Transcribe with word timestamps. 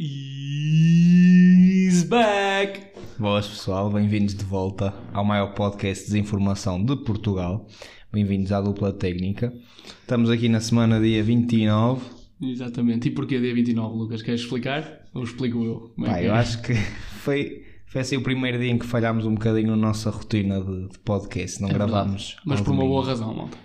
He's 0.00 2.04
back! 2.04 2.80
Boas 3.18 3.48
pessoal, 3.48 3.90
bem-vindos 3.90 4.32
de 4.36 4.44
volta 4.44 4.94
ao 5.12 5.24
maior 5.24 5.54
podcast 5.54 6.04
de 6.04 6.12
desinformação 6.12 6.84
de 6.84 6.94
Portugal. 6.98 7.66
Bem-vindos 8.12 8.52
à 8.52 8.60
dupla 8.60 8.92
técnica. 8.92 9.52
Estamos 10.00 10.30
aqui 10.30 10.48
na 10.48 10.60
semana 10.60 11.00
dia 11.00 11.20
29. 11.24 12.00
Exatamente. 12.40 13.08
E 13.08 13.10
porquê 13.10 13.40
dia 13.40 13.52
29, 13.52 13.96
Lucas? 13.96 14.22
Queres 14.22 14.42
explicar? 14.42 15.00
Ou 15.12 15.24
explico 15.24 15.64
eu? 15.64 15.92
Como 15.96 16.06
é 16.06 16.10
Pá, 16.10 16.18
que 16.20 16.26
eu 16.26 16.32
é? 16.32 16.38
acho 16.38 16.62
que 16.62 16.74
foi, 17.18 17.64
foi 17.86 18.00
assim 18.00 18.16
o 18.16 18.22
primeiro 18.22 18.56
dia 18.60 18.70
em 18.70 18.78
que 18.78 18.86
falhámos 18.86 19.26
um 19.26 19.34
bocadinho 19.34 19.70
na 19.70 19.76
nossa 19.76 20.10
rotina 20.10 20.60
de, 20.60 20.90
de 20.90 20.98
podcast. 21.00 21.60
Não 21.60 21.70
É 21.70 21.72
gravámos. 21.72 22.36
Mas 22.44 22.60
por 22.60 22.70
uma 22.70 22.82
domingo. 22.82 22.94
boa 22.94 23.04
razão, 23.04 23.34
malta. 23.34 23.58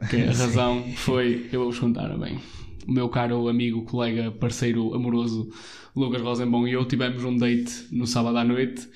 Que 0.08 0.16
a 0.16 0.32
razão 0.32 0.82
foi, 0.96 1.46
eu 1.52 1.60
vou-vos 1.60 1.78
contar 1.78 2.08
bem. 2.18 2.38
O 2.86 2.92
meu 2.92 3.08
caro 3.08 3.48
amigo, 3.48 3.82
colega, 3.84 4.30
parceiro 4.30 4.94
amoroso, 4.94 5.48
Lucas 5.94 6.22
Rosenbaum 6.22 6.66
e 6.66 6.72
eu 6.72 6.84
tivemos 6.84 7.22
um 7.24 7.36
date 7.36 7.86
no 7.92 8.06
sábado 8.06 8.38
à 8.38 8.44
noite. 8.44 8.88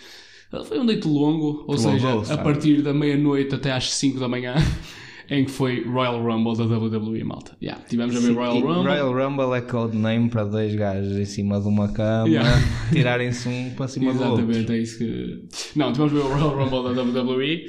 Foi 0.66 0.78
um 0.78 0.86
date 0.86 1.06
longo, 1.06 1.64
ou 1.66 1.76
seja, 1.76 2.20
a 2.20 2.24
sabe? 2.24 2.42
partir 2.44 2.80
da 2.82 2.94
meia-noite 2.94 3.54
até 3.54 3.72
às 3.72 3.92
5 3.92 4.18
da 4.18 4.28
manhã, 4.28 4.54
em 5.28 5.44
que 5.44 5.50
foi 5.50 5.84
Royal 5.84 6.22
Rumble 6.22 6.56
da 6.56 6.64
WWE, 6.64 7.24
malta. 7.24 7.56
Yeah, 7.60 7.82
tivemos 7.84 8.16
a 8.16 8.20
ver 8.20 8.32
Royal 8.32 8.60
Rumble. 8.60 8.90
Royal 8.90 9.12
Rumble 9.12 9.54
é 9.54 9.60
codename 9.60 10.30
para 10.30 10.44
dois 10.44 10.74
gajos 10.74 11.18
em 11.18 11.24
cima 11.24 11.60
de 11.60 11.66
uma 11.66 11.88
cama 11.92 12.28
Yeah. 12.28 12.48
tirarem-se 12.92 13.48
um 13.48 13.70
para 13.76 13.88
cima 13.88 14.14
do 14.14 14.22
outro. 14.22 14.48
Exatamente, 14.50 14.72
é 14.72 14.78
isso 14.78 14.98
que. 14.98 15.48
Não, 15.76 15.92
tivemos 15.92 16.12
a 16.12 16.16
ver 16.16 16.24
o 16.24 16.28
Royal 16.28 16.64
Rumble 16.64 16.94
da 16.94 17.02
WWE 17.02 17.66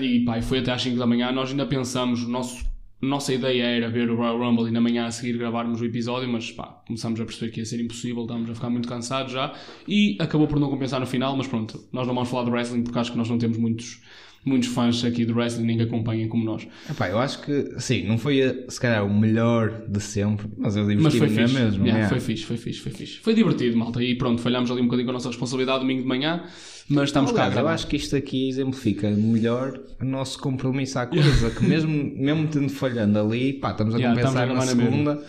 e 0.00 0.20
pá, 0.24 0.40
foi 0.42 0.58
até 0.58 0.72
às 0.72 0.82
5 0.82 0.96
da 0.96 1.06
manhã. 1.06 1.30
Nós 1.30 1.50
ainda 1.50 1.66
pensamos, 1.66 2.22
o 2.24 2.28
nosso, 2.28 2.64
nossa 3.04 3.32
ideia 3.32 3.64
era 3.64 3.88
ver 3.88 4.10
o 4.10 4.16
Royal 4.16 4.38
Rumble 4.38 4.68
e 4.68 4.70
na 4.70 4.80
manhã 4.80 5.06
a 5.06 5.10
seguir 5.10 5.36
gravarmos 5.38 5.80
o 5.80 5.84
episódio, 5.84 6.28
mas 6.28 6.50
pá, 6.50 6.82
começámos 6.86 7.20
a 7.20 7.24
perceber 7.24 7.52
que 7.52 7.60
ia 7.60 7.66
ser 7.66 7.80
impossível, 7.80 8.22
estávamos 8.22 8.50
a 8.50 8.54
ficar 8.54 8.70
muito 8.70 8.88
cansados 8.88 9.32
já 9.32 9.54
e 9.86 10.16
acabou 10.20 10.46
por 10.46 10.58
não 10.58 10.68
compensar 10.70 11.00
no 11.00 11.06
final. 11.06 11.36
Mas 11.36 11.46
pronto, 11.46 11.84
nós 11.92 12.06
não 12.06 12.14
vamos 12.14 12.28
falar 12.28 12.44
de 12.44 12.50
wrestling 12.50 12.82
porque 12.82 12.98
acho 12.98 13.12
que 13.12 13.18
nós 13.18 13.28
não 13.28 13.38
temos 13.38 13.56
muitos, 13.56 14.02
muitos 14.44 14.68
fãs 14.68 15.04
aqui 15.04 15.24
de 15.24 15.32
wrestling 15.32 15.76
que 15.76 15.82
acompanhem 15.82 16.28
como 16.28 16.44
nós. 16.44 16.66
Epá, 16.90 17.08
eu 17.08 17.18
acho 17.18 17.40
que, 17.42 17.74
sim, 17.78 18.06
não 18.06 18.18
foi 18.18 18.40
eh, 18.40 18.64
se 18.68 18.80
calhar 18.80 19.04
o 19.06 19.12
melhor 19.12 19.84
de 19.88 20.00
sempre, 20.00 20.46
mas 20.56 20.76
eu 20.76 20.84
Mas 21.00 21.14
foi 21.14 21.28
fixe. 21.28 21.54
mesmo. 21.54 21.84
Yeah, 21.84 21.86
yeah. 21.86 22.08
Foi 22.08 22.20
fixe, 22.20 22.44
foi 22.44 22.56
fixe, 22.56 22.80
foi 22.80 22.92
fixe. 22.92 23.18
Foi 23.20 23.34
divertido, 23.34 23.76
malta. 23.76 24.02
E 24.02 24.14
pronto, 24.14 24.40
falhámos 24.42 24.70
ali 24.70 24.80
um 24.80 24.84
bocadinho 24.84 25.06
com 25.06 25.10
a 25.12 25.14
nossa 25.14 25.28
responsabilidade 25.28 25.80
domingo 25.80 26.02
de 26.02 26.08
manhã, 26.08 26.44
mas 26.88 27.04
estamos 27.04 27.32
cá. 27.32 27.50
eu 27.50 27.66
acho 27.68 27.86
que 27.86 27.96
isto 27.96 28.14
aqui 28.14 28.48
exemplifica 28.48 29.08
melhor 29.10 29.80
o 30.00 30.04
nosso 30.04 30.38
compromisso 30.38 30.98
à 30.98 31.06
coisa, 31.06 31.50
que 31.50 31.64
mesmo, 31.64 31.90
mesmo 32.16 32.46
tendo 32.48 32.68
falhando 32.68 33.18
ali, 33.18 33.54
pá, 33.54 33.70
estamos 33.70 33.94
a 33.94 33.98
Yeah, 33.98 34.14
compensar 34.20 34.44
estamos 34.46 34.68
a 34.68 34.74
na 34.74 34.82
gravar 34.82 35.14
na 35.14 35.20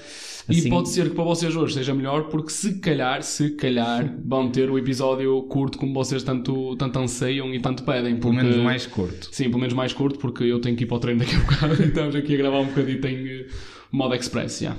segunda. 0.46 0.56
E 0.56 0.60
Assim, 0.60 0.70
pode 0.70 0.90
ser 0.90 1.10
que 1.10 1.16
para 1.16 1.24
vocês 1.24 1.56
hoje 1.56 1.74
seja 1.74 1.94
melhor, 1.94 2.24
porque 2.30 2.50
se 2.52 2.80
calhar, 2.80 3.22
se 3.24 3.52
calhar, 3.52 4.16
vão 4.26 4.50
ter 4.50 4.70
o 4.70 4.78
episódio 4.78 5.42
curto 5.44 5.78
como 5.78 5.94
vocês 5.94 6.22
tanto, 6.24 6.76
tanto 6.76 7.00
anseiam 7.00 7.54
e 7.54 7.60
tanto 7.60 7.84
pedem. 7.84 8.18
pelo 8.18 8.34
porque- 8.34 8.44
menos 8.48 8.58
mais 8.58 8.86
curto. 8.86 9.30
Sim, 9.32 9.46
pelo 9.46 9.60
menos 9.60 9.74
mais 9.74 9.94
curto, 9.94 10.20
porque 10.20 10.44
eu 10.44 10.60
tenho 10.62 10.76
que 10.76 10.84
ir 10.84 10.88
para 10.88 10.98
o 10.98 11.00
treino 11.00 11.20
daqui 11.20 11.36
a 11.36 11.40
bocado 11.46 11.82
e 11.84 11.88
estamos 11.88 12.16
aqui 12.16 12.34
a 12.36 12.38
gravar 12.38 12.60
um 12.60 12.66
bocadinho 12.68 13.08
em 13.08 13.28
eh, 13.42 13.48
modo 13.92 14.14
express, 14.16 14.60
já. 14.60 14.76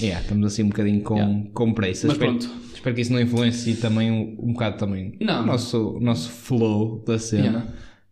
Yeah, 0.00 0.20
estamos 0.22 0.46
assim 0.46 0.62
um 0.62 0.68
bocadinho 0.68 1.02
com, 1.02 1.16
Yeah. 1.16 1.42
com 1.52 1.72
pressa. 1.74 2.06
Mas 2.06 2.16
espero, 2.16 2.38
pronto. 2.38 2.50
espero 2.72 2.94
que 2.94 3.00
isso 3.00 3.12
não 3.12 3.20
influencie 3.20 3.74
também 3.76 4.10
um, 4.12 4.36
um 4.40 4.52
bocado 4.52 4.76
também 4.78 5.16
Não. 5.20 5.42
o 5.42 5.46
nosso, 5.46 5.98
nosso 6.00 6.30
flow 6.30 7.02
da 7.04 7.18
cena. 7.18 7.44
Yeah. 7.44 7.66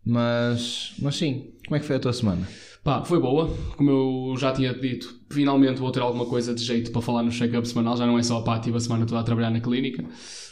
Mas, 0.05 0.93
mas 1.01 1.15
sim, 1.15 1.51
como 1.65 1.75
é 1.75 1.79
que 1.79 1.85
foi 1.85 1.95
a 1.95 1.99
tua 1.99 2.11
semana? 2.13 2.47
Pá, 2.87 3.03
foi 3.03 3.19
boa, 3.19 3.53
como 3.75 3.91
eu 4.31 4.37
já 4.37 4.53
tinha 4.53 4.73
dito, 4.73 5.19
finalmente 5.29 5.77
vou 5.77 5.91
ter 5.91 5.99
alguma 5.99 6.25
coisa 6.25 6.55
de 6.55 6.63
jeito 6.63 6.89
para 6.89 7.01
falar 7.01 7.21
no 7.21 7.29
check-up 7.29 7.67
semanal, 7.67 7.97
já 7.97 8.07
não 8.07 8.17
é 8.17 8.23
só 8.23 8.39
pá, 8.39 8.59
tive 8.59 8.77
a 8.77 8.79
semana 8.79 9.05
toda 9.05 9.19
a 9.19 9.23
trabalhar 9.25 9.49
na 9.49 9.59
clínica, 9.59 10.05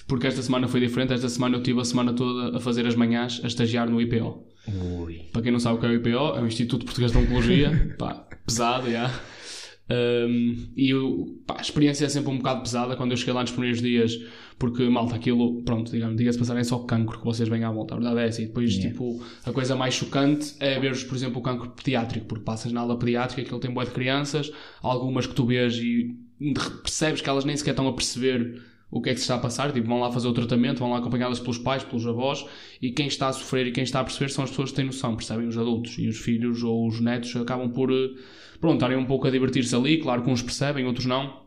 porque 0.05 0.27
esta 0.27 0.41
semana 0.41 0.67
foi 0.67 0.81
diferente, 0.81 1.13
esta 1.13 1.29
semana 1.29 1.55
eu 1.55 1.63
tive 1.63 1.79
a 1.79 1.85
semana 1.85 2.11
toda 2.11 2.57
a 2.57 2.59
fazer 2.59 2.85
as 2.85 2.93
manhãs, 2.93 3.39
a 3.41 3.47
estagiar 3.47 3.89
no 3.89 4.01
IPO. 4.01 4.43
Ui. 4.67 5.29
Para 5.31 5.43
quem 5.43 5.51
não 5.53 5.61
sabe 5.61 5.77
o 5.77 5.79
que 5.79 5.85
é 5.85 5.89
o 5.89 5.93
IPO, 5.93 6.09
é 6.09 6.41
o 6.41 6.45
Instituto 6.45 6.83
Português 6.83 7.13
de 7.13 7.17
Oncologia, 7.19 7.95
pá, 7.97 8.27
pesado, 8.45 8.91
já. 8.91 9.17
Um, 9.87 10.71
e 10.75 10.89
eu, 10.89 11.39
pá, 11.45 11.57
a 11.59 11.61
experiência 11.61 12.05
é 12.05 12.09
sempre 12.09 12.31
um 12.31 12.37
bocado 12.37 12.61
pesada 12.61 12.95
quando 12.95 13.11
eu 13.11 13.17
cheguei 13.17 13.33
lá 13.33 13.41
nos 13.41 13.51
primeiros 13.51 13.81
dias, 13.81 14.17
porque 14.57 14.87
malta, 14.89 15.15
aquilo, 15.15 15.61
pronto, 15.63 15.91
digamos, 15.91 16.17
diga-se 16.17 16.39
passar, 16.39 16.57
é 16.57 16.63
só 16.63 16.79
cancro 16.79 17.19
que 17.19 17.25
vocês 17.25 17.47
vêm 17.47 17.63
à 17.63 17.71
volta, 17.71 17.93
a 17.93 17.97
verdade 17.97 18.19
é 18.21 18.27
essa. 18.27 18.41
E 18.41 18.47
depois, 18.47 18.75
tipo, 18.77 19.23
a 19.45 19.51
coisa 19.51 19.75
mais 19.75 19.93
chocante 19.93 20.55
é 20.59 20.79
ver, 20.79 20.97
por 21.05 21.15
exemplo, 21.15 21.39
o 21.39 21.43
cancro 21.43 21.69
pediátrico, 21.69 22.25
porque 22.25 22.43
passas 22.43 22.71
na 22.71 22.81
aula 22.81 22.97
pediátrica, 22.97 23.43
aquilo 23.43 23.59
tem 23.59 23.71
boa 23.71 23.85
de 23.85 23.91
crianças, 23.91 24.51
algumas 24.81 25.27
que 25.27 25.35
tu 25.35 25.45
vês 25.45 25.75
e 25.75 26.17
percebes 26.81 27.21
que 27.21 27.29
elas 27.29 27.45
nem 27.45 27.55
sequer 27.55 27.71
estão 27.71 27.87
a 27.87 27.93
perceber 27.93 28.61
o 28.89 29.01
que 29.01 29.09
é 29.09 29.13
que 29.13 29.19
se 29.19 29.23
está 29.23 29.35
a 29.35 29.39
passar, 29.39 29.71
tipo, 29.71 29.87
vão 29.87 29.99
lá 29.99 30.11
fazer 30.11 30.27
o 30.27 30.33
tratamento, 30.33 30.79
vão 30.79 30.91
lá 30.91 30.99
acompanhadas 30.99 31.39
pelos 31.39 31.57
pais, 31.57 31.83
pelos 31.83 32.05
avós, 32.05 32.45
e 32.81 32.91
quem 32.91 33.07
está 33.07 33.27
a 33.27 33.33
sofrer 33.33 33.67
e 33.67 33.71
quem 33.71 33.83
está 33.83 33.99
a 33.99 34.03
perceber 34.03 34.29
são 34.29 34.43
as 34.43 34.49
pessoas 34.49 34.69
que 34.69 34.75
têm 34.75 34.85
noção, 34.85 35.15
percebem? 35.15 35.47
Os 35.47 35.57
adultos 35.57 35.97
e 35.97 36.07
os 36.07 36.17
filhos 36.17 36.63
ou 36.63 36.87
os 36.87 36.99
netos 37.01 37.35
acabam 37.35 37.69
por, 37.69 37.91
eh, 37.91 38.09
pronto, 38.59 38.75
estarem 38.75 38.97
um 38.97 39.05
pouco 39.05 39.27
a 39.27 39.29
divertir-se 39.31 39.75
ali, 39.75 39.97
claro 39.97 40.23
que 40.23 40.29
uns 40.29 40.41
percebem, 40.41 40.85
outros 40.85 41.05
não, 41.05 41.41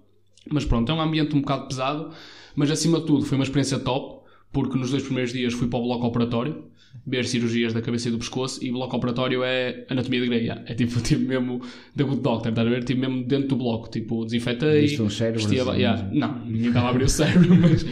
mas 0.51 0.65
pronto, 0.65 0.91
é 0.91 0.95
um 0.95 1.01
ambiente 1.01 1.35
um 1.35 1.41
bocado 1.41 1.69
pesado, 1.69 2.13
mas 2.55 2.71
acima 2.71 3.01
de 3.01 3.07
tudo 3.07 3.25
foi 3.25 3.39
uma 3.39 3.45
experiência 3.45 3.79
top, 3.79 4.27
porque 4.53 4.77
nos 4.79 4.91
dois 4.91 5.03
primeiros 5.03 5.33
dias 5.33 5.55
fui 5.55 5.69
para 5.69 5.79
o 5.79 5.83
bloco 5.83 6.07
operatório, 6.07 6.68
ver 7.07 7.25
cirurgias 7.25 7.73
da 7.73 7.81
cabeça 7.81 8.09
e 8.09 8.11
do 8.11 8.19
pescoço, 8.19 8.63
e 8.65 8.71
bloco 8.71 8.95
operatório 8.97 9.43
é 9.43 9.87
anatomia 9.89 10.21
de 10.21 10.27
greia, 10.27 10.63
é 10.67 10.75
tipo, 10.75 11.01
tipo 11.03 11.23
mesmo 11.27 11.61
The 11.97 12.05
Good 12.05 12.21
Doctor, 12.23 12.51
estás 12.51 12.67
a 12.67 12.71
ver? 12.71 12.85
Tipo 12.85 13.01
mesmo 13.01 13.25
dentro 13.25 13.49
do 13.49 13.57
bloco, 13.57 13.89
tipo, 13.91 14.25
desinfetei, 14.25 14.83
Viste 14.83 15.01
uns 15.03 15.17
cérebros 15.17 15.45
vestia- 15.47 15.63
assim, 15.63 15.81
yeah, 15.81 16.09
não, 16.13 16.45
ninguém 16.45 16.69
estava 16.69 16.87
a 16.87 16.91
abrir 16.91 17.05
o 17.05 17.09
cérebro, 17.11 17.57
mas, 17.57 17.87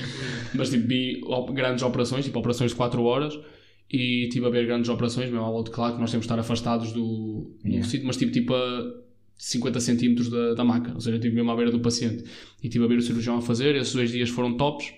mas 0.55 0.71
tipo, 0.71 0.87
vi 0.87 1.21
grandes 1.55 1.83
operações, 1.83 2.25
tipo 2.25 2.39
operações 2.39 2.73
de 2.73 2.77
4 2.77 3.03
horas, 3.03 3.39
e 3.91 4.25
estive 4.25 4.45
a 4.47 4.51
ver 4.51 4.67
grandes 4.67 4.89
operações, 4.91 5.31
mesmo 5.31 5.47
à 5.47 5.51
volta, 5.51 5.71
claro 5.71 5.95
que 5.95 6.01
nós 6.01 6.11
temos 6.11 6.27
de 6.27 6.33
estar 6.33 6.39
afastados 6.41 6.93
do, 6.93 7.55
do 7.63 7.69
Yeah. 7.69 7.89
sítio, 7.89 8.07
mas 8.07 8.17
tipo, 8.17 8.33
tipo 8.33 8.53
a 8.55 8.93
50 9.39 9.81
centímetros 9.81 10.29
da, 10.29 10.55
da 10.55 10.65
maca, 10.65 10.93
ou 10.95 11.01
seja, 11.01 11.19
tipo 11.19 11.35
mesmo 11.35 11.51
à 11.51 11.57
beira 11.57 11.71
do 11.71 11.79
paciente. 11.81 12.25
E 12.63 12.67
estive 12.67 12.85
a 12.85 12.89
ver 12.89 12.97
o 12.99 13.03
cirurgião 13.03 13.37
a 13.37 13.41
fazer, 13.43 13.77
esses 13.77 13.95
dois 13.95 14.11
dias 14.11 14.29
foram 14.29 14.57
tops, 14.57 14.93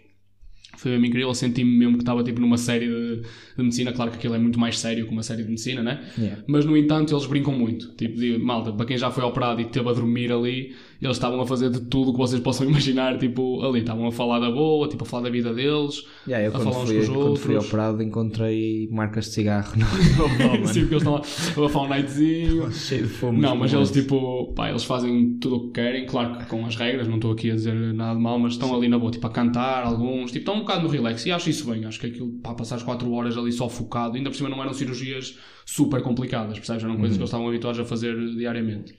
foi 0.79 0.93
mesmo 0.93 1.07
incrível, 1.07 1.35
senti-me 1.35 1.77
mesmo 1.77 1.95
que 1.95 2.03
estava 2.03 2.23
tipo 2.23 2.41
numa 2.41 2.57
série 2.57 2.87
de, 2.87 3.23
de 3.57 3.63
medicina, 3.63 3.93
claro 3.93 4.13
que 4.13 4.17
aquilo 4.17 4.35
é 4.35 4.39
muito 4.39 4.61
mais 4.61 4.79
sério 4.79 5.05
que 5.07 5.13
uma 5.13 5.25
série 5.25 5.43
de 5.43 5.49
medicina, 5.49 5.83
né? 5.83 6.05
Yeah. 6.17 6.43
Mas 6.47 6.65
no 6.65 6.77
entanto 6.77 7.13
eles 7.13 7.27
brincam 7.27 7.53
muito. 7.53 7.89
Tipo, 7.97 8.17
de, 8.17 8.39
malta, 8.39 8.73
para 8.73 8.87
quem 8.87 8.97
já 8.97 9.11
foi 9.11 9.25
operado 9.25 9.61
e 9.61 9.65
teve 9.65 9.89
a 9.89 9.93
dormir 9.93 10.31
ali, 10.31 10.77
eles 11.01 11.17
estavam 11.17 11.41
a 11.41 11.47
fazer 11.47 11.71
de 11.71 11.81
tudo 11.83 12.11
o 12.11 12.13
que 12.13 12.19
vocês 12.19 12.41
possam 12.41 12.67
imaginar, 12.71 13.19
tipo, 13.19 13.63
ali. 13.65 13.81
Estavam 13.81 14.07
a 14.07 14.13
falar 14.13 14.39
da 14.41 14.51
boa, 14.51 14.89
tipo, 14.89 15.05
a 15.05 15.07
falar 15.07 15.25
da 15.25 15.31
vida 15.31 15.53
deles, 15.55 16.05
Yeah, 16.27 16.47
eu 16.47 16.55
a 16.57 16.59
falar 16.59 16.83
uns 16.83 16.89
fui, 16.89 16.97
com 16.97 17.01
os 17.03 17.09
quando 17.09 17.37
fui 17.37 17.55
outros. 17.55 17.67
operado 17.73 18.03
encontrei 18.03 18.89
marcas 18.91 19.27
de 19.27 19.31
cigarro 19.33 19.73
no. 19.79 19.87
Sim, 20.67 20.81
porque 20.81 20.95
eles 20.95 21.03
estão 21.03 21.15
lá 21.15 21.21
a 21.21 21.69
falar 21.69 21.87
um 21.87 21.89
nightzinho. 21.89 22.73
Cheio 22.73 23.03
de 23.03 23.09
fome. 23.09 23.41
Não, 23.41 23.57
mas 23.57 23.73
eles 23.73 23.91
tipo, 23.91 24.53
pá, 24.55 24.69
eles 24.71 24.85
fazem 24.85 25.39
tudo 25.39 25.57
o 25.57 25.67
que 25.69 25.73
querem, 25.75 26.07
claro 26.07 26.39
que 26.39 26.47
com 26.47 26.65
as 26.67 26.77
regras, 26.77 27.07
não 27.09 27.17
estou 27.17 27.33
aqui 27.33 27.51
a 27.51 27.55
dizer 27.55 27.75
nada 27.95 28.15
de 28.17 28.21
mal, 28.23 28.39
mas 28.39 28.53
estão 28.55 28.75
ali 28.75 28.89
na 28.89 28.99
boa, 28.99 29.11
tipo, 29.11 29.27
a 29.27 29.31
cantar, 29.31 29.85
alguns, 29.85 30.33
tipo, 30.33 30.39
estão 30.41 30.57
um 30.57 30.61
bocado 30.61 30.83
no 30.83 30.89
relax 30.89 31.25
e 31.27 31.33
acho 31.33 31.49
isso 31.49 31.71
bem, 31.71 31.85
acho 31.85 32.01
que 32.01 32.07
aquilo, 32.07 32.33
pá, 32.43 32.55
passar 32.55 32.77
as 32.77 32.83
4 32.83 33.11
horas 33.13 33.37
ali 33.37 33.53
só 33.53 33.69
focado, 33.69 34.17
ainda 34.17 34.31
por 34.31 34.37
cima 34.37 34.49
não 34.49 34.61
eram 34.61 34.73
cirurgias 34.73 35.37
super 35.65 36.03
complicadas, 36.03 36.57
percebes? 36.59 36.83
Eram 36.83 36.97
coisas 36.97 37.17
que 37.17 37.21
eles 37.23 37.29
estavam 37.29 37.47
habituados 37.49 37.79
a 37.79 37.85
fazer 37.85 38.17
diariamente. 38.37 38.95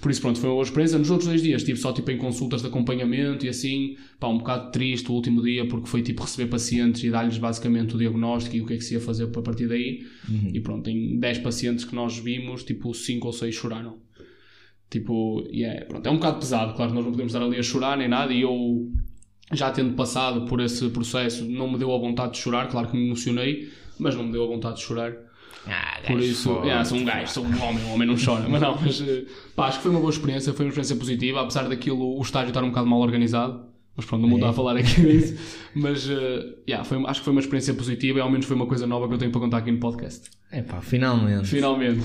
Por 0.00 0.10
isso, 0.10 0.20
pronto, 0.20 0.40
foi 0.40 0.48
uma 0.48 0.62
experiência. 0.62 0.98
Nos 0.98 1.10
outros 1.10 1.28
dois 1.28 1.42
dias 1.42 1.60
estive 1.62 1.78
só 1.78 1.92
tipo 1.92 2.10
em 2.10 2.16
consultas 2.16 2.62
de 2.62 2.68
acompanhamento 2.68 3.44
e 3.44 3.48
assim, 3.48 3.96
pá, 4.18 4.28
um 4.28 4.38
bocado 4.38 4.70
triste 4.70 5.10
o 5.10 5.14
último 5.14 5.42
dia 5.42 5.66
porque 5.68 5.86
foi 5.86 6.02
tipo 6.02 6.22
receber 6.22 6.48
pacientes 6.50 7.04
e 7.04 7.10
dar-lhes 7.10 7.36
basicamente 7.36 7.94
o 7.94 7.98
diagnóstico 7.98 8.56
e 8.56 8.60
o 8.62 8.66
que 8.66 8.74
é 8.74 8.76
que 8.76 8.84
se 8.84 8.94
ia 8.94 9.00
fazer 9.00 9.26
para 9.26 9.42
partir 9.42 9.66
daí. 9.68 10.06
E 10.54 10.60
pronto, 10.60 10.88
em 10.88 11.18
10 11.18 11.38
pacientes 11.38 11.84
que 11.84 11.94
nós 11.94 12.18
vimos, 12.18 12.64
tipo 12.64 12.94
5 12.94 13.26
ou 13.26 13.32
6 13.32 13.54
choraram. 13.54 13.98
Tipo, 14.88 15.46
e 15.50 15.62
é, 15.62 15.84
pronto, 15.84 16.06
é 16.06 16.10
um 16.10 16.16
bocado 16.16 16.38
pesado, 16.40 16.74
claro, 16.74 16.92
nós 16.92 17.04
não 17.04 17.12
podemos 17.12 17.32
estar 17.32 17.44
ali 17.44 17.56
a 17.58 17.62
chorar 17.62 17.96
nem 17.96 18.08
nada 18.08 18.32
e 18.32 18.40
eu 18.40 18.90
já 19.52 19.70
tendo 19.70 19.94
passado 19.94 20.46
por 20.46 20.60
esse 20.60 20.88
processo 20.90 21.44
não 21.44 21.70
me 21.70 21.78
deu 21.78 21.94
a 21.94 21.98
vontade 21.98 22.32
de 22.32 22.38
chorar, 22.38 22.68
claro 22.68 22.88
que 22.88 22.96
me 22.96 23.06
emocionei, 23.06 23.70
mas 23.98 24.16
não 24.16 24.24
me 24.24 24.32
deu 24.32 24.42
a 24.42 24.46
vontade 24.46 24.76
de 24.76 24.82
chorar. 24.82 25.12
Ah, 25.66 26.00
Por 26.06 26.20
isso, 26.20 26.50
yeah, 26.64 26.84
sou 26.84 26.98
um 26.98 27.04
gajo, 27.04 27.32
sou 27.32 27.44
um 27.44 27.62
homem, 27.62 27.84
um 27.84 27.92
homem 27.92 28.08
não 28.08 28.16
chora. 28.16 28.48
Mas 28.48 28.60
não, 28.62 28.80
mas 28.80 29.00
eh, 29.02 29.24
pá, 29.54 29.66
acho 29.68 29.76
que 29.78 29.82
foi 29.82 29.90
uma 29.90 30.00
boa 30.00 30.10
experiência, 30.10 30.52
foi 30.54 30.64
uma 30.64 30.70
experiência 30.70 30.96
positiva, 30.96 31.40
apesar 31.42 31.68
daquilo, 31.68 32.18
o 32.18 32.22
estágio 32.22 32.48
estar 32.48 32.62
um 32.64 32.68
bocado 32.68 32.86
mal 32.86 33.00
organizado. 33.00 33.68
Mas 33.96 34.06
pronto, 34.06 34.22
não 34.22 34.30
vou 34.30 34.46
É. 34.46 34.50
a 34.50 34.52
falar 34.52 34.76
aqui 34.76 35.00
disso. 35.02 35.36
Mas 35.74 36.08
eh, 36.08 36.54
yeah, 36.68 36.82
foi, 36.84 37.04
acho 37.06 37.20
que 37.20 37.24
foi 37.24 37.32
uma 37.32 37.40
experiência 37.40 37.74
positiva 37.74 38.18
e 38.18 38.22
ao 38.22 38.30
menos 38.30 38.46
foi 38.46 38.56
uma 38.56 38.66
coisa 38.66 38.86
nova 38.86 39.06
que 39.08 39.14
eu 39.14 39.18
tenho 39.18 39.30
para 39.30 39.40
contar 39.40 39.58
aqui 39.58 39.70
no 39.70 39.78
podcast. 39.78 40.30
É 40.50 40.62
pá, 40.62 40.80
finalmente. 40.80 41.46
Finalmente. 41.48 42.00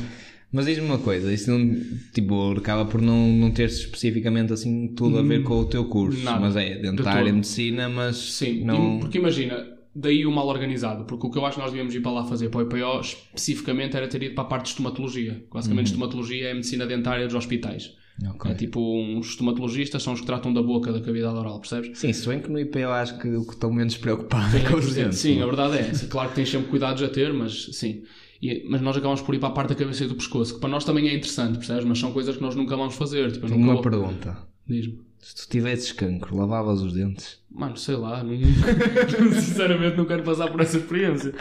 Mas 0.51 0.65
diz-me 0.67 0.85
uma 0.85 0.99
coisa, 0.99 1.33
isso 1.33 1.49
não, 1.51 1.81
tipo, 2.13 2.51
acaba 2.53 2.85
por 2.85 3.01
não, 3.01 3.27
não 3.29 3.51
ter 3.51 3.65
especificamente 3.65 4.53
assim 4.53 4.89
tudo 4.95 5.17
a 5.19 5.21
ver 5.21 5.43
com 5.43 5.55
o 5.59 5.65
teu 5.65 5.85
curso. 5.85 6.23
Nada. 6.23 6.39
Mas 6.39 6.55
é, 6.55 6.75
De 6.75 6.81
dentária, 6.81 7.23
todo. 7.25 7.33
medicina, 7.35 7.89
mas 7.89 8.15
Sim, 8.17 8.63
não... 8.63 8.99
porque 8.99 9.17
imagina, 9.17 9.65
daí 9.95 10.25
o 10.25 10.31
mal 10.31 10.47
organizado, 10.47 11.05
porque 11.05 11.25
o 11.27 11.29
que 11.31 11.37
eu 11.37 11.45
acho 11.45 11.55
que 11.55 11.61
nós 11.61 11.71
devíamos 11.71 11.95
ir 11.95 12.01
para 12.01 12.11
lá 12.11 12.25
fazer 12.25 12.49
para 12.49 12.59
o 12.59 12.61
IPO 12.63 12.99
especificamente 12.99 13.95
era 13.95 14.07
ter 14.07 14.21
ido 14.23 14.35
para 14.35 14.43
a 14.43 14.47
parte 14.47 14.63
de 14.65 14.69
estomatologia. 14.71 15.43
Basicamente, 15.53 15.87
estomatologia 15.87 16.47
é 16.47 16.51
a 16.51 16.55
medicina 16.55 16.85
dentária 16.85 17.25
dos 17.25 17.35
hospitais. 17.35 17.91
Ok. 18.29 18.49
É 18.49 18.53
tipo 18.53 18.79
uns 18.79 19.29
estomatologistas 19.31 20.01
são 20.01 20.13
os 20.13 20.21
que 20.21 20.25
tratam 20.25 20.53
da 20.53 20.61
boca, 20.63 20.91
da 20.91 21.01
cavidade 21.01 21.37
oral, 21.37 21.59
percebes? 21.59 21.97
Sim, 21.99 22.13
se 22.13 22.27
bem 22.27 22.39
que 22.39 22.49
no 22.49 22.57
IP 22.59 22.79
eu 22.79 22.91
acho 22.91 23.17
que 23.19 23.27
o 23.27 23.45
que 23.45 23.53
estou 23.53 23.71
menos 23.73 23.97
preocupado 23.97 24.55
é 24.55 24.61
com 24.61 24.77
os 24.77 24.93
dentes. 24.93 25.19
Sim, 25.19 25.41
a 25.41 25.45
verdade 25.45 25.77
é 25.77 25.81
essa. 25.89 26.07
Claro 26.07 26.29
que 26.29 26.35
tens 26.35 26.49
sempre 26.49 26.69
cuidados 26.69 27.01
a 27.03 27.09
ter, 27.09 27.33
mas 27.33 27.65
sim. 27.73 28.03
E- 28.41 28.65
mas 28.69 28.81
nós 28.81 28.95
acabamos 28.95 29.21
por 29.21 29.33
ir 29.35 29.39
para 29.39 29.49
a 29.49 29.51
parte 29.51 29.69
da 29.69 29.75
cabeça 29.75 30.03
e 30.03 30.07
do 30.07 30.15
pescoço, 30.15 30.55
que 30.55 30.59
para 30.61 30.69
nós 30.69 30.83
também 30.85 31.07
é 31.09 31.13
interessante, 31.15 31.57
percebes? 31.57 31.83
Mas 31.85 31.99
são 31.99 32.11
coisas 32.11 32.35
que 32.37 32.41
nós 32.41 32.55
nunca 32.55 32.75
vamos 32.77 32.95
fazer. 32.95 33.31
Tipo, 33.33 33.47
Tenho 33.47 33.59
nunca 33.59 33.71
uma 33.71 33.81
vou- 33.81 33.83
pergunta. 33.83 34.37
Diz-me. 34.67 34.99
Se 35.27 35.35
tu 35.35 35.49
tivesses 35.49 35.91
cancro, 35.91 36.37
lavavas 36.37 36.81
os 36.81 36.93
dentes? 36.93 37.39
Mano, 37.49 37.75
sei 37.77 37.95
lá, 37.95 38.23
não- 38.23 38.37
sinceramente 39.41 39.97
não 39.97 40.05
quero 40.05 40.21
passar 40.21 40.51
por 40.51 40.61
essa 40.61 40.77
experiência. 40.77 41.33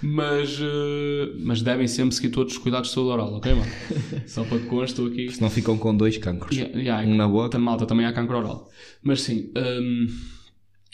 Mas, 0.00 0.58
eh, 0.58 1.32
mas 1.40 1.60
devem 1.60 1.86
sempre 1.86 2.14
seguir 2.14 2.30
todos 2.30 2.54
os 2.54 2.58
cuidados 2.58 2.88
de 2.88 2.94
saúde 2.94 3.10
oral, 3.10 3.34
ok, 3.34 3.52
mano? 3.52 3.70
Só 4.26 4.42
para 4.44 4.58
que 4.58 4.64
conste, 4.64 4.92
estou 4.92 5.06
aqui. 5.06 5.30
Se 5.30 5.42
não 5.42 5.50
ficam 5.50 5.76
com 5.76 5.94
dois 5.94 6.16
cancros. 6.16 6.56
Yeah, 6.56 6.78
yeah, 6.78 7.06
Um 7.06 7.14
na 7.14 7.28
boca. 7.28 7.58
Malta, 7.58 7.84
também 7.84 8.06
há 8.06 8.12
cancro 8.14 8.38
oral. 8.38 8.70
Mas 9.02 9.20
sim, 9.20 9.52
hum, 9.54 10.06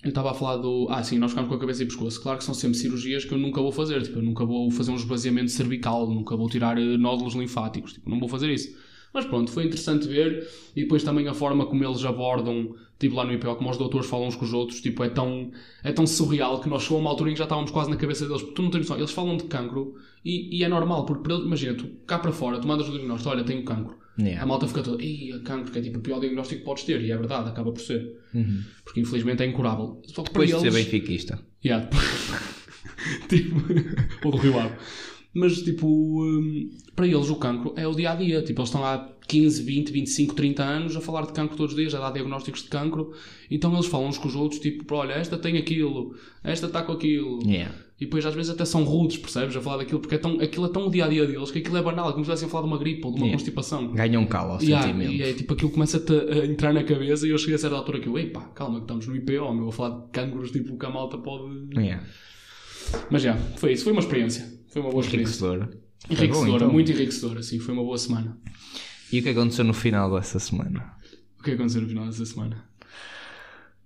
eu 0.02 0.08
estava 0.08 0.32
a 0.32 0.34
falar 0.34 0.56
do. 0.56 0.88
Ah, 0.90 1.05
sim, 1.05 1.19
nós 1.19 1.31
ficamos 1.31 1.49
com 1.49 1.55
a 1.55 1.61
cabeça 1.61 1.84
e 1.84 1.87
pescoço. 1.87 2.20
Claro 2.20 2.38
que 2.38 2.44
são 2.44 2.55
sempre 2.55 2.76
cirurgias 2.76 3.25
que 3.25 3.32
eu 3.32 3.38
nunca 3.38 3.62
vou 3.62 3.70
fazer. 3.70 4.02
Tipo, 4.02 4.19
eu 4.19 4.22
nunca 4.25 4.44
vou 4.44 4.69
fazer 4.72 4.90
um 4.90 4.96
esvaziamento 4.96 5.52
cervical, 5.52 6.08
nunca 6.11 6.37
vou 6.37 6.49
tirar 6.49 6.76
eh, 6.76 6.96
nódulos 6.96 7.34
linfáticos. 7.37 7.93
Tipo, 7.93 8.11
não 8.11 8.19
vou 8.19 8.29
fazer 8.29 8.50
isso. 8.52 8.76
Mas 9.17 9.25
pronto, 9.25 9.51
foi 9.51 9.65
interessante 9.65 10.07
ver. 10.07 10.47
E 10.77 10.83
depois 10.83 11.03
também 11.03 11.27
a 11.27 11.33
forma 11.33 11.65
como 11.65 11.83
eles 11.83 12.05
abordam, 12.05 12.77
tipo 12.99 13.17
lá 13.17 13.25
no 13.25 13.33
IPO, 13.33 13.57
como 13.57 13.71
os 13.71 13.79
doutores 13.79 14.07
falam 14.07 14.29
uns 14.29 14.37
com 14.37 14.45
os 14.45 14.53
outros, 14.53 14.83
tipo, 14.83 15.03
é 15.03 15.09
tão, 15.09 15.51
é 15.83 15.91
tão 15.91 16.07
surreal 16.07 16.61
que 16.61 16.69
nós 16.69 16.83
chegou 16.83 16.99
a 16.99 17.01
uma 17.01 17.09
altura 17.09 17.31
em 17.31 17.33
que 17.33 17.39
já 17.39 17.45
estávamos 17.45 17.71
quase 17.71 17.89
na 17.89 17.97
cabeça 17.97 18.27
deles. 18.27 18.43
Porque 18.43 18.55
tu 18.55 18.61
não 18.61 18.71
tens 18.71 18.81
noção, 18.81 18.99
eles 18.99 19.11
falam 19.11 19.39
de 19.39 19.45
cancro 19.45 19.95
e, 20.23 20.59
e 20.59 20.63
é 20.63 20.69
normal, 20.69 21.07
porque 21.07 21.23
para 21.23 21.33
eles, 21.33 21.47
imagina, 21.47 21.73
tu 21.73 21.87
cá 22.07 22.19
para 22.19 22.31
fora, 22.31 22.61
tu 22.61 22.69
mandas 22.69 22.91
o 22.91 22.93
diagnóstico, 22.93 23.31
olha, 23.31 23.43
tenho 23.43 23.65
cancro. 23.65 23.97
Yeah. 24.19 24.43
A 24.43 24.47
malta 24.47 24.69
fica 24.69 24.83
toda, 24.83 25.03
ei, 25.03 25.33
cancro, 25.43 25.73
que 25.73 25.79
é 25.79 25.83
tipo 25.83 25.99
o 25.99 26.03
pior 26.03 26.21
diagnóstico 26.21 26.61
que 26.61 26.67
podes 26.67 26.85
ter, 26.85 27.01
e 27.01 27.11
é 27.11 27.17
verdade, 27.17 27.49
acaba 27.49 27.73
por 27.73 27.81
ser. 27.81 28.19
Uhum. 28.35 28.63
Porque 28.85 29.01
infelizmente 29.01 29.43
é 29.43 29.47
incurável. 29.47 30.03
Só 30.05 30.23
que 30.23 30.29
Depois 30.29 30.49
de 30.49 30.55
para 30.57 30.61
ser 30.61 30.69
eles. 30.69 30.85
benfiquista. 30.85 31.41
Yeah, 31.65 31.89
tipo, 33.29 33.57
ou 34.25 34.33
do 34.33 34.37
Rio 34.37 34.59
Ave. 34.59 34.75
Mas, 35.38 35.61
tipo, 35.61 35.87
hum, 35.87 36.71
para 36.94 37.06
eles 37.06 37.29
o 37.29 37.37
cancro 37.37 37.75
é 37.77 37.87
o 37.87 37.93
dia 37.94 38.12
a 38.12 38.15
dia. 38.15 38.41
Tipo, 38.43 38.61
eles 38.62 38.71
estão 38.71 38.83
há 38.83 39.06
15, 39.29 39.62
20, 39.62 39.91
25, 39.93 40.35
30 40.35 40.65
anos 40.65 40.97
a 40.97 41.00
falar 41.03 41.27
de 41.27 41.33
cancro 41.35 41.56
todos 41.56 41.75
os 41.75 41.79
dias, 41.79 41.94
a 41.94 42.00
dar 42.00 42.11
diagnósticos 42.11 42.62
de 42.62 42.69
cancro. 42.71 43.12
Então 43.50 43.71
eles 43.75 43.85
falam 43.85 44.09
uns 44.09 44.17
com 44.17 44.29
os 44.29 44.35
outros, 44.35 44.61
tipo, 44.61 44.94
olha, 44.94 45.12
esta 45.12 45.37
tem 45.37 45.59
aquilo, 45.59 46.15
esta 46.43 46.67
está 46.67 46.83
com 46.83 46.93
aquilo. 46.93 47.41
Yeah. 47.47 47.75
E 48.00 48.05
depois 48.06 48.25
às 48.25 48.35
vezes 48.35 48.50
até 48.50 48.65
são 48.65 48.85
rudes, 48.85 49.19
percebes? 49.19 49.55
A 49.56 49.61
falar 49.61 49.79
daquilo, 49.79 50.00
porque 50.00 50.15
é 50.15 50.19
tão, 50.19 50.41
aquilo 50.41 50.67
é 50.67 50.69
tão 50.71 50.87
o 50.87 50.91
dia 50.91 51.05
a 51.05 51.09
dia 51.09 51.27
deles 51.27 51.50
que 51.50 51.59
aquilo 51.59 51.77
é 51.77 51.82
banal, 51.82 52.09
é 52.09 52.12
como 52.12 52.25
se 52.25 52.31
estivessem 52.31 52.49
a 52.49 52.50
falar 52.50 52.62
de 52.62 52.69
uma 52.69 52.79
gripe 52.79 53.05
ou 53.06 53.12
de 53.12 53.19
uma 53.19 53.27
Yeah. 53.27 53.39
constipação. 53.39 53.93
Ganham 53.93 54.25
calo 54.27 54.53
ao 54.53 54.62
E 54.62 54.67
sentimento. 54.67 55.12
E 55.12 55.23
é 55.23 55.32
tipo 55.35 55.53
aquilo 55.53 55.71
começa-te 55.71 56.12
a 56.12 56.47
entrar 56.47 56.73
na 56.73 56.82
cabeça 56.82 57.27
e 57.27 57.31
eu 57.31 57.37
cheguei 57.39 57.56
a 57.56 57.59
certa 57.59 57.77
altura 57.77 58.00
que 58.00 58.06
eu, 58.09 58.17
ei 58.19 58.31
pá, 58.31 58.41
calma, 58.55 58.77
que 58.77 58.85
estamos 58.85 59.06
no 59.06 59.17
IPO, 59.17 59.53
meu, 59.55 59.69
a 59.69 59.73
falar 59.73 60.00
de 60.00 60.11
cancros, 60.12 60.50
tipo, 60.50 60.79
que 60.79 60.87
a 60.87 60.91
malta 60.91 61.19
pode. 61.19 61.69
Yeah. 61.77 62.03
Mas 63.11 63.21
já, 63.23 63.37
foi 63.56 63.73
isso, 63.73 63.85
foi 63.85 63.93
uma 63.93 64.00
experiência. 64.00 64.56
Foi 64.76 64.82
uma 64.82 64.90
boa 64.90 65.02
experiência. 65.02 65.46
Enriquecedor. 65.46 65.69
Foi 66.06 66.17
Enriquecedora, 66.17 66.50
bom, 66.50 66.56
então. 66.56 66.73
muito 66.73 66.93
enriquecedora, 66.93 67.43
sim, 67.43 67.58
foi 67.58 67.73
uma 67.73 67.82
boa 67.82 67.96
semana. 67.96 68.38
E 69.11 69.20
o 69.20 69.23
que 69.23 69.31
aconteceu 69.31 69.64
no 69.64 69.73
final 69.73 70.14
dessa 70.14 70.38
semana? 70.38 70.93
O 71.40 71.43
que 71.43 71.52
aconteceu 71.52 71.81
no 71.81 71.88
final 71.88 72.05
dessa 72.05 72.26
semana? 72.26 72.62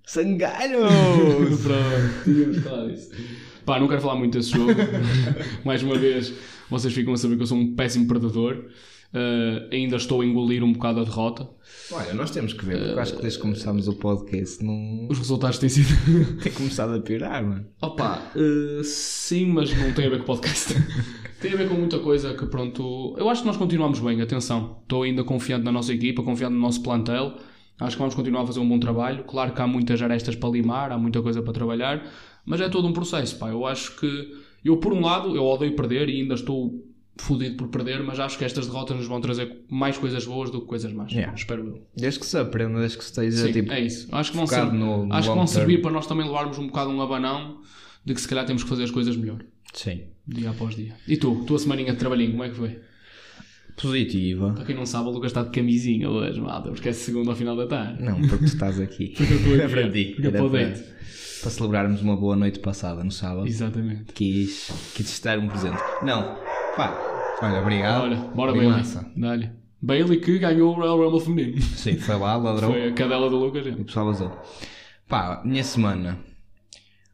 Sangalhos! 0.04 0.90
Pronto, 1.62 2.24
tínhamos 2.24 2.58
falado 2.58 2.90
disso. 2.90 3.10
Pá, 3.64 3.78
não 3.78 3.86
quero 3.86 4.00
falar 4.00 4.16
muito 4.16 4.36
desse 4.36 4.50
jogo. 4.50 4.72
Mais 5.64 5.80
uma 5.84 5.96
vez, 5.96 6.34
vocês 6.68 6.92
ficam 6.92 7.12
a 7.12 7.16
saber 7.16 7.36
que 7.36 7.42
eu 7.42 7.46
sou 7.46 7.58
um 7.58 7.76
péssimo 7.76 8.08
predador. 8.08 8.68
Uh, 9.12 9.66
ainda 9.72 9.96
estou 9.96 10.20
a 10.20 10.24
engolir 10.24 10.62
um 10.62 10.72
bocado 10.72 11.00
a 11.00 11.04
derrota. 11.04 11.48
Olha, 11.90 12.14
nós 12.14 12.30
temos 12.30 12.52
que 12.52 12.64
ver, 12.64 12.78
porque 12.78 12.92
eu 12.92 13.00
acho 13.00 13.16
que 13.16 13.22
desde 13.22 13.40
que 13.40 13.42
começámos 13.42 13.88
o 13.88 13.94
podcast 13.94 14.64
não 14.64 15.08
Os 15.10 15.18
resultados 15.18 15.58
têm 15.58 15.68
sido. 15.68 15.88
tem 16.40 16.52
começado 16.52 16.94
a 16.94 17.00
piorar, 17.00 17.44
mano. 17.44 17.66
Opa, 17.82 18.22
uh, 18.36 18.84
sim, 18.84 19.46
mas 19.46 19.76
não 19.76 19.92
tem 19.92 20.06
a 20.06 20.10
ver 20.10 20.18
com 20.18 20.22
o 20.22 20.26
podcast. 20.26 20.74
tem 21.42 21.52
a 21.52 21.56
ver 21.56 21.68
com 21.68 21.74
muita 21.74 21.98
coisa 21.98 22.34
que, 22.34 22.46
pronto. 22.46 23.16
Eu 23.18 23.28
acho 23.28 23.42
que 23.42 23.48
nós 23.48 23.56
continuamos 23.56 23.98
bem, 23.98 24.22
atenção. 24.22 24.78
Estou 24.82 25.02
ainda 25.02 25.24
confiante 25.24 25.64
na 25.64 25.72
nossa 25.72 25.92
equipa, 25.92 26.22
confiante 26.22 26.54
no 26.54 26.60
nosso 26.60 26.80
plantel. 26.80 27.34
Acho 27.80 27.96
que 27.96 28.00
vamos 28.00 28.14
continuar 28.14 28.42
a 28.42 28.46
fazer 28.46 28.60
um 28.60 28.68
bom 28.68 28.78
trabalho. 28.78 29.24
Claro 29.24 29.52
que 29.52 29.60
há 29.60 29.66
muitas 29.66 30.00
arestas 30.00 30.36
para 30.36 30.50
limar, 30.50 30.92
há 30.92 30.98
muita 30.98 31.20
coisa 31.20 31.42
para 31.42 31.52
trabalhar, 31.52 32.06
mas 32.44 32.60
é 32.60 32.68
todo 32.68 32.86
um 32.86 32.92
processo, 32.92 33.36
pá. 33.38 33.48
Eu 33.48 33.66
acho 33.66 33.98
que. 33.98 34.50
Eu, 34.64 34.76
por 34.76 34.92
um 34.92 35.00
lado, 35.00 35.34
eu 35.34 35.42
odeio 35.42 35.74
perder 35.74 36.08
e 36.10 36.20
ainda 36.20 36.34
estou 36.34 36.89
fodido 37.20 37.56
por 37.56 37.68
perder, 37.68 38.02
mas 38.02 38.18
acho 38.18 38.36
que 38.38 38.44
estas 38.44 38.66
derrotas 38.66 38.96
nos 38.96 39.06
vão 39.06 39.20
trazer 39.20 39.64
mais 39.68 39.96
coisas 39.98 40.24
boas 40.26 40.50
do 40.50 40.60
que 40.60 40.66
coisas 40.66 40.92
más. 40.92 41.10
Yeah. 41.12 41.34
Espero 41.34 41.66
eu. 41.66 41.86
Desde 41.96 42.20
que 42.20 42.26
se 42.26 42.36
aprenda, 42.38 42.80
desde 42.80 42.98
que 42.98 43.04
se 43.04 43.10
esteja 43.10 43.46
Sim, 43.46 43.52
tipo. 43.52 43.72
é 43.72 43.80
isso. 43.80 44.08
Acho 44.12 44.30
que 44.30 44.36
vão, 44.36 44.46
ser- 44.46 44.72
no- 44.72 45.06
no 45.06 45.14
acho 45.14 45.28
que 45.28 45.34
vão 45.34 45.44
term. 45.44 45.46
servir 45.58 45.82
para 45.82 45.90
nós 45.90 46.06
também 46.06 46.26
levarmos 46.26 46.58
um 46.58 46.66
bocado 46.66 46.90
um 46.90 47.00
abanão 47.00 47.60
de 48.04 48.14
que 48.14 48.20
se 48.20 48.28
calhar 48.28 48.44
temos 48.46 48.62
que 48.62 48.68
fazer 48.68 48.84
as 48.84 48.90
coisas 48.90 49.16
melhor, 49.16 49.40
Sim. 49.74 50.02
dia 50.26 50.50
após 50.50 50.74
dia. 50.74 50.94
E 51.06 51.16
tu, 51.16 51.44
tua 51.46 51.58
semaninha 51.58 51.92
de 51.92 51.98
trabalhinho, 51.98 52.30
como 52.32 52.44
é 52.44 52.48
que 52.48 52.56
foi? 52.56 52.78
Positiva. 53.80 54.52
Para 54.52 54.64
quem 54.64 54.76
não 54.76 54.84
sabe, 54.84 55.08
o 55.08 55.12
Lucas 55.12 55.30
está 55.30 55.42
de 55.42 55.50
camisinha 55.50 56.08
hoje, 56.10 56.40
malta, 56.40 56.70
porque 56.70 56.88
é 56.90 56.92
segunda 56.92 57.30
ao 57.30 57.36
final 57.36 57.56
da 57.56 57.66
tarde. 57.66 58.02
Não, 58.02 58.20
porque 58.20 58.36
tu 58.38 58.44
estás 58.44 58.78
aqui. 58.80 59.14
eu 59.20 59.66
estou 59.66 59.80
aqui, 59.84 59.90
ti. 59.90 60.12
porque 60.14 60.26
eu 60.26 60.32
para 60.32 60.48
para, 60.50 60.70
para 61.42 61.50
celebrarmos 61.50 62.02
uma 62.02 62.16
boa 62.16 62.36
noite 62.36 62.58
passada 62.58 63.02
no 63.02 63.10
sábado. 63.10 63.46
Exatamente. 63.46 64.12
Quis, 64.12 64.70
quis 64.94 65.18
te 65.18 65.24
dar 65.24 65.38
um 65.38 65.48
presente. 65.48 65.78
Não, 66.02 66.36
pá. 66.76 67.09
Olha, 67.42 67.60
obrigado. 67.60 68.02
Olha, 68.02 68.16
bora 68.16 68.52
Bem 68.52 68.62
Bailey. 68.62 68.78
massa. 68.78 69.10
Dá-lhe. 69.16 69.50
Bailey 69.82 70.20
que 70.20 70.38
ganhou 70.38 70.72
o 70.72 70.74
Royal 70.74 70.98
Rumble 70.98 71.20
feminino. 71.20 71.60
Sim, 71.62 71.96
foi 71.96 72.16
lá, 72.16 72.36
ladrão. 72.38 72.70
Foi 72.70 72.88
a 72.88 72.92
cadela 72.92 73.30
do 73.30 73.36
Lucas. 73.38 73.64
E 73.66 73.70
o 73.70 73.84
pessoal 73.84 74.06
vazou. 74.06 74.30
Pá, 75.08 75.42
minha 75.44 75.64
semana. 75.64 76.18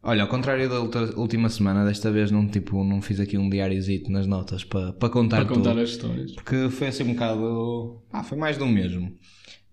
Olha, 0.02 0.22
ao 0.22 0.28
contrário 0.28 0.68
da 0.68 0.78
outra- 0.80 1.18
última 1.18 1.48
semana, 1.48 1.84
desta 1.84 2.10
vez 2.12 2.30
não, 2.30 2.46
tipo, 2.46 2.82
não 2.84 3.00
fiz 3.02 3.18
aqui 3.18 3.36
um 3.38 3.48
diáriozito 3.50 4.10
nas 4.10 4.26
notas 4.26 4.62
para 4.62 4.92
para 4.92 5.08
contar 5.08 5.38
Para 5.44 5.54
contar 5.54 5.70
tudo. 5.70 5.80
as 5.82 5.90
histórias. 5.90 6.32
Porque 6.32 6.68
foi 6.70 6.88
assim 6.88 7.02
um 7.04 7.12
bocado. 7.14 8.02
Ah, 8.12 8.22
foi 8.22 8.38
mais 8.38 8.56
do 8.56 8.66
mesmo. 8.66 9.12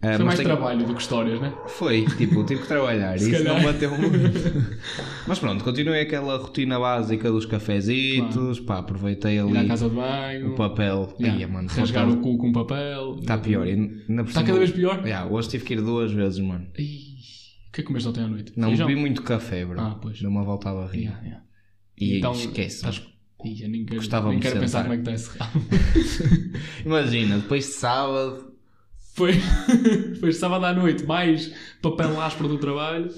Ah, 0.06 0.16
Foi 0.18 0.26
mais 0.26 0.38
tenho- 0.38 0.50
trabalho 0.50 0.86
do 0.86 0.94
que 0.94 1.02
histórias, 1.02 1.40
né? 1.40 1.54
Foi, 1.68 2.06
tipo, 2.18 2.44
tive 2.46 2.62
que 2.62 2.68
trabalhar 2.68 3.16
e 3.22 3.32
isso 3.32 3.44
não 3.44 3.62
bateu 3.64 3.90
muito. 3.98 4.18
Mas 5.26 5.40
pronto, 5.40 5.64
continuei 5.64 6.02
aquela 6.02 6.38
rotina 6.38 6.78
básica 6.78 7.32
dos 7.32 7.46
cafezitos, 7.46 8.60
pá, 8.60 8.80
aproveitei 8.80 9.36
Ir 9.36 9.40
à 9.40 9.46
ali 9.60 9.68
casa 9.68 9.90
de 9.90 9.96
banho. 9.96 10.52
o 10.52 10.56
papel. 10.56 11.16
Yeah. 11.20 11.40
Ia, 11.40 11.48
mano, 11.48 11.70
rasgar 11.70 12.10
o 12.10 12.18
cu 12.18 12.38
com 12.38 12.52
papel. 12.52 13.16
Está 13.22 13.38
pior. 13.38 13.66
Está 13.68 14.44
cada 14.44 14.60
vez 14.60 14.72
pior? 14.72 15.02
Yeah, 15.06 15.32
hoje 15.32 15.48
tive 15.50 15.64
que 15.64 15.74
ir 15.74 15.82
duas 15.82 16.12
vezes, 16.12 16.40
mano. 16.40 16.68
Ih, 16.78 17.14
O 17.70 17.72
que 17.72 17.82
é 17.82 17.84
que 17.84 17.84
comeste 17.84 18.10
ontem 18.10 18.24
à 18.24 18.28
noite? 18.28 18.52
Não 18.58 18.68
Feijão? 18.68 18.88
bebi 18.88 19.00
muito 19.00 19.22
café, 19.24 19.66
bro. 19.66 19.80
Ah, 19.80 19.98
pois. 20.02 20.20
Deu 20.20 20.30
uma 20.30 20.44
volta 20.44 20.70
à 20.70 20.74
barriga. 20.74 20.98
Yeah, 21.12 21.22
yeah. 21.24 21.44
E 21.98 22.18
Então, 22.18 22.34
esquece. 22.34 22.76
estás- 22.76 23.02
Ih, 23.46 23.62
eu 23.64 23.70
nem 23.70 23.84
quero, 23.86 23.98
Gostava 24.00 24.30
nem 24.30 24.40
quero 24.40 24.60
pensar 24.60 24.84
como 24.84 24.94
é 24.94 24.98
que 24.98 25.10
está 25.10 25.14
esse 25.14 25.38
rabo. 25.38 25.60
Imagina, 26.86 27.38
depois 27.38 27.66
de 27.66 27.72
sábado. 27.72 28.53
Foi, 29.14 29.34
foi 30.20 30.32
sábado 30.34 30.66
à 30.66 30.74
noite, 30.74 31.06
mais 31.06 31.54
papel 31.82 32.20
áspero 32.20 32.50
do 32.50 32.58
trabalho. 32.58 33.14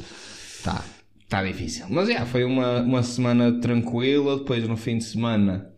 Tá, 0.63 0.83
tá 1.29 1.43
difícil. 1.43 1.85
Mas 1.89 2.09
já, 2.09 2.25
foi 2.25 2.43
uma, 2.43 2.81
uma 2.81 3.03
semana 3.03 3.59
tranquila. 3.59 4.37
Depois 4.37 4.67
no 4.67 4.75
fim 4.75 4.97
de 4.97 5.05
semana 5.05 5.69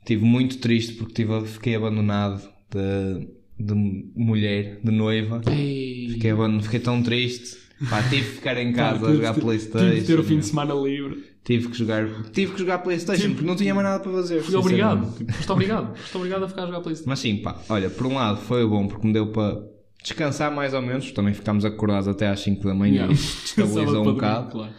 estive 0.00 0.24
muito 0.24 0.58
triste 0.58 0.94
porque 0.94 1.14
tive, 1.14 1.46
fiquei 1.46 1.74
abandonado 1.76 2.42
de, 2.70 3.28
de 3.58 3.74
mulher, 4.16 4.80
de 4.82 4.90
noiva. 4.90 5.42
Ei, 5.50 6.08
Fiquei, 6.12 6.32
fiquei 6.62 6.80
tão 6.80 7.02
triste. 7.02 7.58
Pá, 7.90 8.02
tive 8.02 8.22
que 8.22 8.34
ficar 8.36 8.56
em 8.58 8.72
casa 8.72 9.08
a 9.08 9.12
jogar 9.12 9.34
Playstation. 9.34 9.88
Tive 9.88 10.00
de 10.00 10.06
ter 10.06 10.18
o 10.18 10.24
fim 10.24 10.38
de 10.38 10.46
semana 10.46 10.72
livre. 10.74 11.31
Tive 11.44 11.68
que 11.68 11.76
jogar, 11.76 12.06
tive 12.30 12.52
que 12.52 12.58
jogar 12.60 12.78
Playstation 12.78 13.30
porque 13.30 13.44
não 13.44 13.56
tinha 13.56 13.74
mais 13.74 13.84
nada 13.86 14.00
para 14.00 14.12
fazer. 14.12 14.40
Fui 14.42 14.54
obrigado. 14.54 15.06
Foste 15.32 15.50
obrigado. 15.52 15.96
Foste 15.96 16.16
obrigado 16.16 16.44
a 16.44 16.48
ficar 16.48 16.62
a 16.62 16.66
jogar 16.66 16.80
Playstation. 16.80 17.10
Mas 17.10 17.18
sim, 17.18 17.36
pá, 17.38 17.56
olha, 17.68 17.90
por 17.90 18.06
um 18.06 18.14
lado 18.14 18.38
foi 18.40 18.64
bom 18.66 18.86
porque 18.86 19.06
me 19.06 19.12
deu 19.12 19.26
para 19.32 19.60
descansar 20.02 20.54
mais 20.54 20.72
ou 20.72 20.80
menos. 20.80 21.10
Também 21.10 21.34
ficámos 21.34 21.64
acordados 21.64 22.06
até 22.06 22.28
às 22.28 22.38
5 22.40 22.62
da 22.64 22.74
manhã 22.74 22.92
Yeah. 23.08 23.12
estabilizou 23.14 24.02
um 24.02 24.14
bocado. 24.14 24.50
claro. 24.52 24.72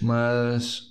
Mas, 0.00 0.82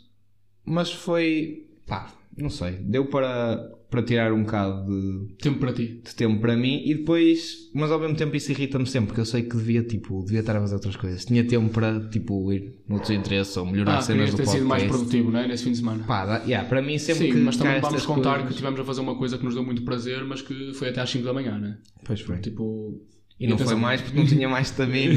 mas 0.66 0.92
foi, 0.92 1.66
pá, 1.86 2.08
não 2.38 2.50
sei, 2.50 2.72
deu 2.74 3.06
para, 3.06 3.70
para 3.90 4.04
tirar 4.04 4.34
um 4.34 4.44
bocado 4.44 4.86
de, 4.86 5.34
Tempo 5.36 5.60
para 5.60 5.72
ti. 5.72 6.02
de 6.06 6.14
tempo 6.16 6.42
para 6.42 6.58
mim 6.58 6.82
e 6.86 6.94
depois, 6.96 7.70
mas 7.74 7.90
ao 7.90 7.98
mesmo 8.00 8.16
tempo 8.18 8.36
isso 8.36 8.52
irrita-me 8.52 8.86
sempre 8.86 9.08
porque 9.08 9.22
eu 9.22 9.26
sei 9.26 9.44
que 9.44 9.56
devia, 9.56 9.82
tipo, 9.82 10.22
devia 10.26 10.42
estar 10.42 10.58
a 10.58 10.60
fazer 10.60 10.76
outras 10.76 10.96
coisas. 10.98 11.24
Tinha 11.24 11.44
tempo 11.46 11.70
para, 11.70 12.00
tipo, 12.10 12.52
ir 12.52 12.74
noutros 12.88 13.12
interesses 13.12 13.56
ou 13.56 13.66
melhorar 13.66 14.00
Ah, 14.00 14.02
cenas 14.02 14.32
do 14.32 14.38
ter 14.38 14.46
sido 14.48 14.66
mais 14.66 14.84
produtivo, 14.84 15.32
não 15.32 15.40
é? 15.40 15.48
Nesse 15.48 15.64
fim 15.64 15.72
de 15.72 15.78
semana. 15.78 16.04
Pá, 16.06 16.26
dá- 16.26 16.44
yeah, 16.44 16.68
para 16.68 16.82
mim 16.82 16.98
sempre 16.98 17.28
Sim, 17.28 17.32
que 17.32 17.38
mas 17.40 17.56
também 17.56 17.80
vamos 17.80 18.06
contar 18.06 18.32
que 18.32 18.36
coisas- 18.40 18.52
estivemos 18.52 18.80
a 18.80 18.84
fazer 18.84 19.02
uma 19.02 19.16
coisa 19.16 19.38
que 19.38 19.46
nos 19.46 19.54
deu 19.54 19.64
muito 19.64 19.82
prazer, 19.84 20.24
mas 20.26 20.42
que 20.42 20.74
foi 20.74 20.90
até 20.90 21.00
às 21.02 21.10
5 21.10 21.24
da 21.24 21.32
manhã, 21.34 21.58
né? 21.58 21.78
Pois 22.04 22.20
foi. 22.20 22.38
Tipo. 22.40 23.02
E 23.40 23.46
não 23.48 23.56
foi 23.58 23.76
mais 23.76 24.02
porque 24.02 24.18
não 24.18 24.26
tinha 24.26 24.50
mais 24.50 24.68
estamina. 24.72 25.14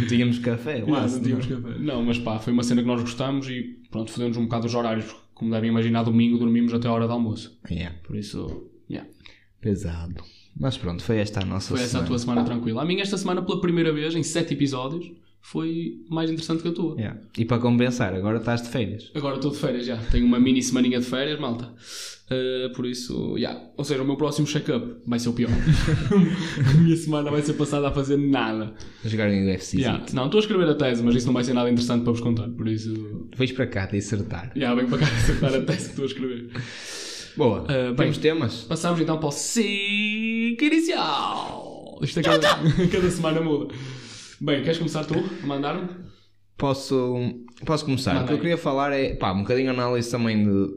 não 0.00 0.06
tínhamos 0.08 0.38
café. 0.38 0.80
Não, 0.86 0.88
não 1.08 1.20
tínhamos 1.22 1.46
café. 1.46 1.78
Não, 1.78 2.02
mas 2.04 2.18
pá, 2.18 2.38
foi 2.38 2.52
uma 2.52 2.62
cena 2.62 2.82
que 2.82 2.86
nós 2.88 3.00
gostamos 3.00 3.48
e 3.48 3.76
pronto, 3.90 4.12
fodemos 4.12 4.36
um 4.36 4.42
bocado 4.44 4.66
os 4.66 4.74
horários, 4.74 5.14
como 5.36 5.50
devem 5.50 5.68
imaginar, 5.68 6.02
domingo 6.02 6.38
dormimos 6.38 6.72
até 6.72 6.88
a 6.88 6.92
hora 6.92 7.06
do 7.06 7.12
almoço. 7.12 7.60
Yeah, 7.70 7.94
Por 8.02 8.16
isso, 8.16 8.70
yeah. 8.90 9.06
pesado. 9.60 10.24
Mas 10.58 10.78
pronto, 10.78 11.04
foi 11.04 11.18
esta 11.18 11.42
a 11.42 11.44
nossa 11.44 11.74
Foi 11.74 11.84
essa 11.84 12.00
a 12.00 12.02
tua 12.02 12.18
semana 12.18 12.42
tranquila. 12.42 12.80
A 12.80 12.84
minha 12.86 13.02
esta 13.02 13.18
semana, 13.18 13.42
pela 13.42 13.60
primeira 13.60 13.92
vez, 13.92 14.14
em 14.14 14.22
sete 14.22 14.54
episódios, 14.54 15.12
foi 15.48 16.04
mais 16.10 16.28
interessante 16.28 16.60
que 16.60 16.68
a 16.68 16.72
tua. 16.72 16.96
Yeah. 16.96 17.20
E 17.38 17.44
para 17.44 17.60
compensar, 17.60 18.12
agora 18.12 18.38
estás 18.38 18.62
de 18.62 18.68
férias. 18.68 19.12
Agora 19.14 19.36
estou 19.36 19.52
de 19.52 19.56
férias 19.56 19.86
já. 19.86 19.96
Tenho 19.96 20.26
uma 20.26 20.40
mini 20.40 20.60
semaninha 20.60 20.98
de 20.98 21.06
férias, 21.06 21.38
malta. 21.38 21.72
Uh, 22.28 22.74
por 22.74 22.84
isso, 22.84 23.38
yeah. 23.38 23.60
Ou 23.76 23.84
seja, 23.84 24.02
o 24.02 24.04
meu 24.04 24.16
próximo 24.16 24.44
check-up 24.44 24.96
vai 25.06 25.20
ser 25.20 25.28
o 25.28 25.32
pior. 25.32 25.52
a 26.68 26.74
minha 26.80 26.96
semana 26.96 27.30
vai 27.30 27.42
ser 27.42 27.52
passada 27.52 27.86
a 27.86 27.92
fazer 27.92 28.16
nada. 28.16 28.74
A 29.04 29.08
jogar 29.08 29.30
em 29.32 29.46
UFC. 29.46 29.78
Não, 30.12 30.24
estou 30.24 30.38
a 30.38 30.40
escrever 30.40 30.68
a 30.68 30.74
tese, 30.74 31.04
mas 31.04 31.14
isso 31.14 31.26
não 31.26 31.34
vai 31.34 31.44
ser 31.44 31.54
nada 31.54 31.70
interessante 31.70 32.02
para 32.02 32.10
vos 32.10 32.20
contar. 32.20 32.48
Por 32.48 32.66
isso, 32.66 33.28
Vens 33.36 33.52
para 33.52 33.68
cá 33.68 33.86
te 33.86 33.98
acertar. 33.98 34.50
já 34.56 34.74
venho 34.74 34.88
para 34.88 34.98
cá 34.98 35.06
acertar 35.14 35.54
a 35.54 35.60
tese 35.60 35.84
que 35.84 35.90
estou 35.90 36.02
a 36.02 36.08
escrever. 36.08 36.50
Boa. 37.36 37.64
Ah, 37.68 37.92
bem. 37.92 37.94
Temos 37.94 38.18
temas? 38.18 38.62
Passamos 38.64 39.00
então 39.00 39.16
para 39.18 39.28
o 39.28 39.30
SIC 39.30 40.60
inicial. 40.60 42.00
Isto 42.02 42.18
a 42.18 42.22
cada, 42.24 42.48
cada 42.90 43.10
semana 43.12 43.40
muda. 43.40 43.72
Bem, 44.40 44.62
queres 44.62 44.78
começar 44.78 45.04
tu 45.04 45.14
a 45.42 45.46
mandar-me? 45.46 45.88
Posso, 46.56 47.16
posso 47.64 47.84
começar. 47.84 48.22
O 48.22 48.26
que 48.26 48.32
eu 48.34 48.38
queria 48.38 48.58
falar 48.58 48.92
é, 48.92 49.14
pá, 49.14 49.32
um 49.32 49.40
bocadinho 49.40 49.70
análise 49.70 50.10
também 50.10 50.44
de. 50.44 50.74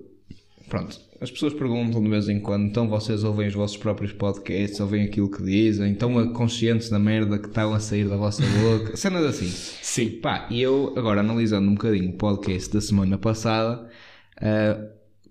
Pronto, 0.68 1.00
as 1.20 1.32
pessoas 1.32 1.54
perguntam 1.54 2.02
de 2.04 2.10
vez 2.10 2.30
em 2.30 2.40
quando, 2.40 2.66
então 2.66 2.88
vocês 2.88 3.24
ouvem 3.24 3.48
os 3.48 3.54
vossos 3.54 3.78
próprios 3.78 4.14
podcasts, 4.14 4.80
ouvem 4.80 5.04
aquilo 5.04 5.30
que 5.32 5.42
dizem, 5.42 5.94
estão 5.94 6.32
conscientes 6.34 6.90
da 6.90 7.00
merda 7.00 7.40
que 7.40 7.48
estão 7.48 7.74
a 7.74 7.80
sair 7.80 8.08
da 8.08 8.16
vossa 8.16 8.44
boca, 8.62 8.96
cenas 8.96 9.24
assim. 9.26 9.48
Sim. 9.48 10.10
Pá, 10.22 10.48
e 10.52 10.62
eu 10.62 10.94
agora 10.96 11.22
analisando 11.22 11.68
um 11.70 11.74
bocadinho 11.74 12.12
o 12.12 12.18
podcast 12.18 12.72
da 12.72 12.82
semana 12.82 13.18
passada, 13.18 13.90
ah, 14.42 14.80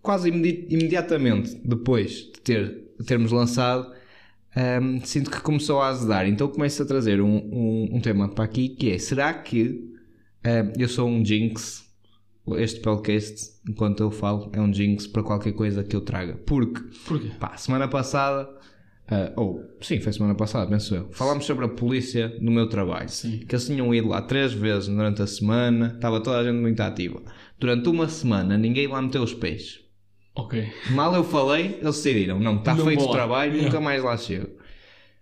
quase 0.03 0.29
imedi- 0.29 0.67
imediatamente 0.71 1.55
depois 1.65 2.11
de 2.13 2.41
ter, 2.43 2.85
de 2.99 3.07
termos 3.07 3.31
lançado, 3.31 3.93
ahm, 4.59 5.01
sinto 5.05 5.31
que 5.31 5.41
começou 5.41 5.81
a 5.81 5.89
azedar. 5.89 6.27
Então 6.29 6.49
começo 6.49 6.83
a 6.83 6.87
trazer 6.87 7.21
um, 7.21 7.37
um, 7.37 7.89
um 7.97 8.01
tema 8.01 8.29
para 8.29 8.45
aqui 8.45 8.69
que 8.71 8.91
é: 8.91 8.99
será 8.99 9.33
que 9.35 9.93
ahm, 10.45 10.73
eu 10.79 10.89
sou 10.89 11.09
um 11.09 11.25
jinx? 11.25 11.87
Este 12.57 12.81
podcast, 12.81 13.61
enquanto 13.69 14.03
eu 14.03 14.11
falo, 14.11 14.51
é 14.55 14.61
um 14.61 14.73
jinx 14.73 15.07
para 15.07 15.23
qualquer 15.23 15.53
coisa 15.53 15.85
que 15.85 15.95
eu 15.95 16.01
traga. 16.01 16.35
Porque, 16.47 16.81
Porquê? 17.07 17.29
pá, 17.39 17.55
semana 17.59 17.87
passada. 17.89 18.49
ah, 19.07 19.33
ou, 19.37 19.61
sim, 19.83 20.01
foi 20.01 20.13
semana 20.15 20.35
passada, 20.35 20.67
penso 20.67 20.95
eu. 20.95 21.09
Falámos 21.13 21.45
sobre 21.45 21.67
a 21.67 21.69
polícia 21.69 22.35
no 22.41 22.51
meu 22.51 22.67
trabalho 22.67 23.11
Sim. 23.11 23.41
que 23.47 23.55
eles 23.55 23.67
tinham 23.67 23.95
ido 23.95 24.09
lá 24.09 24.23
três 24.23 24.55
vezes 24.55 24.89
durante 24.89 25.21
a 25.21 25.27
semana, 25.27 25.93
estava 25.95 26.23
toda 26.23 26.39
a 26.39 26.43
gente 26.45 26.57
muito 26.59 26.81
ativa. 26.81 27.21
Durante 27.61 27.87
uma 27.91 28.09
semana 28.09 28.57
ninguém 28.57 28.87
lá 28.87 29.03
meteu 29.03 29.23
os 29.23 29.35
pés. 29.35 29.81
Ok. 30.39 30.73
Mal 30.91 31.15
eu 31.15 31.25
falei, 31.25 31.79
eles 31.83 31.97
decidiram, 31.97 32.39
não, 32.39 32.57
está 32.59 32.77
feito 32.77 33.03
o 33.05 33.11
trabalho, 33.11 33.53
Yeah. 33.53 33.67
nunca 33.69 33.81
mais 33.81 34.03
lá 34.03 34.17
chego. 34.17 34.49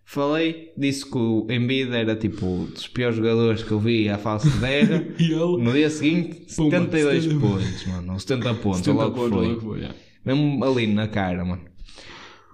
Falei, 0.05 0.73
disse 0.77 1.11
que 1.11 1.17
o 1.19 1.47
Embiid 1.51 1.93
era 1.93 2.15
tipo 2.15 2.69
dos 2.73 2.87
piores 2.87 3.17
jogadores 3.17 3.63
que 3.65 3.73
eu 3.73 3.81
vi 3.81 4.09
à 4.09 4.19
face 4.19 4.49
de 4.49 4.61
terra. 4.61 5.05
E 5.19 5.33
ele? 5.33 5.63
No 5.65 5.73
dia 5.73 5.91
seguinte, 5.91 6.55
Pumba, 6.55 6.77
72 6.79 7.25
70. 7.25 7.41
pontos, 7.41 7.87
mano. 7.87 8.13
ou 8.13 8.19
70 8.21 8.55
pontos, 8.55 8.79
70 8.81 8.91
ou 8.91 9.03
logo 9.05 9.15
pontos, 9.17 9.31
foi. 9.39 9.49
logo 9.49 9.61
foi, 9.63 9.79
yeah. 9.79 9.97
Mesmo 10.25 10.65
ali 10.65 10.87
na 10.87 11.09
cara, 11.09 11.45
mano. 11.45 11.63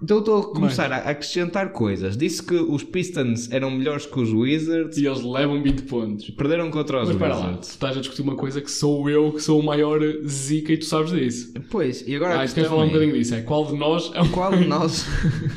Então 0.03 0.17
eu 0.17 0.19
estou 0.19 0.39
a 0.39 0.53
começar 0.53 0.91
a 0.91 0.97
acrescentar 0.97 1.71
coisas. 1.71 2.17
Disse 2.17 2.43
que 2.43 2.53
os 2.55 2.83
Pistons 2.83 3.49
eram 3.51 3.71
melhores 3.71 4.05
que 4.05 4.19
os 4.19 4.33
Wizards. 4.33 4.97
E 4.97 5.05
eles 5.05 5.23
levam 5.23 5.63
20 5.63 5.83
pontos. 5.83 6.29
Perderam 6.31 6.69
contra 6.69 6.97
os 7.01 7.07
Mas 7.07 7.15
espera 7.15 7.33
lá, 7.35 7.39
tu 7.41 7.47
Wizards. 7.47 7.69
estás 7.69 7.97
a 7.97 7.99
discutir 8.01 8.21
uma 8.21 8.35
coisa 8.35 8.59
que 8.59 8.69
sou 8.69 9.09
eu 9.09 9.31
que 9.31 9.39
sou 9.41 9.61
o 9.61 9.63
maior 9.63 10.01
zica 10.27 10.73
e 10.73 10.77
tu 10.77 10.85
sabes 10.85 11.11
disso. 11.11 11.53
Pois, 11.69 12.05
e 12.05 12.15
agora 12.15 12.41
Ah, 12.41 12.47
queres 12.47 12.69
falar 12.69 12.83
um 12.83 12.87
é, 12.87 12.87
bocadinho 12.87 13.13
disso? 13.13 13.33
É 13.35 13.41
qual 13.41 13.65
de 13.65 13.75
nós 13.77 14.11
é 14.13 14.21
o 14.21 14.29
Qual 14.29 14.51
de 14.55 14.65
nós? 14.67 15.07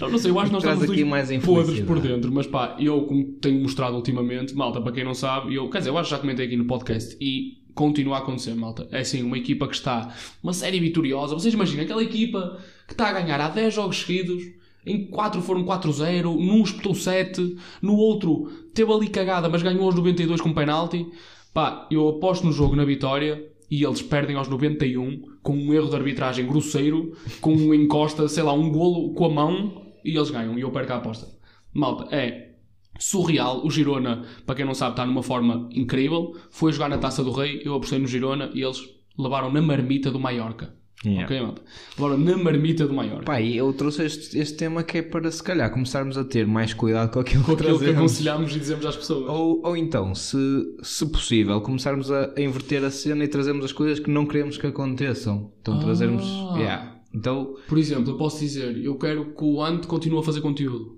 Não, 0.00 0.10
não 0.10 0.18
sei, 0.18 0.30
eu 0.30 0.38
acho 0.38 0.46
que 0.50 0.52
nós 0.54 0.62
estamos 0.62 0.90
aqui 0.90 1.04
mais 1.04 1.44
podres 1.44 1.80
por 1.80 1.98
dentro, 1.98 2.30
mas 2.32 2.46
pá, 2.46 2.76
eu 2.78 3.02
como 3.02 3.24
tenho 3.40 3.60
mostrado 3.60 3.96
ultimamente, 3.96 4.54
malta, 4.54 4.80
para 4.80 4.92
quem 4.92 5.02
não 5.04 5.14
sabe, 5.14 5.54
eu, 5.54 5.68
quer 5.68 5.78
dizer, 5.78 5.90
eu 5.90 5.98
acho 5.98 6.08
que 6.08 6.14
já 6.14 6.20
comentei 6.20 6.46
aqui 6.46 6.56
no 6.56 6.66
podcast 6.66 7.16
e 7.20 7.58
continua 7.74 8.16
a 8.16 8.18
acontecer, 8.20 8.54
malta. 8.54 8.86
É 8.90 9.00
assim, 9.00 9.22
uma 9.22 9.36
equipa 9.36 9.66
que 9.68 9.74
está, 9.74 10.14
uma 10.42 10.52
série 10.52 10.78
vitoriosa, 10.80 11.34
vocês 11.34 11.52
imaginem, 11.52 11.84
aquela 11.84 12.02
equipa 12.02 12.58
que 12.86 12.94
está 12.94 13.08
a 13.08 13.12
ganhar 13.12 13.40
há 13.40 13.48
10 13.48 13.74
jogos 13.74 13.98
seguidos, 14.00 14.42
em 14.84 15.06
4 15.06 15.42
foram 15.42 15.64
4-0, 15.64 16.22
num 16.24 16.62
espetou 16.62 16.94
7, 16.94 17.56
no 17.82 17.96
outro 17.96 18.50
teve 18.72 18.92
ali 18.92 19.08
cagada, 19.08 19.48
mas 19.48 19.62
ganhou 19.62 19.84
aos 19.84 19.94
92 19.96 20.40
com 20.40 20.52
penalti. 20.52 21.06
Pá, 21.52 21.88
eu 21.90 22.08
aposto 22.08 22.46
no 22.46 22.52
jogo 22.52 22.76
na 22.76 22.84
vitória 22.84 23.44
e 23.70 23.82
eles 23.82 24.00
perdem 24.02 24.36
aos 24.36 24.48
91 24.48 25.22
com 25.42 25.56
um 25.56 25.74
erro 25.74 25.88
de 25.88 25.96
arbitragem 25.96 26.46
grosseiro, 26.46 27.16
com 27.40 27.52
um 27.52 27.74
encosta, 27.74 28.28
sei 28.28 28.42
lá, 28.42 28.52
um 28.52 28.70
golo 28.70 29.12
com 29.14 29.24
a 29.24 29.30
mão 29.30 29.92
e 30.04 30.16
eles 30.16 30.30
ganham 30.30 30.56
e 30.56 30.62
eu 30.62 30.70
perco 30.70 30.92
a 30.92 30.96
aposta. 30.96 31.26
Malta, 31.74 32.14
é 32.14 32.54
surreal. 32.98 33.64
O 33.66 33.70
Girona, 33.70 34.24
para 34.44 34.54
quem 34.54 34.64
não 34.64 34.74
sabe, 34.74 34.92
está 34.92 35.04
numa 35.04 35.22
forma 35.22 35.68
incrível. 35.72 36.36
Foi 36.50 36.72
jogar 36.72 36.88
na 36.88 36.98
Taça 36.98 37.24
do 37.24 37.32
Rei, 37.32 37.60
eu 37.64 37.74
apostei 37.74 37.98
no 37.98 38.06
Girona 38.06 38.50
e 38.54 38.62
eles 38.62 38.78
levaram 39.18 39.52
na 39.52 39.60
marmita 39.60 40.10
do 40.10 40.20
Mallorca. 40.20 40.74
Yeah. 41.04 41.24
Ok, 41.24 41.40
malta? 41.40 41.62
Levaram 41.98 42.18
na 42.18 42.36
marmita 42.38 42.86
do 42.86 42.94
Mallorca. 42.94 43.24
Pá, 43.24 43.40
e 43.40 43.56
eu 43.56 43.72
trouxe 43.72 44.02
este, 44.04 44.38
este 44.38 44.56
tema 44.56 44.82
que 44.82 44.98
é 44.98 45.02
para 45.02 45.30
se 45.30 45.42
calhar 45.42 45.70
começarmos 45.70 46.16
a 46.16 46.24
ter 46.24 46.46
mais 46.46 46.72
cuidado 46.72 47.12
com 47.12 47.20
aquilo 47.20 47.44
com 47.44 47.54
que 47.54 47.62
aquilo 47.62 47.78
que 47.78 47.84
trazemos. 47.84 47.98
aconselhamos 48.12 48.56
e 48.56 48.58
dizemos 48.58 48.86
às 48.86 48.96
pessoas. 48.96 49.28
Ou, 49.28 49.60
ou 49.64 49.76
então, 49.76 50.14
se, 50.14 50.36
se 50.82 51.06
possível, 51.06 51.60
começarmos 51.60 52.10
a, 52.10 52.32
a 52.36 52.40
inverter 52.40 52.82
a 52.82 52.90
cena 52.90 53.22
e 53.24 53.28
trazermos 53.28 53.64
as 53.66 53.72
coisas 53.72 54.00
que 54.00 54.10
não 54.10 54.24
queremos 54.26 54.56
que 54.56 54.66
aconteçam. 54.66 55.52
Então 55.60 55.78
trazermos. 55.78 56.24
Ah. 56.24 56.58
Yeah. 56.58 56.92
Então, 57.14 57.54
Por 57.68 57.78
exemplo, 57.78 58.12
eu 58.12 58.16
posso 58.16 58.40
dizer, 58.40 58.76
eu 58.82 58.96
quero 58.96 59.26
que 59.34 59.44
o 59.44 59.62
Ant 59.62 59.86
continue 59.86 60.18
a 60.20 60.22
fazer 60.22 60.40
conteúdo. 60.40 60.96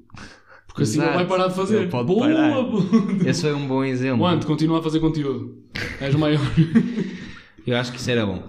Porque 0.67 0.83
assim 0.85 0.99
Exato. 1.01 1.09
ele 1.11 1.17
vai 1.19 1.27
parar 1.27 1.49
de 1.49 1.55
fazer. 1.55 1.89
Pode 1.91 2.07
Boa, 2.07 2.21
parar. 2.29 2.63
boa. 2.63 2.83
esse 3.27 3.43
foi 3.43 3.53
um 3.53 3.67
bom 3.67 3.85
exemplo. 3.85 4.23
O 4.23 4.27
Ant 4.27 4.45
continua 4.45 4.79
a 4.79 4.83
fazer 4.83 5.01
conteúdo. 5.01 5.59
És 6.01 6.15
o 6.15 6.19
maior. 6.19 6.41
Eu 7.69 7.77
acho 7.77 7.93
que 7.93 7.99
isso 7.99 8.11
era 8.11 8.25
bom. 8.25 8.43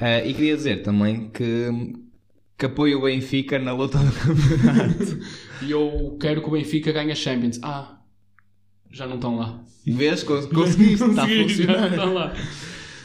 Ah, 0.00 0.24
e 0.24 0.32
queria 0.32 0.56
dizer 0.56 0.82
também 0.82 1.28
que, 1.28 1.92
que 2.58 2.66
apoio 2.66 2.98
o 2.98 3.02
Benfica 3.02 3.58
na 3.58 3.72
luta 3.72 3.98
do 3.98 4.12
campeonato. 4.12 5.18
e 5.62 5.70
eu 5.70 6.16
quero 6.20 6.40
que 6.40 6.48
o 6.48 6.52
Benfica 6.52 6.90
ganhe 6.92 7.12
a 7.12 7.14
Champions. 7.14 7.58
Ah, 7.62 7.98
já 8.90 9.06
não 9.06 9.16
estão 9.16 9.36
lá. 9.36 9.60
Vês? 9.86 10.22
Cons- 10.22 10.46
Conseguiste, 10.46 11.04
está 11.04 11.24
a 11.24 11.26
Consegui, 11.26 11.62
já 11.64 11.72
não 11.72 11.78
funcionar. 11.80 11.90
estão 11.90 12.14
lá. 12.14 12.34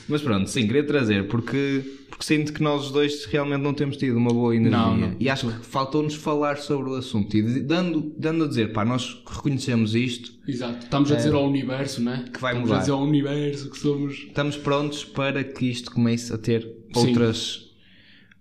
Mas 0.09 0.21
pronto, 0.21 0.49
sim, 0.49 0.65
queria 0.67 0.85
trazer 0.85 1.27
porque, 1.27 1.83
porque 2.09 2.23
sinto 2.23 2.53
que 2.53 2.61
nós 2.63 2.85
os 2.85 2.91
dois 2.91 3.25
realmente 3.25 3.61
não 3.61 3.73
temos 3.73 3.97
tido 3.97 4.15
uma 4.17 4.31
boa 4.31 4.55
energia. 4.55 4.77
Não, 4.77 4.97
não. 4.97 5.15
E 5.19 5.29
acho 5.29 5.47
que 5.47 5.65
faltou-nos 5.65 6.15
falar 6.15 6.57
sobre 6.57 6.89
o 6.89 6.95
assunto 6.95 7.35
e 7.35 7.41
dando, 7.61 8.13
dando 8.17 8.45
a 8.45 8.47
dizer, 8.47 8.71
pá, 8.71 8.85
nós 8.85 9.21
reconhecemos 9.27 9.95
isto, 9.95 10.31
Exato. 10.47 10.85
Estamos 10.85 11.11
a 11.11 11.15
dizer 11.15 11.33
ao 11.33 11.45
universo, 11.45 12.01
né? 12.01 12.25
Que 12.33 12.39
vai 12.39 12.53
Estamos 12.53 12.69
mudar. 12.69 12.77
a 12.77 12.79
dizer 12.79 12.91
ao 12.93 13.03
universo 13.03 13.69
que 13.69 13.77
somos. 13.77 14.13
estamos 14.13 14.55
prontos 14.55 15.03
para 15.03 15.43
que 15.43 15.65
isto 15.65 15.91
comece 15.91 16.33
a 16.33 16.37
ter 16.37 16.65
outras. 16.95 17.66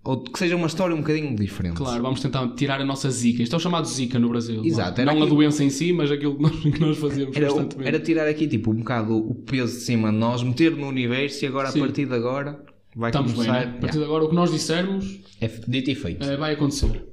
Ou 0.07 0.21
que 0.21 0.39
seja 0.39 0.55
uma 0.55 0.67
história 0.69 0.95
um 0.95 1.01
bocadinho 1.01 1.35
diferente. 1.35 1.77
Claro, 1.77 2.01
vamos 2.03 2.21
tentar 2.21 2.47
tirar 2.55 2.81
a 2.81 2.85
nossa 2.85 3.11
zica. 3.11 3.43
Isto 3.43 3.55
é 3.55 3.57
o 3.57 3.61
chamado 3.61 3.87
zica 3.89 4.19
no 4.19 4.29
Brasil. 4.29 4.65
Exato, 4.65 5.03
Não 5.05 5.11
era 5.11 5.21
a 5.21 5.25
aqui- 5.25 5.35
doença 5.35 5.65
em 5.65 5.71
si, 5.71 5.93
mas 5.93 6.11
aquilo 6.11 6.37
que 6.37 6.43
nós, 6.43 6.53
que 6.63 6.81
nós 6.81 6.97
fazemos 6.99 7.37
Era, 7.37 7.49
constantemente. 7.49 7.89
era 7.89 7.99
tirar 8.01 8.29
aqui 8.29 8.47
tipo 8.47 8.71
um 8.71 8.77
bocado 8.77 9.17
o 9.17 9.35
peso 9.35 9.73
de 9.75 9.81
cima 9.85 10.11
de 10.13 10.17
nós, 10.19 10.43
meter 10.43 10.77
no 10.77 10.87
universo 10.87 11.45
e 11.45 11.49
agora 11.49 11.71
Sim. 11.71 11.81
a 11.81 11.83
partir 11.85 12.07
de 12.07 12.15
agora 12.15 12.61
vai 12.95 13.11
Estamos 13.11 13.33
bem, 13.33 13.45
começar. 13.47 13.67
né? 13.67 13.75
A 13.77 13.81
partir 13.81 13.99
de 13.99 14.05
agora, 14.05 14.25
o 14.25 14.29
que 14.29 14.35
nós 14.35 14.51
dissermos 14.53 15.21
É 15.41 15.49
dito 15.69 15.91
e 15.91 15.95
feito. 15.95 16.25
eh, 16.25 16.37
vai 16.37 16.55
acontecer. 16.55 17.05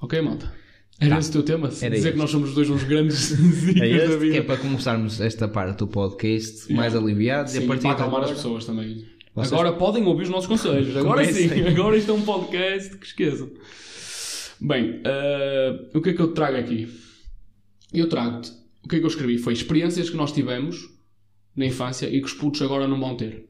Ok, 0.00 0.20
malta? 0.22 0.52
Era 1.00 1.10
Tá. 1.14 1.18
esse 1.18 1.30
o 1.30 1.32
teu 1.32 1.42
tema? 1.42 1.66
Era 1.68 1.72
Dizer 1.94 1.96
este. 1.96 2.12
que 2.12 2.18
nós 2.18 2.30
somos 2.30 2.48
os 2.50 2.54
dois 2.54 2.70
uns 2.70 2.84
grandes 2.84 3.16
zicas 3.16 3.76
É 3.82 3.88
da 3.90 4.04
este 4.04 4.08
que 4.08 4.16
vida. 4.18 4.36
é 4.38 4.42
para 4.42 4.56
começarmos 4.56 5.20
esta 5.20 5.48
parte 5.48 5.78
do 5.78 5.86
podcast 5.88 6.66
Yeah. 6.68 6.76
mais 6.76 6.94
aliviados 6.94 7.52
Sim, 7.52 7.60
e 7.60 7.64
a 7.64 7.66
partir 7.66 7.82
para 7.82 7.90
de 7.94 7.94
acalmar 8.00 8.20
agora... 8.20 8.32
as 8.32 8.36
pessoas 8.38 8.64
também. 8.64 9.04
Vocês- 9.34 9.52
Agora 9.52 9.72
podem 9.72 10.04
ouvir 10.04 10.24
os 10.24 10.28
nossos 10.28 10.46
conselhos. 10.48 10.94
Agora 10.96 11.24
sim. 11.24 11.48
Agora 11.66 11.96
isto 11.96 12.10
é 12.10 12.14
um 12.14 12.22
podcast 12.22 12.96
que 12.96 13.06
esqueçam. 13.06 13.50
Bem, 14.60 15.00
eh, 15.04 15.88
o 15.94 16.00
que 16.00 16.10
é 16.10 16.12
que 16.12 16.20
eu 16.20 16.32
trago 16.32 16.56
aqui? 16.56 16.88
Eu 17.92 18.08
trago-te. 18.08 18.50
O 18.84 18.88
que 18.88 18.96
é 18.96 18.98
que 18.98 19.04
eu 19.04 19.08
escrevi? 19.08 19.38
Foi 19.38 19.52
experiências 19.52 20.10
que 20.10 20.16
nós 20.16 20.32
tivemos 20.32 20.88
na 21.56 21.66
infância 21.66 22.06
e 22.06 22.20
que 22.20 22.26
os 22.26 22.32
putos 22.34 22.62
agora 22.62 22.86
não 22.86 22.98
vão 23.00 23.16
ter. 23.16 23.48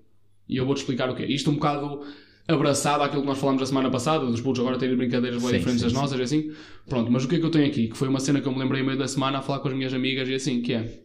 E 0.49 0.57
eu 0.57 0.67
vou-te 0.67 0.79
explicar 0.79 1.11
o 1.11 1.15
que 1.15 1.23
é. 1.23 1.31
Isto 1.31 1.51
um 1.51 1.55
bocado 1.55 2.03
abraçado 2.49 3.03
àquilo 3.03 3.23
que 3.23 3.29
nós 3.29 3.39
falámos 3.39 3.63
a 3.63 3.67
semana 3.67 3.91
passada, 3.91 4.27
dos 4.27 4.41
putos 4.41 4.61
agora 4.61 4.79
terem 4.79 4.97
brincadeiras 4.97 5.41
bem 5.41 5.51
Sim, 5.53 5.59
diferentes 5.59 5.81
sim, 5.81 5.87
das 5.87 5.93
sim. 5.93 5.99
nossas 5.99 6.19
e 6.19 6.23
assim. 6.23 6.53
Pronto, 6.89 7.11
mas 7.11 7.25
o 7.25 7.29
que 7.29 7.37
é 7.37 7.39
que 7.39 7.45
eu 7.45 7.51
tenho 7.51 7.67
aqui? 7.67 7.89
Que 7.89 7.97
foi 7.97 8.09
uma 8.09 8.21
cena 8.21 8.41
que 8.41 8.49
eu 8.49 8.53
me 8.53 8.59
lembrei 8.59 8.81
no 8.81 8.87
meio 8.87 8.99
da 8.99 9.07
semana 9.09 9.39
a 9.39 9.43
falar 9.43 9.61
com 9.61 9.69
as 9.69 9.75
minhas 9.75 9.95
amigas 9.95 10.29
e 10.29 10.35
assim, 10.35 10.61
que 10.61 10.73
é... 10.75 11.03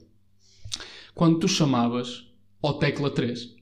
Quando 1.13 1.39
tu 1.39 1.47
chamavas 1.47 2.25
ao 2.61 2.79
tecla 2.79 3.09
3 3.09 3.55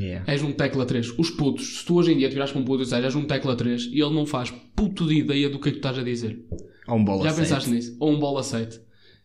Yeah. 0.00 0.24
és 0.32 0.42
um 0.42 0.52
tecla 0.52 0.86
3. 0.86 1.12
Os 1.18 1.30
putos, 1.30 1.78
se 1.80 1.84
tu 1.84 1.96
hoje 1.96 2.12
em 2.12 2.16
dia 2.18 2.28
te 2.28 2.32
virares 2.32 2.52
para 2.52 2.60
um 2.60 2.64
puto 2.64 2.80
e 2.82 2.84
disseres 2.84 3.04
és 3.04 3.14
um 3.14 3.24
tecla 3.24 3.54
3 3.54 3.82
e 3.92 4.00
ele 4.00 4.14
não 4.14 4.24
faz 4.24 4.50
puto 4.74 5.06
de 5.06 5.14
ideia 5.16 5.50
do 5.50 5.58
que 5.58 5.68
é 5.68 5.72
que 5.72 5.78
tu 5.78 5.86
estás 5.86 5.98
a 5.98 6.02
dizer. 6.02 6.42
Ou 6.88 6.96
um 6.96 7.04
bola 7.04 7.24
Já 7.24 7.30
sete. 7.30 7.40
pensaste 7.42 7.70
nisso? 7.70 7.96
Ou 8.00 8.10
um 8.12 8.18
bola 8.18 8.42
7. 8.42 8.80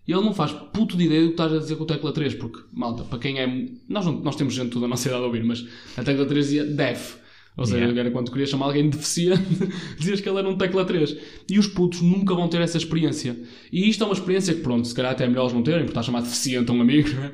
E 0.08 0.12
ele 0.12 0.22
não 0.22 0.34
faz 0.34 0.52
puto 0.52 0.96
de 0.98 1.06
ideia 1.06 1.22
do 1.22 1.28
que 1.30 1.34
estás 1.34 1.52
a 1.54 1.58
dizer 1.58 1.78
com 1.78 1.84
o 1.84 1.88
tecla 1.88 2.12
3, 2.12 2.36
porque, 2.36 2.60
malta, 2.74 3.04
para 3.06 3.18
quem 3.18 3.40
é. 3.40 3.48
Nós, 3.90 4.06
não- 4.06 4.20
nós 4.22 4.36
temos 4.36 4.54
gente 4.54 4.70
toda 4.70 4.86
a 4.86 4.88
nossa 4.90 5.08
idade 5.08 5.24
a 5.24 5.26
ouvir, 5.26 5.44
mas 5.44 5.66
a 5.98 6.04
tecla 6.04 6.26
3 6.26 6.46
dizia 6.46 6.64
def. 6.66 7.16
Ou 7.58 7.66
seja, 7.66 7.78
Yeah. 7.78 8.00
era 8.02 8.12
quando 8.12 8.30
querias 8.32 8.50
chamar 8.50 8.66
alguém 8.66 8.90
de 8.90 8.98
deficiente, 8.98 9.42
dizias 9.98 10.20
que 10.20 10.28
ele 10.28 10.38
era 10.40 10.50
um 10.50 10.58
tecla 10.58 10.84
3. 10.84 11.16
E 11.50 11.58
os 11.58 11.68
putos 11.68 12.02
nunca 12.02 12.36
vão 12.36 12.50
ter 12.50 12.60
essa 12.60 12.78
experiência. 12.78 13.40
E 13.72 13.90
isto 13.90 14.04
é 14.04 14.06
uma 14.08 14.14
experiência 14.14 14.54
que, 14.54 14.60
pronto, 14.62 14.86
se 14.86 14.94
calhar 14.94 15.14
até 15.14 15.24
é 15.24 15.28
melhor 15.30 15.44
eles 15.44 15.54
não 15.54 15.64
terem, 15.64 15.80
porque 15.80 15.92
está 15.92 16.02
a 16.02 16.04
chamar 16.04 16.20
de 16.20 16.28
deficiente 16.28 16.70
a 16.70 16.74
um 16.74 16.82
amigo, 16.82 17.10
não 17.16 17.24
é? 17.24 17.32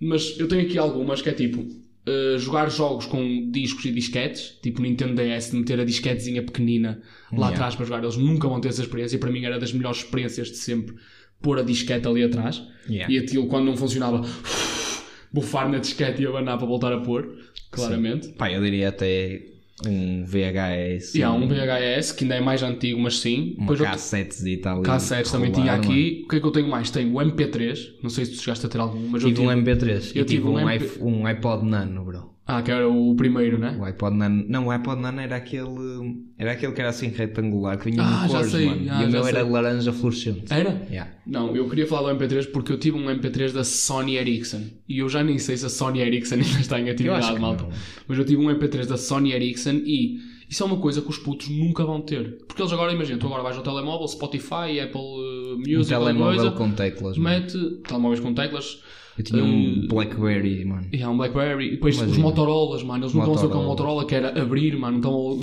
Mas 0.00 0.38
eu 0.40 0.48
tenho 0.48 0.62
aqui 0.62 0.76
algumas 0.76 1.22
que 1.22 1.28
é 1.28 1.32
tipo. 1.32 1.64
Eh, 2.10 2.38
jogar 2.38 2.68
jogos 2.70 3.06
com 3.06 3.50
discos 3.50 3.84
e 3.84 3.92
disquetes, 3.92 4.58
tipo 4.62 4.82
Nintendo 4.82 5.14
DS, 5.14 5.50
de 5.50 5.56
meter 5.58 5.78
a 5.80 5.84
disquetezinha 5.84 6.42
pequenina 6.42 7.00
lá 7.32 7.46
Yeah. 7.46 7.54
atrás 7.54 7.74
para 7.76 7.86
jogar, 7.86 8.02
eles 8.02 8.16
nunca 8.16 8.48
vão 8.48 8.60
ter 8.60 8.68
essa 8.68 8.82
experiência. 8.82 9.18
Para 9.18 9.30
mim 9.30 9.44
era 9.44 9.58
das 9.58 9.72
melhores 9.72 9.98
experiências 9.98 10.48
de 10.48 10.56
sempre 10.56 10.94
pôr 11.40 11.58
a 11.58 11.62
disquete 11.62 12.06
ali 12.08 12.22
atrás 12.24 12.62
Yeah. 12.88 13.12
e 13.12 13.18
aquilo 13.18 13.46
quando 13.46 13.66
não 13.66 13.76
funcionava, 13.76 14.22
bufar 15.32 15.68
na 15.70 15.78
disquete 15.78 16.22
e 16.22 16.26
abanar 16.26 16.58
para 16.58 16.66
voltar 16.66 16.92
a 16.92 17.00
pôr, 17.00 17.36
claramente. 17.70 18.28
Pá, 18.30 18.50
eu 18.50 18.62
diria 18.62 18.88
até 18.88 19.42
um 19.86 20.24
VHS. 20.24 21.14
E 21.14 21.22
há 21.22 21.32
um 21.32 21.46
VHS 21.46 22.12
que 22.12 22.24
ainda 22.24 22.36
é 22.36 22.40
mais 22.40 22.62
antigo, 22.62 23.00
mas 23.00 23.18
sim. 23.18 23.54
Uma 23.56 23.72
Depois 23.72 23.80
cassetes 23.80 24.44
e 24.44 24.56
tal. 24.56 24.82
K7 24.82 25.30
também 25.30 25.50
tinha 25.50 25.72
aqui. 25.72 26.22
O 26.24 26.28
que 26.28 26.36
é 26.36 26.40
que 26.40 26.46
eu 26.46 26.50
tenho 26.50 26.68
mais? 26.68 26.90
Tenho 26.90 27.14
o 27.14 27.18
MP3. 27.20 27.94
Não 28.02 28.10
sei 28.10 28.24
se 28.26 28.32
tu 28.32 28.42
chegaste 28.42 28.66
a 28.66 28.68
ter 28.68 28.78
algum, 28.78 29.08
mas 29.08 29.22
eu 29.22 29.28
Tive 29.28 29.40
um 29.40 29.46
MP3 29.46 30.12
eu 30.14 30.22
e 30.22 30.24
tive 30.24 30.46
um 30.46 30.54
um, 30.54 30.70
MP 30.70 31.02
um 31.02 31.26
iPod 31.26 31.64
Nano, 31.64 32.04
bro. 32.04 32.30
Ah, 32.52 32.62
que 32.62 32.70
era 32.70 32.88
o 32.88 33.14
primeiro, 33.14 33.58
né? 33.58 33.76
O 33.78 33.84
iPod 33.84 34.16
Nano, 34.16 34.44
não, 34.48 34.66
o 34.66 34.70
iPod 34.70 35.00
Nano 35.00 35.20
era 35.20 35.36
aquele, 35.36 36.24
era 36.36 36.52
aquele 36.52 36.72
que 36.72 36.80
era 36.80 36.90
assim 36.90 37.08
retangular, 37.08 37.78
que 37.78 37.90
vinha 37.90 38.02
Ah, 38.02 38.26
cores, 38.28 38.50
sei, 38.50 38.66
mano. 38.66 38.86
ah, 38.90 39.02
e 39.02 39.06
o 39.06 39.10
meu 39.10 39.26
era 39.26 39.40
sei. 39.42 39.50
laranja 39.50 39.92
fluorescente. 39.92 40.44
Era? 40.52 40.70
Yeah. 40.90 41.12
Não, 41.26 41.54
eu 41.54 41.68
queria 41.68 41.86
falar 41.86 42.12
do 42.12 42.18
MP3 42.18 42.50
porque 42.50 42.72
eu 42.72 42.78
tive 42.78 42.96
um 42.96 43.04
MP3 43.06 43.52
da 43.52 43.62
Sony 43.64 44.16
Ericsson. 44.16 44.62
E 44.88 44.98
eu 44.98 45.08
já 45.08 45.22
nem 45.22 45.38
sei 45.38 45.56
se 45.56 45.66
a 45.66 45.68
Sony 45.68 46.00
Ericsson 46.00 46.34
ainda 46.36 46.60
está 46.60 46.80
em 46.80 46.90
atividade, 46.90 47.38
malta. 47.38 47.62
não. 47.64 47.70
Mas 48.08 48.18
eu 48.18 48.24
tive 48.24 48.42
um 48.44 48.48
MP3 48.50 48.86
da 48.86 48.96
Sony 48.96 49.32
Ericsson 49.32 49.80
e 49.84 50.18
isso 50.48 50.64
é 50.64 50.66
uma 50.66 50.78
coisa 50.78 51.00
que 51.00 51.08
os 51.08 51.18
putos 51.18 51.48
nunca 51.48 51.84
vão 51.84 52.00
ter. 52.00 52.38
Porque 52.48 52.60
eles 52.60 52.72
agora, 52.72 52.92
imagina, 52.92 53.18
tu 53.20 53.26
agora 53.26 53.42
vais 53.44 53.56
ao 53.56 53.62
telemóvel, 53.62 54.08
Spotify, 54.08 54.80
Apple 54.82 55.00
Um 55.00 55.58
Music, 55.58 55.94
alguma 55.94 56.12
telemóvel 56.12 56.40
coisa, 56.40 56.50
com 56.56 56.70
teclas, 56.72 57.16
mano. 57.16 57.36
mete 57.40 57.58
telemóveis 57.86 58.18
com 58.20 58.34
teclas. 58.34 58.82
Eu 59.20 59.24
tinha 59.24 59.44
um 59.44 59.86
Blackberry, 59.88 60.64
mano. 60.64 60.86
E 60.92 61.02
há 61.02 61.08
um 61.10 61.16
Blackberry, 61.16 61.68
e 61.68 61.70
depois 61.72 61.96
os 61.96 62.02
Imagina. 62.02 62.22
Motorolas, 62.22 62.82
mano, 62.82 63.04
eles 63.04 63.14
não 63.14 63.22
estão 63.22 63.34
a 63.34 63.38
ser 63.38 63.48
com 63.48 63.58
o 63.58 63.64
Motorola. 63.64 64.04
Que 64.06 64.14
era 64.14 64.40
abrir, 64.40 64.76
mano, 64.76 64.98
então 64.98 65.38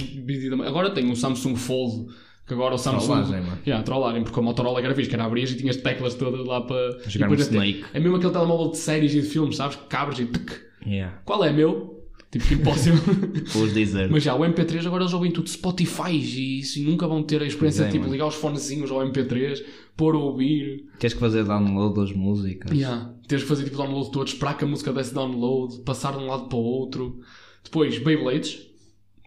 agora 0.65 0.89
tem 0.91 1.09
um 1.09 1.15
Samsung 1.15 1.55
Fold, 1.55 2.07
que 2.45 2.53
agora 2.53 2.75
o 2.75 2.77
Samsung. 2.77 3.05
Trollagem, 3.05 3.41
mano. 3.41 3.57
Yeah, 3.65 3.83
trollarem, 3.83 4.23
porque 4.23 4.39
a 4.39 4.43
Motorola 4.43 4.81
era 4.81 4.95
fixe, 4.95 5.09
que 5.09 5.15
era 5.15 5.25
abrir 5.25 5.43
e 5.43 5.55
tinhas 5.55 5.77
teclas 5.77 6.15
todas 6.15 6.45
lá 6.45 6.61
para. 6.61 6.99
Jogar 7.07 7.29
um 7.29 7.33
Snake. 7.35 7.83
É 7.93 7.99
mesmo 7.99 8.15
aquele 8.17 8.33
telemóvel 8.33 8.71
de 8.71 8.77
séries 8.77 9.13
e 9.13 9.21
de 9.21 9.27
filmes, 9.27 9.55
sabes? 9.57 9.75
Que 9.75 9.85
cabres 9.85 10.19
e 10.19 10.25
tuc. 10.25 10.51
Yeah. 10.85 11.19
Qual 11.25 11.43
é 11.43 11.51
meu? 11.51 11.95
Tipo 12.31 12.45
que 12.45 12.53
impossível. 12.55 12.99
Vou 13.53 13.67
dizer. 13.67 14.09
Mas 14.09 14.21
já, 14.23 14.35
o 14.35 14.39
MP3 14.39 14.85
agora 14.85 15.03
eles 15.03 15.13
ouvem 15.13 15.31
tudo 15.31 15.49
Spotify 15.49 16.11
e 16.11 16.59
isso 16.59 16.79
e 16.79 16.83
nunca 16.83 17.07
vão 17.07 17.23
ter 17.23 17.41
a 17.41 17.45
experiência 17.45 17.83
Pois 17.83 17.87
é, 17.87 17.91
de 17.91 17.91
tipo 17.93 18.01
mano. 18.03 18.13
ligar 18.13 18.27
os 18.27 18.35
fonezinhos 18.35 18.91
ao 18.91 18.99
MP3, 18.99 19.63
pôr 19.95 20.13
a 20.13 20.17
ouvir. 20.17 20.85
Queres 20.99 21.13
que 21.13 21.19
fazer 21.21 21.45
download 21.45 21.95
das 21.95 22.11
músicas? 22.11 22.71
Yeah. 22.71 23.13
Teres 23.27 23.43
que 23.43 23.49
fazer 23.49 23.65
tipo 23.65 23.77
download 23.77 24.11
todo, 24.11 24.27
esperar 24.27 24.57
que 24.57 24.63
a 24.63 24.67
música 24.67 24.93
desse 24.93 25.13
download, 25.13 25.79
passar 25.79 26.13
de 26.13 26.19
um 26.19 26.27
lado 26.27 26.47
para 26.47 26.57
o 26.57 26.61
outro. 26.61 27.19
Depois, 27.63 27.97
Beyblades. 27.99 28.65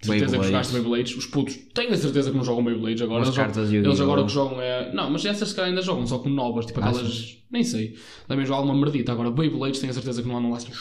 De 0.00 0.06
certeza 0.06 0.24
que 0.24 0.30
Beyblades. 0.30 0.46
jogaste 0.46 0.72
Beyblades. 0.72 1.16
Os 1.16 1.26
putos, 1.26 1.56
tenho 1.74 1.92
a 1.92 1.96
certeza 1.96 2.30
que 2.30 2.36
não 2.36 2.44
jogam 2.44 2.64
Beyblades 2.64 3.02
agora. 3.02 3.18
Umas 3.18 3.28
Eles, 3.28 3.36
cartas 3.36 3.68
jogam, 3.70 3.90
eles 3.90 4.00
agora 4.00 4.20
o 4.22 4.26
que 4.26 4.32
jogam 4.32 4.60
é. 4.62 4.92
Não, 4.94 5.10
mas 5.10 5.24
essas 5.26 5.50
se 5.50 5.54
calhar 5.54 5.68
ainda 5.68 5.82
jogam, 5.82 6.06
só 6.06 6.18
com 6.18 6.30
novas, 6.30 6.64
tipo 6.64 6.80
aquelas. 6.80 7.02
Achas? 7.06 7.38
Nem 7.50 7.62
sei. 7.62 7.96
Devem 8.26 8.46
jogar 8.46 8.60
alguma 8.60 8.74
merdita. 8.74 9.12
Agora, 9.12 9.30
Beyblades, 9.30 9.78
tenho 9.80 9.90
a 9.90 9.94
certeza 9.94 10.22
que 10.22 10.28
não 10.28 10.38
andam 10.38 10.50
lá 10.50 10.56
assim. 10.56 10.72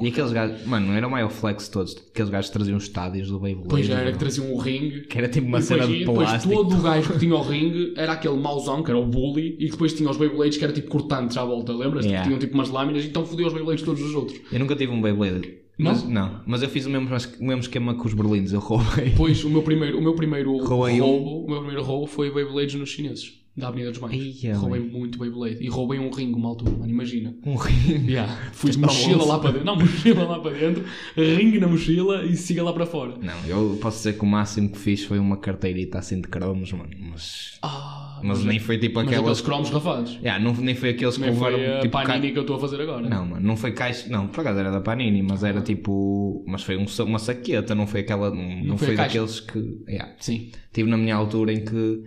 E 0.00 0.08
aqueles 0.08 0.32
gajos, 0.32 0.66
mano, 0.66 0.88
não 0.88 0.94
era 0.94 1.06
o 1.06 1.10
maior 1.10 1.30
flex 1.30 1.64
de 1.64 1.70
todos. 1.70 1.96
Aqueles 2.10 2.30
gajos 2.30 2.50
que 2.50 2.56
traziam 2.56 2.78
estádios 2.78 3.28
do 3.28 3.38
Beyblade. 3.38 3.68
Depois 3.68 3.86
já 3.86 3.98
era 3.98 4.12
que 4.12 4.18
traziam 4.18 4.52
um 4.52 4.56
ringue. 4.58 5.02
Que 5.02 5.18
era 5.18 5.28
tipo 5.28 5.46
uma 5.46 5.60
depois, 5.60 5.80
cena 5.80 5.92
de 5.92 5.98
depois 6.00 6.28
plástico. 6.28 6.54
todo 6.54 6.76
o 6.76 6.82
gajo 6.82 7.12
que 7.12 7.18
tinha 7.18 7.34
o 7.34 7.42
ringue 7.42 7.94
era 7.96 8.12
aquele 8.12 8.36
mauzão, 8.36 8.82
que 8.82 8.90
era 8.90 8.98
o 8.98 9.06
bully, 9.06 9.56
e 9.58 9.66
que 9.66 9.72
depois 9.72 9.92
tinha 9.92 10.10
os 10.10 10.16
Beyblades 10.16 10.58
que 10.58 10.64
era 10.64 10.72
tipo 10.72 10.88
cortantes 10.88 11.36
à 11.36 11.44
volta, 11.44 11.72
lembras? 11.72 12.04
Yeah. 12.04 12.22
Que 12.22 12.28
tinham 12.28 12.38
tipo 12.38 12.54
umas 12.54 12.70
lâminas, 12.70 13.04
então 13.04 13.24
fodia 13.24 13.46
os 13.46 13.52
Beyblades 13.52 13.84
todos 13.84 14.02
os 14.02 14.14
outros. 14.14 14.40
Eu 14.50 14.58
nunca 14.58 14.74
tive 14.74 14.92
um 14.92 15.00
Beyblade. 15.00 15.64
Não? 15.76 15.90
Mas, 15.90 16.04
não, 16.04 16.40
mas 16.46 16.62
eu 16.62 16.68
fiz 16.68 16.86
o 16.86 16.90
mesmo, 16.90 17.08
o 17.08 17.44
mesmo 17.44 17.60
esquema 17.60 17.94
com 17.94 18.06
os 18.06 18.14
berlindos. 18.14 18.52
Eu 18.52 18.60
roubei. 18.60 19.12
Pois, 19.16 19.42
o 19.42 19.50
meu 19.50 19.62
primeiro, 19.62 19.98
o 19.98 20.02
meu 20.02 20.14
primeiro 20.14 20.56
Roubei 20.64 21.00
um. 21.00 21.04
roubo, 21.04 21.46
o 21.46 21.50
meu 21.50 21.58
primeiro 21.58 21.82
roubo 21.82 22.06
foi 22.06 22.32
Beyblades 22.32 22.74
nos 22.76 22.90
chineses, 22.90 23.32
da 23.56 23.68
Avenida 23.68 23.90
dos 23.90 24.00
Bancos. 24.00 24.16
Ia, 24.42 24.56
roubei 24.56 24.80
bem. 24.80 24.90
muito 24.90 25.18
Beyblade. 25.18 25.58
E 25.64 25.68
roubei 25.68 25.98
um 26.00 26.10
ringue 26.10 26.34
uma 26.34 26.48
altura, 26.48 26.72
mano, 26.72 26.90
imagina. 26.90 27.34
Um 27.46 27.54
ringue. 27.54 28.10
Yeah. 28.12 28.32
Fui 28.52 28.70
de 28.70 28.76
Está 28.76 28.86
mochila 28.88 29.24
lá 29.24 29.38
para 29.38 29.50
dentro. 29.52 29.64
Não, 29.66 29.76
mochila 29.78 30.24
lá 30.24 30.40
para 30.40 30.50
dentro, 30.52 30.84
ringue 31.16 31.58
na 31.60 31.68
mochila 31.68 32.24
e 32.24 32.36
siga 32.36 32.62
lá 32.64 32.72
para 32.72 32.84
fora. 32.86 33.14
Não, 33.22 33.46
eu 33.46 33.78
posso 33.80 33.98
dizer 33.98 34.14
que 34.18 34.22
o 34.24 34.26
máximo 34.26 34.68
que 34.70 34.78
fiz 34.78 35.04
foi 35.04 35.18
uma 35.18 35.36
carteirita 35.36 35.98
assim 35.98 36.20
de 36.20 36.26
cromos, 36.28 36.72
mano. 36.72 36.90
Mas, 36.98 37.58
Ah, 37.62 38.20
mas 38.24 38.44
nem 38.44 38.58
foi 38.58 38.76
tipo 38.78 38.98
aquelas. 38.98 39.20
aqueles 39.20 39.40
cromos 39.40 39.70
rafados. 39.70 40.14
Yeah, 40.22 40.42
não, 40.42 40.52
nem 40.54 40.74
foi 40.74 40.90
aqueles 40.90 41.14
que 41.16 41.22
Nem 41.22 41.34
foi 41.36 41.52
levaram 41.52 41.78
a 41.78 41.80
tipo. 41.80 41.92
Panini 41.92 42.26
ca- 42.28 42.32
que 42.32 42.38
eu 42.38 42.42
estou 42.42 42.56
a 42.56 42.60
fazer 42.60 42.80
agora. 42.80 43.08
Não, 43.08 43.24
mano, 43.26 43.46
não 43.46 43.56
foi 43.56 43.70
caixa. 43.72 44.08
Não, 44.08 44.26
por 44.26 44.40
acaso 44.40 44.58
era 44.58 44.70
da 44.72 44.80
Panini, 44.80 45.22
mas 45.22 45.44
era 45.44 45.60
tipo. 45.60 46.44
Mas 46.48 46.64
foi 46.64 46.76
um 46.76 46.86
uma 47.06 47.18
saqueta, 47.20 47.72
não 47.74 47.86
foi 47.86 48.00
aquela. 48.00 48.30
Não, 48.34 48.64
não 48.64 48.76
foi 48.78 48.88
foi, 48.88 48.96
daqueles 48.96 49.38
que. 49.38 49.78
Yeah. 49.88 50.12
Sim. 50.18 50.50
Tive 50.72 50.90
na 50.90 50.96
minha 50.96 51.14
altura 51.14 51.52
em 51.52 51.64
que 51.64 52.02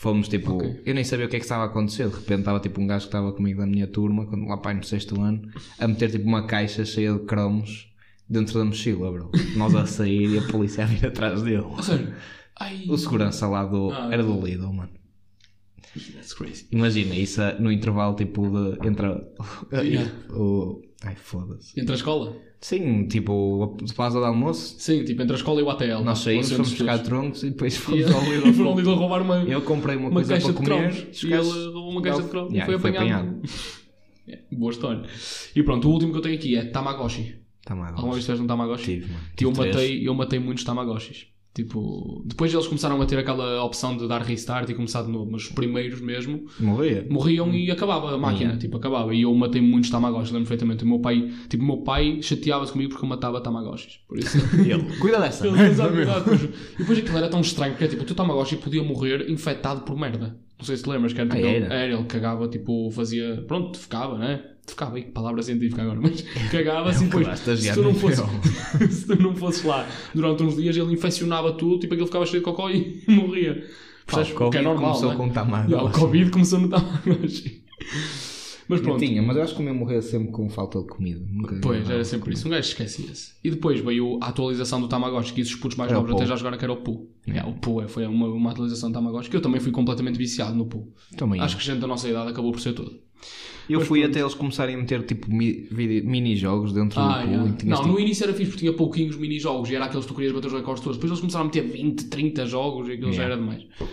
fomos 0.00 0.28
tipo. 0.28 0.54
Ok. 0.54 0.82
Eu 0.86 0.94
nem 0.94 1.04
sabia 1.04 1.26
o 1.26 1.28
que 1.28 1.36
é 1.36 1.38
que 1.38 1.44
estava 1.44 1.64
a 1.64 1.66
acontecer. 1.66 2.08
De 2.08 2.14
repente 2.14 2.38
estava 2.40 2.58
tipo 2.58 2.80
um 2.80 2.86
gajo 2.86 3.04
que 3.04 3.08
estava 3.08 3.32
comigo 3.32 3.60
da 3.60 3.66
minha 3.66 3.86
turma, 3.86 4.24
quando 4.26 4.46
lá 4.48 4.56
pai 4.56 4.72
no 4.74 4.82
sexto 4.82 5.20
ano, 5.20 5.42
a 5.78 5.86
meter 5.86 6.10
tipo 6.10 6.26
uma 6.26 6.46
caixa 6.46 6.84
cheia 6.86 7.12
de 7.12 7.20
cromos 7.26 7.92
dentro 8.28 8.58
da 8.58 8.64
mochila, 8.64 9.12
bro. 9.12 9.30
Nós 9.56 9.74
a 9.74 9.86
sair 9.86 10.30
e 10.30 10.38
a 10.38 10.42
polícia 10.48 10.84
a 10.84 10.86
vir 10.86 11.06
atrás 11.06 11.42
dele. 11.42 11.64
Ai, 12.58 12.86
O 12.88 12.96
segurança 12.96 13.46
lá 13.46 13.64
do. 13.66 13.90
Ah, 13.90 14.08
era 14.10 14.22
do 14.22 14.40
Lidl, 14.44 14.72
mano. 14.72 14.90
that's 16.14 16.32
crazy. 16.32 16.66
Imagina, 16.72 17.14
isso 17.14 17.40
no 17.58 17.70
intervalo 17.70 18.14
tipo 18.16 18.48
de. 18.48 18.88
Entre 18.88 19.06
Yeah. 19.72 20.10
o. 20.32 20.80
Ai 21.02 21.14
foda-se. 21.16 21.78
Entre 21.80 21.92
a 21.92 21.94
escola? 21.96 22.36
Sim, 22.60 23.08
tipo, 23.08 23.76
a 23.90 23.94
pausa 23.94 24.18
de 24.20 24.26
almoço. 24.26 24.76
Sim, 24.78 25.02
tipo 25.04 25.22
entre 25.22 25.32
a 25.34 25.36
escola 25.36 25.60
e 25.60 25.64
o 25.64 25.70
ATL. 25.70 26.04
Nós 26.04 26.18
saímos, 26.18 26.52
fomos 26.52 26.70
buscar 26.70 26.98
troncos 26.98 27.42
e 27.42 27.50
depois 27.50 27.74
fomos 27.76 28.00
Yeah. 28.00 28.18
ao 28.18 28.30
Lidl. 28.32 28.52
Foram 28.54 28.70
ao 28.70 28.76
Lidl 28.76 28.94
roubar 28.94 29.22
uma, 29.22 29.36
Eu 29.44 29.62
comprei 29.62 29.96
uma, 29.96 30.08
uma 30.08 30.12
coisa 30.14 30.34
caixa 30.34 30.52
para 30.52 30.62
de 30.62 30.70
comer. 30.70 30.90
cromos. 30.92 31.16
os 31.16 31.22
E 31.22 31.32
ele 31.32 31.64
roubou 31.72 31.90
uma 31.90 32.02
caixa 32.02 32.22
de 32.22 32.28
cromos 32.28 32.52
Yeah, 32.52 32.74
e 32.74 32.78
foi 32.78 32.90
apanhado. 32.90 33.40
Yeah, 34.28 34.42
Boa 34.52 34.70
história. 34.72 35.02
E 35.56 35.62
pronto, 35.62 35.88
o 35.88 35.92
último 35.92 36.12
que 36.12 36.18
eu 36.18 36.22
tenho 36.22 36.34
aqui 36.34 36.56
é 36.56 36.64
Tamagotchi. 36.66 37.36
Mal. 37.70 37.86
Alguma 37.94 38.12
vez 38.14 38.24
tiveste 38.24 38.42
um 38.42 38.46
Tamagotchi? 38.46 38.84
Tive, 38.84 39.06
mano. 39.12 39.24
eu, 39.24 39.36
Tive 39.36 39.52
três. 39.52 39.74
matei, 39.74 40.08
eu 40.08 40.14
matei 40.14 40.38
muitos 40.38 40.64
Tamagotchis. 40.64 41.26
Tipo, 41.52 42.22
depois 42.24 42.52
eles 42.54 42.66
começaram 42.68 43.02
a 43.02 43.06
ter 43.06 43.18
aquela 43.18 43.64
opção 43.64 43.96
de 43.96 44.06
dar 44.06 44.22
restart 44.22 44.68
e 44.70 44.74
começar 44.74 45.02
de 45.02 45.10
novo, 45.10 45.28
mas 45.30 45.42
os 45.42 45.48
primeiros 45.48 46.00
mesmo 46.00 46.46
Morria. 46.60 47.04
morriam 47.10 47.52
e 47.52 47.68
acabava 47.72 48.14
a 48.14 48.16
máquina, 48.18 48.56
tipo, 48.56 48.76
acabava. 48.76 49.12
E 49.12 49.22
eu 49.22 49.34
matei 49.34 49.60
muitos 49.60 49.90
Tamagotchis, 49.90 50.30
lembro 50.30 50.46
perfeitamente. 50.48 50.84
O 50.84 50.86
meu 50.86 51.00
pai, 51.00 51.28
tipo, 51.48 51.64
meu 51.64 51.78
pai 51.78 52.20
chateava-se 52.22 52.70
comigo 52.72 52.90
porque 52.90 53.04
eu 53.04 53.08
matava 53.08 53.40
Tamagotchis. 53.40 53.98
Por 54.08 54.18
isso. 54.18 54.38
Ele, 54.58 54.96
cuida 54.98 55.18
dessa. 55.18 55.44
Ele 55.46 55.58
amizade, 55.60 55.96
depois- 55.96 56.42
E 56.74 56.78
depois 56.78 56.98
aquilo 56.98 57.18
era 57.18 57.28
tão 57.28 57.40
estranho, 57.40 57.72
porque 57.72 57.84
é 57.84 57.88
tipo, 57.88 58.02
o 58.02 58.06
teu 58.06 58.14
Tamagotchi 58.14 58.56
podia 58.56 58.82
morrer 58.84 59.28
infectado 59.28 59.80
por 59.80 59.98
merda. 59.98 60.36
Não 60.56 60.64
sei 60.64 60.76
se 60.76 60.84
te 60.84 60.88
lembras, 60.90 61.12
que 61.12 61.20
era, 61.20 61.28
tipo, 61.30 61.44
Ah, 61.44 61.50
ele, 61.50 61.64
era? 61.64 61.94
ele 61.94 62.04
cagava, 62.04 62.46
tipo, 62.46 62.90
fazia. 62.92 63.42
Pronto, 63.48 63.76
ficava, 63.78 64.16
né? 64.18 64.44
Ficava 64.70 64.96
aí, 64.96 65.02
palavra 65.04 65.42
científica 65.42 65.82
agora, 65.82 66.00
mas 66.00 66.22
cagava 66.50 66.90
assim, 66.90 67.04
depois. 67.06 67.26
acabaste 67.26 67.54
de 67.56 67.62
Se 67.62 67.74
tu, 67.74 67.82
não 67.82 67.94
fosse, 67.94 68.22
se 68.90 69.06
tu 69.06 69.22
não 69.22 69.34
fosses 69.36 69.64
lá 69.64 69.86
durante 70.14 70.42
uns 70.42 70.56
dias, 70.56 70.76
ele 70.76 70.92
infeccionava 70.92 71.52
tudo, 71.52 71.78
tipo, 71.80 71.92
aquilo 71.94 72.06
ficava 72.06 72.24
cheio 72.26 72.40
de 72.40 72.44
cocó 72.44 72.70
e 72.70 73.02
morria. 73.08 73.64
Pá, 74.06 74.20
o 74.22 74.26
Porque 74.26 74.32
é 74.32 74.34
Covid 74.34 74.64
normal. 74.64 74.90
começou 74.92 75.10
né? 75.10 75.16
com. 75.16 75.68
Yeah, 75.68 75.82
o 75.84 75.90
Covid 75.92 76.30
começou 76.30 76.58
no 76.58 76.68
Tamagotchi. 76.68 77.62
Mas 78.70 78.78
Eu 78.78 78.84
pronto. 78.84 79.00
tinha, 79.04 79.20
mas 79.20 79.36
eu 79.36 79.42
acho 79.42 79.56
que 79.56 79.60
o 79.60 79.64
meu 79.64 79.74
morreu 79.74 80.00
sempre 80.00 80.30
com 80.30 80.48
falta 80.48 80.78
de 80.78 80.86
comida. 80.86 81.20
Nunca 81.28 81.58
Pois, 81.60 81.90
era 81.90 82.04
sempre 82.04 82.34
isso. 82.34 82.46
Um 82.46 82.52
gajo 82.52 82.68
esquecia-se. 82.68 83.32
E 83.42 83.50
depois 83.50 83.80
veio 83.80 84.20
a 84.22 84.28
atualização 84.28 84.80
do 84.80 84.86
Tamagotchi, 84.86 85.32
que 85.32 85.40
isso 85.40 85.54
os 85.54 85.60
putos 85.60 85.76
mais 85.76 85.90
novos 85.90 86.12
até 86.12 86.24
já 86.24 86.36
jogaram, 86.36 86.56
que 86.56 86.62
era 86.64 86.72
o 86.72 86.76
Poo. 86.76 87.10
Yeah, 87.26 87.50
o 87.50 87.54
Poo 87.54 87.82
é, 87.82 87.88
foi 87.88 88.06
uma, 88.06 88.28
uma 88.28 88.52
atualização 88.52 88.88
do 88.88 88.94
Tamagotchi, 88.94 89.28
que 89.28 89.34
eu 89.36 89.40
também 89.42 89.60
fui 89.60 89.72
completamente 89.72 90.16
viciado 90.16 90.54
no 90.54 90.66
Poo. 90.66 90.94
Também. 91.16 91.40
Acho 91.40 91.56
que 91.56 91.64
gente 91.64 91.80
da 91.80 91.88
nossa 91.88 92.08
idade 92.08 92.30
acabou 92.30 92.52
por 92.52 92.60
ser 92.60 92.72
todo. 92.72 92.96
Eu 93.72 93.78
mas 93.80 93.88
fui 93.88 94.00
pronto. 94.00 94.10
até 94.12 94.20
eles 94.20 94.34
começarem 94.34 94.74
a 94.74 94.78
meter 94.78 95.02
tipo 95.04 95.32
mi- 95.32 95.66
mini-jogos 95.70 96.72
dentro 96.72 96.98
Ah, 97.00 97.08
do 97.08 97.14
pool. 97.22 97.30
yeah. 97.32 97.48
Não, 97.64 97.76
tipo, 97.82 97.88
no 97.88 98.00
início 98.00 98.24
era 98.24 98.32
fixe 98.32 98.50
porque 98.50 98.60
tinha 98.66 98.72
pouquinhos 98.72 99.16
mini-jogos 99.16 99.70
e 99.70 99.74
era 99.74 99.84
aqueles 99.86 100.04
que 100.04 100.12
tu 100.12 100.14
querias 100.14 100.32
bater 100.32 100.46
os 100.48 100.52
recordes 100.52 100.82
todos. 100.82 100.96
Depois 100.96 101.10
eles 101.10 101.20
começaram 101.20 101.44
a 101.44 101.46
meter 101.46 101.62
20, 101.62 102.04
30 102.08 102.46
jogos 102.46 102.88
e 102.88 102.92
aquilo 102.92 103.12
já 103.12 103.22
Yeah. 103.24 103.34
era 103.34 103.36
demais. 103.40 103.90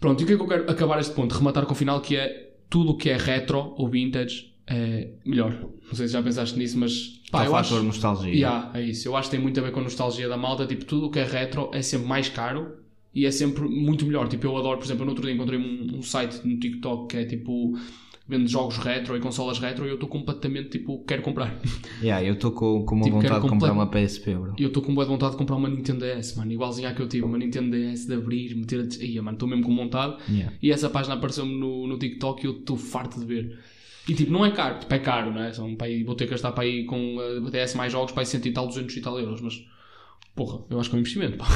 Pronto, 0.00 0.20
e 0.20 0.24
o 0.24 0.26
que 0.26 0.32
é 0.32 0.36
que 0.36 0.42
eu 0.42 0.48
quero 0.48 0.70
acabar 0.70 0.98
este 1.00 1.14
ponto? 1.14 1.32
Rematar 1.34 1.64
com 1.66 1.72
o 1.72 1.76
final 1.76 2.00
que 2.00 2.16
é 2.16 2.50
tudo 2.68 2.90
o 2.90 2.96
que 2.96 3.08
é 3.10 3.16
retro 3.16 3.74
ou 3.76 3.88
vintage 3.88 4.52
é 4.66 5.10
melhor. 5.24 5.52
Não 5.86 5.94
sei 5.94 6.06
se 6.06 6.12
já 6.12 6.22
pensaste 6.22 6.58
nisso, 6.58 6.78
mas 6.78 7.20
pá, 7.30 7.38
Pá, 7.40 7.46
eu 7.46 7.52
o 7.52 7.56
acho. 7.56 7.70
fator 7.70 7.84
nostalgia. 7.84 8.32
Yeah, 8.32 8.70
é 8.74 8.82
isso. 8.82 9.06
Eu 9.08 9.16
acho 9.16 9.28
que 9.30 9.36
tem 9.36 9.40
muito 9.42 9.58
a 9.60 9.62
ver 9.62 9.70
com 9.72 9.80
a 9.80 9.82
nostalgia 9.84 10.28
da 10.28 10.36
malta. 10.36 10.66
Tipo, 10.66 10.84
tudo 10.84 11.06
o 11.06 11.10
que 11.10 11.18
é 11.18 11.24
retro 11.24 11.70
é 11.72 11.82
sempre 11.82 12.06
mais 12.08 12.28
caro 12.28 12.72
e 13.14 13.26
é 13.26 13.30
sempre 13.30 13.62
muito 13.68 14.04
melhor. 14.06 14.26
Tipo, 14.28 14.46
eu 14.46 14.56
adoro, 14.56 14.78
por 14.78 14.84
exemplo, 14.86 15.04
no 15.04 15.10
outro 15.10 15.24
dia 15.24 15.34
encontrei 15.34 15.58
um, 15.58 15.98
um 15.98 16.02
site 16.02 16.40
no 16.46 16.58
TikTok 16.58 17.08
que 17.08 17.16
é 17.18 17.24
tipo 17.24 17.76
vende 18.28 18.50
jogos 18.50 18.78
retro 18.78 19.16
e 19.16 19.20
consolas 19.20 19.58
retro 19.58 19.84
e 19.84 19.88
eu 19.88 19.94
estou 19.94 20.08
completamente 20.08 20.70
tipo, 20.70 21.04
quero 21.04 21.22
comprar. 21.22 21.58
Yeah, 22.02 22.26
eu 22.26 22.34
estou 22.34 22.50
com, 22.50 22.84
com 22.84 22.96
uma 22.96 23.04
Tipo, 23.04 23.20
vontade 23.20 23.42
de 23.42 23.48
comprar 23.48 23.72
uma 23.72 23.86
PSP, 23.86 24.34
bro. 24.34 24.54
Eu 24.58 24.68
estou 24.68 24.82
com 24.82 24.94
boa 24.94 25.06
vontade 25.06 25.32
de 25.32 25.38
comprar 25.38 25.56
uma 25.56 25.68
Nintendo 25.68 26.04
DS, 26.04 26.36
mano, 26.36 26.50
igualzinha 26.50 26.88
à 26.88 26.94
que 26.94 27.00
eu 27.00 27.08
tive, 27.08 27.24
uma 27.24 27.38
Nintendo 27.38 27.70
DS 27.70 28.06
de 28.06 28.14
abrir, 28.14 28.54
meter 28.56 28.80
a. 28.80 29.04
Ia, 29.04 29.22
mano, 29.22 29.36
estou 29.36 29.48
mesmo 29.48 29.64
com 29.64 29.76
vontade. 29.76 30.16
Yeah. 30.28 30.52
E 30.60 30.72
essa 30.72 30.90
página 30.90 31.14
apareceu-me 31.14 31.54
no, 31.54 31.86
no 31.86 31.98
TikTok 31.98 32.42
e 32.42 32.48
eu 32.48 32.58
estou 32.58 32.76
farto 32.76 33.20
de 33.20 33.26
ver. 33.26 33.58
E 34.08 34.14
tipo, 34.14 34.32
não 34.32 34.44
é 34.44 34.50
caro, 34.50 34.80
tipo, 34.80 34.92
é 34.92 34.98
caro, 34.98 35.32
não 35.32 35.42
é? 35.42 35.52
São, 35.52 35.76
para 35.76 35.86
aí, 35.86 36.02
vou 36.02 36.16
ter 36.16 36.24
que 36.24 36.32
gastar 36.32 36.50
para 36.52 36.64
aí 36.64 36.84
com 36.84 37.18
a 37.46 37.50
DS 37.50 37.74
mais 37.74 37.92
jogos 37.92 38.12
para 38.12 38.22
aí 38.22 38.26
100 38.26 38.40
e 38.46 38.52
tal, 38.52 38.66
200 38.66 38.96
e 38.96 39.00
tal 39.00 39.18
euros, 39.18 39.40
mas 39.40 39.64
porra, 40.34 40.64
eu 40.70 40.80
acho 40.80 40.88
que 40.90 40.96
é 40.96 40.98
um 40.98 41.00
investimento, 41.00 41.36
pá. 41.38 41.46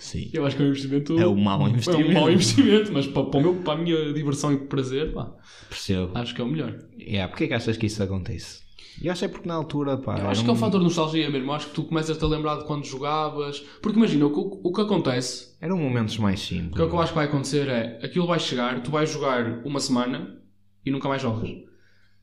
Sim. 0.00 0.30
Eu 0.32 0.44
acho 0.46 0.56
que 0.56 0.62
é 0.62 0.66
um 0.66 0.68
investimento. 0.68 1.18
É 1.18 1.26
um 1.26 1.36
mau 1.36 1.68
investimento. 1.68 2.02
É 2.02 2.10
um 2.10 2.14
mau 2.14 2.30
investimento, 2.30 2.92
mas 2.92 3.06
para, 3.06 3.24
para, 3.24 3.40
o 3.40 3.42
meu, 3.42 3.54
para 3.56 3.74
a 3.74 3.82
minha 3.82 4.12
diversão 4.12 4.52
e 4.52 4.56
prazer, 4.58 5.12
pá, 5.12 5.32
Percebo. 5.68 6.10
acho 6.16 6.34
que 6.34 6.40
é 6.40 6.44
o 6.44 6.48
melhor. 6.48 6.76
Yeah, 6.98 7.28
Porquê 7.28 7.48
que 7.48 7.54
achas 7.54 7.76
que 7.76 7.86
isso 7.86 8.02
acontece? 8.02 8.62
Eu 9.02 9.10
acho 9.10 9.24
é 9.24 9.28
porque 9.28 9.48
na 9.48 9.54
altura, 9.54 9.96
pá. 9.96 10.18
Eu 10.18 10.28
acho 10.28 10.44
que 10.44 10.50
é 10.50 10.52
um- 10.52 10.56
fator 10.56 10.80
nostalgia 10.80 11.28
mesmo. 11.30 11.48
Eu 11.50 11.54
acho 11.54 11.68
que 11.68 11.74
tu 11.74 11.82
começas-te 11.84 12.22
a 12.22 12.26
lembrar 12.28 12.56
de 12.56 12.64
quando 12.66 12.84
jogavas. 12.84 13.58
Porque 13.80 13.96
imagina, 13.98 14.26
o 14.26 14.30
que, 14.30 14.58
o 14.68 14.72
que 14.72 14.80
acontece, 14.82 15.56
Eram 15.60 15.78
momentos 15.78 16.18
mais 16.18 16.40
simples. 16.40 16.72
o 16.72 16.76
que, 16.76 16.82
é 16.82 16.86
que 16.86 16.92
eu 16.94 17.00
acho 17.00 17.12
que 17.12 17.16
vai 17.16 17.24
acontecer 17.26 17.68
é 17.68 17.98
aquilo 18.04 18.26
vai 18.26 18.38
chegar, 18.38 18.82
tu 18.82 18.90
vais 18.90 19.10
jogar 19.10 19.62
uma 19.64 19.80
semana 19.80 20.38
e 20.84 20.90
nunca 20.90 21.08
mais 21.08 21.22
jogas. 21.22 21.50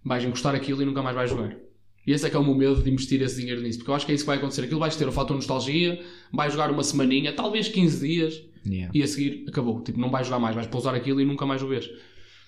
Vais 0.06 0.24
encostar 0.24 0.54
aquilo 0.54 0.82
e 0.82 0.86
nunca 0.86 1.02
mais 1.02 1.16
vais 1.16 1.30
jogar. 1.30 1.56
E 2.10 2.12
esse 2.12 2.26
é 2.26 2.30
que 2.32 2.36
é 2.36 2.40
o 2.40 2.44
meu 2.44 2.56
medo 2.56 2.82
de 2.82 2.90
investir 2.90 3.22
esse 3.22 3.40
dinheiro 3.40 3.62
nisso. 3.62 3.78
Porque 3.78 3.92
eu 3.92 3.94
acho 3.94 4.04
que 4.04 4.12
é 4.12 4.16
isso 4.16 4.24
que 4.24 4.28
vai 4.30 4.38
acontecer. 4.40 4.64
Aquilo 4.64 4.80
vais 4.80 4.96
ter 4.96 5.08
o 5.08 5.12
fator 5.12 5.36
nostalgia, 5.36 6.02
vais 6.34 6.52
jogar 6.52 6.72
uma 6.72 6.82
semaninha, 6.82 7.34
talvez 7.34 7.68
15 7.68 8.08
dias, 8.08 8.44
Yeah. 8.66 8.92
e 8.94 9.04
a 9.04 9.08
seguir 9.08 9.46
acabou. 9.48 9.82
Tipo, 9.84 10.00
não 10.00 10.10
vais 10.10 10.26
jogar 10.26 10.40
mais, 10.40 10.56
vais 10.56 10.66
pousar 10.68 10.96
aquilo 10.96 11.22
e 11.22 11.26
nunca 11.26 11.46
mais 11.46 11.62
o 11.62 11.68
vês. 11.68 11.88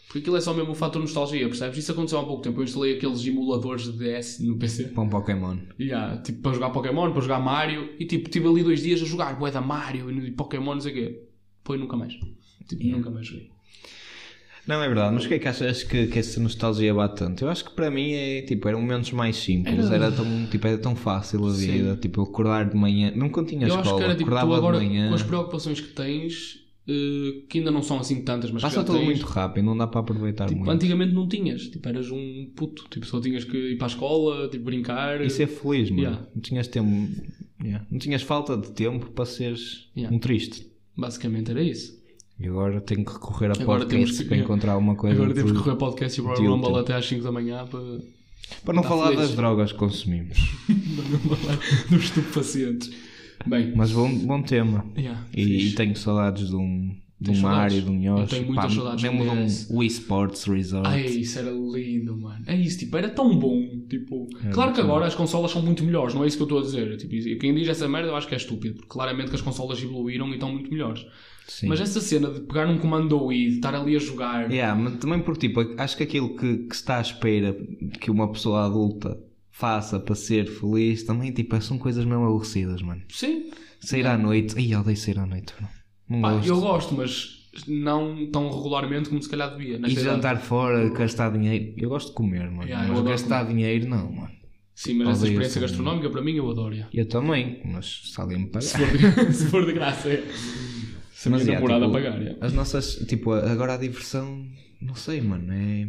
Porque 0.07 0.17
aquilo 0.17 0.35
é 0.35 0.41
só 0.41 0.51
mesmo 0.51 0.71
o 0.71 0.75
fator 0.75 0.99
nostalgia, 0.99 1.47
percebes? 1.47 1.77
Isso 1.77 1.91
aconteceu 1.91 2.17
há 2.17 2.25
pouco 2.25 2.41
tempo. 2.41 2.59
Eu 2.59 2.63
instalei 2.63 2.95
aqueles 2.97 3.23
emuladores 3.25 3.83
de 3.83 3.97
DS 3.99 4.39
no 4.39 4.57
PC. 4.57 4.85
Para 4.85 5.03
um 5.03 5.09
Pokémon. 5.09 5.57
Yeah, 5.79 6.17
tipo, 6.23 6.41
para 6.41 6.53
jogar 6.53 6.71
Pokémon, 6.71 7.11
para 7.11 7.21
jogar 7.21 7.39
Mario. 7.39 7.87
E 7.99 8.05
tipo, 8.05 8.29
tive 8.31 8.47
ali 8.47 8.63
dois 8.63 8.81
dias 8.81 8.99
a 9.01 9.05
jogar 9.05 9.37
bué 9.37 9.51
da 9.51 9.61
Mario 9.61 10.09
e 10.09 10.31
Pokémon, 10.31 10.73
não 10.73 10.81
sei 10.81 10.91
o 10.91 10.95
quê. 10.95 11.23
Foi 11.63 11.77
nunca 11.77 11.95
mais. 11.95 12.13
Tipo, 12.67 12.83
nunca 12.87 13.09
mais 13.11 13.27
joguei. 13.27 13.49
Não, 14.67 14.81
é 14.81 14.87
verdade, 14.87 15.13
mas 15.15 15.25
o 15.25 15.27
que 15.27 15.33
é 15.33 15.39
que 15.39 15.47
achas 15.47 15.83
que, 15.83 16.07
que 16.07 16.19
essa 16.19 16.39
nostalgia 16.39 16.93
bate 16.93 17.17
tanto? 17.17 17.43
Eu 17.43 17.49
acho 17.49 17.65
que 17.65 17.71
para 17.71 17.89
mim 17.89 18.11
é 18.13 18.41
tipo, 18.43 18.67
eram 18.67 18.79
momentos 18.79 19.11
mais 19.11 19.35
simples, 19.35 19.87
Era- 19.87 20.05
era, 20.05 20.11
tão, 20.11 20.45
tipo, 20.47 20.67
era 20.67 20.77
tão 20.77 20.95
fácil 20.95 21.45
a 21.47 21.53
Sim. 21.53 21.71
vida, 21.71 21.97
tipo, 21.97 22.21
acordar 22.21 22.69
de 22.69 22.75
manhã, 22.77 23.11
mesmo 23.11 23.31
quando 23.31 23.47
tinha 23.47 23.67
Eu 23.67 23.73
acho 23.73 23.81
escola, 23.81 23.97
que 23.97 24.03
era 24.03 24.13
tipo, 24.15 24.29
acordava 24.29 24.55
agora, 24.57 24.79
de 24.79 24.85
manhã, 24.85 25.09
com 25.09 25.15
as 25.15 25.23
preocupações 25.23 25.81
que 25.81 25.87
tens, 25.93 26.59
eh, 26.87 27.41
que 27.49 27.57
ainda 27.57 27.71
não 27.71 27.81
são 27.81 27.97
assim 27.99 28.23
tantas, 28.23 28.51
mas 28.51 28.61
passa 28.61 28.83
tudo 28.83 28.97
tens, 28.99 29.05
muito 29.05 29.25
rápido, 29.25 29.65
não 29.65 29.75
dá 29.75 29.87
para 29.87 30.01
aproveitar 30.01 30.45
Tipo, 30.45 30.59
muito. 30.59 30.71
antigamente 30.71 31.13
não 31.13 31.27
tinhas, 31.27 31.63
tipo, 31.67 31.89
eras 31.89 32.11
um 32.11 32.51
puto, 32.55 32.85
tipo, 32.91 33.05
só 33.07 33.19
tinhas 33.19 33.43
que 33.43 33.57
ir 33.57 33.77
para 33.77 33.87
a 33.87 33.89
escola, 33.89 34.47
tipo, 34.47 34.65
brincar. 34.65 35.21
E 35.21 35.29
ser 35.31 35.47
feliz, 35.47 35.89
mano. 35.89 36.01
Yeah. 36.03 36.27
Não 36.35 36.41
tinhas 36.41 36.67
tempo, 36.67 37.09
yeah. 37.63 37.85
não 37.89 37.97
tinhas 37.97 38.21
falta 38.21 38.55
de 38.55 38.71
tempo 38.71 39.09
para 39.11 39.25
seres 39.25 39.89
Yeah. 39.97 40.15
um 40.15 40.19
triste. 40.19 40.67
Basicamente 40.95 41.49
era 41.49 41.63
isso. 41.63 41.99
E 42.41 42.47
agora 42.47 42.81
tenho 42.81 43.05
que 43.05 43.11
recorrer 43.13 43.51
a 43.51 43.61
Agora 43.61 43.85
temos 43.85 43.91
podcasts 44.09 44.17
que- 44.21 44.25
para 44.29 44.37
encontrar 44.37 44.77
uma 44.77 44.95
coisa 44.95 45.15
Agora 45.15 45.33
temos 45.33 45.51
que 45.51 45.57
correr 45.59 45.75
podcast 45.75 46.19
e 46.19 46.23
o 46.23 46.27
Royal 46.27 46.55
Rumble 46.57 46.79
até 46.79 46.95
às 46.95 47.05
5 47.05 47.23
da 47.23 47.31
manhã 47.31 47.65
para 47.67 47.81
para 48.65 48.73
não 48.73 48.83
falar 48.83 49.09
feliz. 49.11 49.19
das 49.27 49.35
drogas 49.35 49.71
que 49.71 49.77
consumimos. 49.77 50.37
não 50.67 51.35
falar 51.37 51.57
dos 51.89 52.03
estupefacientes. 52.05 52.91
Bem, 53.45 53.73
Mas 53.75 53.91
bom, 53.91 54.13
bom 54.19 54.41
tema. 54.41 54.85
yeah, 54.97 55.25
E, 55.35 55.67
e 55.69 55.71
tenho 55.75 55.95
saudades 55.95 56.49
de 56.49 56.55
um, 56.55 56.95
de 57.21 57.31
um 57.31 57.35
saudades? 57.35 57.75
Mario, 57.75 57.81
de 57.81 57.89
um 57.91 58.01
Yoshi. 58.01 58.21
Eu 58.21 58.27
tenho 58.27 58.45
muitas 58.47 58.73
saudades 58.73 59.03
mesmo 59.03 59.23
de 59.23 59.29
um 59.29 59.77
Wii 59.77 59.87
Sports 59.87 60.43
Resort. 60.45 60.87
Ai, 60.87 61.05
isso 61.05 61.37
era 61.37 61.51
lindo, 61.51 62.17
mano. 62.17 62.43
É 62.47 62.55
isso, 62.55 62.79
tipo, 62.79 62.97
era 62.97 63.09
tão 63.09 63.37
bom. 63.37 63.61
Tipo, 63.87 64.27
Era 64.43 64.51
claro 64.51 64.73
que 64.73 64.81
agora 64.81 65.05
as 65.05 65.13
consolas 65.13 65.51
são 65.51 65.61
muito 65.61 65.83
melhores, 65.83 66.15
não 66.15 66.23
é 66.23 66.27
isso 66.27 66.37
que 66.37 66.43
eu 66.43 66.45
estou 66.45 66.59
a 66.59 66.63
dizer. 66.63 66.97
Tipo, 66.97 67.13
e 67.13 67.35
quem 67.37 67.53
diz 67.53 67.67
essa 67.67 67.87
merda 67.87 68.09
eu 68.09 68.15
acho 68.15 68.27
que 68.27 68.33
é 68.33 68.37
estúpido, 68.37 68.75
porque 68.75 68.89
claramente 68.89 69.29
que 69.29 69.35
as 69.35 69.41
consolas 69.41 69.81
evoluíram 69.81 70.27
e 70.29 70.33
estão 70.33 70.51
muito 70.51 70.71
melhores. 70.71 71.05
Sim. 71.47 71.67
Mas 71.67 71.79
essa 71.79 72.01
cena 72.01 72.31
de 72.31 72.39
pegar 72.41 72.67
um 72.67 72.77
comando 72.77 73.09
do 73.09 73.25
Wii, 73.25 73.49
de 73.49 73.55
estar 73.55 73.75
ali 73.75 73.95
a 73.95 73.99
jogar. 73.99 74.51
Yeah, 74.51 74.79
mas 74.79 74.95
também 74.95 75.19
porque 75.19 75.47
tipo, 75.47 75.59
acho 75.77 75.97
que 75.97 76.03
aquilo 76.03 76.35
que, 76.35 76.57
que 76.57 76.75
está 76.75 76.97
à 76.97 77.01
espera 77.01 77.55
que 77.99 78.09
uma 78.09 78.31
pessoa 78.31 78.65
adulta 78.65 79.19
faça 79.49 79.99
para 79.99 80.15
ser 80.15 80.47
feliz 80.47 81.03
também 81.03 81.31
tipo, 81.31 81.59
são 81.61 81.77
coisas 81.77 82.05
mesmo 82.05 82.25
aborrecidas, 82.25 82.81
mano. 82.81 83.01
Sim, 83.09 83.51
Sair 83.81 84.05
à 84.05 84.17
noite. 84.17 84.53
Ai, 84.57 84.73
eu 84.73 84.79
odeio 84.79 84.95
sair 84.95 85.19
à 85.19 85.25
noite, 85.25 85.53
bro. 85.57 85.67
Não 86.11 86.21
Pá, 86.21 86.33
gosto. 86.33 86.47
eu 86.49 86.59
gosto, 86.59 86.93
mas 86.95 87.47
não 87.67 88.25
tão 88.27 88.49
regularmente 88.51 89.07
como 89.07 89.21
se 89.21 89.29
calhar 89.29 89.55
devia. 89.55 89.79
E 89.87 89.89
jantar 89.91 90.37
fora, 90.41 90.89
gastar 90.89 91.31
dinheiro. 91.31 91.73
Eu 91.77 91.87
gosto 91.87 92.09
de 92.09 92.13
comer, 92.15 92.51
mano. 92.51 92.63
Yeah, 92.63 92.83
eu 92.85 92.89
mas 92.89 92.99
adoro 92.99 93.09
gastar 93.11 93.43
dinheiro, 93.47 93.87
não, 93.87 94.11
mano. 94.11 94.31
Sim, 94.75 94.95
mas 94.95 95.09
essa 95.09 95.19
Odeio 95.19 95.31
experiência 95.33 95.61
gastronómica 95.61 96.09
para 96.09 96.21
mim 96.21 96.33
eu 96.35 96.49
adoro. 96.49 96.75
Eu 96.93 97.07
também, 97.07 97.61
mas 97.63 98.11
se 98.11 98.19
alguém 98.19 98.39
me 98.39 98.47
pagar. 98.47 98.61
Se, 98.61 98.77
for 98.77 98.97
de, 98.97 99.31
se 99.33 99.45
for 99.47 99.65
de 99.65 99.73
graça, 99.73 100.09
é. 100.09 100.23
Se 101.13 101.27
a 101.27 101.31
minha 101.31 101.37
Mas, 101.39 101.47
yeah, 101.47 101.53
namorada 101.53 101.85
tipo, 101.85 101.93
pagar. 101.93 102.21
yeah. 102.21 102.45
As 102.45 102.53
nossas, 102.53 102.95
tipo, 103.07 103.31
agora 103.31 103.75
a 103.75 103.77
diversão, 103.77 104.45
não 104.81 104.95
sei, 104.95 105.21
mano, 105.21 105.51
é. 105.53 105.87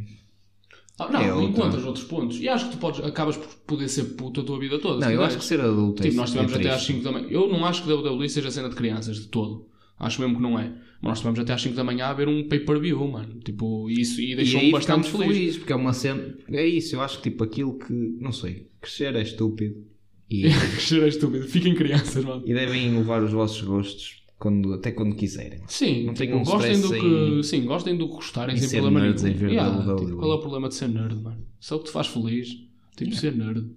Ah, 1.01 1.09
não, 1.11 1.21
é 1.21 1.33
outra. 1.33 1.51
encontras 1.51 1.85
outros 1.85 2.05
pontos. 2.05 2.39
E 2.39 2.49
acho 2.49 2.67
que 2.67 2.73
tu 2.73 2.79
podes, 2.79 3.05
acabas 3.05 3.37
por 3.37 3.49
poder 3.67 3.89
ser 3.89 4.05
puto 4.15 4.43
a 4.43 4.45
tua 4.45 4.59
vida 4.59 4.79
toda. 4.79 5.01
Não, 5.01 5.09
se 5.09 5.15
eu 5.15 5.25
acho 5.25 5.39
que 5.39 5.45
ser 5.45 5.61
adulto 5.61 6.03
é 6.03 6.07
Tipo, 6.07 6.17
nós 6.19 6.29
estivemos 6.29 6.53
é 6.53 6.57
até 6.57 6.69
às 6.69 6.85
triste. 6.85 7.03
5 7.03 7.05
da 7.05 7.13
manhã. 7.13 7.27
Eu 7.31 7.49
não 7.49 7.65
acho 7.65 7.83
que 7.83 7.91
WWE 7.93 8.29
seja 8.29 8.51
cena 8.51 8.69
de 8.69 8.77
crianças 8.77 9.17
de 9.17 9.27
todo. 9.29 9.72
Acho 10.03 10.21
mesmo 10.21 10.37
que 10.37 10.43
não 10.43 10.59
é. 10.59 10.65
Mas 11.01 11.11
nós 11.11 11.19
estivemos 11.19 11.39
até 11.41 11.53
às 11.53 11.63
5 11.63 11.75
da 11.77 11.85
manhã 11.85 12.07
a 12.07 12.13
ver 12.13 12.29
um 12.29 12.47
pay-per-view, 12.49 13.09
mano. 13.09 13.41
Tipo, 13.45 13.89
isso 13.89 14.21
e 14.21 14.35
deixou-me 14.37 14.71
bastante 14.71 15.09
feliz. 15.11 15.27
felizes, 15.29 15.59
porque 15.59 15.73
é 15.73 15.77
uma 15.77 15.93
cena. 15.93 16.37
É 16.49 16.67
isso, 16.67 16.97
eu 16.97 17.01
acho 17.01 17.19
que 17.19 17.31
tipo 17.31 17.43
aquilo 17.45 17.79
que. 17.79 17.93
Não 17.93 18.33
sei, 18.33 18.69
crescer 18.81 19.15
é 19.15 19.23
estúpido. 19.23 19.85
E, 20.29 20.43
Crescer 20.75 21.03
é 21.03 21.09
estúpido. 21.09 21.47
Fiquem 21.47 21.75
crianças, 21.75 22.25
mano. 22.25 22.43
e 22.47 22.53
devem 22.53 22.97
levar 22.97 23.23
os 23.23 23.33
vossos 23.33 23.61
gostos 23.63 24.23
quando, 24.39 24.73
até 24.75 24.91
quando 24.91 25.15
quiserem. 25.15 25.61
Sim, 25.69 26.05
Não 26.07 26.15
tipo, 26.15 26.35
um 26.35 26.43
gostem 26.43 26.81
do 26.81 26.91
que, 26.91 27.07
em- 27.07 27.43
sim, 27.45 27.65
gostem 27.65 27.97
do 27.97 28.09
que 28.09 28.15
gostarem 28.15 28.57
em 28.57 28.59
sem 28.59 28.81
problema 28.81 29.01
nenhum. 29.07 29.51
Yeah, 29.51 29.95
tipo, 29.97 30.17
qual 30.17 30.33
é 30.33 30.35
o 30.35 30.41
problema 30.41 30.69
de 30.69 30.75
ser 30.75 30.89
nerd, 30.89 31.15
mano? 31.23 31.47
É 31.71 31.75
o 31.75 31.79
que 31.79 31.85
te 31.85 31.91
faz 31.93 32.09
feliz, 32.09 32.49
tipo, 32.97 33.15
ser 33.15 33.37
nerd. 33.37 33.71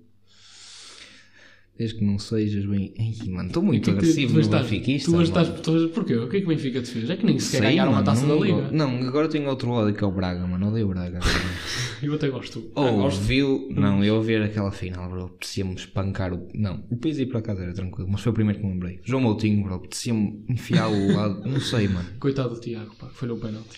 Desde 1.78 1.98
que 1.98 2.06
não 2.06 2.18
sejas 2.18 2.66
bem. 2.66 2.94
Ai, 2.98 3.14
mano, 3.28 3.48
estou 3.48 3.62
muito 3.62 3.92
agressivo 3.92 4.40
no 4.40 4.48
benfiquista. 4.48 5.12
Tu 5.12 5.22
estás, 5.22 5.50
mano. 5.50 5.62
tu, 5.62 5.90
porquê? 5.90 6.16
O 6.16 6.30
que 6.30 6.38
é 6.38 6.40
que 6.40 6.46
o 6.46 6.50
Benfica 6.50 6.82
te 6.82 6.90
fez? 6.90 7.10
É 7.10 7.18
que 7.18 7.26
nem 7.26 7.38
sequer 7.38 7.58
Sei, 7.58 7.70
ganharam 7.72 7.92
uma 7.92 7.96
mano, 7.98 8.06
taça 8.06 8.26
não, 8.26 8.40
da 8.40 8.46
Liga. 8.46 8.72
Não, 8.72 8.98
agora 9.06 9.28
tenho 9.28 9.50
outro 9.50 9.70
ódio 9.72 9.94
que 9.94 10.02
é 10.02 10.08
o 10.08 10.12
Braga, 10.12 10.48
mano. 10.48 10.70
Odeio 10.70 10.86
o 10.86 10.90
Braga. 10.90 11.20
Eu 12.02 12.14
até 12.14 12.30
gosto. 12.30 12.72
Ah, 12.76 12.82
Ou 12.82 12.98
gosto. 13.04 13.22
viu. 13.22 13.68
Não, 13.72 14.04
eu 14.04 14.18
a 14.18 14.22
ver 14.22 14.42
aquela 14.42 14.72
final, 14.72 15.10
bro. 15.10 15.26
Apetecia-me 15.26 15.76
espancar 15.76 16.34
o. 16.34 16.48
Não, 16.54 16.84
o 16.90 16.96
país 16.98 17.18
ir 17.18 17.26
para 17.26 17.42
casa 17.42 17.64
era 17.64 17.74
tranquilo, 17.74 18.08
mas 18.10 18.22
foi 18.22 18.32
o 18.32 18.36
primeiro 18.36 18.60
que 18.60 18.66
me 18.66 18.72
lembrei. 18.74 19.00
João 19.04 19.22
Moutinho, 19.22 19.64
bro. 19.64 19.76
Apetecia-me 19.76 20.46
enfiar 20.48 20.88
o 20.88 21.14
lado. 21.16 21.46
Não 21.46 21.60
sei, 21.60 21.88
mano. 21.88 22.08
Coitado 22.20 22.56
do 22.56 22.60
Tiago, 22.62 22.96
pá, 22.96 23.08
falhou 23.10 23.38
o 23.38 23.42
pênalti. 23.42 23.78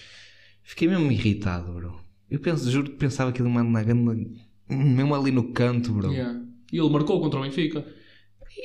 Fiquei 0.63 0.87
mesmo 0.87 1.11
irritado, 1.11 1.71
bro. 1.73 1.95
Eu 2.29 2.39
penso, 2.39 2.69
juro 2.69 2.91
que 2.91 2.97
pensava 2.97 3.31
que 3.31 3.41
ele 3.41 3.49
manda 3.49 3.69
na 3.69 3.81
grande. 3.81 4.29
Mesmo 4.69 5.15
ali 5.15 5.31
no 5.31 5.53
canto, 5.53 5.93
bro. 5.93 6.11
Yeah. 6.11 6.46
E 6.71 6.77
ele 6.79 6.89
marcou 6.89 7.19
contra 7.21 7.39
o 7.39 7.43
Benfica. 7.43 7.85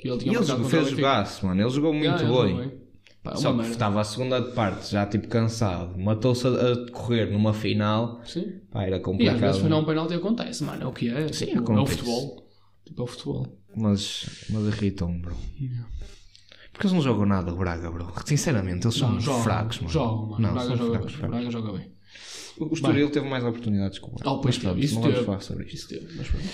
E 0.05 0.09
ele 0.09 0.17
E 0.17 0.19
tinha 0.19 0.33
ele 0.39 0.47
contra 0.47 0.57
o 0.63 0.65
fez 0.69 0.89
jogaço, 0.91 1.47
mano. 1.47 1.61
Ele 1.61 1.71
jogou 1.71 1.93
muito 1.93 2.07
Yeah, 2.23 2.53
ele 2.53 2.55
bem. 2.69 2.83
Pá, 3.23 3.33
é 3.33 3.37
Só 3.37 3.51
que 3.53 3.57
merda. 3.59 3.73
estava 3.73 4.01
a 4.01 4.05
segunda 4.05 4.43
parte, 4.43 4.91
já 4.91 5.07
tipo 5.07 5.29
cansado. 5.29 5.97
Matou-se 5.97 6.45
a, 6.47 6.91
correr 6.91 7.31
numa 7.31 7.55
final. 7.55 8.21
Sim. 8.25 8.61
Pá, 8.71 8.83
era 8.83 8.97
E 8.97 8.99
às 8.99 9.03
complicado. 9.05 9.39
vezes 9.41 9.63
falhar 9.63 9.79
um 9.79 9.85
penalti 9.85 10.15
acontece, 10.15 10.65
mano. 10.65 10.83
É 10.83 10.87
o 10.87 10.93
que 10.93 11.09
é. 11.09 11.33
Sim, 11.33 11.47
tipo, 11.47 11.59
é 11.59 11.61
o 11.61 11.63
acontece. 11.63 11.99
futebol. 11.99 12.49
Tipo, 12.85 13.01
é 13.01 13.05
o 13.05 13.07
futebol. 13.07 13.59
Mas, 13.77 14.27
mas 14.51 14.67
irritam-me, 14.67 15.21
bro. 15.21 15.37
Porque 16.73 16.87
eles 16.87 16.93
não 16.95 17.01
jogam 17.03 17.27
nada, 17.27 17.53
o 17.53 17.57
Braga, 17.57 17.91
bro. 17.91 18.13
Sinceramente, 18.27 18.87
eles 18.87 18.97
são 18.97 19.13
Não, 19.13 19.21
jogam, 19.21 19.43
fracos, 19.43 19.79
mano. 19.79 19.91
Jogam, 19.93 20.27
mano. 20.31 20.41
Não, 20.43 20.53
Braga 20.55 20.69
são 20.69 20.77
joga 20.77 20.91
fracos, 20.99 21.15
bem. 21.17 21.31
Braga 21.31 21.51
joga 21.51 21.73
bem. 21.79 21.93
O 22.59 22.75
Estoril 22.75 23.11
teve 23.11 23.29
mais 23.29 23.45
oportunidades 23.45 23.99
que 23.99 24.05
o 24.05 24.11
Braga. 24.11 24.31
Oh, 24.31 24.41
pois 24.41 24.57
Mas 24.57 24.65
pronto. 24.65 24.81
Isso 24.85 24.95
não 24.95 25.03
vamos 25.03 25.15
teve. 25.17 25.27
falar 25.27 25.41
sobre 25.41 25.65
isto. 25.67 25.75
Isso 25.77 25.89
teve, 25.89 26.17
mas 26.17 26.29
pronto. 26.29 26.49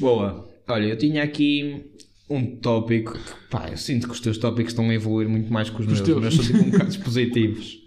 Boa. 0.00 0.48
Olha, 0.70 0.86
eu 0.86 0.96
tinha 0.96 1.22
aqui 1.22 1.84
um 2.28 2.56
tópico 2.56 3.12
que, 3.14 3.30
pá, 3.50 3.68
eu 3.70 3.76
sinto 3.76 4.06
que 4.06 4.12
os 4.14 4.20
teus 4.20 4.38
tópicos 4.38 4.72
estão 4.72 4.88
a 4.88 4.94
evoluir 4.94 5.28
muito 5.28 5.52
mais 5.52 5.68
que 5.68 5.80
os, 5.80 5.86
meus. 5.86 6.00
Os 6.00 6.08
meus 6.20 6.34
são 6.34 6.44
tipo 6.44 6.58
um 6.58 6.70
bocado 6.70 6.88
dispositivos. 6.90 7.78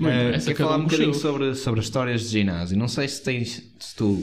Não 0.00 0.08
interessa, 0.10 0.46
quero 0.46 0.56
cada 0.58 0.70
falar 0.70 0.76
um 0.80 0.84
bocadinho 0.84 1.14
sobre, 1.14 1.54
sobre 1.54 1.80
as 1.80 1.86
histórias 1.86 2.22
de 2.22 2.28
ginásio. 2.28 2.78
Não 2.78 2.88
sei 2.88 3.08
se 3.08 3.22
tens, 3.22 3.74
se 3.78 3.96
tu, 3.96 4.22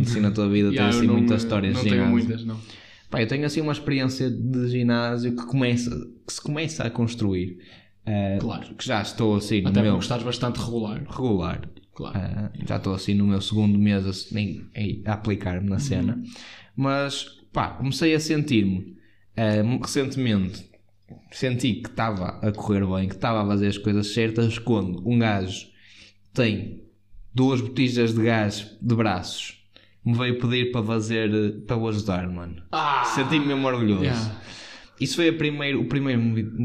assim 0.00 0.20
na 0.20 0.30
tua 0.30 0.48
vida, 0.48 0.68
Yeah, 0.74 0.90
tens 0.90 0.98
assim 0.98 1.06
não, 1.06 1.16
muitas 1.16 1.42
histórias 1.42 1.74
não 1.74 1.82
de 1.82 1.88
tenho 1.88 2.02
ginásio. 2.04 2.26
muitas, 2.28 2.44
não. 2.44 2.60
Pá, 3.10 3.22
eu 3.22 3.28
tenho 3.28 3.44
assim 3.46 3.60
uma 3.60 3.72
experiência 3.72 4.30
de 4.30 4.68
ginásio 4.68 5.36
que 5.36 5.44
começa, 5.46 5.90
que 6.26 6.32
se 6.32 6.40
começa 6.40 6.82
a 6.84 6.90
construir. 6.90 7.58
eh, 8.06 8.38
Claro. 8.40 8.74
Que 8.74 8.84
já 8.86 9.00
estou 9.02 9.36
assim 9.36 9.60
no 9.62 9.68
Até 9.68 9.82
meu 9.82 9.98
estás 9.98 10.22
bastante 10.22 10.58
regular. 10.58 11.02
regular. 11.08 11.68
Claro. 11.94 12.18
Ah, 12.18 12.50
já 12.66 12.76
estou 12.76 12.94
assim 12.94 13.12
no 13.14 13.26
meu 13.26 13.40
segundo 13.42 13.78
mês 13.78 14.04
a, 14.06 15.10
a 15.10 15.14
aplicar-me 15.14 15.68
na 15.68 15.78
cena. 15.78 16.22
Mas 16.76 17.24
pá, 17.52 17.68
comecei 17.68 18.14
a 18.14 18.20
sentir-me 18.20 18.96
ah, 19.36 19.62
recentemente. 19.80 20.70
Senti 21.30 21.74
que 21.74 21.88
estava 21.88 22.38
a 22.42 22.52
correr 22.52 22.86
bem, 22.86 23.08
que 23.08 23.14
estava 23.14 23.42
a 23.42 23.46
fazer 23.46 23.66
as 23.68 23.78
coisas 23.78 24.12
certas 24.12 24.58
quando 24.58 25.06
um 25.06 25.18
gajo 25.18 25.66
tem 26.32 26.82
duas 27.34 27.60
botijas 27.60 28.14
de 28.14 28.22
gás 28.22 28.76
de 28.80 28.94
braços. 28.94 29.58
Me 30.04 30.14
veio 30.14 30.38
pedir 30.38 30.72
para 30.72 30.82
fazer, 30.82 31.32
eh, 31.32 31.50
para 31.66 31.76
o 31.76 31.88
ajudar, 31.88 32.28
mano. 32.28 32.62
Ah! 32.72 33.04
Senti-me 33.04 33.46
mesmo 33.46 33.66
orgulhoso. 33.66 34.02
Yeah. 34.02 34.40
Isso 35.00 35.16
foi 35.16 35.28
a 35.28 35.32
primeiro, 35.32 35.80
o 35.80 35.84
primeiro, 35.86 36.20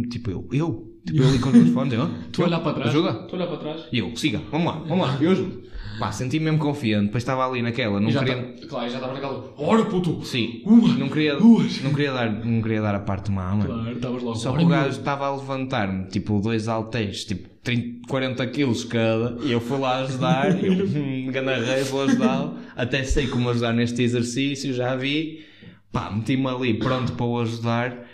tipo 0.09 0.31
eu, 0.31 0.47
eu, 0.51 0.97
tipo 1.05 1.21
eu 1.21 1.27
ali 1.27 1.39
com 1.39 1.49
os 1.49 1.55
meus 1.55 1.69
fones, 1.69 1.93
eu, 1.93 2.09
Tu 2.31 2.43
olhar 2.43 2.59
para 2.59 2.73
trás? 2.73 2.89
ajuda? 2.89 3.13
Tu 3.27 3.35
olhar 3.35 3.47
para 3.47 3.57
trás? 3.57 3.85
E 3.91 3.99
eu, 3.99 4.15
siga, 4.15 4.41
vamos 4.51 4.67
lá, 4.67 4.79
vamos 4.79 5.07
lá, 5.07 5.17
eu 5.21 5.31
ajudo. 5.31 5.63
Pá, 5.99 6.11
senti-me 6.11 6.45
mesmo 6.45 6.59
confiante, 6.59 7.05
depois 7.07 7.23
estava 7.23 7.47
ali 7.47 7.61
naquela, 7.61 7.99
não 7.99 8.11
já 8.11 8.19
queria... 8.23 8.43
tá- 8.43 8.67
claro, 8.67 8.89
já 8.89 8.95
estava 8.97 9.13
naquela. 9.13 9.53
Ora, 9.57 9.85
puto! 9.85 10.23
Sim, 10.23 10.61
Uma, 10.65 10.93
não 10.95 11.09
queria, 11.09 11.35
duas. 11.37 11.81
não 11.81 11.91
queria 11.91 12.13
dar, 12.13 12.29
não 12.45 12.61
queria 12.61 12.81
dar 12.81 12.95
a 12.95 12.99
parte 12.99 13.31
má, 13.31 13.55
mano. 13.55 13.65
Claro, 13.65 13.91
estavas 13.95 14.23
logo. 14.23 14.35
Só 14.37 14.53
que 14.55 14.63
o 14.63 14.67
gajo 14.67 14.99
estava 14.99 15.25
a 15.27 15.35
levantar-me, 15.35 16.05
tipo, 16.07 16.39
dois 16.39 16.67
halteres, 16.67 17.25
tipo, 17.25 17.49
30, 17.63 18.07
40 18.07 18.47
quilos 18.47 18.83
cada, 18.83 19.37
e 19.43 19.51
eu 19.51 19.59
fui 19.59 19.77
lá 19.79 19.99
ajudar, 19.99 20.63
eu 20.63 20.73
hum, 20.85 21.25
me 21.25 21.31
ganarrei, 21.31 21.83
vou 21.83 22.03
ajudá-lo, 22.03 22.57
até 22.75 23.03
sei 23.03 23.27
como 23.27 23.49
ajudar 23.49 23.73
neste 23.73 24.01
exercício, 24.03 24.73
já 24.73 24.95
vi, 24.95 25.45
pá, 25.91 26.11
meti-me 26.11 26.47
ali 26.47 26.73
pronto 26.75 27.13
para 27.13 27.25
o 27.25 27.39
ajudar. 27.41 28.05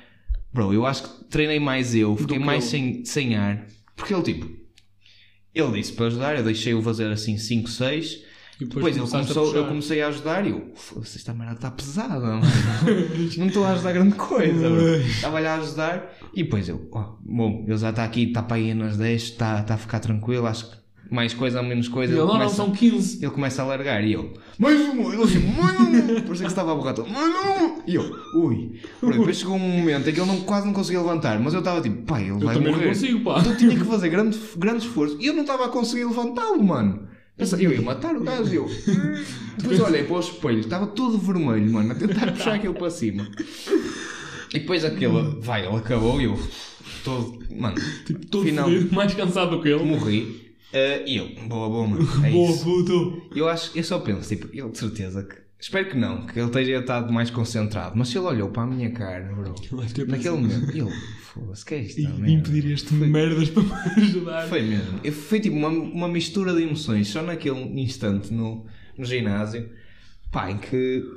Bro, 0.53 0.73
eu 0.73 0.85
acho 0.85 1.03
que 1.03 1.23
treinei 1.25 1.59
mais 1.59 1.95
eu, 1.95 2.15
fiquei 2.15 2.37
que 2.37 2.43
mais 2.45 2.71
ele. 2.73 3.03
sem, 3.03 3.05
sem 3.05 3.35
ar, 3.35 3.65
porque 3.95 4.13
ele, 4.13 4.23
tipo, 4.23 4.62
ele 5.53 5.71
disse 5.73 5.93
para 5.93 6.07
ajudar, 6.07 6.37
eu 6.37 6.43
deixei-o 6.43 6.81
fazer 6.81 7.11
assim 7.11 7.37
5, 7.37 7.69
6, 7.69 8.23
E 8.59 8.65
depois 8.65 8.97
a 8.97 9.01
começou, 9.01 9.55
eu 9.55 9.67
comecei 9.67 10.01
a 10.01 10.07
ajudar 10.07 10.45
e 10.45 10.51
eu, 10.51 10.71
foda-se, 10.75 11.17
esta 11.17 11.33
merda 11.33 11.53
está 11.53 11.71
pesada, 11.71 12.19
mano. 12.19 12.41
não 13.37 13.47
estou 13.47 13.63
a 13.63 13.71
ajudar 13.71 13.91
grande 13.93 14.15
coisa, 14.15 14.69
bro. 14.69 14.95
Estava 14.95 15.39
a 15.39 15.55
ajudar 15.55 16.17
e 16.33 16.43
depois 16.43 16.67
eu, 16.67 16.87
ó, 16.91 17.15
bom, 17.21 17.63
ele 17.67 17.77
já 17.77 17.89
está 17.89 18.03
aqui, 18.03 18.23
está 18.23 18.41
para 18.41 18.57
aí 18.57 18.73
nas 18.73 18.97
10, 18.97 19.21
está, 19.21 19.61
está 19.61 19.75
a 19.75 19.77
ficar 19.77 19.99
tranquilo, 19.99 20.47
acho 20.47 20.69
que 20.69 20.82
mais 21.11 21.33
coisa 21.33 21.61
ou 21.61 21.65
menos 21.67 21.87
coisa. 21.87 22.13
E 22.13 22.15
ele, 22.15 22.21
não, 22.21 22.27
não, 22.27 22.33
começa, 22.39 22.55
são 22.55 22.71
15. 22.71 23.23
ele 23.23 23.31
começa 23.31 23.61
a 23.61 23.65
largar 23.65 24.03
e 24.03 24.13
eu, 24.13 24.33
mais 24.57 24.79
um, 24.81 25.13
ele 25.13 25.21
assim, 25.23 25.39
mais 25.39 25.79
um, 25.79 26.21
por 26.21 26.33
isso 26.33 26.43
é 26.43 26.45
que 26.45 26.51
estava 26.51 26.71
a 26.71 26.75
borrar 26.75 26.93
todo, 26.95 27.09
mais 27.09 27.27
um, 27.33 27.81
e 27.85 27.95
eu, 27.95 28.15
ui. 28.35 28.79
Bro, 29.01 29.11
depois 29.11 29.37
chegou 29.37 29.55
um 29.55 29.59
momento 29.59 30.09
em 30.09 30.13
que 30.13 30.19
ele 30.19 30.27
não, 30.31 30.41
quase 30.41 30.65
não 30.65 30.73
conseguia 30.73 31.01
levantar, 31.01 31.39
mas 31.39 31.53
eu 31.53 31.59
estava 31.59 31.81
tipo, 31.81 32.01
pai, 32.03 32.23
ele 32.29 32.43
vai 32.43 32.55
também 32.55 32.71
não 32.71 32.77
morrer. 32.79 32.89
consigo, 32.89 33.19
pá. 33.23 33.39
Então 33.39 33.51
eu 33.51 33.57
tinha 33.57 33.77
que 33.77 33.83
fazer 33.85 34.09
grande, 34.09 34.39
grande 34.57 34.85
esforço 34.85 35.17
e 35.19 35.27
eu 35.27 35.33
não 35.33 35.41
estava 35.41 35.65
a 35.65 35.69
conseguir 35.69 36.05
levantá-lo, 36.05 36.63
mano. 36.63 37.07
Pensei, 37.35 37.65
eu 37.65 37.71
ia 37.71 37.81
matar 37.81 38.15
o 38.15 38.21
gajo, 38.23 38.53
eu. 38.53 38.69
Depois 39.57 39.79
olhei 39.79 40.03
para 40.03 40.15
o 40.15 40.19
espelho, 40.19 40.59
estava 40.59 40.85
todo 40.87 41.17
vermelho, 41.17 41.71
mano, 41.71 41.91
a 41.91 41.95
tentar 41.95 42.31
puxar 42.31 42.53
aquilo 42.55 42.75
para 42.75 42.89
cima. 42.91 43.27
E 44.53 44.59
depois 44.59 44.85
aquele, 44.85 45.35
vai, 45.39 45.65
ele 45.65 45.75
acabou 45.75 46.21
e 46.21 46.25
eu, 46.25 46.39
todo, 47.03 47.39
mano, 47.49 47.75
Tipo, 48.05 48.25
todo 48.27 48.45
final, 48.45 48.69
mais 48.91 49.13
cansado 49.15 49.57
do 49.57 49.63
que 49.63 49.69
ele. 49.69 49.83
morri. 49.83 50.42
Eh, 50.73 51.03
e 51.05 51.17
eu, 51.17 51.29
boa, 51.47 51.69
boa, 51.69 51.87
mano, 51.87 52.07
é 52.25 52.31
Boa, 52.31 52.57
puto. 52.57 53.29
Eu 53.35 53.47
acho, 53.47 53.71
eu 53.77 53.83
só 53.83 53.99
penso, 53.99 54.27
tipo, 54.27 54.49
eu 54.53 54.69
de 54.69 54.77
certeza 54.77 55.23
que, 55.23 55.35
espero 55.59 55.89
que 55.89 55.95
não, 55.95 56.25
que 56.25 56.39
ele 56.39 56.47
esteja 56.47 56.79
estado 56.79 57.13
mais 57.13 57.29
concentrado, 57.29 57.95
mas 57.95 58.09
se 58.09 58.17
ele 58.17 58.25
olhou 58.25 58.49
para 58.49 58.63
a 58.63 58.67
minha 58.67 58.91
cara, 58.91 59.31
bro, 59.33 59.55
naquele 60.07 60.35
momento, 60.35 60.75
eu, 60.75 60.89
foda-se, 61.21 61.65
que 61.65 61.75
é 61.75 61.79
isto? 61.79 62.01
E 62.01 62.07
merda? 62.07 62.31
impedir 62.31 62.71
este 62.71 62.93
merdas 62.93 63.49
para 63.49 63.63
me 63.63 64.01
ajudar. 64.03 64.47
Foi 64.47 64.61
mesmo. 64.61 65.11
Foi 65.11 65.39
tipo 65.39 65.55
uma, 65.55 65.69
uma 65.69 66.07
mistura 66.07 66.53
de 66.53 66.63
emoções 66.63 67.07
só 67.07 67.21
naquele 67.21 67.59
instante 67.79 68.33
no, 68.33 68.65
no 68.97 69.05
ginásio. 69.05 69.69
Pá, 70.33 70.49
em 70.49 70.57
que, 70.57 70.67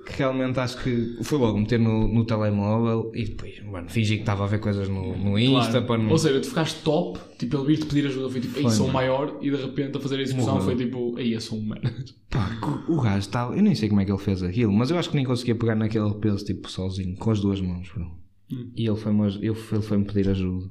que 0.05 0.13
realmente 0.19 0.61
acho 0.61 0.81
que 0.83 1.17
fui 1.23 1.39
logo 1.39 1.59
meter 1.59 1.81
no, 1.81 2.07
no 2.07 2.23
telemóvel 2.27 3.11
e 3.15 3.25
depois, 3.25 3.65
mano, 3.65 3.89
fingi 3.89 4.17
que 4.17 4.21
estava 4.21 4.45
a 4.45 4.47
ver 4.47 4.61
coisas 4.61 4.89
no, 4.91 5.17
no 5.17 5.39
Insta 5.39 5.71
Claro. 5.71 5.87
para 5.87 6.03
não. 6.03 6.11
Ou 6.11 6.19
seja, 6.19 6.39
tu 6.39 6.49
ficaste 6.49 6.83
top, 6.83 7.19
tipo, 7.39 7.57
ele 7.57 7.67
vir-te 7.67 7.87
pedir 7.87 8.07
ajuda, 8.09 8.29
foi 8.29 8.41
tipo, 8.43 8.57
ei, 8.59 8.63
Foi, 8.65 8.71
sou 8.73 8.87
mano. 8.89 8.93
maior, 8.99 9.39
e 9.41 9.51
de 9.51 9.57
repente 9.57 9.97
a 9.97 10.01
fazer 10.01 10.19
a 10.19 10.23
execução 10.23 10.61
foi 10.61 10.77
tipo, 10.77 11.19
ei, 11.19 11.35
eu 11.35 11.41
sou 11.41 11.59
um 11.59 11.67
merda. 11.67 11.93
Pá, 12.29 12.61
o- 12.89 12.93
o 12.93 13.01
gajo 13.01 13.19
estava. 13.21 13.57
Eu 13.57 13.63
nem 13.63 13.75
sei 13.75 13.89
como 13.89 14.03
é 14.03 14.05
que 14.05 14.13
ele 14.13 14.19
fez 14.21 14.43
aquilo, 14.43 14.71
mas 14.73 14.91
eu 14.91 14.99
acho 14.99 15.09
que 15.09 15.17
nem 15.17 15.25
conseguia 15.25 15.55
pegar 15.55 15.75
naquele 15.75 16.13
peso 16.17 16.45
tipo 16.45 16.71
sozinho, 16.71 17.17
com 17.17 17.31
as 17.31 17.41
duas 17.41 17.59
mãos, 17.59 17.89
bro. 17.95 18.05
Hum. 18.53 18.71
E 18.77 18.87
ele 18.87 18.97
foi-me 18.97 19.27
ele 19.41 19.55
foi- 19.55 20.05
pedir 20.05 20.29
ajuda. 20.29 20.67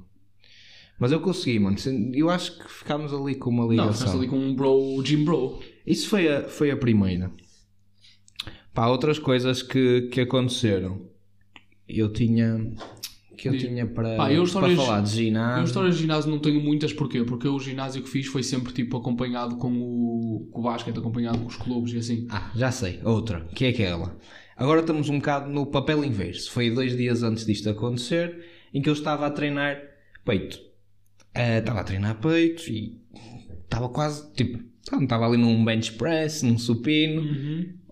Mas 1.00 1.12
eu 1.12 1.20
consegui, 1.20 1.58
mano. 1.60 1.76
Eu 2.14 2.30
acho 2.30 2.58
que 2.60 2.72
ficámos 2.72 3.12
ali 3.14 3.36
com 3.36 3.50
uma 3.50 3.64
Não, 3.64 3.72
ligação. 3.72 3.94
ficaste 3.94 4.16
ali 4.18 4.28
com 4.28 4.38
um 4.38 4.56
bro, 4.56 5.04
Jim 5.04 5.26
Bro. 5.26 5.60
Isso 5.86 6.08
foi 6.08 6.28
a, 6.32 6.44
foi 6.48 6.72
a 6.72 6.78
primeira. 6.78 7.32
Pá, 8.76 8.88
outras 8.88 9.18
coisas 9.18 9.64
que, 9.64 10.04
que 10.12 10.22
aconteceram. 10.22 11.10
Eu 11.88 12.12
tinha. 12.12 12.74
Que 13.38 13.48
eu 13.50 13.54
Diz. 13.54 13.64
tinha 13.64 13.86
para, 13.88 14.16
Pá, 14.16 14.32
eu 14.32 14.44
para 14.44 14.76
falar 14.76 15.02
de 15.02 15.10
Eu 15.10 15.26
ginásio. 15.26 15.64
histórias 15.66 15.96
de 15.96 16.02
ginásio 16.02 16.30
não 16.32 16.40
tenho 16.40 16.62
muitas, 16.62 16.94
porquê? 16.94 17.24
Porque 17.24 17.48
o 17.48 17.60
ginásio 17.60 18.02
que 18.04 18.10
fiz 18.10 18.28
foi 18.28 18.44
sempre 18.44 18.74
tipo 18.74 18.98
acompanhado 18.98 19.58
com 19.58 19.72
o, 19.72 20.48
com 20.52 20.60
o 20.60 20.64
basquete, 20.64 20.98
acompanhado 20.98 21.40
com 21.40 21.46
os 21.48 21.56
clubes 21.56 21.94
e 21.94 21.98
assim. 21.98 22.28
Ah, 22.30 22.52
já 22.56 22.70
sei. 22.72 23.00
Outra. 23.04 23.42
Que 23.56 23.66
é 23.66 23.70
aquela. 23.70 24.18
Agora 24.58 24.82
estamos 24.82 25.10
um 25.10 25.18
bocado 25.20 25.50
no 25.50 25.66
papel 25.66 26.04
inverso. 26.04 26.52
Foi 26.52 26.70
dois 26.70 26.96
dias 26.96 27.24
antes 27.24 27.46
disto 27.46 27.70
acontecer 27.70 28.46
em 28.74 28.82
que 28.82 28.90
eu 28.90 28.94
estava 28.94 29.26
a 29.26 29.30
treinar 29.32 29.82
peito. 30.26 30.60
Eh, 31.34 31.60
estava 31.60 31.82
a 31.82 31.84
treinar 31.84 32.16
peito 32.20 32.70
e 32.70 33.02
estava 33.64 33.90
quase 33.90 34.32
tipo. 34.34 34.64
Estava 35.02 35.26
ali 35.28 35.38
num 35.38 35.64
bench 35.66 35.94
press, 35.94 36.42
num 36.42 36.58
supino. 36.58 37.22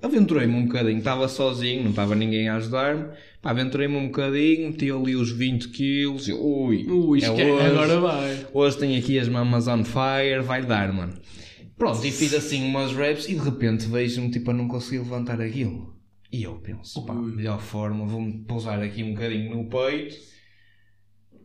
Aventurei-me 0.04 0.54
um 0.54 0.66
bocadinho, 0.66 0.98
estava 0.98 1.30
sozinho, 1.30 1.82
não 1.84 1.92
estava 1.92 2.14
ninguém 2.14 2.50
a 2.50 2.58
ajudar-me. 2.58 3.08
Aventurei-me 3.42 3.96
um 3.96 4.08
bocadinho, 4.08 4.68
meti 4.70 4.92
ali 4.92 5.16
os 5.16 5.32
20 5.32 5.70
quilos. 5.70 6.28
Ui, 6.28 6.86
Ui, 6.86 7.24
é 7.24 7.32
hoje. 7.32 7.42
agora 7.42 8.00
vai. 8.02 8.48
Hoje 8.54 8.78
tenho 8.78 9.00
aqui 9.00 9.18
as 9.18 9.30
mamas 9.30 9.66
on 9.70 9.86
fire, 9.86 10.42
vai 10.44 10.62
dar, 10.62 10.92
mano. 10.92 11.14
Pronto, 11.78 12.06
e 12.06 12.12
fiz 12.12 12.34
assim 12.34 12.66
umas 12.66 12.92
reps 12.92 13.30
e 13.30 13.36
de 13.36 13.40
repente 13.40 13.88
vejo-me 13.88 14.30
tipo 14.30 14.52
a 14.52 14.54
não 14.54 14.68
conseguir 14.68 15.00
levantar 15.00 15.40
aquilo. 15.40 15.96
E 16.30 16.44
eu 16.44 16.56
penso, 16.56 17.06
pá, 17.06 17.14
melhor 17.14 17.62
forma, 17.62 18.06
vou-me 18.06 18.44
pousar 18.44 18.82
aqui 18.82 19.04
um 19.04 19.14
bocadinho 19.14 19.56
no 19.56 19.70
peito. 19.70 20.16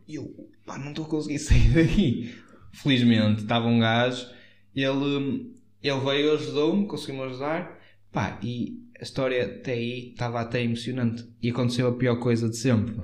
E 0.05 0.15
eu, 0.15 0.35
pá, 0.65 0.77
não 0.77 0.89
estou 0.89 1.05
a 1.05 1.07
conseguir 1.07 1.39
sair 1.39 1.69
daqui. 1.73 2.35
Felizmente, 2.73 3.41
estava 3.41 3.67
um 3.67 3.79
gajo, 3.79 4.27
ele, 4.75 5.53
ele 5.81 5.99
veio, 6.01 6.33
ajudou-me, 6.33 6.87
conseguiu-me 6.87 7.29
ajudar. 7.29 7.79
Pá, 8.11 8.39
e 8.41 8.79
a 8.99 9.03
história 9.03 9.45
até 9.45 9.73
aí 9.73 10.09
estava 10.09 10.41
até 10.41 10.63
emocionante. 10.63 11.25
E 11.41 11.49
aconteceu 11.49 11.87
a 11.87 11.93
pior 11.93 12.17
coisa 12.17 12.49
de 12.49 12.57
sempre. 12.57 12.95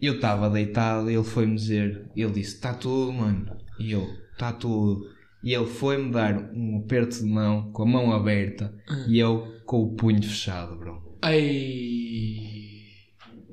Eu 0.00 0.14
estava 0.14 0.50
deitado 0.50 1.10
e 1.10 1.14
ele 1.14 1.24
foi-me 1.24 1.54
dizer, 1.54 2.10
ele 2.16 2.32
disse, 2.32 2.56
está 2.56 2.74
tudo, 2.74 3.12
mano. 3.12 3.56
E 3.78 3.92
eu, 3.92 4.08
está 4.32 4.52
tudo. 4.52 5.06
E 5.42 5.54
ele 5.54 5.66
foi-me 5.66 6.10
dar 6.10 6.50
um 6.54 6.78
aperto 6.78 7.18
de 7.18 7.24
mão, 7.24 7.70
com 7.72 7.82
a 7.82 7.86
mão 7.86 8.12
aberta, 8.12 8.72
e 9.08 9.18
eu 9.18 9.52
com 9.64 9.82
o 9.82 9.94
punho 9.94 10.22
fechado, 10.22 10.76
bro. 10.76 11.18
Ei. 11.24 12.52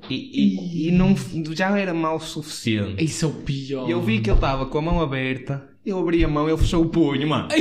E, 0.08 0.14
e, 0.14 0.88
e 0.88 0.90
não, 0.92 1.14
já 1.54 1.76
era 1.78 1.92
mal 1.92 2.16
o 2.16 2.20
suficiente. 2.20 3.04
Isso 3.04 3.24
é 3.24 3.28
o 3.28 3.32
pior. 3.32 3.88
Eu 3.88 4.00
vi 4.00 4.20
que 4.20 4.30
ele 4.30 4.36
estava 4.36 4.66
com 4.66 4.78
a 4.78 4.82
mão 4.82 5.00
aberta, 5.00 5.68
eu 5.84 5.98
abri 5.98 6.24
a 6.24 6.28
mão 6.28 6.48
e 6.48 6.52
ele 6.52 6.58
fechou 6.58 6.84
o 6.84 6.88
punho, 6.88 7.28
mano. 7.28 7.48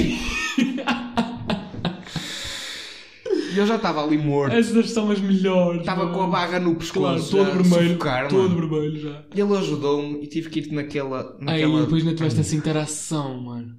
E 3.54 3.58
eu 3.58 3.66
já 3.66 3.76
estava 3.76 4.04
ali 4.04 4.18
morto. 4.18 4.54
Essas 4.56 4.92
são 4.92 5.10
as 5.12 5.20
melhores. 5.20 5.82
Estava 5.82 6.04
mano. 6.06 6.16
com 6.16 6.24
a 6.24 6.28
barra 6.28 6.60
no 6.60 6.76
Claro, 6.76 6.80
pescoço, 6.80 7.32
todo 7.32 7.46
já 7.46 7.52
a 7.52 7.56
vermelho. 7.56 7.88
sufocar, 7.90 8.28
todo 8.28 8.50
mano. 8.50 8.70
vermelho 8.70 9.00
já. 9.02 9.24
Ele 9.36 9.58
ajudou-me 9.58 10.24
e 10.24 10.28
tive 10.28 10.50
que 10.50 10.60
ir 10.60 10.72
naquela... 10.72 11.36
Aí 11.42 11.62
naquela... 11.64 11.82
depois 11.82 12.04
não 12.04 12.16
tiveste 12.16 12.40
essa 12.40 12.56
interação, 12.56 13.42
mano. 13.42 13.76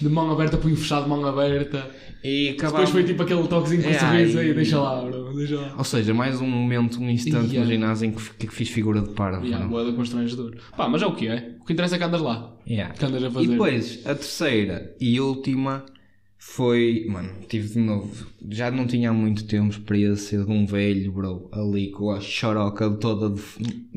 De 0.00 0.08
mão 0.08 0.30
aberta, 0.30 0.56
punho 0.56 0.76
fechado, 0.76 1.08
mão 1.08 1.24
aberta. 1.26 1.90
E 2.22 2.50
Depois 2.52 2.62
acabava... 2.72 2.86
foi 2.86 3.04
tipo 3.04 3.22
aquele 3.22 3.46
toquezinho 3.48 3.82
com 3.82 3.88
É, 3.88 3.98
sorriso 3.98 4.38
aí- 4.38 4.46
aí, 4.48 4.54
deixa 4.54 4.80
lá, 4.80 5.02
bro, 5.04 5.34
deixa 5.34 5.56
lá. 5.60 5.74
Ou 5.76 5.84
seja, 5.84 6.14
mais 6.14 6.40
um 6.40 6.46
momento, 6.46 7.00
um 7.00 7.08
instante 7.10 7.50
Yeah. 7.52 7.60
no 7.60 7.66
ginásio 7.66 8.06
em 8.08 8.12
que, 8.12 8.46
fiz 8.48 8.68
figura 8.68 9.00
de 9.00 9.10
parvo. 9.10 9.44
Yeah, 9.44 9.64
não? 9.64 9.70
boeda 9.70 9.92
constrangedor. 9.92 10.54
Pá, 10.76 10.88
mas 10.88 11.02
é 11.02 11.06
o 11.06 11.14
que 11.14 11.26
é. 11.28 11.56
O 11.60 11.64
que 11.64 11.72
interessa 11.72 11.96
é 11.96 11.98
que 11.98 12.04
andas 12.04 12.20
lá. 12.20 12.52
Yeah. 12.68 12.94
Que 12.94 13.04
andas 13.04 13.22
a 13.24 13.28
E 13.28 13.30
fazer. 13.30 13.46
depois, 13.48 14.00
a 14.06 14.14
terceira 14.14 14.94
e 15.00 15.20
última 15.20 15.84
foi. 16.46 17.04
Mano, 17.08 17.30
tive 17.48 17.68
de 17.68 17.78
novo. 17.78 18.26
Já 18.48 18.70
não 18.70 18.86
tinha 18.86 19.10
há 19.10 19.12
muito 19.12 19.44
tempo 19.44 19.68
experiência 19.70 20.42
de 20.42 20.50
um 20.50 20.64
velho, 20.64 21.12
bro, 21.12 21.50
ali 21.52 21.90
com 21.90 22.10
a 22.10 22.20
choroca 22.20 22.88
toda 22.90 23.28
de, 23.28 23.42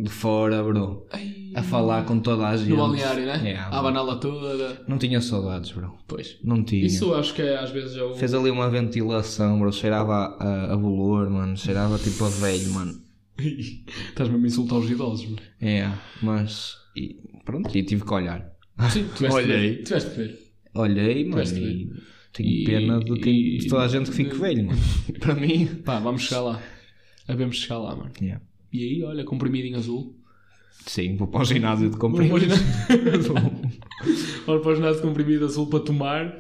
de 0.04 0.10
fora, 0.10 0.62
bro, 0.64 1.06
Ai, 1.12 1.52
a 1.56 1.62
falar 1.64 2.06
com 2.06 2.20
toda 2.20 2.48
a 2.48 2.58
gente. 2.58 2.70
no 2.70 2.78
balneário, 2.78 3.26
né? 3.26 3.40
Yeah, 3.44 3.68
a 3.68 3.70
bro. 3.70 3.84
banala 3.84 4.16
toda. 4.18 4.84
Não 4.88 4.98
tinha 4.98 5.22
saudades, 5.22 5.72
bro. 5.72 5.94
Pois. 6.08 6.38
Não 6.44 6.64
tinha. 6.64 6.86
Isso 6.86 7.14
acho 7.14 7.34
que 7.34 7.42
é, 7.44 7.58
às 7.58 7.70
vezes 7.70 7.96
é 7.96 8.04
o. 8.04 8.16
Fez 8.16 8.34
ali 8.34 8.50
uma 8.50 8.70
ventilação, 8.70 9.60
bro. 9.60 9.72
Cheirava 9.72 10.36
a, 10.40 10.74
a, 10.74 10.78
bolor, 10.78 11.30
mano. 11.30 11.56
Cheirava 11.56 11.98
tipo 12.00 12.26
a 12.26 12.30
velho, 12.30 12.72
mano. 12.74 13.00
Estás 14.10 14.28
mesmo 14.28 14.44
a 14.44 14.48
insultar 14.48 14.80
os 14.80 14.90
idosos, 14.90 15.26
mano. 15.26 15.40
É, 15.62 15.90
mas. 16.22 16.76
E, 16.96 17.16
pronto, 17.46 17.74
e 17.78 17.84
tive 17.84 18.04
que 18.04 18.14
olhar. 18.14 18.52
Sim, 18.90 19.06
tiveste 19.16 19.38
Olhei. 19.38 19.70
de 19.70 19.76
ver. 19.76 19.84
Tiveste 19.84 20.10
de 20.10 20.16
ver. 20.16 20.40
Olhei, 20.74 21.24
mano, 21.24 21.44
Tiveste 21.44 21.60
e 21.60 22.19
tenho 22.34 22.66
pena 22.66 23.00
de, 23.00 23.20
quem, 23.20 23.58
de 23.58 23.68
toda 23.68 23.84
a 23.84 23.88
gente 23.88 24.10
que 24.10 24.16
fique 24.16 24.36
velho, 24.36 24.68
mano. 24.68 24.80
Para 25.20 25.36
mim. 25.36 25.66
Pá, 25.84 26.00
vamos 26.00 26.24
chegar 26.24 26.42
lá. 26.42 26.62
Havemos 27.28 27.58
chegar 27.58 27.80
lá, 27.80 27.96
mano. 27.96 28.12
Yeah. 28.22 28.44
E 28.72 28.84
aí, 28.84 29.04
olha, 29.04 29.24
comprimidinho 29.24 29.78
azul. 29.78 30.16
Sim, 30.86 31.16
vou 31.18 31.28
para 31.28 31.42
o 31.42 31.46
ginásio 31.46 31.90
de 31.90 31.98
Vamos 31.98 32.20
comprimidos. 32.20 32.58
Olha 34.48 34.60
para 34.62 34.72
o 34.72 34.76
ginásio 34.76 35.02
de 35.02 35.08
comprimido 35.08 35.46
azul 35.46 35.68
para 35.68 35.80
tomar. 35.80 36.38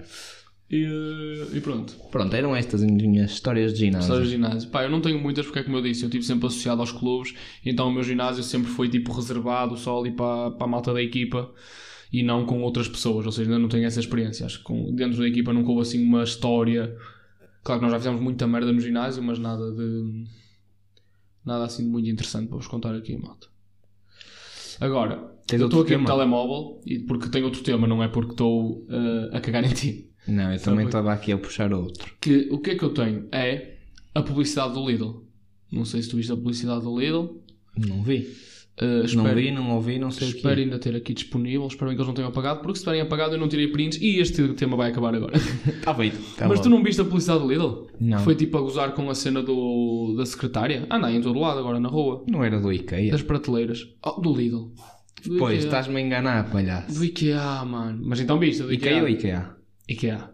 E, 0.71 0.83
eh, 0.83 1.57
e 1.57 1.61
pronto. 1.61 1.95
Pronto, 2.11 2.35
eram 2.35 2.55
estas 2.55 2.83
as 2.83 2.89
minhas 2.89 3.31
histórias 3.31 3.73
de 3.73 3.79
ginásio. 3.79 4.05
Histórias 4.05 4.29
de 4.29 4.35
ginásio. 4.35 4.69
Pá, 4.69 4.83
eu 4.83 4.89
não 4.89 5.01
tenho 5.01 5.19
muitas 5.19 5.45
porque 5.45 5.59
é 5.59 5.63
como 5.63 5.77
eu 5.77 5.81
disse, 5.81 6.03
eu 6.03 6.07
estive 6.07 6.23
sempre 6.23 6.47
associado 6.47 6.81
aos 6.81 6.91
clubes, 6.91 7.33
então 7.65 7.89
o 7.89 7.91
meu 7.91 8.03
ginásio 8.03 8.43
sempre 8.43 8.71
foi 8.71 8.87
tipo 8.87 9.11
reservado 9.11 9.75
só 9.77 9.99
ali 9.99 10.11
para, 10.11 10.51
para 10.51 10.65
a 10.65 10.69
malta 10.69 10.93
da 10.93 11.01
equipa 11.01 11.51
e 12.11 12.23
não 12.23 12.45
com 12.45 12.61
outras 12.61 12.87
pessoas, 12.87 13.25
ou 13.25 13.31
seja, 13.31 13.49
ainda 13.49 13.59
não 13.59 13.69
tenho 13.69 13.85
essa 13.85 13.99
experiência. 13.99 14.45
Acho 14.45 14.59
que 14.59 14.63
com, 14.63 14.93
dentro 14.95 15.19
da 15.19 15.27
equipa 15.27 15.53
nunca 15.53 15.69
houve 15.69 15.81
assim 15.83 16.03
uma 16.03 16.23
história. 16.23 16.95
Claro 17.63 17.79
que 17.79 17.85
nós 17.85 17.91
já 17.91 17.99
fizemos 17.99 18.21
muita 18.21 18.47
merda 18.47 18.71
no 18.71 18.79
ginásio, 18.79 19.21
mas 19.21 19.37
nada 19.37 19.71
de. 19.71 20.25
Nada 21.45 21.65
assim 21.65 21.83
de 21.83 21.89
muito 21.89 22.09
interessante 22.09 22.47
para 22.47 22.57
vos 22.57 22.67
contar 22.67 22.95
aqui, 22.95 23.17
malta. 23.17 23.47
Agora, 24.79 25.17
Tens 25.45 25.59
eu 25.61 25.67
estou 25.67 25.81
aqui 25.81 25.91
no 25.97 26.05
tema? 26.05 26.15
telemóvel 26.15 26.81
e 26.85 26.99
porque 26.99 27.29
tenho 27.29 27.45
outro 27.45 27.61
tema, 27.63 27.87
não 27.87 28.03
é 28.03 28.07
porque 28.07 28.31
estou 28.31 28.85
eh, 28.89 29.29
a 29.35 29.41
cagar 29.41 29.63
em 29.65 29.73
ti. 29.73 30.09
Não, 30.27 30.53
eu 30.53 30.61
também 30.61 30.85
estava 30.85 31.11
aqui 31.11 31.31
a 31.31 31.37
puxar 31.37 31.73
outro. 31.73 32.13
que 32.21 32.47
o 32.51 32.59
que 32.59 32.71
é 32.71 32.75
que 32.75 32.83
eu 32.83 32.93
tenho 32.93 33.27
é 33.31 33.77
a 34.13 34.21
publicidade 34.21 34.73
do 34.73 34.87
Lidl. 34.87 35.23
Não 35.71 35.85
sei 35.85 36.01
se 36.01 36.09
tu 36.09 36.17
viste 36.17 36.31
a 36.31 36.35
publicidade 36.35 36.83
do 36.83 36.97
Lidl. 36.99 37.41
Não 37.77 38.03
vi. 38.03 38.27
Uh, 38.81 38.85
Não 38.99 39.03
espero, 39.03 39.35
vi, 39.35 39.51
não 39.51 39.71
ouvi, 39.75 39.99
não 39.99 40.09
sei 40.09 40.29
o 40.29 40.31
espero 40.31 40.55
que. 40.55 40.61
ainda 40.61 40.79
ter 40.79 40.95
aqui 40.95 41.13
disponível. 41.13 41.67
Espero 41.67 41.87
bem 41.89 41.95
que 41.97 42.01
eles 42.01 42.07
não 42.07 42.13
tenham 42.13 42.29
apagado, 42.29 42.61
porque 42.61 42.75
se 42.77 42.83
tiverem 42.85 43.01
apagado 43.01 43.35
eu 43.35 43.37
não 43.39 43.49
tirei 43.49 43.67
prints 43.67 43.99
e 44.01 44.19
este 44.21 44.47
tema 44.53 44.77
vai 44.77 44.89
acabar 44.89 45.13
agora. 45.13 45.35
Está 45.35 45.93
feito. 45.95 46.17
Tá 46.37 46.47
Mas 46.47 46.59
bom. 46.59 46.63
tu 46.63 46.69
não 46.69 46.81
viste 46.81 47.01
a 47.01 47.03
publicidade 47.03 47.41
do 47.41 47.47
Lidl? 47.49 47.87
Não. 47.99 48.19
Foi 48.19 48.35
tipo 48.35 48.57
a 48.57 48.61
gozar 48.61 48.93
com 48.93 49.09
a 49.09 49.15
cena 49.15 49.43
do, 49.43 50.15
da 50.17 50.25
secretária? 50.25 50.87
Anda 50.89 51.07
aí 51.07 51.17
em 51.17 51.21
todo 51.21 51.37
lado 51.39 51.59
agora 51.59 51.77
na 51.77 51.89
rua. 51.89 52.23
Não 52.29 52.41
era 52.41 52.57
do 52.57 52.71
Ikea? 52.71 53.11
Das 53.11 53.21
prateleiras. 53.21 53.85
Oh, 54.01 54.21
do 54.21 54.33
Lidl. 54.33 54.71
Do 55.25 55.37
Pois, 55.37 55.55
IKEA. 55.55 55.65
estás-me 55.67 55.97
a 55.97 56.01
enganar, 56.01 56.49
palhaço. 56.49 56.93
Do 56.97 57.03
IKEA, 57.03 57.65
mano. 57.65 57.99
Mas 58.05 58.21
então 58.21 58.39
viste? 58.39 58.63
Do 58.63 58.71
Ikea 58.71 59.01
ou 59.01 59.09
Ikea? 59.09 59.55
IKEA. 59.89 60.29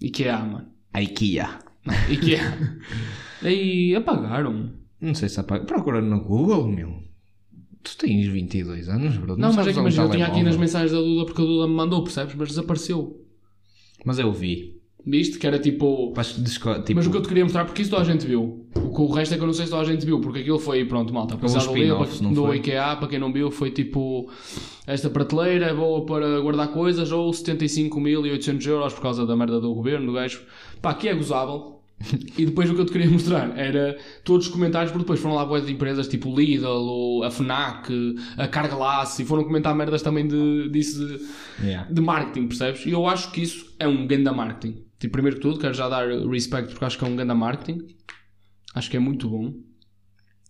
IKEA, 0.00 0.38
mano. 0.38 0.68
A 0.92 1.02
Ikea. 1.02 1.58
IKEA. 2.08 2.78
e 3.42 3.96
apagaram. 3.96 4.70
Não 5.00 5.14
sei 5.14 5.28
se 5.28 5.40
apaga. 5.40 5.64
Procura 5.64 6.00
no 6.00 6.20
Google, 6.22 6.68
meu. 6.68 7.04
Tu 7.86 7.96
tens 7.98 8.26
22 8.26 8.88
anos, 8.88 9.16
bro. 9.16 9.36
Não, 9.36 9.48
mas 9.48 9.54
sabes 9.54 9.70
é 9.70 9.72
que 9.74 9.78
imagina, 9.78 10.04
eu 10.04 10.10
tinha 10.10 10.26
aqui 10.26 10.42
nas 10.42 10.56
mensagens 10.56 10.90
da 10.92 10.98
Duda 10.98 11.24
porque 11.24 11.40
a 11.40 11.44
Duda 11.44 11.68
me 11.68 11.74
mandou, 11.74 12.02
percebes? 12.02 12.34
Mas 12.34 12.48
desapareceu. 12.48 13.20
Mas 14.04 14.18
eu 14.18 14.32
vi. 14.32 14.74
Viste? 15.08 15.38
Que 15.38 15.46
era 15.46 15.56
tipo. 15.60 16.12
Mas, 16.16 16.32
tipo, 16.32 16.94
Mas 16.96 17.06
o 17.06 17.10
que 17.12 17.16
eu 17.16 17.22
te 17.22 17.28
queria 17.28 17.44
mostrar, 17.44 17.64
porque 17.64 17.82
isso 17.82 17.90
toda 17.92 18.02
a 18.02 18.04
gente 18.04 18.26
viu. 18.26 18.66
O, 18.74 18.90
que- 18.92 19.00
o 19.02 19.06
resto 19.12 19.34
é 19.34 19.36
que 19.36 19.42
eu 19.44 19.46
não 19.46 19.54
sei 19.54 19.66
se 19.66 19.70
toda 19.70 19.82
a 19.82 19.84
gente 19.84 20.04
viu, 20.04 20.20
porque 20.20 20.40
aquilo 20.40 20.58
foi, 20.58 20.84
pronto, 20.84 21.14
malta. 21.14 21.34
A 21.34 21.38
publicidade 21.38 22.18
do, 22.18 22.22
não 22.24 22.32
do? 22.32 22.54
IKEA, 22.56 22.96
para 22.96 23.06
quem 23.06 23.18
não 23.20 23.32
viu, 23.32 23.50
foi 23.52 23.70
tipo. 23.70 24.28
Esta 24.84 25.08
prateleira 25.08 25.66
é 25.66 25.74
boa 25.74 26.04
para 26.04 26.40
guardar 26.40 26.72
coisas, 26.72 27.12
ou 27.12 27.30
75.800 27.30 28.66
euros 28.66 28.94
por 28.94 29.02
causa 29.02 29.24
da 29.24 29.36
merda 29.36 29.60
do 29.60 29.72
governo, 29.74 30.06
do 30.06 30.12
gajo. 30.14 30.42
Pá, 30.82 30.90
aqui 30.90 31.08
é 31.08 31.14
gozável. 31.14 31.75
e 32.36 32.44
depois 32.44 32.68
o 32.70 32.74
que 32.74 32.80
eu 32.80 32.86
te 32.86 32.92
queria 32.92 33.10
mostrar 33.10 33.56
era 33.58 33.98
todos 34.22 34.46
os 34.46 34.52
comentários, 34.52 34.92
porque 34.92 35.04
depois 35.04 35.18
foram 35.20 35.34
lá 35.34 35.44
boas 35.46 35.66
de 35.66 35.72
empresas 35.72 36.06
tipo 36.08 36.34
Lidl, 36.34 36.66
ou 36.66 37.24
a 37.24 37.30
Fnac, 37.30 37.90
a 38.36 38.46
Carglass, 38.46 39.18
e 39.18 39.24
foram 39.24 39.44
comentar 39.44 39.74
merdas 39.74 40.02
também 40.02 40.26
de, 40.26 40.68
disso 40.70 41.06
de, 41.06 41.46
Yeah. 41.66 41.90
de 41.90 42.00
marketing, 42.02 42.48
percebes? 42.48 42.84
E 42.84 42.90
eu 42.90 43.06
acho 43.06 43.32
que 43.32 43.40
isso 43.40 43.74
é 43.78 43.88
um 43.88 44.06
ganda 44.06 44.30
marketing. 44.32 44.84
Tipo, 44.98 45.12
primeiro 45.12 45.36
que 45.36 45.42
tudo, 45.42 45.58
quero 45.58 45.72
já 45.72 45.88
dar 45.88 46.06
respect 46.28 46.70
porque 46.70 46.84
acho 46.84 46.98
que 46.98 47.04
é 47.04 47.08
um 47.08 47.16
ganda 47.16 47.34
marketing. 47.34 47.86
Acho 48.74 48.90
que 48.90 48.96
é 48.98 49.00
muito 49.00 49.28
bom. 49.28 49.54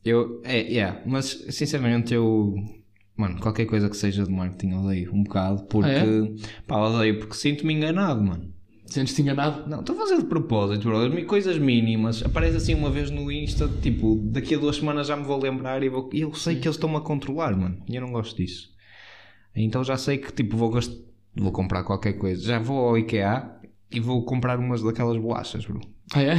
Eu, 0.05 0.41
é, 0.45 0.61
yeah, 0.63 1.01
mas 1.07 1.27
sinceramente 1.51 2.13
eu, 2.13 2.55
mano, 3.17 3.41
qualquer 3.41 3.67
coisa 3.67 3.89
que 3.89 3.97
seja 3.97 4.25
de 4.25 4.33
marketing 4.33 4.75
odeio 4.75 5.13
um 5.15 5.23
bocado 5.23 5.65
porque, 5.67 5.89
Ah, 5.89 6.65
pá, 6.67 6.77
odeio 6.79 7.19
porque 7.21 7.35
sinto-me 7.35 7.73
enganado, 7.75 8.23
mano. 8.23 8.53
Sentes-te 8.87 9.21
enganado? 9.23 9.69
Não, 9.69 9.81
estou 9.81 9.97
a 9.97 9.99
fazer 9.99 10.19
de 10.19 10.25
propósito, 10.27 10.89
bro, 10.89 11.11
mi- 11.11 11.25
coisas 11.25 11.59
mínimas. 11.59 12.25
Aparece 12.25 12.57
assim 12.57 12.75
uma 12.75 12.91
vez 12.91 13.11
no 13.11 13.31
Insta, 13.33 13.69
tipo, 13.83 14.17
daqui 14.25 14.55
a 14.55 14.59
duas 14.59 14.77
semanas 14.77 15.07
já 15.09 15.17
me 15.17 15.25
vou 15.25 15.39
lembrar 15.41 15.83
e, 15.83 15.89
vou, 15.89 16.09
eu 16.13 16.33
sei 16.35 16.57
que 16.57 16.67
eles 16.69 16.77
estão-me 16.77 16.97
a 16.97 17.01
controlar, 17.01 17.57
mano, 17.57 17.83
e 17.89 17.97
eu 17.97 18.01
não 18.01 18.13
gosto 18.13 18.37
disso. 18.37 18.71
Então 19.55 19.83
já 19.83 19.97
sei 19.97 20.19
que, 20.19 20.33
tipo, 20.33 20.57
vou, 20.57 20.71
gast... 20.71 20.93
vou 21.35 21.51
comprar 21.53 21.83
qualquer 21.83 22.13
coisa. 22.15 22.43
Já 22.43 22.59
vou 22.59 22.79
ao 22.89 22.99
IKEA 22.99 23.51
e 23.91 23.99
vou 24.01 24.25
comprar 24.25 24.59
umas 24.59 24.83
daquelas 24.83 25.17
bolachas, 25.17 25.65
bro. 25.65 25.81
Ah, 26.15 26.23
é? 26.23 26.37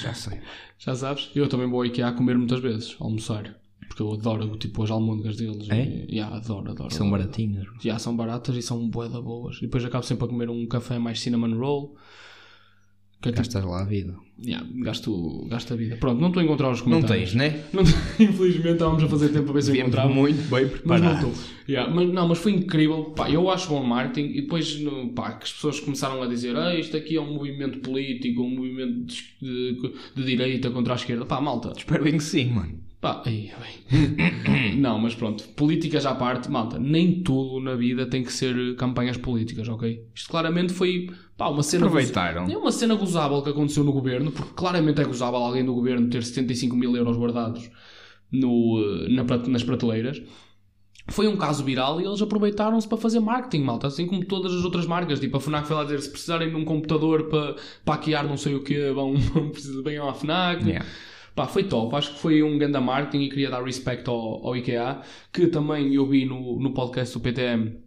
Já 0.00 0.14
sei. 0.14 0.38
Já 0.78 0.94
sabes? 0.94 1.30
Eu 1.34 1.48
também 1.48 1.68
vou 1.68 1.80
ao 1.80 1.86
IKEA 1.86 2.12
comer 2.12 2.36
muitas 2.38 2.60
vezes, 2.60 2.96
almoçar. 3.00 3.56
Porque 3.88 4.02
eu 4.02 4.12
adoro, 4.12 4.56
tipo, 4.56 4.82
as 4.82 4.90
almôndegas 4.90 5.36
deles. 5.36 5.68
É? 5.70 5.82
E, 6.08 6.14
yeah, 6.16 6.34
adoro, 6.34 6.70
adoro. 6.70 6.92
São 6.92 7.06
adoro. 7.08 7.22
baratinhas. 7.22 7.66
Já 7.82 7.98
são 7.98 8.16
baratas 8.16 8.56
e 8.56 8.62
são 8.62 8.88
bué 8.88 9.08
da 9.08 9.20
boas. 9.20 9.56
E 9.58 9.62
depois 9.62 9.84
acabo 9.84 10.04
sempre 10.04 10.24
a 10.24 10.28
comer 10.28 10.48
um 10.48 10.66
café 10.66 10.98
mais 10.98 11.20
cinnamon 11.20 11.54
roll. 11.58 11.96
Que 13.20 13.28
é 13.28 13.32
tipo, 13.32 13.42
Gastas 13.44 13.64
lá 13.64 13.82
a 13.82 13.84
vida. 13.84 14.16
yeah, 14.44 14.66
gasto, 14.82 15.46
gasto 15.48 15.74
a 15.74 15.76
vida. 15.76 15.96
Pronto, 15.96 16.20
não 16.20 16.26
estou 16.28 16.40
a 16.40 16.44
encontrar 16.44 16.70
os 16.72 16.78
Não 16.80 16.84
comentários. 16.86 17.30
tens, 17.30 17.34
né? 17.38 17.62
Não. 17.72 17.82
Infelizmente 18.18 18.72
estávamos 18.72 19.04
a 19.04 19.08
fazer 19.08 19.28
tempo 19.28 19.44
para 19.44 19.52
ver 19.54 19.62
se 19.62 19.78
encontrava. 19.78 20.12
muito 20.12 20.42
bem 20.50 20.68
Mas 20.84 21.00
não 21.00 21.14
estou. 21.14 21.32
Yeah, 21.68 21.94
mas, 21.94 22.12
não, 22.12 22.26
mas 22.26 22.38
foi 22.38 22.50
incrível. 22.52 23.04
Pá, 23.14 23.30
eu 23.30 23.48
acho 23.48 23.68
bom 23.68 23.84
marketing 23.84 24.30
e 24.36 24.40
depois 24.42 24.76
pá, 25.14 25.32
que 25.34 25.44
as 25.44 25.52
pessoas 25.52 25.78
começaram 25.78 26.20
a 26.20 26.26
dizer 26.26 26.56
ah, 26.56 26.74
isto 26.74 26.96
aqui 26.96 27.16
é 27.16 27.20
um 27.20 27.32
movimento 27.34 27.78
político, 27.78 28.42
um 28.42 28.50
movimento 28.56 29.06
de, 29.06 29.72
de- 29.80 29.92
de 30.16 30.24
direita 30.24 30.68
contra 30.72 30.94
a 30.94 30.96
esquerda. 30.96 31.24
Pá, 31.24 31.40
malta. 31.40 31.72
Espero 31.76 32.02
bem 32.02 32.14
que 32.16 32.24
sim, 32.24 32.46
mano. 32.50 32.80
Pá, 33.02 33.20
aí, 33.26 33.50
bem. 33.90 34.78
não, 34.78 34.96
mas 34.96 35.12
pronto. 35.12 35.42
Políticas 35.56 36.06
à 36.06 36.14
parte, 36.14 36.48
malta. 36.48 36.78
Nem 36.78 37.20
tudo 37.20 37.58
na 37.58 37.74
vida 37.74 38.06
tem 38.06 38.22
que 38.22 38.32
ser 38.32 38.76
campanhas 38.76 39.16
políticas, 39.16 39.68
ok? 39.68 40.06
Isto 40.14 40.30
claramente 40.30 40.72
foi 40.72 41.10
pá, 41.36 41.48
uma 41.48 41.64
cena... 41.64 41.86
Aproveitaram. 41.86 42.44
É 42.48 42.56
uma 42.56 42.70
cena 42.70 42.94
gozável 42.94 43.42
que 43.42 43.50
aconteceu 43.50 43.82
no 43.82 43.92
governo, 43.92 44.30
porque 44.30 44.52
claramente 44.54 45.00
é 45.00 45.04
gozável 45.04 45.40
alguém 45.40 45.64
do 45.64 45.74
governo 45.74 46.08
ter 46.08 46.22
75 46.22 46.76
mil 46.76 46.96
euros 46.96 47.16
guardados 47.16 47.68
no, 48.30 48.80
eh, 48.80 49.08
na 49.08 49.24
nas 49.48 49.64
prateleiras. 49.64 50.22
Foi 51.08 51.26
um 51.26 51.36
caso 51.36 51.64
viral 51.64 52.00
e 52.00 52.04
eles 52.04 52.22
aproveitaram-se 52.22 52.86
para 52.86 52.98
fazer 52.98 53.18
marketing, 53.18 53.64
malta, 53.64 53.88
assim 53.88 54.06
como 54.06 54.24
todas 54.24 54.54
as 54.54 54.64
outras 54.64 54.86
marcas. 54.86 55.18
Tipo, 55.18 55.38
a 55.38 55.40
FNAC 55.40 55.66
foi 55.66 55.74
lá 55.74 55.82
dizer 55.82 56.00
se 56.02 56.08
precisarem 56.08 56.50
de 56.50 56.54
um 56.54 56.64
computador 56.64 57.24
para, 57.24 57.56
para 57.84 57.94
hackear 57.94 58.28
não 58.28 58.36
sei 58.36 58.54
o 58.54 58.62
que, 58.62 58.92
vão, 58.92 59.16
vão 59.34 59.50
precisar 59.50 59.82
bem 59.82 59.98
à 59.98 60.14
FNAC. 60.14 60.62
Yeah. 60.68 60.86
Pá, 61.34 61.46
foi 61.46 61.64
top. 61.64 61.94
Acho 61.96 62.12
que 62.12 62.18
foi 62.18 62.42
um 62.42 62.58
grande 62.58 62.78
marketing 62.78 63.24
e 63.24 63.28
queria 63.28 63.50
dar 63.50 63.62
respeito 63.64 64.10
ao, 64.10 64.46
ao 64.46 64.56
IKEA, 64.56 65.00
que 65.32 65.46
também 65.46 65.94
eu 65.94 66.06
vi 66.06 66.24
no, 66.24 66.60
no 66.60 66.74
podcast 66.74 67.14
do 67.14 67.20
PTM 67.20 67.82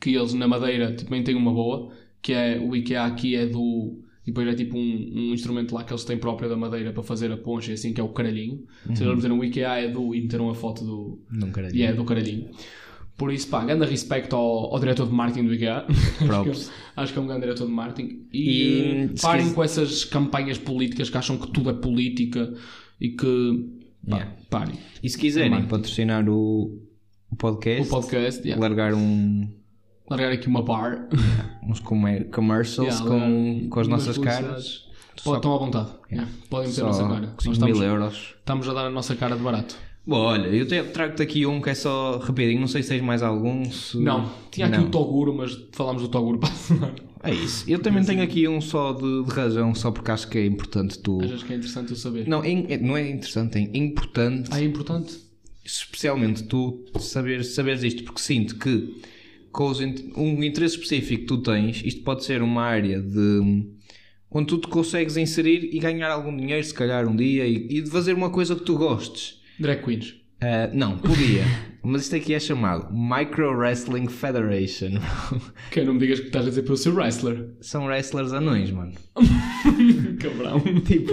que 0.00 0.16
eles 0.16 0.32
na 0.32 0.48
Madeira 0.48 0.92
também 0.92 1.22
têm 1.22 1.36
uma 1.36 1.52
boa, 1.52 1.92
que 2.22 2.32
é 2.32 2.58
o 2.58 2.74
IKEA 2.74 3.04
aqui 3.04 3.36
é 3.36 3.46
do. 3.46 4.02
E 4.22 4.30
depois 4.30 4.48
é 4.48 4.54
tipo 4.54 4.76
um, 4.76 4.80
um 4.80 5.34
instrumento 5.34 5.74
lá 5.74 5.84
que 5.84 5.92
eles 5.92 6.04
têm 6.04 6.16
próprio 6.16 6.48
da 6.48 6.56
Madeira 6.56 6.92
para 6.92 7.02
fazer 7.02 7.30
a 7.30 7.36
poncha, 7.36 7.72
assim, 7.72 7.92
que 7.92 8.00
é 8.00 8.04
o 8.04 8.08
caralhinho. 8.08 8.64
Se 8.94 9.02
eles 9.02 9.16
meteram 9.16 9.38
o 9.38 9.44
IKEA 9.44 9.78
é 9.78 9.88
do. 9.88 10.14
e 10.14 10.22
meteram 10.22 10.48
a 10.48 10.54
foto 10.54 10.84
do. 10.84 11.22
Não 11.30 11.52
quero 11.52 11.74
E 11.74 11.82
é 11.82 11.92
do 11.92 12.04
caralhinho. 12.04 12.50
Por 13.20 13.30
isso, 13.30 13.48
pá, 13.48 13.62
grande 13.62 13.84
respeito 13.84 14.34
ao, 14.34 14.72
ao 14.72 14.80
diretor 14.80 15.06
de 15.06 15.12
marketing 15.12 15.46
do 15.46 15.52
IKEA. 15.52 15.84
Props. 16.26 16.72
Acho 16.96 17.12
que 17.12 17.18
é 17.18 17.22
um 17.22 17.26
grande 17.26 17.42
diretor 17.42 17.66
de 17.66 17.70
marketing. 17.72 18.26
E, 18.32 18.38
E, 18.50 18.92
eh, 18.92 19.08
parem 19.20 19.52
com 19.52 19.62
essas 19.62 20.06
campanhas 20.06 20.56
políticas 20.56 21.10
que 21.10 21.18
acham 21.18 21.36
que 21.36 21.46
tudo 21.48 21.68
é 21.68 21.74
política 21.74 22.50
e 22.98 23.10
que. 23.10 23.68
Pá, 24.08 24.16
Yeah. 24.16 24.32
parem. 24.48 24.78
E 25.02 25.10
se 25.10 25.18
quiserem 25.18 25.66
patrocinar 25.66 26.26
o, 26.30 26.80
o 27.30 27.36
podcast, 27.36 27.82
O 27.88 27.90
podcast, 27.90 28.40
yeah. 28.42 28.58
largar 28.58 28.94
um, 28.94 29.46
largar 30.08 30.32
aqui 30.32 30.48
uma 30.48 30.62
bar. 30.62 31.06
uns 31.68 31.78
commercials 31.80 33.00
Yeah, 33.00 33.04
com, 33.04 33.68
com 33.68 33.80
as 33.80 33.86
nossas 33.86 34.16
caras, 34.16 34.88
Pode, 35.22 35.36
estão 35.36 35.54
à 35.54 35.58
vontade. 35.58 35.90
Yeah. 36.10 36.30
Podem 36.48 36.68
meter 36.70 36.80
a 36.80 36.86
nossa 36.86 37.06
cara. 37.06 37.34
5 37.38 37.52
estamos, 37.52 37.78
mil 37.78 37.86
euros. 37.86 38.34
estamos 38.38 38.66
a 38.66 38.72
dar 38.72 38.86
a 38.86 38.90
nossa 38.90 39.14
cara 39.14 39.36
de 39.36 39.42
barato. 39.42 39.76
Bom, 40.10 40.22
olha, 40.22 40.48
eu 40.48 40.66
te- 40.66 40.82
trago-te 40.90 41.22
aqui 41.22 41.46
um 41.46 41.60
que 41.60 41.70
é 41.70 41.74
só 41.74 42.18
rapidinho, 42.18 42.58
não 42.58 42.66
sei 42.66 42.82
se 42.82 42.88
tens 42.88 43.00
mais 43.00 43.22
algum. 43.22 43.64
se- 43.70 43.96
Não, 43.96 44.28
tinha 44.50 44.66
aqui 44.66 44.78
Não. 44.78 44.86
o 44.86 44.90
Toguro, 44.90 45.32
mas 45.32 45.56
falámos 45.70 46.02
do 46.02 46.08
Toguro 46.08 46.36
para 46.40 46.48
a 46.48 46.52
semana. 46.52 46.94
É 47.22 47.32
isso. 47.32 47.64
Eu 47.70 47.78
também 47.78 48.02
tenho 48.04 48.20
aqui 48.20 48.48
um 48.48 48.60
só 48.60 48.92
de, 48.92 49.22
de 49.24 49.30
razão, 49.30 49.72
só 49.72 49.92
porque 49.92 50.10
acho 50.10 50.28
que 50.28 50.36
é 50.38 50.46
importante 50.46 50.98
tu. 50.98 51.20
Achas 51.22 51.44
que 51.44 51.52
é 51.52 51.56
interessante 51.56 51.90
eu 51.90 51.96
saber? 51.96 52.26
Não, 52.26 52.42
é, 52.42 52.50
é- 52.72 52.78
não 52.78 52.96
é 52.96 53.08
interessante, 53.08 53.56
é 53.58 53.78
importante, 53.78 54.48
Ah, 54.52 54.60
é 54.60 54.64
importante? 54.64 55.16
especialmente 55.64 56.42
tu 56.42 56.84
saber, 56.98 57.44
saberes 57.44 57.84
isto, 57.84 58.02
porque 58.02 58.20
sinto 58.20 58.58
que 58.58 59.00
com 59.52 59.68
os 59.68 59.78
um 59.78 60.42
interesse 60.42 60.74
específico 60.74 61.20
que 61.20 61.26
tu 61.28 61.38
tens, 61.38 61.82
isto 61.84 62.02
pode 62.02 62.24
ser 62.24 62.42
uma 62.42 62.62
área 62.62 63.00
de 63.00 63.64
onde 64.28 64.46
tu 64.48 64.58
te 64.58 64.66
consegues 64.66 65.16
inserir 65.16 65.70
e 65.72 65.78
ganhar 65.78 66.10
algum 66.10 66.36
dinheiro, 66.36 66.64
se 66.64 66.74
calhar 66.74 67.06
um 67.06 67.14
dia, 67.14 67.46
e, 67.46 67.66
e 67.78 67.80
de 67.82 67.90
fazer 67.90 68.14
uma 68.14 68.30
coisa 68.30 68.56
que 68.56 68.62
tu 68.62 68.76
gostes. 68.76 69.38
Drag 69.60 69.82
Queens. 69.82 70.20
Ah, 70.42 70.70
não, 70.72 70.96
podia. 70.96 71.44
Mas 71.82 72.02
isto 72.02 72.16
aqui 72.16 72.34
é 72.34 72.40
chamado 72.40 72.88
Micro 72.92 73.56
Wrestling 73.56 74.08
Federation. 74.08 75.00
Que 75.70 75.82
não 75.82 75.94
me 75.94 76.00
digas 76.00 76.20
que 76.20 76.26
estás 76.26 76.46
a 76.46 76.48
dizer 76.48 76.62
para 76.62 76.72
eu 76.72 76.76
ser 76.76 76.90
wrestler. 76.90 77.50
São 77.60 77.86
wrestlers 77.86 78.32
anões, 78.32 78.70
mano. 78.70 78.92
Cabrão. 80.18 80.60
Tipo, 80.84 81.12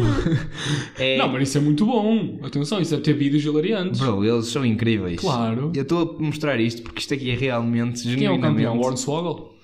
é... 0.98 1.18
Não, 1.18 1.30
mas 1.30 1.50
isso 1.50 1.58
é 1.58 1.62
muito 1.62 1.86
bom. 1.86 2.40
Atenção, 2.44 2.82
isso 2.82 2.92
deve 2.92 3.04
ter 3.04 3.14
vídeos 3.14 3.44
hilariantes. 3.44 4.00
Bro, 4.00 4.26
eles 4.26 4.48
são 4.48 4.66
incríveis. 4.66 5.20
Claro. 5.20 5.72
Eu 5.76 5.84
estou 5.84 6.18
a 6.20 6.24
mostrar 6.24 6.60
isto 6.60 6.82
porque 6.82 7.00
isto 7.00 7.14
aqui 7.14 7.30
é 7.32 7.36
realmente 7.36 8.04
Quem 8.04 8.26
é 8.26 8.32
o 8.32 8.36
campeão? 8.36 8.58
genuinamente... 8.58 8.86
Hornswoggle? 8.86 9.58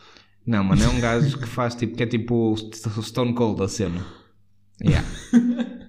Não, 0.45 0.63
mano, 0.63 0.83
é 0.83 0.87
um 0.89 0.99
gajo 0.99 1.37
que 1.37 1.47
faz 1.47 1.73
tipo, 1.73 1.95
que 1.95 2.03
é 2.03 2.05
tipo 2.05 2.53
o 2.53 3.01
Stone 3.01 3.33
Cold 3.33 3.59
da 3.59 3.67
cena. 3.67 4.05
Yeah. 4.81 5.07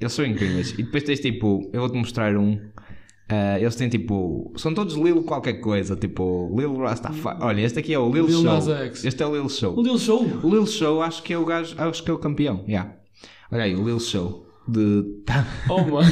Eles 0.00 0.12
são 0.12 0.24
incríveis. 0.24 0.72
E 0.72 0.82
depois 0.82 1.02
tens 1.02 1.20
tipo, 1.20 1.68
eu 1.72 1.80
vou-te 1.80 1.96
mostrar 1.96 2.36
um. 2.36 2.54
Uh, 2.54 3.58
eles 3.60 3.76
têm 3.76 3.88
tipo. 3.88 4.52
São 4.56 4.72
todos 4.72 4.96
Lil 4.96 5.22
qualquer 5.22 5.54
coisa, 5.54 5.94
tipo 5.94 6.52
Lil 6.56 6.76
Rastafari. 6.78 7.38
Olha, 7.42 7.60
este 7.60 7.78
aqui 7.78 7.92
é 7.92 7.98
o 7.98 8.10
Lil, 8.10 8.26
Lil 8.26 8.42
Show. 8.42 8.74
Este 9.04 9.22
é 9.22 9.26
o 9.26 9.34
Lil 9.34 9.48
Show. 9.48 9.78
O 9.78 9.82
Lil 9.82 9.98
Show. 9.98 10.26
O 10.42 10.50
Lil 10.50 10.66
Show 10.66 11.02
acho 11.02 11.22
que 11.22 11.32
é 11.32 11.38
o 11.38 11.44
gajo, 11.44 11.74
acho 11.78 12.02
que 12.02 12.10
é 12.10 12.14
o 12.14 12.18
campeão. 12.18 12.64
Yeah. 12.66 12.96
Olha 13.52 13.64
aí, 13.64 13.76
o 13.76 13.84
Lil 13.84 14.00
Show. 14.00 14.46
De... 14.66 15.04
Oh, 15.68 15.82
mano. 15.82 16.10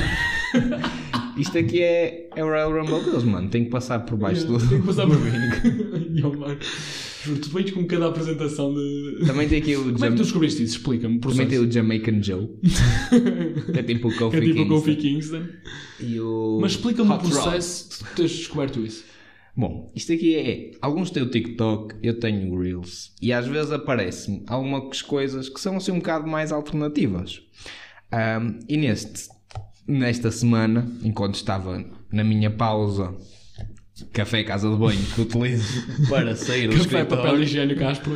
Isto 1.36 1.59
aqui 1.59 1.82
é, 1.82 2.28
é 2.34 2.45
o 2.45 2.49
Royal 2.49 2.72
Rumble 2.72 3.05
deles, 3.05 3.24
mano. 3.24 3.49
Tem 3.49 3.64
que 3.64 3.70
passar 3.70 4.01
por 4.01 4.18
baixo 4.18 4.47
do. 4.47 4.59
Tem 4.59 4.80
que 4.80 4.86
passar 4.86 5.07
por 5.07 5.18
mim. 5.18 5.30
tu 7.43 7.51
vens 7.51 7.71
com 7.71 7.87
cada 7.87 8.09
apresentação 8.09 8.73
de. 8.75 9.27
Também 9.27 9.49
tem 9.49 9.59
aqui 9.59 9.77
o 9.77 9.85
Como 9.85 9.91
é 9.91 9.95
que 9.95 10.01
Jam... 10.01 10.16
tu 10.16 10.23
descobriste 10.23 10.62
isso? 10.62 10.77
Explica-me. 10.77 11.19
Também 11.19 11.47
tem 11.47 11.59
o 11.59 11.71
Jamaican 11.71 12.23
Joe. 12.23 12.49
que 13.73 13.79
é 13.79 13.83
tipo 13.83 14.09
o 14.09 14.16
Kofi 14.16 14.37
É 14.37 14.41
tipo 14.41 14.55
Kingston. 14.55 14.75
Kofi 14.75 14.97
Kingston. 14.97 15.47
E 16.01 16.21
o 16.21 16.59
Mas 16.61 16.73
explica-me 16.73 17.11
o 17.12 17.19
processo 17.19 17.91
de 17.91 17.99
tu 17.99 18.14
teres 18.16 18.33
descoberto 18.33 18.81
isso. 18.85 19.05
Bom, 19.57 19.91
isto 19.95 20.12
aqui 20.12 20.37
é. 20.37 20.71
Alguns 20.81 21.11
têm 21.11 21.23
o 21.23 21.31
TikTok, 21.31 21.97
eu 22.03 22.21
tenho 22.21 22.53
o 22.53 22.62
Reels. 22.62 23.12
E 23.21 23.33
às 23.33 23.47
vezes 23.47 23.73
aparecem 23.73 24.45
algumas 24.47 25.03
coisas 25.03 25.49
que 25.49 25.61
são 25.61 25.77
assim 25.77 25.91
um 25.91 25.99
bocado 25.99 26.29
mais 26.29 26.53
alternativas. 26.53 27.43
Ahm, 28.12 28.61
e 28.69 28.77
neste, 28.77 29.29
nesta 29.87 30.31
semana, 30.31 30.89
enquanto 31.03 31.35
estava 31.35 31.85
na 32.12 32.23
minha 32.23 32.51
pausa, 32.51 33.16
café 34.12 34.42
casa 34.44 34.70
de 34.70 34.76
banho 34.76 35.01
que 35.14 35.20
utilizo 35.22 35.82
para 36.09 36.34
sair 36.36 36.68
do 36.68 36.76
Café, 36.76 37.05
papel 37.05 37.16
escritório, 37.16 37.42
higiênico 37.42 37.84
à 37.84 37.90
aspro, 37.90 38.12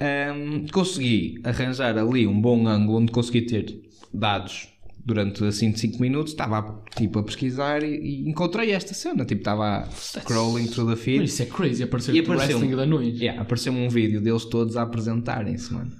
ahm, 0.00 0.66
consegui 0.72 1.40
arranjar 1.44 1.96
ali 1.98 2.26
um 2.26 2.40
bom 2.40 2.66
ângulo 2.66 2.98
onde 2.98 3.12
consegui 3.12 3.42
ter 3.42 3.80
dados 4.12 4.68
durante 5.06 5.44
assim 5.44 5.74
5 5.74 6.00
minutos. 6.00 6.32
Estava 6.32 6.82
tipo 6.96 7.18
a 7.18 7.22
pesquisar 7.22 7.82
e, 7.82 7.94
e 7.96 8.28
encontrei 8.28 8.70
esta 8.72 8.94
cena. 8.94 9.24
Tipo, 9.24 9.40
estava 9.42 9.88
scrolling 9.92 10.66
through 10.66 10.90
the 10.90 10.96
feed. 10.96 11.20
Mas 11.20 11.32
isso 11.32 11.42
é 11.42 11.46
crazy, 11.46 11.82
aparecer 11.82 12.12
E 12.12 12.20
tipo 12.20 12.32
apareceu- 12.32 12.56
wrestling 12.58 12.76
da 12.76 12.86
noite. 12.86 13.18
Yeah, 13.22 13.40
apareceu-me 13.42 13.80
um 13.86 13.88
vídeo 13.88 14.20
deles 14.20 14.44
todos 14.46 14.76
a 14.76 14.82
apresentarem-se, 14.82 15.72
mano. 15.74 15.92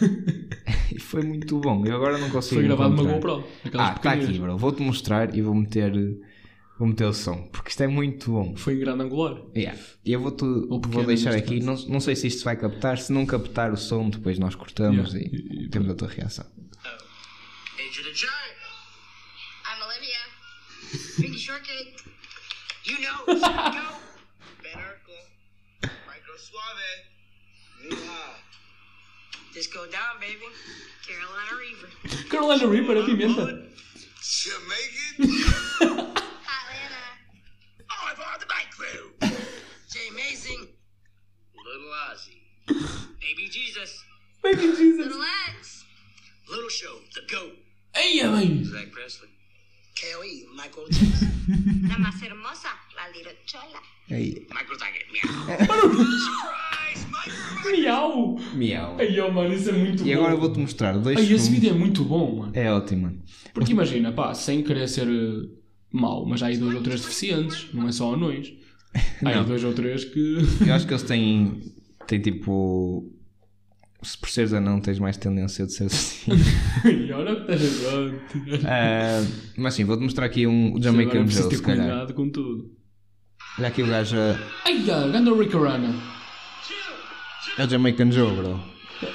e 0.94 1.00
foi 1.00 1.22
muito 1.22 1.58
bom. 1.58 1.84
Eu 1.84 1.96
agora 1.96 2.18
não 2.18 2.30
consigo. 2.30 2.56
Foi 2.60 2.64
gravado 2.64 2.94
numa 2.94 3.10
encontrar. 3.10 3.32
GoPro. 3.34 3.48
Ah, 3.74 3.94
está 3.96 4.12
aqui, 4.12 4.38
bro. 4.38 4.56
Vou-te 4.56 4.82
mostrar 4.82 5.34
e 5.36 5.42
vou 5.42 5.54
meter, 5.54 5.92
vou 6.78 6.88
meter 6.88 7.04
o 7.04 7.12
som. 7.12 7.48
Porque 7.48 7.70
isto 7.70 7.82
é 7.82 7.86
muito 7.86 8.30
bom. 8.30 8.56
Foi 8.56 8.74
em 8.74 8.78
grande 8.78 9.02
angular. 9.02 9.36
Yeah. 9.56 9.78
E 10.04 10.12
eu 10.12 10.20
vou-te 10.20 10.44
vou 10.44 10.80
pequeno, 10.80 11.06
deixar 11.06 11.34
aqui. 11.34 11.60
Não, 11.60 11.74
não 11.86 12.00
sei 12.00 12.14
se 12.16 12.26
isto 12.28 12.44
vai 12.44 12.56
captar. 12.56 12.98
Se 12.98 13.12
não 13.12 13.26
captar 13.26 13.72
o 13.72 13.76
som, 13.76 14.08
depois 14.08 14.38
nós 14.38 14.54
cortamos 14.54 15.12
Yeah. 15.12 15.30
e, 15.36 15.68
temos 15.68 15.90
a 15.90 15.94
tua 15.94 16.08
reação. 16.08 16.46
The 18.08 18.14
Giant. 18.14 18.58
I'm 19.66 19.82
Olivia. 19.82 21.36
Shortcake. 21.38 21.96
You 22.84 22.98
know, 23.00 23.24
you 23.26 23.40
know. 23.40 23.98
Ben 24.62 24.78
Urkel. 24.78 25.20
Micro 25.82 26.38
Suave. 26.38 26.90
Yeehaw. 27.84 28.34
Disco 29.52 29.78
down, 29.90 30.20
baby. 30.20 30.46
Carolina 31.06 31.54
Reaper. 31.58 31.90
Carolina 32.30 32.66
Reaper, 32.66 32.96
a 32.96 33.04
pimenta. 33.04 33.44
Jamaican. 34.22 36.04
Miau. 58.58 58.96
Ai, 58.98 59.20
oh, 59.20 59.30
mano, 59.32 59.54
isso 59.54 59.70
é 59.70 59.72
muito 59.72 60.02
E 60.06 60.14
bom. 60.14 60.20
agora 60.20 60.36
vou-te 60.36 60.58
mostrar 60.58 60.98
dois 60.98 61.16
Ai, 61.18 61.32
esse 61.32 61.50
vídeo 61.50 61.70
é 61.70 61.72
muito 61.72 62.04
bom, 62.04 62.36
mano. 62.40 62.52
É 62.54 62.70
ótimo, 62.72 63.02
mano. 63.02 63.22
Porque 63.54 63.72
imagina, 63.72 64.12
pá, 64.12 64.34
sem 64.34 64.62
querer 64.62 64.88
ser 64.88 65.06
eh, 65.08 65.48
mau, 65.92 66.26
mas 66.26 66.42
há 66.42 66.46
aí 66.46 66.56
dois 66.56 66.74
ou 66.74 66.82
três 66.82 67.00
deficientes, 67.00 67.68
não 67.72 67.88
é 67.88 67.92
só 67.92 68.14
anões. 68.14 68.52
Há 69.24 69.28
aí 69.28 69.44
dois 69.44 69.62
ou 69.64 69.72
três 69.72 70.04
que. 70.04 70.38
Eu 70.66 70.74
acho 70.74 70.86
que 70.86 70.92
eles 70.92 71.02
têm, 71.02 71.60
têm 72.06 72.20
tipo. 72.20 73.12
Se 74.02 74.16
por 74.16 74.28
seres 74.30 74.52
anão, 74.52 74.80
tens 74.80 74.98
mais 74.98 75.16
tendência 75.16 75.66
de 75.66 75.72
ser 75.72 75.84
assim. 75.86 76.30
e 76.88 77.12
olha 77.12 77.32
o 77.34 77.44
que 77.46 77.52
estás 77.52 78.64
a. 78.64 78.68
Ah, 78.68 79.26
mas 79.56 79.74
sim, 79.74 79.84
vou-te 79.84 80.02
mostrar 80.02 80.24
aqui 80.26 80.46
um 80.46 80.80
Jamaican 80.80 81.26
Joe, 81.28 81.50
se 81.54 81.62
calhar. 81.62 81.86
cuidado 81.86 82.14
com 82.14 82.30
tudo. 82.30 82.70
Olha 83.58 83.68
aqui 83.68 83.82
o 83.82 83.86
gajo. 83.88 84.16
a- 84.16 84.38
Ai, 84.64 84.88
ah, 84.90 85.08
ganda 85.08 85.34
Ricarana. 85.34 85.92
É 87.56 87.64
o 87.64 87.68
Jamaican 87.68 88.10
Joe, 88.10 88.34
bro. 88.34 88.60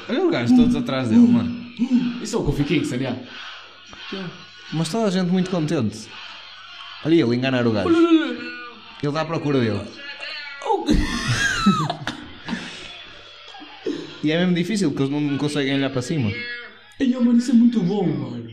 Olha 0.10 0.26
o 0.26 0.30
gajo 0.30 0.56
todos 0.56 0.76
atrás 0.76 1.10
dele, 1.10 1.28
mano. 1.28 1.74
Isso 2.22 2.36
é 2.36 2.40
o 2.40 2.44
Kofi 2.44 2.64
Kingston, 2.64 2.98
já. 3.00 3.16
Mas 4.72 4.90
toda 4.90 5.08
a 5.08 5.12
gente 5.12 5.30
muito 5.30 5.50
contente. 5.50 6.08
Olha 7.06 7.14
ele 7.14 7.36
enganar 7.36 7.68
o 7.68 7.72
gajo. 7.72 7.90
Ele 7.90 8.38
está 9.04 9.22
à 9.22 9.26
procura 9.26 9.60
dele. 9.60 9.82
E 14.24 14.32
é 14.32 14.40
mesmo 14.40 14.56
difícil 14.56 14.90
porque 14.90 15.04
eles 15.04 15.12
não, 15.12 15.20
não 15.20 15.38
conseguem 15.38 15.76
olhar 15.76 15.90
para 15.90 16.02
cima. 16.02 16.32
Ai, 17.00 17.14
oh, 17.18 17.22
mano, 17.22 17.38
isso 17.38 17.52
é 17.52 17.54
muito 17.54 17.82
bom, 17.82 18.08
mano. 18.08 18.50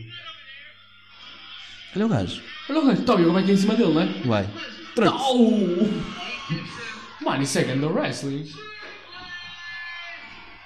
Olha 1.95 2.05
o 2.05 2.09
gajo. 2.09 2.41
Olha 2.69 2.79
o 2.79 2.85
gajo, 2.85 3.01
ver 3.01 3.25
como 3.25 3.39
é 3.39 3.43
que 3.43 3.51
é 3.51 3.53
em 3.53 3.57
cima 3.57 3.75
dele, 3.75 3.93
não 3.93 4.01
é? 4.01 4.05
Vai. 4.25 4.49
Au! 5.07 5.49
Mano, 7.21 7.43
isso 7.43 7.59
é 7.59 7.63
ganda 7.63 7.87
wrestling. 7.87 8.49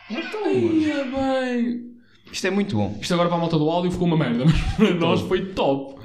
Ai, 0.10 0.92
é 0.92 1.04
bem. 1.54 1.92
Isto 2.32 2.48
é 2.48 2.52
muito 2.52 2.76
bom. 2.76 2.98
Isto 3.02 3.14
agora 3.14 3.30
para 3.30 3.38
a 3.38 3.42
malta 3.42 3.58
do 3.58 3.70
áudio 3.70 3.92
ficou 3.92 4.08
uma 4.08 4.18
merda, 4.18 4.46
mas 4.46 4.62
para 4.76 4.94
nós 4.96 5.22
foi 5.22 5.46
top. 5.48 5.96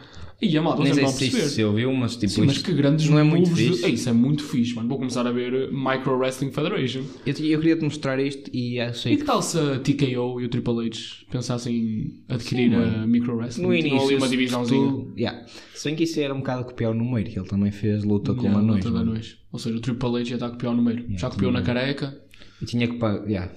E 0.42 0.56
a 0.56 0.62
malta 0.62 0.82
Nem 0.82 0.94
sei 0.94 1.06
se 1.08 1.26
isto 1.26 1.38
se 1.50 1.62
ouviu, 1.62 1.92
mas 1.92 2.16
tipo. 2.16 2.32
Sim, 2.32 2.46
mas 2.46 2.56
isto 2.56 2.64
que 2.64 2.72
grandes 2.72 3.06
não 3.10 3.18
é 3.18 3.22
muito 3.22 3.50
de- 3.52 3.68
fixe. 3.68 3.84
Ei, 3.84 3.92
Isso 3.92 4.08
é 4.08 4.12
muito 4.12 4.42
fixe, 4.42 4.74
mano. 4.74 4.88
Vou 4.88 4.96
começar 4.96 5.26
a 5.26 5.30
ver 5.30 5.70
Micro 5.70 6.16
Wrestling 6.16 6.50
Federation. 6.50 7.02
Eu, 7.26 7.34
eu 7.44 7.58
queria 7.60 7.76
te 7.76 7.84
mostrar 7.84 8.18
isto 8.18 8.50
e 8.54 8.80
achei 8.80 9.12
E 9.12 9.16
que 9.18 9.24
tal 9.24 9.42
se 9.42 9.58
a 9.58 9.78
TKO 9.78 10.40
e 10.40 10.44
o 10.46 10.48
Triple 10.48 10.86
H 10.86 10.98
pensassem 11.30 11.76
em 11.76 12.22
adquirir 12.26 12.70
Sim, 12.70 12.76
a. 12.76 13.06
Micro 13.06 13.36
Wrestling? 13.36 13.66
no 13.66 13.74
início 13.74 14.00
ali 14.00 14.14
uma 14.16 14.28
divisãozinha. 14.28 14.88
tu- 14.90 15.12
yeah. 15.18 15.44
Se 15.74 15.84
bem 15.88 15.94
que 15.94 16.04
isso 16.04 16.18
era 16.18 16.32
um 16.32 16.38
bocado 16.38 16.64
copiar 16.64 16.92
o 16.92 16.94
número, 16.94 17.28
que 17.28 17.38
ele 17.38 17.46
também 17.48 17.70
fez 17.70 18.02
luta 18.02 18.32
com 18.32 18.44
Yeah, 18.46 18.60
de 18.60 18.66
mano. 18.88 18.98
anões. 18.98 19.36
Ou 19.52 19.58
seja, 19.58 19.76
o 19.76 19.80
Triple 19.80 20.08
H 20.08 20.24
já 20.24 20.34
está 20.36 20.46
a 20.46 20.50
copiar 20.50 20.72
o 20.72 20.76
número. 20.76 21.04
já 21.18 21.28
copiou 21.28 21.52
na 21.52 21.60
careca. 21.60 22.18
E 22.62 22.64
tinha 22.64 22.88
que 22.88 22.94
pagar. 22.94 23.28
Yeah. 23.28 23.52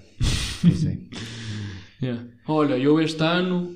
Pois 0.61 0.85
é. 0.85 0.97
Yeah. 2.01 2.25
Olha, 2.47 2.77
eu 2.77 2.99
este 2.99 3.21
ano 3.23 3.75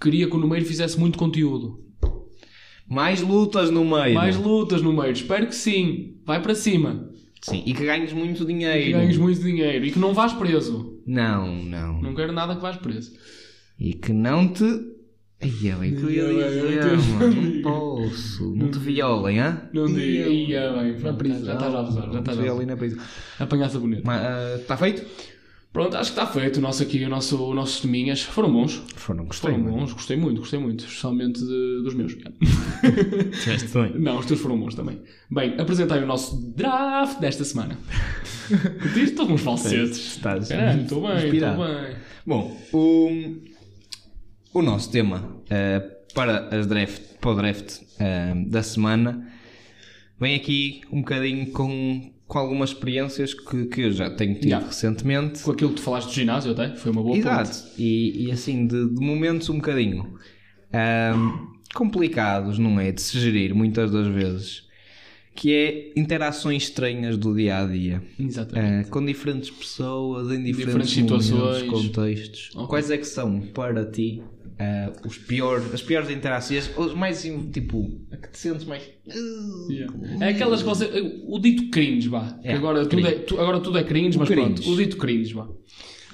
queria 0.00 0.26
que 0.28 0.34
o 0.36 0.38
número 0.38 0.64
fizesse 0.64 0.98
muito 0.98 1.18
conteúdo. 1.18 1.80
Mais 2.88 3.22
lutas 3.22 3.70
no 3.70 3.84
meio. 3.84 4.14
Mais 4.14 4.36
lutas 4.36 4.82
no 4.82 4.92
meio. 4.92 5.12
Espero 5.12 5.46
que 5.46 5.54
sim. 5.54 6.18
Vai 6.26 6.42
para 6.42 6.54
cima. 6.54 7.08
Sim, 7.40 7.62
e 7.66 7.74
que 7.74 7.84
ganhes 7.84 8.12
muito 8.12 8.40
Que 8.44 8.52
dinheiro. 8.52 8.98
ganhes 8.98 9.16
muito 9.18 9.40
dinheiro. 9.42 9.84
E 9.84 9.90
que 9.90 9.98
não 9.98 10.14
vás 10.14 10.32
preso. 10.32 11.00
Não, 11.06 11.62
não. 11.62 12.00
Não 12.00 12.14
quero 12.14 12.32
nada 12.32 12.54
que 12.56 12.62
vás 12.62 12.76
preso. 12.76 13.12
E 13.78 13.92
que 13.94 14.12
não 14.12 14.48
te. 14.48 14.64
Ai, 15.42 15.50
eu 15.62 15.78
que 15.80 15.86
eu 15.86 16.08
dizer, 16.08 16.82
ai, 16.82 16.96
mano. 16.96 17.24
ai. 17.26 17.34
Não 17.34 17.62
posso. 17.62 18.54
Não 18.54 18.70
te 18.70 18.78
violem, 18.78 19.40
hã? 19.40 19.68
Não 19.74 19.86
diga. 19.86 20.00
Ia, 20.00 20.28
Ia 20.28 20.72
bem. 20.82 20.94
Pronto, 20.94 21.18
prisão. 21.18 21.44
já 21.44 21.54
estás 21.54 21.74
a 21.74 21.80
abusar. 21.80 22.04
Já 22.04 22.10
te 22.10 22.18
estás 22.18 22.38
a 22.38 22.42
violem 22.42 22.70
abusar. 22.70 22.70
na 22.70 22.76
prisão. 22.76 23.04
Apanhar 23.40 23.68
sabonete. 23.70 24.02
Está 24.60 24.76
feito? 24.78 25.04
Pronto, 25.74 25.96
acho 25.96 26.12
que 26.14 26.20
está 26.20 26.32
feito 26.32 26.58
o 26.58 26.60
nosso 26.62 26.84
aqui, 26.84 27.04
o 27.04 27.08
nosso, 27.08 27.36
os 27.48 27.54
nossos 27.54 27.80
teminhas. 27.80 28.22
Foram 28.22 28.52
bons. 28.52 28.80
Foram, 28.94 29.24
gostei. 29.24 29.50
Foram 29.50 29.64
bons, 29.64 29.92
gostei 29.92 30.16
muito, 30.16 30.38
gostei 30.38 30.60
muito. 30.60 30.84
Especialmente 30.84 31.40
de- 31.40 31.82
dos 31.82 31.94
meus. 31.94 32.14
Tiveste 33.42 33.68
bem. 33.76 33.92
Não, 34.00 34.18
os 34.20 34.24
teus 34.26 34.40
foram 34.40 34.56
bons 34.58 34.76
também. 34.76 35.02
Bem, 35.28 35.54
apresentei 35.60 35.98
o 35.98 36.06
nosso 36.06 36.40
draft 36.54 37.18
desta 37.18 37.42
semana. 37.44 37.76
Estou 38.96 39.26
com 39.26 39.32
uns 39.32 39.40
falsetes. 39.42 40.16
Estás 40.16 40.46
Caralho, 40.48 40.82
estou 40.82 41.02
bem, 41.08 41.34
estou 41.34 41.66
bem. 41.66 41.96
Bom, 42.24 42.56
o, 42.72 43.08
o 44.58 44.62
nosso 44.62 44.92
tema 44.92 45.40
eh, 45.50 45.80
para, 46.14 46.56
as 46.56 46.68
draft, 46.68 47.02
para 47.20 47.30
o 47.30 47.34
draft 47.34 47.80
eh, 47.98 48.32
da 48.46 48.62
semana 48.62 49.28
vem 50.20 50.36
aqui 50.36 50.82
um 50.92 51.00
bocadinho 51.00 51.50
com, 51.50 52.12
com 52.34 52.40
algumas 52.40 52.70
experiências 52.70 53.32
que, 53.32 53.66
que 53.66 53.82
eu 53.82 53.92
já 53.92 54.10
tenho 54.10 54.34
tido 54.34 54.48
Já. 54.50 54.58
recentemente. 54.58 55.40
Com 55.44 55.52
aquilo 55.52 55.70
que 55.70 55.76
tu 55.76 55.82
falaste 55.82 56.08
do 56.08 56.12
ginásio 56.14 56.50
até, 56.50 56.74
foi 56.74 56.90
uma 56.90 57.00
boa 57.00 57.16
Exato, 57.16 57.58
e, 57.78 58.26
e 58.26 58.32
assim, 58.32 58.66
de, 58.66 58.88
de 58.92 59.00
momentos 59.00 59.48
um 59.48 59.54
bocadinho 59.58 60.18
ahm, 60.72 61.46
complicados, 61.72 62.58
não 62.58 62.80
é? 62.80 62.90
De 62.90 63.00
se 63.00 63.18
gerir 63.20 63.54
muitas 63.54 63.92
das 63.92 64.08
vezes. 64.08 64.64
que 65.36 65.52
é 65.52 65.92
interações 66.00 66.64
estranhas 66.64 67.16
do 67.16 67.34
dia 67.34 67.58
a 67.58 67.66
dia. 67.66 68.02
Exatamente. 68.18 68.88
Eh, 68.88 68.90
com 68.90 69.04
diferentes 69.04 69.50
pessoas, 69.50 70.30
em 70.32 70.42
Diferentes 70.42 70.90
diferentes, 70.90 71.30
momentos, 71.30 71.58
situações. 71.58 71.70
contextos. 71.70 72.50
Ok. 72.54 72.66
Quais 72.68 72.90
é 72.90 72.98
que 72.98 73.06
são 73.06 73.40
para 73.40 73.84
ti 73.84 74.22
eh, 74.58 74.92
os 75.04 75.18
piores, 75.18 75.72
as 75.74 75.82
piores 75.82 76.10
interações, 76.10 76.70
os 76.76 76.94
mais 76.94 77.22
tipo, 77.52 78.00
a 78.12 78.16
que 78.16 78.30
te 78.30 78.38
sentes 78.38 78.64
mais. 78.64 78.82
Yeah. 79.70 79.92
É 80.20 80.28
aquelas 80.30 80.62
que 80.62 80.68
você. 80.68 80.86
O 81.26 81.38
dito 81.38 81.70
cringe, 81.70 82.08
vá. 82.08 82.38
Que 82.42 82.48
É, 82.48 82.54
agora, 82.54 82.80
tudo 82.80 82.90
cringe. 82.90 83.08
é, 83.08 83.12
tu- 83.18 83.40
agora 83.40 83.60
tudo 83.60 83.78
é 83.78 83.84
cringe, 83.84 84.16
O 84.16 84.20
mas 84.20 84.28
cringe. 84.28 84.54
pronto. 84.62 84.70
O 84.70 84.76
dito 84.76 84.96
cringe, 84.96 85.34
vá. 85.34 85.46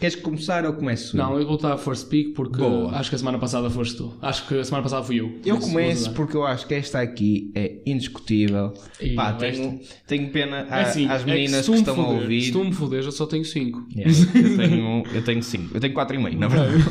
Queres 0.01 0.17
começar 0.17 0.65
ou 0.65 0.73
começo? 0.73 1.15
Não, 1.15 1.39
eu 1.39 1.45
vou 1.47 1.57
estar 1.57 1.75
a 1.75 1.77
first 1.77 2.09
pick 2.09 2.33
porque 2.35 2.57
Boa. 2.57 2.91
acho 2.97 3.11
que 3.11 3.17
a 3.17 3.19
semana 3.19 3.39
passada 3.39 3.69
foste 3.69 3.99
tu. 3.99 4.15
Acho 4.23 4.49
que 4.49 4.55
a 4.59 4.65
semana 4.65 4.83
passada 4.83 5.05
fui 5.05 5.21
eu. 5.21 5.39
Eu 5.45 5.59
começo 5.59 6.11
porque 6.15 6.35
eu 6.35 6.47
acho 6.47 6.67
que 6.67 6.73
esta 6.73 7.01
aqui 7.03 7.53
é 7.55 7.83
indiscutível. 7.85 8.73
E 8.99 9.15
Pá, 9.15 9.35
tenho, 9.35 9.79
tenho 10.07 10.31
pena 10.31 10.67
É 10.71 10.73
a- 10.73 10.81
assim, 10.81 11.05
às 11.07 11.21
é 11.21 11.25
que 11.27 11.31
meninas 11.31 11.67
se 11.67 11.67
que, 11.67 11.67
tu 11.67 11.73
me 11.73 11.79
estão 11.81 11.95
a 12.01 12.07
foder- 12.07 12.23
ouvir. 12.23 12.41
Se 12.45 12.53
tu 12.53 12.65
me 12.65 12.73
foderes, 12.73 13.05
eu 13.05 13.13
só 13.13 13.27
tenho 13.27 13.45
5. 13.45 13.87
Yeah, 13.95 14.11
eu, 14.35 14.57
tenho, 14.57 15.03
eu 15.17 15.23
tenho 15.23 15.43
cinco. 15.43 15.75
Eu 15.77 15.81
tenho 15.81 15.93
quatro 15.93 16.17
e 16.17 16.19
meio, 16.19 16.39
na 16.39 16.49
verdade. 16.49 16.83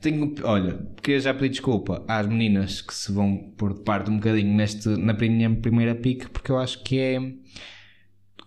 Tenho, 0.00 0.34
olha, 0.44 0.74
porque 0.94 1.12
eu 1.12 1.20
já 1.20 1.32
pedi 1.34 1.50
desculpa 1.50 2.04
às 2.08 2.26
meninas 2.26 2.80
que 2.80 2.94
se 2.94 3.12
vão 3.12 3.52
pôr 3.56 3.74
de 3.74 3.80
parte 3.82 4.10
um 4.10 4.16
bocadinho 4.16 4.54
neste, 4.54 4.88
na 4.88 5.12
minha 5.12 5.50
primeira 5.54 5.94
pique, 5.94 6.28
porque 6.30 6.50
eu 6.50 6.58
acho 6.58 6.82
que 6.82 6.98
é 6.98 7.20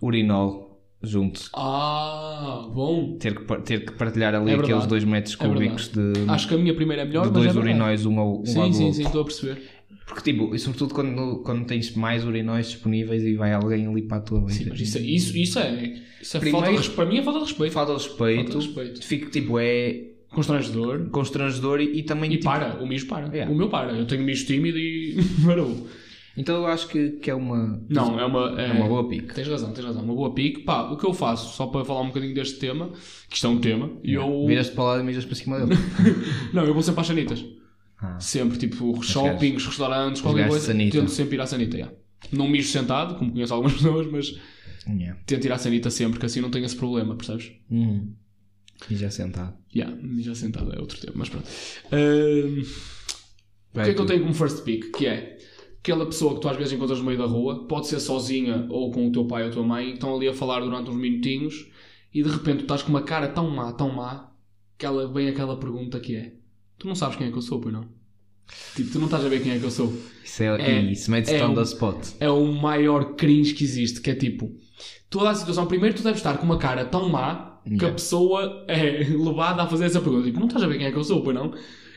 urinol 0.02 0.82
junto. 1.02 1.50
Ah, 1.54 2.68
bom. 2.72 3.16
Ter 3.18 3.34
que, 3.34 3.56
ter 3.62 3.84
que 3.84 3.92
partilhar 3.92 4.34
ali 4.34 4.52
É 4.52 4.54
aqueles 4.54 4.86
dois 4.86 5.04
metros 5.04 5.36
É 5.38 5.46
cúbicos 5.46 5.88
de, 5.88 6.00
Acho 6.28 6.48
que 6.48 6.54
a 6.54 6.58
minha 6.58 6.74
primeira 6.74 7.02
é 7.02 7.04
melhor, 7.04 7.26
de 7.26 7.32
mas 7.32 7.42
dois 7.44 7.56
é 7.56 7.58
urinóis 7.58 8.06
um 8.06 8.18
ao, 8.18 8.36
um 8.36 8.38
ao 8.38 8.46
Sim, 8.46 8.72
sim, 8.72 8.92
sim, 8.92 9.02
estou 9.02 9.20
a 9.22 9.24
perceber. 9.24 9.62
Porque, 10.06 10.32
tipo, 10.32 10.54
e 10.54 10.58
sobretudo 10.58 10.92
quando, 10.94 11.42
quando 11.42 11.66
tens 11.66 11.94
mais 11.94 12.24
urinóis 12.24 12.68
disponíveis 12.70 13.22
e 13.22 13.36
vai 13.36 13.52
alguém 13.54 13.86
ali 13.86 14.02
para 14.02 14.18
a 14.18 14.20
tua 14.20 14.40
vez. 14.40 14.54
Sim, 14.54 14.66
mas 14.68 14.80
isso, 14.80 14.98
isso, 14.98 15.36
isso 15.36 15.58
é. 15.58 16.02
Isso 16.20 16.36
é 16.36 16.40
Primeiro- 16.40 16.58
falta 16.66 16.70
de 16.72 16.76
respeito. 16.76 16.96
Para 16.96 17.06
mim 17.06 17.18
é 17.18 17.22
falta 17.22 17.38
de 17.40 17.44
respeito. 17.46 17.72
Falta 17.72 17.92
de 17.96 17.98
respeito. 18.02 18.36
Falta 18.36 18.58
de 18.58 18.66
respeito. 18.66 19.02
Fico, 19.04 19.30
tipo, 19.30 19.58
é 19.58 20.13
Constrangedor. 20.34 21.08
constrangedor 21.10 21.80
e, 21.80 21.98
e 21.98 22.02
também. 22.02 22.30
E 22.32 22.36
tipo, 22.36 22.44
para, 22.44 22.82
o 22.82 22.86
mijo 22.86 23.06
para. 23.06 23.28
Yeah. 23.28 23.52
O 23.52 23.56
meu 23.56 23.68
para. 23.68 23.92
Eu 23.92 24.06
tenho 24.06 24.22
mijo 24.22 24.46
tímido 24.46 24.78
e 24.78 25.16
parou. 25.44 25.86
Então 26.36 26.56
eu 26.56 26.66
acho 26.66 26.88
que, 26.88 27.10
que 27.10 27.30
é 27.30 27.34
uma. 27.34 27.80
Não, 27.88 28.18
é 28.18 28.26
uma. 28.26 28.60
É, 28.60 28.70
É 28.70 28.72
uma 28.72 28.88
boa 28.88 29.08
pique. 29.08 29.32
Tens 29.34 29.46
razão, 29.46 29.72
tens 29.72 29.84
razão. 29.84 30.02
Uma 30.02 30.14
boa 30.14 30.34
pique. 30.34 30.62
Pá, 30.62 30.90
o 30.90 30.96
que 30.96 31.06
eu 31.06 31.12
faço, 31.14 31.56
só 31.56 31.66
para 31.68 31.84
falar 31.84 32.00
um 32.00 32.08
bocadinho 32.08 32.34
deste 32.34 32.58
tema, 32.58 32.90
que 33.28 33.36
isto 33.36 33.46
é 33.46 33.50
um 33.50 33.58
tema, 33.60 33.90
e 34.02 34.14
eu. 34.14 34.44
Viras-te 34.46 34.74
para 34.74 34.84
lá 34.84 35.00
e 35.00 35.04
mijas 35.04 35.24
para 35.24 35.34
cima 35.36 35.60
dele. 35.60 35.78
Não, 36.52 36.64
eu 36.64 36.74
vou 36.74 36.82
sempre 36.82 37.00
às 37.00 37.06
sanitas. 37.06 37.44
Ah. 38.00 38.18
Sempre, 38.18 38.58
tipo, 38.58 39.00
shoppings, 39.02 39.64
restaurantes, 39.64 40.20
qualquer 40.20 40.48
coisa. 40.48 40.66
sanita. 40.66 40.98
Tento 40.98 41.10
sempre 41.10 41.36
ir 41.36 41.40
à 41.40 41.46
sanita, 41.46 41.76
yeah. 41.76 41.94
Não 42.32 42.48
mijo 42.48 42.68
sentado, 42.68 43.14
como 43.14 43.32
conheço 43.32 43.54
algumas 43.54 43.74
pessoas, 43.78 44.10
mas 44.10 44.40
yeah. 44.88 45.18
tento 45.24 45.44
ir 45.44 45.52
à 45.52 45.58
sanita 45.58 45.88
sempre, 45.88 46.18
que 46.18 46.26
assim 46.26 46.40
não 46.40 46.50
tenho 46.50 46.64
esse 46.64 46.76
problema, 46.76 47.14
percebes? 47.14 47.52
Hum. 47.70 48.12
E 48.90 48.96
já 48.96 49.10
sentado. 49.10 49.54
Yeah, 49.74 49.94
mijar 50.02 50.34
sentado 50.34 50.72
é 50.74 50.80
outro 50.80 50.98
tema, 51.00 51.14
mas 51.16 51.28
pronto. 51.28 51.46
O 53.74 53.82
que 53.82 53.90
é 53.90 53.94
que 53.94 54.00
eu 54.00 54.06
tenho 54.06 54.22
como 54.22 54.34
first 54.34 54.62
pick? 54.64 54.90
Que 54.96 55.06
é 55.06 55.38
aquela 55.80 56.06
pessoa 56.06 56.34
que 56.34 56.40
tu 56.40 56.48
às 56.48 56.56
vezes 56.56 56.72
encontras 56.72 56.98
no 56.98 57.04
meio 57.04 57.18
da 57.18 57.26
rua, 57.26 57.66
pode 57.66 57.86
ser 57.88 58.00
sozinha 58.00 58.66
ou 58.70 58.90
com 58.90 59.08
o 59.08 59.12
teu 59.12 59.26
pai 59.26 59.42
ou 59.44 59.48
a 59.48 59.52
tua 59.52 59.62
mãe, 59.64 59.92
estão 59.94 60.14
ali 60.16 60.28
a 60.28 60.32
falar 60.34 60.60
durante 60.60 60.90
uns 60.90 60.96
minutinhos 60.96 61.66
e 62.12 62.22
de 62.22 62.28
repente 62.30 62.58
tu 62.58 62.62
estás 62.62 62.82
com 62.82 62.90
uma 62.90 63.02
cara 63.02 63.28
tão 63.28 63.50
má, 63.50 63.72
tão 63.72 63.90
má, 63.92 64.30
que 64.78 64.86
ela 64.86 65.12
vem 65.12 65.28
aquela 65.28 65.56
pergunta 65.58 65.98
que 66.00 66.14
é: 66.16 66.32
Tu 66.78 66.86
não 66.86 66.94
sabes 66.94 67.16
quem 67.16 67.26
é 67.28 67.30
que 67.30 67.36
eu 67.38 67.42
sou, 67.42 67.60
pois 67.60 67.72
não? 67.74 67.86
Tipo, 68.76 68.90
tu 68.92 68.98
não 68.98 69.06
estás 69.06 69.24
a 69.24 69.28
ver 69.28 69.42
quem 69.42 69.52
é 69.52 69.58
que 69.58 69.64
eu 69.64 69.70
sou. 69.70 69.92
Isso, 70.22 70.42
é, 70.42 70.60
É- 70.60 70.82
isso 70.92 71.10
mete 71.10 71.30
é 71.32 71.44
on 71.44 71.52
um- 71.58 71.62
spot. 71.62 71.96
É 72.20 72.28
o 72.30 72.44
maior 72.52 73.14
cringe 73.14 73.54
que 73.54 73.64
existe, 73.64 74.00
que 74.00 74.10
é 74.10 74.14
tipo, 74.14 74.54
toda 75.08 75.30
a 75.30 75.34
situação, 75.34 75.66
primeiro 75.66 75.96
tu 75.96 76.02
deves 76.02 76.18
estar 76.18 76.36
com 76.38 76.44
uma 76.44 76.58
cara 76.58 76.84
tão 76.84 77.08
má 77.08 77.53
que 77.78 77.84
a 77.84 77.90
pessoa 77.92 78.64
é 78.68 79.04
levada 79.16 79.62
a 79.62 79.66
fazer 79.66 79.86
essa 79.86 80.00
pergunta. 80.00 80.24
Tipo, 80.26 80.38
não 80.40 80.46
estás 80.46 80.62
a 80.64 80.66
ver 80.68 80.78
quem 80.78 80.86
é 80.86 80.90
que 80.92 80.98
eu 80.98 81.04
sou, 81.04 81.22
pois 81.22 81.34
não? 81.34 81.52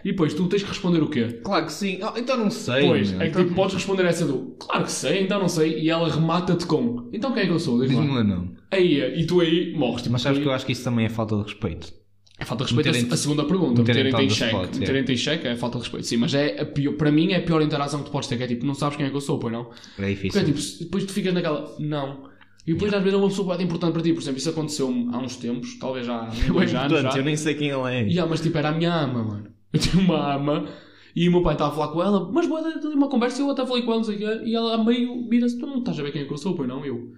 E 0.05 0.11
depois 0.11 0.33
tu 0.33 0.47
tens 0.47 0.61
que 0.63 0.69
responder 0.69 1.01
o 1.01 1.09
quê? 1.09 1.39
Claro 1.43 1.65
que 1.65 1.73
sim. 1.73 1.99
Oh, 2.01 2.17
então 2.17 2.37
não 2.37 2.49
sei. 2.51 2.87
Pois, 2.87 3.11
meu. 3.11 3.19
é 3.21 3.23
que 3.25 3.29
Então- 3.31 3.43
tipo, 3.43 3.55
podes 3.55 3.73
responder 3.75 4.05
essa 4.05 4.25
do 4.25 4.55
claro 4.59 4.83
que 4.85 4.91
sei, 4.91 5.23
então 5.23 5.39
não 5.39 5.49
sei, 5.49 5.79
e 5.79 5.89
ela 5.89 6.07
remata-te 6.09 6.65
com 6.65 7.09
então 7.11 7.33
quem 7.33 7.43
é 7.43 7.45
que 7.47 7.51
eu 7.51 7.59
sou? 7.59 7.79
Diz 7.81 7.89
Diz-me 7.89 8.07
lá. 8.07 8.23
não. 8.23 8.51
Aí, 8.71 8.99
e 9.19 9.25
tu 9.25 9.41
aí 9.41 9.73
morres. 9.75 10.03
Tipo, 10.03 10.13
Mas 10.13 10.21
sabes 10.21 10.37
tu 10.37 10.41
que 10.43 10.47
eu 10.47 10.51
aí- 10.51 10.55
acho 10.55 10.65
que 10.65 10.71
isso 10.71 10.83
também 10.83 11.05
é 11.05 11.09
falta 11.09 11.35
de 11.35 11.43
respeito. 11.43 11.91
É 12.39 12.45
falta 12.45 12.63
de 12.63 12.69
respeito 12.69 12.85
meterem-te- 12.93 13.13
a, 13.13 13.17
segunda 13.17 13.43
pergunta, 13.45 13.81
meterem-te 13.81 14.21
em 14.21 14.29
cheque. 14.29 14.79
Meterem-te 14.79 15.11
em 15.11 15.17
cheque 15.17 15.47
é 15.47 15.55
falta 15.55 15.79
de 15.79 15.83
respeito. 15.85 16.05
Sim, 16.05 16.17
mas 16.17 16.33
é 16.35 16.63
pior, 16.63 16.93
para 16.93 17.11
mim 17.11 17.31
é 17.31 17.37
a 17.37 17.41
pior 17.41 17.61
interação 17.63 18.01
que 18.01 18.05
tu 18.05 18.11
podes 18.11 18.29
ter, 18.29 18.37
que 18.37 18.43
é 18.43 18.47
tipo, 18.47 18.63
não 18.65 18.75
sabes 18.75 18.95
quem 18.95 19.07
é 19.07 19.09
que 19.09 19.15
eu 19.15 19.19
sou, 19.21 19.39
pois 19.39 19.51
não? 19.51 19.61
É 19.61 19.65
Porque 19.95 20.09
difícil. 20.13 20.41
é 20.41 20.43
tipo, 20.43 20.59
depois 20.81 21.03
tu 21.05 21.11
ficas 21.13 21.33
naquela, 21.33 21.75
não. 21.79 22.29
E 22.67 22.73
depois 22.73 22.93
às 22.93 23.01
vezes 23.01 23.13
é 23.13 23.17
uma 23.17 23.29
pessoa 23.29 23.47
muito 23.47 23.63
importante 23.63 23.93
para 23.93 24.01
ti, 24.01 24.13
por 24.13 24.21
exemplo, 24.21 24.37
isso 24.39 24.49
aconteceu 24.49 24.87
há 25.13 25.17
uns 25.19 25.37
tempos, 25.37 25.79
talvez 25.79 26.07
há 26.09 26.29
dois 26.51 26.75
anos 26.75 27.01
já. 27.01 27.17
eu 27.17 27.23
nem 27.23 27.37
sei 27.37 27.55
quem 27.55 27.69
ele 27.69 27.89
é. 27.89 28.01
Yeah, 28.01 28.29
mas 28.29 28.41
tipo, 28.41 28.57
era 28.57 28.69
a 28.69 28.71
minha 28.73 28.93
ama, 28.93 29.23
mano. 29.23 29.47
Eu 29.71 29.79
tinha 29.79 30.03
uma 30.03 30.35
ama 30.35 30.67
e 31.15 31.29
o 31.29 31.31
meu 31.31 31.41
pai 31.41 31.53
estava 31.53 31.71
a 31.71 31.75
falar 31.75 31.87
com 31.93 32.03
ela, 32.03 32.29
mas 32.31 32.45
boa, 32.45 32.61
uma 32.93 33.07
conversa 33.09 33.41
e 33.41 33.45
eu 33.45 33.49
até 33.51 33.65
falei 33.65 33.83
com 33.83 33.91
ela, 33.91 33.99
não 33.99 34.03
sei 34.03 34.15
o 34.15 34.19
quê, 34.19 34.41
e 34.45 34.53
ela 34.55 34.75
a 34.75 34.83
meio 34.83 35.27
vira-se, 35.29 35.57
tu 35.57 35.65
não 35.65 35.79
estás 35.79 35.97
a 35.97 36.03
ver 36.03 36.11
quem 36.11 36.23
é 36.23 36.25
que 36.25 36.33
eu 36.33 36.37
sou, 36.37 36.55
pois 36.55 36.67
não? 36.67 36.85
Eu, 36.85 37.13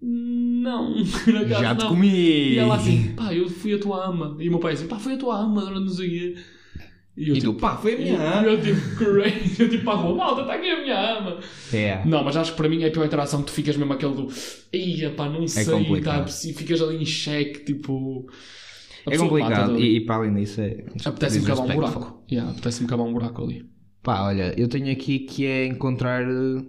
não, 0.00 0.94
acaso 1.42 1.48
Já 1.62 1.74
te 1.74 1.82
não. 1.82 1.88
comi. 1.90 2.54
E 2.54 2.58
ela 2.58 2.76
assim, 2.76 3.14
pá, 3.14 3.34
eu 3.34 3.48
fui 3.48 3.74
a 3.74 3.78
tua 3.78 4.06
ama. 4.06 4.36
E 4.40 4.48
o 4.48 4.50
meu 4.50 4.60
pai 4.60 4.72
assim, 4.74 4.86
pá, 4.86 4.98
foi 4.98 5.14
a 5.14 5.18
tua 5.18 5.38
ama, 5.38 5.70
não 5.70 5.88
sei 5.88 6.06
o 6.06 6.10
quê. 6.10 6.40
E, 7.16 7.30
eu, 7.30 7.36
E 7.36 7.40
tu, 7.40 7.54
pá, 7.54 7.76
foi 7.76 7.94
a 7.94 7.98
minha 7.98 8.20
ama. 8.20 8.46
eu 8.46 8.60
tipo, 8.60 8.80
crazy, 8.96 9.62
eu 9.62 9.70
tipo, 9.70 9.84
pá, 9.84 9.94
rua, 9.94 10.14
malta, 10.14 10.42
está 10.42 10.54
aqui 10.54 10.68
a 10.68 10.80
minha 10.82 11.18
ama. 11.18 11.38
É. 11.72 12.04
Não, 12.04 12.22
mas 12.22 12.36
acho 12.36 12.50
que 12.50 12.56
para 12.56 12.68
mim 12.68 12.82
é 12.82 12.88
a 12.88 12.90
pior 12.90 13.06
interação 13.06 13.40
que 13.40 13.46
tu 13.46 13.52
ficas 13.52 13.76
mesmo 13.76 13.92
aquele 13.92 14.14
do, 14.14 14.28
ia 14.72 15.10
pá, 15.10 15.28
não 15.28 15.46
sei, 15.48 15.64
complicado. 15.64 16.26
tá, 16.26 16.48
e 16.48 16.52
ficas 16.52 16.82
ali 16.82 16.96
em 16.96 17.06
xeque, 17.06 17.64
tipo... 17.64 18.26
É 19.08 19.16
complicado. 19.16 19.78
E, 19.78 19.96
e 19.96 20.00
para 20.00 20.16
além 20.16 20.34
disso 20.34 20.60
é. 20.60 20.84
Apetece-me 21.04 21.46
cavar 21.46 21.64
um 21.64 21.74
buraco. 21.74 22.24
Yeah, 22.30 22.50
apetece-me 22.50 22.88
cavar 22.88 23.06
um 23.06 23.12
buraco 23.12 23.44
ali. 23.44 23.64
Pá, 24.02 24.22
olha, 24.22 24.52
eu 24.56 24.68
tenho 24.68 24.90
aqui 24.90 25.20
que 25.20 25.46
é 25.46 25.66
encontrar 25.66 26.22
eh, 26.22 26.62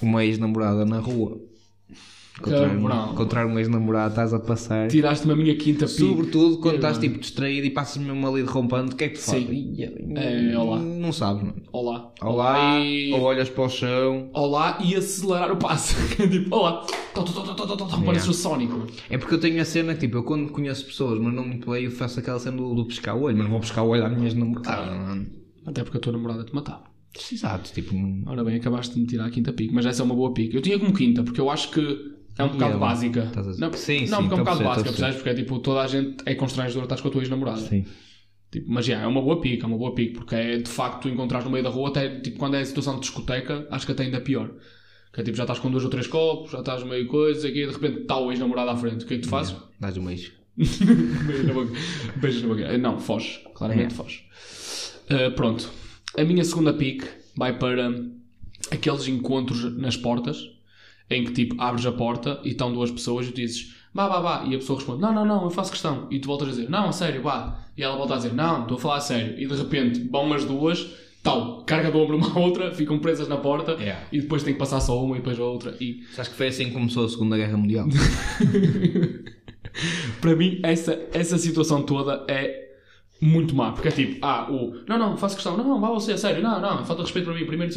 uma 0.00 0.24
ex-namorada 0.24 0.84
na 0.84 0.98
rua. 1.00 1.40
Encontrar, 2.38 3.12
encontrar 3.12 3.46
um 3.46 3.58
ex-namorado, 3.58 4.10
estás 4.10 4.32
a 4.32 4.38
passar. 4.38 4.86
Tiraste-me 4.86 5.32
a 5.32 5.36
minha 5.36 5.56
quinta 5.56 5.86
pique. 5.86 5.98
Sobretudo 5.98 6.58
quando 6.58 6.76
estás 6.76 6.96
mano. 6.96 7.08
tipo 7.08 7.20
distraído 7.20 7.66
e 7.66 7.70
passas 7.70 8.00
mesmo 8.00 8.26
ali 8.28 8.44
derrompando, 8.44 8.92
o 8.92 8.96
que 8.96 9.04
é 9.04 9.08
que 9.08 9.18
tu 9.18 9.22
fazes? 9.22 9.48
É, 10.14 10.56
olá. 10.56 10.78
Não 10.78 11.12
sabes, 11.12 11.42
não. 11.42 11.54
Olá. 11.72 12.12
Olá, 12.22 12.78
e... 12.78 13.12
ou 13.12 13.22
olhas 13.22 13.50
para 13.50 13.64
o 13.64 13.68
chão. 13.68 14.30
Olá 14.32 14.78
e 14.80 14.94
acelerar 14.94 15.50
o 15.50 15.56
passo. 15.56 15.96
tipo, 16.16 16.54
olá. 16.54 16.86
Parece 18.06 18.30
o 18.30 18.32
Sonic. 18.34 18.72
É 19.10 19.18
porque 19.18 19.34
eu 19.34 19.40
tenho 19.40 19.60
a 19.60 19.64
cena 19.64 19.94
que, 19.94 20.00
tipo, 20.00 20.18
eu 20.18 20.22
quando 20.22 20.48
conheço 20.52 20.86
pessoas, 20.86 21.18
mas 21.18 21.34
não 21.34 21.44
muito 21.44 21.68
bem, 21.68 21.84
eu 21.84 21.90
faço 21.90 22.20
aquela 22.20 22.38
cena 22.38 22.56
do, 22.56 22.72
do 22.72 22.86
pescar 22.86 23.16
o 23.16 23.22
olho, 23.22 23.36
mas 23.36 23.46
não 23.46 23.50
vou 23.50 23.60
pescar 23.60 23.84
o 23.84 23.88
olho 23.88 24.04
à 24.04 24.08
minha 24.08 24.32
namorada. 24.32 25.26
Até 25.66 25.82
porque 25.82 25.98
a 25.98 26.00
tua 26.00 26.12
namorada 26.12 26.44
te 26.44 26.54
matava. 26.54 26.84
Exato, 27.32 27.72
tipo, 27.72 27.94
Ora 28.26 28.44
bem, 28.44 28.56
acabaste 28.56 28.94
de 28.94 29.00
me 29.00 29.06
tirar 29.06 29.26
a 29.26 29.30
quinta 29.30 29.52
pique, 29.52 29.74
mas 29.74 29.84
essa 29.84 30.02
é 30.02 30.04
uma 30.04 30.14
boa 30.14 30.32
pique. 30.32 30.54
Eu 30.54 30.62
tinha 30.62 30.78
como 30.78 30.92
quinta, 30.92 31.24
porque 31.24 31.40
eu 31.40 31.50
acho 31.50 31.72
que 31.72 32.17
é 32.38 32.44
um 32.44 32.48
bocado 32.48 32.78
básica. 32.78 33.22
dizer. 33.34 33.60
Não, 33.60 33.72
Sim, 33.72 34.06
não 34.06 34.22
sim, 34.22 34.28
porque 34.28 34.34
é 34.34 34.36
um 34.36 34.44
bocado 34.44 34.64
básica, 34.64 34.90
percebes? 34.90 35.16
Porque 35.16 35.28
é 35.30 35.34
tipo, 35.34 35.58
toda 35.58 35.80
a 35.82 35.86
gente 35.86 36.16
é 36.24 36.34
constrangedor 36.34 36.84
estás 36.84 37.00
com 37.00 37.08
a 37.08 37.10
tua 37.10 37.20
ex-namorada. 37.22 37.60
sim. 37.60 37.84
Tipo, 38.50 38.70
mas 38.72 38.86
já, 38.86 38.98
é 39.00 39.06
uma 39.06 39.20
boa 39.20 39.42
pique, 39.42 39.62
é 39.62 39.66
uma 39.66 39.76
boa 39.76 39.94
pique, 39.94 40.14
porque 40.14 40.34
é 40.34 40.56
de 40.56 40.70
facto 40.70 41.02
tu 41.02 41.08
encontrares 41.10 41.44
no 41.44 41.50
meio 41.50 41.62
da 41.62 41.68
rua, 41.68 41.90
até 41.90 42.18
tipo, 42.20 42.38
quando 42.38 42.54
é 42.56 42.60
a 42.60 42.64
situação 42.64 42.94
de 42.94 43.00
discoteca, 43.00 43.66
acho 43.70 43.84
que 43.84 43.92
até 43.92 44.04
ainda 44.04 44.16
é 44.16 44.20
pior. 44.20 44.50
Que 45.12 45.20
é 45.20 45.24
tipo, 45.24 45.36
já 45.36 45.42
estás 45.42 45.58
com 45.58 45.70
dois 45.70 45.84
ou 45.84 45.90
três 45.90 46.06
copos, 46.06 46.52
já 46.52 46.60
estás 46.60 46.82
meio 46.82 47.06
coisa, 47.08 47.46
aqui 47.46 47.66
de 47.66 47.72
repente 47.72 48.00
está 48.02 48.18
o 48.18 48.30
ex-namorado 48.32 48.70
à 48.70 48.76
frente. 48.76 49.04
O 49.04 49.06
que 49.06 49.14
é 49.14 49.16
que 49.18 49.24
tu 49.24 49.28
fazes? 49.28 49.54
Dás 49.78 49.98
um 49.98 50.04
beijo. 50.06 50.32
Beijo 50.56 51.46
na 51.46 51.52
boca. 51.52 51.72
Beijo 52.16 52.48
na 52.48 52.54
boca. 52.54 52.78
Não, 52.78 52.98
foge. 52.98 53.40
Claramente 53.54 53.92
É. 53.92 53.96
foge. 53.96 54.24
Uh, 55.10 55.30
pronto. 55.34 55.70
A 56.16 56.24
minha 56.24 56.42
segunda 56.44 56.72
pick 56.72 57.04
vai 57.36 57.58
para 57.58 57.90
aqueles 58.70 59.06
encontros 59.08 59.76
nas 59.76 59.96
portas 59.96 60.38
em 61.10 61.24
que 61.24 61.32
tipo 61.32 61.54
abres 61.60 61.86
a 61.86 61.92
porta 61.92 62.40
e 62.44 62.50
estão 62.50 62.72
duas 62.72 62.90
pessoas 62.90 63.26
e 63.26 63.30
tu 63.30 63.36
dizes 63.36 63.74
vá, 63.92 64.08
vá, 64.08 64.20
vá. 64.20 64.44
E 64.46 64.54
a 64.54 64.58
pessoa 64.58 64.78
responde 64.78 65.00
não, 65.00 65.12
não, 65.12 65.24
não, 65.24 65.44
eu 65.44 65.50
faço 65.50 65.70
questão. 65.72 66.06
E 66.10 66.18
tu 66.18 66.26
voltas 66.26 66.48
a 66.48 66.50
dizer 66.52 66.70
não, 66.70 66.88
a 66.88 66.92
sério, 66.92 67.22
vá. 67.22 67.58
E 67.76 67.82
ela 67.82 67.96
volta 67.96 68.14
a 68.14 68.16
dizer 68.16 68.32
não, 68.34 68.62
estou 68.62 68.76
a 68.76 68.80
falar 68.80 68.96
a 68.96 69.00
sério. 69.00 69.34
E 69.38 69.46
de 69.46 69.54
repente 69.54 70.00
vão 70.10 70.32
as 70.32 70.44
duas, 70.44 70.90
tal, 71.22 71.62
carga 71.64 71.90
de 71.90 71.96
ombro 71.96 72.16
uma 72.16 72.30
à 72.30 72.38
outra, 72.38 72.72
ficam 72.74 72.98
presas 72.98 73.28
na 73.28 73.36
porta 73.36 73.72
Yeah. 73.72 74.06
e 74.12 74.20
depois 74.20 74.42
tem 74.42 74.52
que 74.52 74.58
passar 74.58 74.80
só 74.80 75.02
uma 75.02 75.16
e 75.16 75.18
depois 75.18 75.38
a 75.38 75.44
outra. 75.44 75.74
E 75.80 76.02
Acho 76.16 76.30
que 76.30 76.36
foi 76.36 76.48
assim 76.48 76.66
que 76.66 76.72
começou 76.72 77.04
a 77.04 77.08
Segunda 77.08 77.36
Guerra 77.36 77.56
Mundial. 77.56 77.86
Para 80.20 80.34
mim, 80.34 80.58
essa, 80.62 80.98
essa 81.12 81.38
situação 81.38 81.82
toda 81.82 82.24
é 82.28 82.67
muito 83.20 83.54
má. 83.54 83.72
Porque 83.72 83.88
é 83.88 83.90
tipo, 83.90 84.18
ah, 84.24 84.46
o 84.50 84.74
não, 84.88 84.98
não, 84.98 85.16
faço 85.16 85.34
questão, 85.34 85.56
não, 85.56 85.64
não, 85.66 85.80
vá 85.80 85.88
você, 85.90 86.12
a 86.12 86.18
sério, 86.18 86.42
não, 86.42 86.60
não, 86.60 86.84
falta 86.84 87.02
respeito 87.02 87.24
para 87.26 87.34
mim, 87.34 87.44
primeiro, 87.46 87.72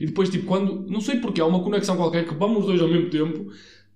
e 0.00 0.06
depois, 0.06 0.28
tipo, 0.28 0.46
quando, 0.46 0.84
não 0.88 1.00
sei 1.00 1.18
porque, 1.18 1.40
há 1.40 1.46
uma 1.46 1.60
conexão 1.60 1.96
qualquer 1.96 2.26
que 2.26 2.34
vamos 2.34 2.60
os 2.60 2.66
dois 2.66 2.80
ao 2.82 2.88
mesmo 2.88 3.08
tempo, 3.10 3.50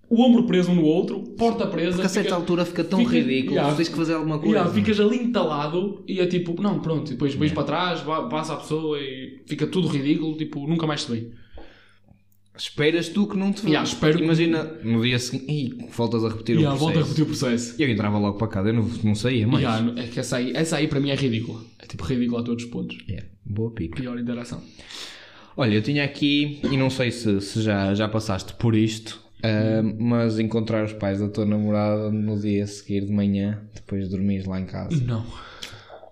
o 0.08 0.22
ombro 0.22 0.44
preso 0.44 0.70
um 0.70 0.76
no 0.76 0.84
outro, 0.84 1.20
porta 1.36 1.66
presa. 1.66 1.92
Porque 1.92 2.06
a 2.06 2.08
certa 2.08 2.28
fica- 2.28 2.40
altura 2.40 2.64
fica 2.64 2.84
tão 2.84 3.00
fica- 3.00 3.10
ridículo, 3.12 3.56
yeah. 3.56 3.74
tens 3.74 3.88
que 3.88 3.96
fazer 3.96 4.14
alguma 4.14 4.38
coisa. 4.38 4.54
Yeah, 4.54 4.72
ficas 4.72 5.00
ali 5.00 5.16
entalado 5.16 6.02
e 6.06 6.20
é 6.20 6.26
tipo, 6.26 6.60
não, 6.62 6.78
pronto, 6.78 7.08
e 7.08 7.14
depois 7.14 7.34
vais 7.34 7.52
para 7.52 7.64
trás, 7.64 8.00
passa 8.30 8.52
a 8.54 8.56
pessoa 8.56 8.98
e 9.00 9.40
fica 9.46 9.66
tudo 9.66 9.88
ridículo, 9.88 10.36
tipo, 10.36 10.66
nunca 10.66 10.86
mais 10.86 11.02
se 11.02 11.10
vê. 11.10 11.28
Esperas 12.56 13.08
tu 13.08 13.26
que 13.26 13.36
não 13.36 13.52
te 13.52 13.66
Yeah, 13.66 13.86
espero 13.88 14.16
que- 14.18 14.24
Imagina, 14.24 14.64
no 14.82 15.02
dia 15.02 15.18
seguinte, 15.18 15.52
"Ih, 15.52 15.88
voltas 15.96 16.24
a 16.24 16.28
repetir 16.28 16.56
Yeah, 16.56 16.74
o 16.74 16.78
volta 16.78 17.00
a 17.00 17.02
processo. 17.02 17.20
repetir 17.20 17.22
o 17.24 17.26
processo. 17.26 17.74
E 17.80 17.82
eu 17.84 17.90
entrava 17.90 18.18
logo 18.18 18.38
para 18.38 18.48
casa, 18.48 18.68
eu 18.70 18.74
não, 18.74 18.82
não 19.04 19.14
saía 19.14 19.46
mais. 19.46 19.62
Yeah, 19.64 20.00
é 20.02 20.06
que 20.06 20.18
essa 20.20 20.36
aí, 20.36 20.52
essa 20.54 20.76
aí 20.76 20.88
para 20.88 21.00
mim 21.00 21.10
é 21.10 21.14
ridícula. 21.14 21.60
É 21.78 21.86
tipo 21.86 22.04
ridícula 22.04 22.40
a 22.40 22.44
todos 22.44 22.64
os 22.64 22.70
pontos. 22.70 22.96
Yeah, 23.08 23.26
boa 23.44 23.70
pica. 23.70 24.00
Pior 24.00 24.18
interação. 24.18 24.62
Olha, 25.56 25.74
eu 25.74 25.82
tinha 25.82 26.04
aqui, 26.04 26.60
e 26.70 26.76
não 26.76 26.90
sei 26.90 27.10
se, 27.10 27.40
se 27.40 27.62
já, 27.62 27.94
já 27.94 28.08
passaste 28.08 28.52
por 28.54 28.74
isto, 28.74 29.22
ah, 29.42 29.82
mas 29.98 30.38
encontrar 30.38 30.84
os 30.84 30.92
pais 30.92 31.20
da 31.20 31.28
tua 31.28 31.46
namorada 31.46 32.10
no 32.10 32.38
dia 32.38 32.64
a 32.64 32.66
seguir 32.66 33.06
de 33.06 33.12
manhã, 33.12 33.62
depois 33.74 34.04
de 34.04 34.10
dormires 34.10 34.44
lá 34.46 34.60
em 34.60 34.66
casa. 34.66 35.02
Não. 35.04 35.24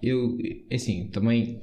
Eu, 0.02 0.36
assim, 0.72 1.08
também, 1.08 1.60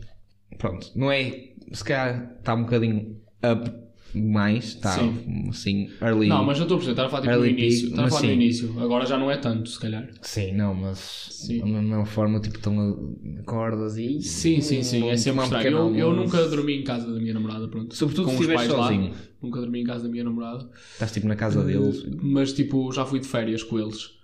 pronto, 0.57 0.91
não 0.95 1.11
é, 1.11 1.49
se 1.71 1.83
calhar 1.83 2.33
está 2.39 2.53
um 2.55 2.63
bocadinho 2.63 3.17
up 3.43 3.71
mais, 4.13 4.65
está 4.65 4.91
Sim. 4.99 5.47
assim, 5.49 5.89
early. 6.01 6.27
Não, 6.27 6.43
mas 6.43 6.57
eu 6.57 6.63
estou 6.63 6.75
a 6.75 6.79
perceber, 6.79 6.91
estava 7.01 7.07
a 7.07 7.11
falar 7.11 7.21
tipo, 7.23 7.35
no 7.37 7.45
início. 7.47 7.87
Estava 7.89 8.07
a 8.07 8.09
falar 8.11 8.23
no 8.23 8.31
início. 8.31 8.79
Agora 8.79 9.05
já 9.05 9.17
não 9.17 9.31
é 9.31 9.37
tanto, 9.37 9.69
se 9.69 9.79
calhar. 9.79 10.09
Sim, 10.21 10.53
não, 10.53 10.73
mas 10.73 10.97
Sim. 11.31 11.59
da 11.59 11.65
mesma 11.65 12.05
forma, 12.05 12.39
tipo, 12.39 12.57
estão 12.57 12.79
a- 12.79 13.39
acordas 13.41 13.97
e... 13.97 14.21
Sim, 14.21 14.61
sim, 14.61 14.83
sim. 14.83 15.09
É 15.09 15.17
sempre 15.17 15.43
estranho. 15.43 15.67
Eu, 15.67 15.95
eu 15.95 16.13
nunca 16.15 16.47
dormi 16.47 16.79
em 16.79 16.83
casa 16.83 17.11
da 17.11 17.19
minha 17.19 17.33
namorada, 17.33 17.67
pronto. 17.67 17.95
Sobretudo 17.95 18.25
com 18.29 18.35
se 18.37 18.41
os 18.41 18.47
pais 18.53 18.69
lá. 18.69 18.87
sozinho. 18.87 19.11
Nunca 19.41 19.59
dormi 19.59 19.81
em 19.81 19.83
casa 19.83 20.03
da 20.03 20.09
minha 20.09 20.23
namorada. 20.23 20.69
Estás 20.93 21.11
tipo 21.11 21.27
na 21.27 21.35
casa 21.35 21.63
deles. 21.63 22.05
Mas 22.21 22.53
tipo, 22.53 22.91
já 22.91 23.05
fui 23.05 23.19
de 23.19 23.27
férias 23.27 23.63
com 23.63 23.79
eles. 23.79 24.20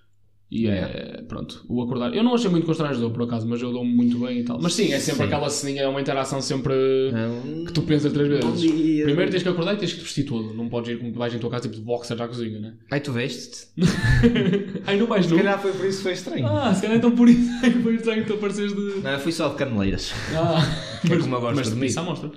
E 0.50 0.66
é, 0.66 1.24
pronto, 1.28 1.66
o 1.68 1.82
acordar. 1.84 2.16
Eu 2.16 2.24
não 2.24 2.34
achei 2.34 2.50
muito 2.50 2.66
constrangedor 2.66 3.12
por 3.12 3.24
acaso, 3.24 3.46
mas 3.46 3.62
eu 3.62 3.70
dou-me 3.70 3.94
muito 3.94 4.18
bem 4.20 4.40
e 4.40 4.44
tal. 4.46 4.58
Mas 4.62 4.76
sim, 4.76 4.94
é 4.94 5.00
sempre 5.00 5.24
Sim. 5.24 5.24
aquela 5.26 5.50
ceninha, 5.50 5.82
é 5.82 5.88
uma 5.90 6.00
interação 6.00 6.42
sempre 6.42 6.74
Não. 7.12 7.66
que 7.66 7.74
tu 7.74 7.82
pensas 7.82 8.14
três 8.14 8.30
vezes. 8.30 8.72
Primeiro 9.04 9.30
tens 9.30 9.44
que 9.44 9.50
acordar 9.50 9.74
e 9.74 9.78
tens 9.78 9.92
que 9.92 10.00
te 10.00 10.04
vestir 10.06 10.24
todo. 10.24 10.54
Não 10.54 10.70
podes 10.70 10.92
ir 10.92 11.00
como 11.00 11.12
tu 11.12 11.20
vais 11.20 11.34
em 11.34 11.38
tua 11.38 11.50
casa 11.50 11.64
tipo 11.64 11.76
de 11.76 11.82
boxer 11.82 12.22
à 12.22 12.28
cozinha, 12.30 12.60
né? 12.62 12.74
Ai, 12.90 13.02
tu 13.02 13.12
vestes-te? 13.12 13.68
Ai, 14.88 14.96
não 14.98 15.06
vais 15.06 15.26
Se 15.26 15.32
nu. 15.32 15.38
calhar 15.38 15.62
foi 15.62 15.74
por 15.74 15.86
isso 15.86 15.98
que 15.98 16.04
foi 16.04 16.14
estranho. 16.14 16.48
Ah, 16.48 16.74
se 16.74 16.82
calhar 16.82 16.98
então 16.98 17.12
por 17.12 17.28
isso 17.28 17.50
é 17.66 17.70
foi 17.84 17.96
estranho 17.96 18.22
que 18.22 18.28
tu 18.30 18.36
apareces 18.36 18.74
de. 18.74 19.02
Não, 19.04 19.12
eu 19.12 19.20
fui 19.20 19.34
só 19.34 19.50
de 19.50 19.56
caneleiras. 19.56 20.14
Ah, 20.34 20.62
É 21.12 21.18
como 21.18 21.36
eu 21.36 21.42
gosto 21.42 21.56
mas 21.58 21.70
de 21.74 21.76
pizza 21.78 22.00
à 22.00 22.04
mostra. 22.04 22.32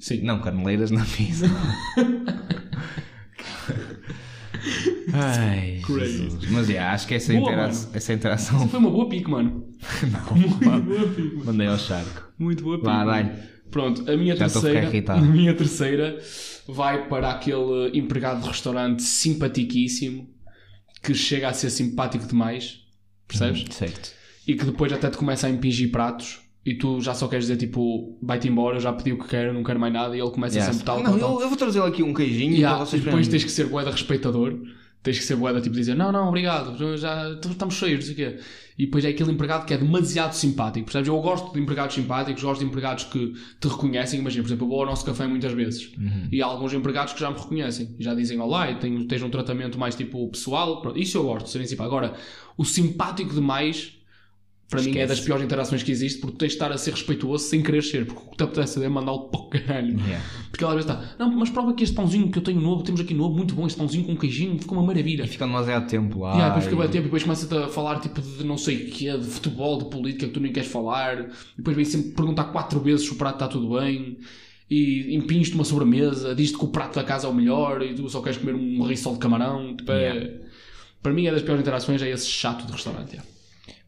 Sim. 0.00 0.22
Não, 0.22 0.40
caneleiras 0.40 0.90
na 0.90 1.04
pizza. 1.04 1.44
Ai, 5.12 5.80
Crazy. 5.84 6.18
Jesus. 6.24 6.50
Mas 6.50 6.70
é, 6.70 6.78
acho 6.78 7.06
que 7.06 7.14
essa, 7.14 7.32
Boa, 7.32 7.42
intera 7.44 7.68
mano. 7.68 7.88
essa 7.92 8.12
interação. 8.12 8.68
Foi 8.68 8.78
uma 8.80 8.90
boa 8.90 9.08
pique, 9.08 9.30
mano. 9.30 9.66
Não, 10.10 10.36
Muito 10.36 10.58
pá, 10.64 10.78
boa 10.78 11.08
pique, 11.08 11.34
mano. 11.36 11.44
mandei 11.46 11.66
ao 11.66 11.78
charco. 11.78 12.32
Muito 12.38 12.62
boa 12.64 12.76
pique. 12.78 12.88
Mano. 12.88 13.30
Pronto, 13.70 14.08
a 14.10 14.16
minha 14.16 14.36
Já 14.36 14.48
terceira, 14.48 14.88
a 15.14 15.20
minha 15.20 15.54
terceira 15.54 16.18
vai 16.68 17.08
para 17.08 17.30
aquele 17.30 17.90
empregado 17.98 18.40
de 18.42 18.48
restaurante 18.48 19.02
simpaticíssimo 19.02 20.28
que 21.02 21.12
chega 21.14 21.48
a 21.48 21.52
ser 21.52 21.70
simpático 21.70 22.26
demais, 22.26 22.78
percebes? 23.28 23.64
Certo. 23.74 24.12
E 24.46 24.54
que 24.54 24.64
depois 24.64 24.92
até 24.92 25.10
te 25.10 25.16
começa 25.16 25.46
a 25.46 25.50
impingir 25.50 25.90
pratos 25.90 26.40
e 26.64 26.74
tu 26.74 27.00
já 27.00 27.12
só 27.14 27.28
queres 27.28 27.46
dizer 27.46 27.56
tipo, 27.58 28.18
vai-te 28.22 28.48
embora, 28.48 28.76
eu 28.76 28.80
já 28.80 28.92
pedi 28.92 29.12
o 29.12 29.18
que 29.18 29.28
quero, 29.28 29.52
não 29.52 29.62
quero 29.62 29.78
mais 29.80 29.92
nada 29.92 30.16
e 30.16 30.20
ele 30.20 30.30
começa 30.30 30.54
Yeah. 30.56 30.72
sempre 30.72 30.86
tal, 30.86 31.02
não, 31.02 31.10
tal, 31.10 31.20
tal. 31.20 31.34
eu, 31.36 31.40
eu 31.42 31.48
vou 31.48 31.58
trazer 31.58 31.82
aqui 31.82 32.02
um 32.02 32.14
queijinho 32.14 32.54
Yeah, 32.54 32.76
para 32.76 32.84
e 32.86 32.88
vocês 32.88 33.02
depois 33.04 33.26
verem. 33.26 33.30
tens 33.40 33.44
que 33.44 33.50
ser 33.50 33.66
boeda 33.66 33.90
respeitador, 33.90 34.56
tens 35.04 35.18
que 35.18 35.24
ser 35.24 35.36
boeda 35.36 35.60
tipo 35.60 35.76
dizer 35.76 35.94
não, 35.94 36.10
não, 36.10 36.26
obrigado, 36.28 36.76
já 36.96 37.30
estamos 37.30 37.74
cheios, 37.76 38.00
não 38.08 38.14
sei 38.14 38.26
o 38.26 38.32
quê. 38.32 38.40
E 38.76 38.86
depois 38.86 39.04
é 39.04 39.08
aquele 39.10 39.30
empregado 39.30 39.66
que 39.66 39.72
é 39.72 39.78
demasiado 39.78 40.32
simpático, 40.32 40.86
percebes? 40.86 41.06
Eu 41.06 41.20
gosto 41.20 41.52
de 41.52 41.60
empregados 41.60 41.94
simpáticos, 41.94 42.42
gosto 42.42 42.58
de 42.60 42.66
empregados 42.66 43.04
que 43.04 43.32
te 43.60 43.68
reconhecem. 43.68 44.18
Imagina, 44.18 44.42
por 44.42 44.48
exemplo, 44.48 44.64
eu 44.64 44.68
vou 44.70 44.80
ao 44.80 44.86
nosso 44.86 45.04
café 45.06 45.28
muitas 45.28 45.52
vezes 45.52 45.92
Uhum. 45.96 46.28
e 46.32 46.42
há 46.42 46.46
alguns 46.46 46.72
empregados 46.72 47.12
que 47.12 47.20
já 47.20 47.30
me 47.30 47.38
reconhecem 47.38 47.94
e 47.96 48.02
já 48.02 48.12
dizem 48.16 48.40
olá 48.40 48.68
e 48.72 48.74
têm, 48.74 49.06
tens 49.06 49.22
um 49.22 49.30
tratamento 49.30 49.78
mais 49.78 49.94
tipo 49.94 50.26
pessoal. 50.28 50.82
Pronto, 50.82 50.98
isso 50.98 51.16
eu 51.16 51.22
gosto 51.22 51.44
de 51.46 51.52
serem 51.52 51.68
simpáticos. 51.68 51.96
Agora, 51.96 52.14
o 52.58 52.64
simpático 52.64 53.32
demais. 53.32 53.92
Para 54.70 54.80
mim 54.80 54.88
é 54.88 54.90
Esquece. 54.92 55.08
das 55.08 55.20
piores 55.20 55.44
interações 55.44 55.82
que 55.82 55.92
existe 55.92 56.20
porque 56.20 56.38
tens 56.38 56.48
de 56.48 56.54
estar 56.54 56.72
a 56.72 56.78
ser 56.78 56.92
respeituoso 56.92 57.44
sem 57.44 57.62
querer 57.62 57.82
ser, 57.82 58.06
porque 58.06 58.22
o 58.26 58.30
que 58.30 58.36
te 58.38 58.42
apetece 58.42 58.82
é 58.82 58.88
mandá-lo 58.88 59.28
para 59.28 59.40
o 59.40 59.48
caralho. 59.50 59.98
Yeah. 60.00 60.24
Porque 60.50 60.64
ela 60.64 60.72
às 60.74 60.84
vezes 60.84 60.90
está, 61.02 61.14
não, 61.18 61.30
mas 61.36 61.50
prova 61.50 61.70
aqui 61.72 61.84
este 61.84 61.94
pãozinho 61.94 62.30
que 62.30 62.38
eu 62.38 62.42
tenho 62.42 62.60
novo, 62.60 62.82
temos 62.82 63.00
aqui 63.00 63.12
novo, 63.14 63.36
muito 63.36 63.54
bom, 63.54 63.66
este 63.66 63.78
pãozinho 63.78 64.04
com 64.04 64.16
queijinho, 64.16 64.58
ficou 64.58 64.76
uma 64.78 64.86
maravilha. 64.86 65.22
E 65.24 65.28
fica 65.28 65.46
demasiado 65.46 65.86
tempo 65.86 66.20
lá. 66.20 66.32
Aí, 66.34 66.44
depois 66.46 66.64
fica 66.64 66.76
e- 66.84 66.88
tempo 66.88 67.02
e 67.02 67.04
depois 67.04 67.22
começa-te 67.22 67.54
a 67.54 67.68
falar 67.68 68.00
tipo 68.00 68.20
de 68.20 68.42
não 68.42 68.56
sei 68.56 68.76
o 68.88 68.90
que, 68.90 69.16
de 69.18 69.24
futebol, 69.26 69.78
de 69.78 69.84
política 69.90 70.26
que 70.26 70.32
tu 70.32 70.40
nem 70.40 70.50
queres 70.52 70.68
falar. 70.70 71.20
E 71.20 71.56
depois 71.58 71.76
vem 71.76 71.84
sempre 71.84 72.10
perguntar 72.12 72.44
quatro 72.44 72.80
vezes 72.80 73.06
se 73.06 73.12
o 73.12 73.16
prato 73.16 73.34
está 73.34 73.46
tudo 73.48 73.78
bem. 73.78 74.18
E 74.70 75.14
impinges-te 75.14 75.54
uma 75.54 75.64
sobremesa, 75.64 76.34
diz-te 76.34 76.56
que 76.58 76.64
o 76.64 76.68
prato 76.68 76.94
da 76.94 77.04
casa 77.04 77.26
é 77.26 77.30
o 77.30 77.34
melhor 77.34 77.82
e 77.82 77.94
tu 77.94 78.08
só 78.08 78.22
queres 78.22 78.38
comer 78.38 78.54
um 78.54 78.82
rissol 78.82 79.12
de 79.12 79.18
camarão. 79.18 79.76
Tipo, 79.76 79.92
é- 79.92 80.12
Yeah. 80.14 80.44
Para 81.02 81.12
mim 81.12 81.26
é 81.26 81.30
das 81.32 81.42
piores 81.42 81.60
interações, 81.60 82.00
é 82.00 82.08
esse 82.10 82.26
chato 82.26 82.64
de 82.66 82.72
restaurante. 82.72 83.10
yeah. 83.12 83.28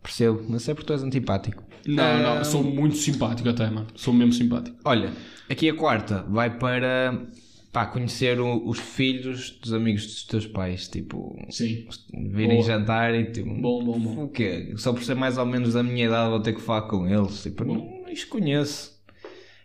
Percebo, 0.07 0.45
mas 0.49 0.69
é 0.69 0.73
porque 0.75 0.87
tu 0.87 0.93
és 0.93 1.03
antipático. 1.03 1.65
Não, 1.85 2.05
Ah, 2.05 2.37
não, 2.37 2.45
sou 2.45 2.63
muito 2.63 2.95
simpático 2.97 3.49
até, 3.49 3.69
mano. 3.69 3.89
Sou 3.97 4.15
mesmo 4.15 4.33
simpático. 4.33 4.77
Olha, 4.85 5.11
aqui 5.51 5.69
a 5.69 5.75
quarta 5.75 6.23
vai 6.29 6.49
para 6.59 7.27
pá, 7.73 7.87
conhecer 7.87 8.41
o- 8.41 8.69
os 8.69 8.79
filhos 8.79 9.51
dos 9.61 9.73
amigos 9.73 10.07
dos 10.07 10.25
teus 10.25 10.47
pais. 10.47 10.87
Tipo, 10.87 11.37
Sim. 11.51 11.89
virem 12.33 12.59
Boa. 12.59 12.63
jantar 12.69 13.15
e 13.17 13.33
tipo. 13.33 13.49
Bom, 13.61 13.85
bom, 13.85 13.99
bom. 13.99 14.25
O 14.25 14.29
quê? 14.29 14.73
Só 14.77 14.93
por 14.93 15.03
ser 15.03 15.17
mais 15.17 15.39
ou 15.39 15.45
menos 15.45 15.75
da 15.75 15.83
minha 15.83 16.07
idade 16.07 16.31
vou 16.31 16.41
ter 16.41 16.55
que 16.55 16.61
falar 16.61 16.83
com 16.83 17.07
eles. 17.09 17.43
Tipo, 17.43 17.65
não, 17.65 18.05
isto 18.09 18.29
conheço. 18.29 18.93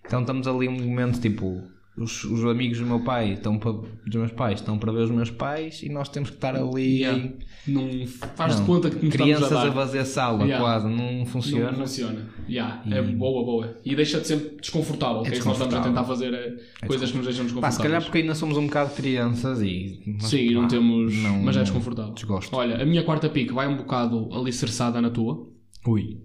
Então 0.06 0.22
estamos 0.22 0.48
ali 0.48 0.68
um 0.68 0.72
momento 0.72 1.22
tipo. 1.22 1.62
Os, 1.98 2.24
os 2.24 2.46
amigos 2.46 2.80
do 2.80 2.86
meu 2.86 3.02
pai 3.02 3.34
estão 3.34 3.60
para 3.60 3.74
dos 3.74 4.16
meus 4.16 4.32
pais 4.32 4.60
estão 4.62 4.78
para 4.80 4.94
ver 4.94 5.02
os 5.04 5.12
meus 5.12 5.30
pais 5.30 5.84
e 5.84 5.89
nós 5.89 6.08
temos 6.08 6.30
que 6.30 6.38
estar 6.38 6.56
ali 6.56 7.00
Yeah. 7.02 7.30
Não 7.68 8.08
faz 8.36 8.56
de 8.56 8.62
Não, 8.62 8.66
conta 8.68 8.89
que 8.89 9.06
nos 9.06 9.14
crianças 9.14 9.52
a 9.52 9.68
a, 9.68 9.72
fazer 9.74 10.06
sala 10.06 10.44
Yeah. 10.46 10.60
quase 10.66 10.88
não 10.88 11.26
funciona 11.26 11.72
Não 11.72 11.80
funciona. 11.80 12.30
Yeah, 12.50 12.82
É 12.89 13.02
boa, 13.02 13.44
boa. 13.44 13.78
E 13.84 13.94
deixa-te 13.94 14.26
sempre 14.28 14.56
desconfortável. 14.62 15.22
que 15.24 15.28
é 15.28 15.32
que 15.32 15.46
nós 15.46 15.54
estamos 15.58 15.76
a 15.76 15.82
tentar 15.82 16.04
fazer 16.06 16.34
é 16.34 16.88
coisas 16.88 17.12
que 17.12 17.18
nos 17.18 17.26
deixam 17.26 17.44
Pá, 17.44 17.48
desconfortáveis. 17.48 17.76
se 17.76 17.82
calhar 17.84 18.02
porque 18.04 18.18
ainda 18.20 18.36
somos 18.36 18.58
um 18.58 18.66
bocado 18.68 18.94
crianças 18.96 19.62
e 19.62 20.02
mas, 20.08 20.24
Sim, 20.30 20.52
não 20.54 20.62
pá, 20.64 20.68
temos. 20.70 21.14
não- 21.18 21.42
mas 21.44 21.56
é 21.56 21.60
não- 21.60 21.64
desconfortável. 21.66 22.14
desgosto. 22.14 22.56
Olha, 22.56 22.82
a 22.82 22.86
minha 22.86 23.04
quarta 23.04 23.28
pique 23.30 23.52
vai 23.54 23.68
um 23.68 23.76
bocado 23.76 24.30
alicerçada 24.34 25.02
na 25.02 25.10
tua. 25.10 25.46
ui 25.86 26.18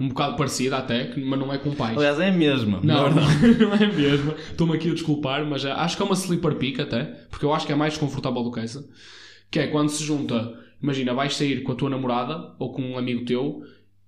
Um 0.00 0.08
bocado 0.08 0.36
parecida 0.36 0.76
até, 0.76 1.14
mas 1.16 1.38
não 1.38 1.52
é 1.52 1.58
com 1.58 1.74
pais. 1.74 1.96
aliás 1.96 2.18
é 2.20 2.28
a 2.28 2.32
mesma 2.32 2.80
Não, 2.82 3.08
não, 3.10 3.22
não 3.58 3.74
é 3.74 3.86
mesmo. 3.92 4.32
Estou-me 4.50 4.74
aqui 4.76 4.90
a 4.90 4.92
desculpar, 4.94 5.44
mas 5.46 5.64
é- 5.64 5.70
acho 5.72 5.96
que 5.96 6.02
é 6.02 6.06
uma 6.06 6.14
sleeper 6.14 6.54
pick 6.56 6.80
até, 6.80 7.04
porque 7.30 7.44
eu 7.44 7.52
acho 7.54 7.66
que 7.66 7.72
é 7.72 7.76
mais 7.76 7.92
desconfortável 7.94 8.42
do 8.42 8.52
que 8.52 8.60
essa. 8.60 8.86
Que 9.50 9.60
é 9.60 9.66
quando 9.68 9.88
se 9.88 10.02
junta, 10.04 10.52
imagina, 10.82 11.14
vais 11.14 11.34
sair 11.36 11.62
com 11.62 11.72
a 11.72 11.74
tua 11.74 11.88
namorada 11.90 12.54
ou 12.58 12.72
com 12.72 12.82
um 12.82 12.98
amigo 12.98 13.24
teu 13.24 13.62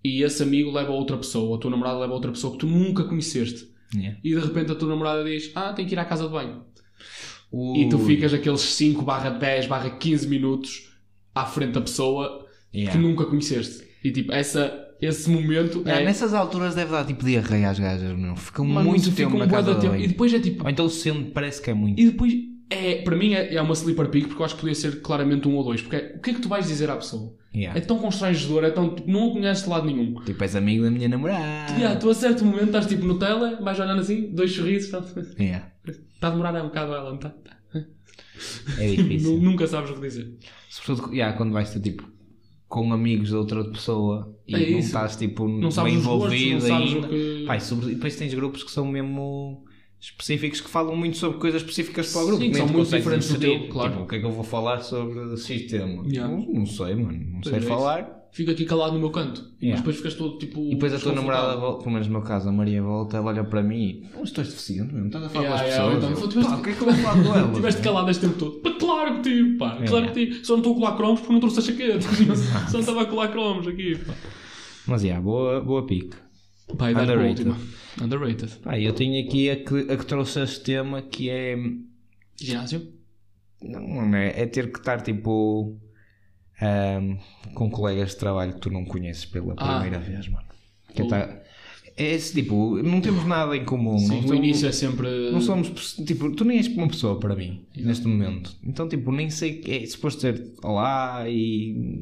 e 0.04 0.22
esse 0.22 0.42
amigo 0.42 0.70
leva 0.70 0.92
outra 0.92 1.16
pessoa, 1.16 1.56
a 1.56 1.60
tua 1.60 1.70
namorada 1.70 1.98
leva 1.98 2.12
outra 2.12 2.30
pessoa 2.30 2.52
que 2.52 2.58
tu 2.60 2.66
nunca 2.66 3.04
conheceste. 3.04 3.68
Yeah. 3.94 4.18
E 4.22 4.34
de 4.34 4.40
repente 4.40 4.70
a 4.72 4.74
tua 4.74 4.88
namorada 4.88 5.24
diz: 5.24 5.50
Ah, 5.54 5.72
tem 5.72 5.86
que 5.86 5.94
ir 5.94 5.98
à 5.98 6.04
casa 6.04 6.24
de 6.26 6.30
banho. 6.30 6.62
Ui. 7.50 7.78
E 7.80 7.88
tu 7.88 7.98
ficas 7.98 8.34
aqueles 8.34 8.60
5 8.60 9.02
barra 9.02 9.30
10 9.30 9.66
barra 9.66 9.88
15 9.90 10.28
minutos 10.28 10.92
à 11.34 11.46
frente 11.46 11.72
da 11.72 11.80
pessoa 11.80 12.46
Yeah. 12.74 12.92
que 12.92 12.98
nunca 12.98 13.24
conheceste. 13.24 13.82
E 14.04 14.10
tipo, 14.12 14.30
essa, 14.30 14.78
esse 15.00 15.28
momento 15.30 15.82
É, 15.86 16.02
é. 16.02 16.04
nessas 16.04 16.34
alturas 16.34 16.74
deve 16.74 16.90
dar 16.90 17.04
tipo 17.06 17.24
diarreia 17.24 17.70
às 17.70 17.78
gajas 17.78 18.16
meu. 18.18 18.34
ficam 18.36 18.64
Mano, 18.64 18.88
muito 18.90 19.10
tempo 19.12 19.36
um 19.36 19.38
na 19.38 19.46
casa 19.46 19.74
tempo. 19.76 19.94
E 19.96 20.08
depois 20.08 20.32
é 20.34 20.40
tipo. 20.40 20.64
ou 20.64 20.70
então 20.70 20.88
sendo 20.88 21.30
parece 21.30 21.60
que 21.62 21.70
é 21.70 21.74
muito 21.74 22.00
E 22.00 22.06
depois, 22.06 22.32
é, 22.70 23.02
para 23.02 23.16
mim, 23.16 23.32
é, 23.34 23.54
é 23.54 23.62
uma 23.62 23.74
sleeper 23.74 24.08
pick 24.08 24.26
porque 24.26 24.40
eu 24.42 24.44
acho 24.46 24.54
que 24.56 24.60
podia 24.60 24.74
ser 24.74 25.00
claramente 25.00 25.46
um 25.48 25.54
ou 25.56 25.64
dois. 25.64 25.80
Porque 25.80 25.96
é, 25.96 26.14
o 26.16 26.20
que 26.20 26.30
é 26.30 26.34
que 26.34 26.40
tu 26.40 26.48
vais 26.48 26.66
dizer 26.66 26.90
à 26.90 26.96
pessoa? 26.96 27.34
Yeah. 27.54 27.78
É 27.78 27.82
tão 27.82 27.98
constrangedor, 27.98 28.62
é 28.64 28.70
tão. 28.70 28.94
não 29.06 29.28
o 29.28 29.32
conheces 29.32 29.64
de 29.64 29.70
lado 29.70 29.86
nenhum. 29.86 30.14
tipo 30.24 30.42
és 30.44 30.54
amigo 30.54 30.84
da 30.84 30.90
minha 30.90 31.08
namorada 31.08 31.72
Yeah, 31.78 31.98
tu 31.98 32.10
a 32.10 32.14
certo 32.14 32.44
momento 32.44 32.66
estás 32.66 32.86
tipo 32.86 33.06
no 33.06 33.18
tela, 33.18 33.58
vais 33.62 33.78
olhando 33.80 34.00
assim, 34.02 34.30
dois 34.32 34.52
sorrisos, 34.52 34.92
está, 34.92 35.02
Yeah. 35.42 35.72
está 36.12 36.28
a 36.28 36.30
demorar 36.30 36.54
um 36.62 36.66
bocado 36.68 36.92
ela, 36.92 37.08
não 37.08 37.16
está? 37.16 37.32
é 38.78 38.86
difícil 38.94 39.32
Nu- 39.38 39.40
Nunca 39.40 39.66
sabes 39.66 39.90
o 39.90 39.94
que 39.94 40.00
dizer. 40.02 40.36
sobretudo 40.68 41.12
yeah, 41.14 41.36
quando 41.36 41.52
vais 41.52 41.70
ter 41.70 41.80
tipo 41.80 42.08
com 42.68 42.92
amigos 42.92 43.28
de 43.30 43.34
outra 43.36 43.64
pessoa 43.64 44.36
e 44.46 44.54
É 44.54 44.70
não 44.70 44.78
estás 44.78 45.16
tipo 45.16 45.48
Não 45.48 45.58
bem 45.60 45.68
os 45.68 45.72
gostos, 45.72 45.94
envolvido 45.96 46.68
não 46.68 46.76
ainda 46.76 47.08
que- 47.08 47.46
e 47.56 47.60
sobre- 47.60 47.86
e 47.90 47.94
depois 47.94 48.14
tens 48.16 48.34
grupos 48.34 48.62
que 48.62 48.70
são 48.70 48.86
mesmo 48.86 49.64
específicos 50.00 50.60
que 50.60 50.68
falam 50.68 50.94
muito 50.94 51.16
sobre 51.16 51.38
coisas 51.38 51.60
específicas 51.62 52.12
para 52.12 52.22
o 52.22 52.26
grupo 52.26 52.42
Sim, 52.44 52.54
são 52.54 52.68
muito 52.68 52.90
diferentes 52.96 53.32
do 53.32 53.40
teu, 53.40 53.68
claro. 53.68 53.90
Tipo, 53.92 54.02
o 54.04 54.06
que 54.06 54.16
é 54.16 54.18
que 54.20 54.26
eu 54.26 54.30
vou 54.32 54.44
falar 54.44 54.80
sobre 54.80 55.36
X 55.36 55.70
tema 55.70 56.04
Yeah. 56.06 56.32
não, 56.36 56.46
não 56.46 56.66
sei 56.66 56.94
mano 56.94 57.18
não 57.34 57.42
sei 57.42 57.54
é 57.54 57.58
isso. 57.58 57.68
Fico 58.30 58.50
aqui 58.50 58.64
calado 58.64 58.92
no 58.92 59.00
meu 59.00 59.10
canto. 59.10 59.40
Yeah. 59.60 59.70
Mas 59.70 59.78
depois 59.80 59.96
ficas 59.96 60.14
todo 60.14 60.38
tipo. 60.38 60.60
e 60.60 60.70
depois 60.74 60.92
a 60.94 60.98
tua 60.98 61.12
namorada 61.12 61.56
volta, 61.56 61.78
pelo 61.82 61.92
menos 61.92 62.06
no 62.06 62.12
meu 62.12 62.22
caso 62.22 62.48
a 62.48 62.52
Maria 62.52 62.82
volta 62.82 63.16
ela 63.16 63.26
olha 63.30 63.42
para 63.44 63.62
mim 63.62 63.82
e 64.02 64.08
"Oh, 64.14 64.20
mas 64.20 64.30
tu 64.30 64.40
és 64.40 64.48
deficiente 64.48 64.92
mesmo 64.92 65.06
estás 65.06 65.24
a 65.24 65.28
falar 65.28 65.44
Yeah, 65.44 65.58
com 65.58 65.64
as 65.64 65.74
yeah, 65.74 65.90
pessoas 65.98 66.12
então, 66.14 66.22
Eu, 66.22 66.28
tiveste- 66.28 66.52
"Pá, 66.52 66.58
o 66.58 66.62
que 66.62 66.70
é 66.70 66.72
que 66.74 66.80
eu 66.80 66.86
vou 66.86 66.94
falar 66.94 67.22
com 67.24 67.34
ela 67.38 67.52
Tiveste 67.54 67.82
calado 67.82 68.10
este 68.10 68.20
tempo 68.26 68.38
todo. 68.38 68.52
Pá, 68.60 68.70
claro 68.78 69.14
que 69.16 69.22
tive, 69.22 69.56
pá. 69.58 69.78
Claro 69.86 70.06
que 70.08 70.12
tive. 70.12 70.44
Só 70.44 70.52
não 70.52 70.58
estou 70.58 70.72
a 70.72 70.76
colar 70.76 70.96
cromos 70.96 71.20
porque 71.20 71.32
não 71.32 71.40
trouxe 71.40 71.58
a 71.58 71.62
chaqueta. 71.62 72.00
Só 72.68 72.72
não 72.74 72.80
estava 72.80 73.02
a 73.02 73.06
colar 73.06 73.28
cromos 73.28 73.66
aqui, 73.66 73.96
pá. 73.96 74.14
mas 74.86 75.02
yeah, 75.02 75.22
boa, 75.22 75.60
boa 75.60 75.86
pique 75.86 76.16
Pá, 76.76 76.90
e 76.90 76.94
Underrated. 76.94 77.54
Underrated. 78.00 78.52
Pá, 78.62 78.78
eu 78.78 78.92
tenho 78.92 79.26
aqui 79.26 79.48
a 79.50 79.56
que, 79.56 79.90
a 79.90 79.96
que 79.96 80.04
trouxe 80.06 80.40
este 80.42 80.60
tema 80.60 81.00
que 81.02 81.30
é 81.30 81.56
Ginásio? 82.40 82.92
Não 83.62 84.14
é, 84.14 84.42
é 84.42 84.46
ter 84.46 84.70
que 84.70 84.78
estar 84.78 85.00
tipo 85.00 85.76
ahm, 86.60 87.16
com 87.54 87.70
colegas 87.70 88.10
de 88.10 88.16
trabalho 88.16 88.54
que 88.54 88.60
tu 88.60 88.70
não 88.70 88.84
conheces 88.84 89.24
pela 89.24 89.54
Ah. 89.56 89.78
primeira 89.80 89.98
vez, 89.98 90.28
mano. 90.28 90.46
Que 90.94 91.06
tá- 91.06 91.28
é 91.98 92.14
esse 92.14 92.32
tipo, 92.32 92.80
não 92.82 93.00
temos 93.00 93.26
nada 93.26 93.56
em 93.56 93.64
comum. 93.64 93.98
Sim, 93.98 94.08
não 94.08 94.18
o 94.18 94.22
somos- 94.22 94.36
início 94.36 94.68
é 94.68 94.72
sempre. 94.72 95.30
Não 95.32 95.40
somos, 95.40 95.94
tipo, 96.06 96.30
tu 96.30 96.44
nem 96.44 96.58
és 96.58 96.68
uma 96.68 96.86
pessoa 96.88 97.18
para 97.18 97.34
mim, 97.34 97.62
neste 97.76 98.06
momento. 98.06 98.54
Então, 98.64 98.88
tipo, 98.88 99.10
nem 99.10 99.28
sei, 99.30 99.60
é 99.66 99.84
suposto 99.86 100.18
dizer 100.18 100.52
olá 100.62 101.24
e 101.28 102.00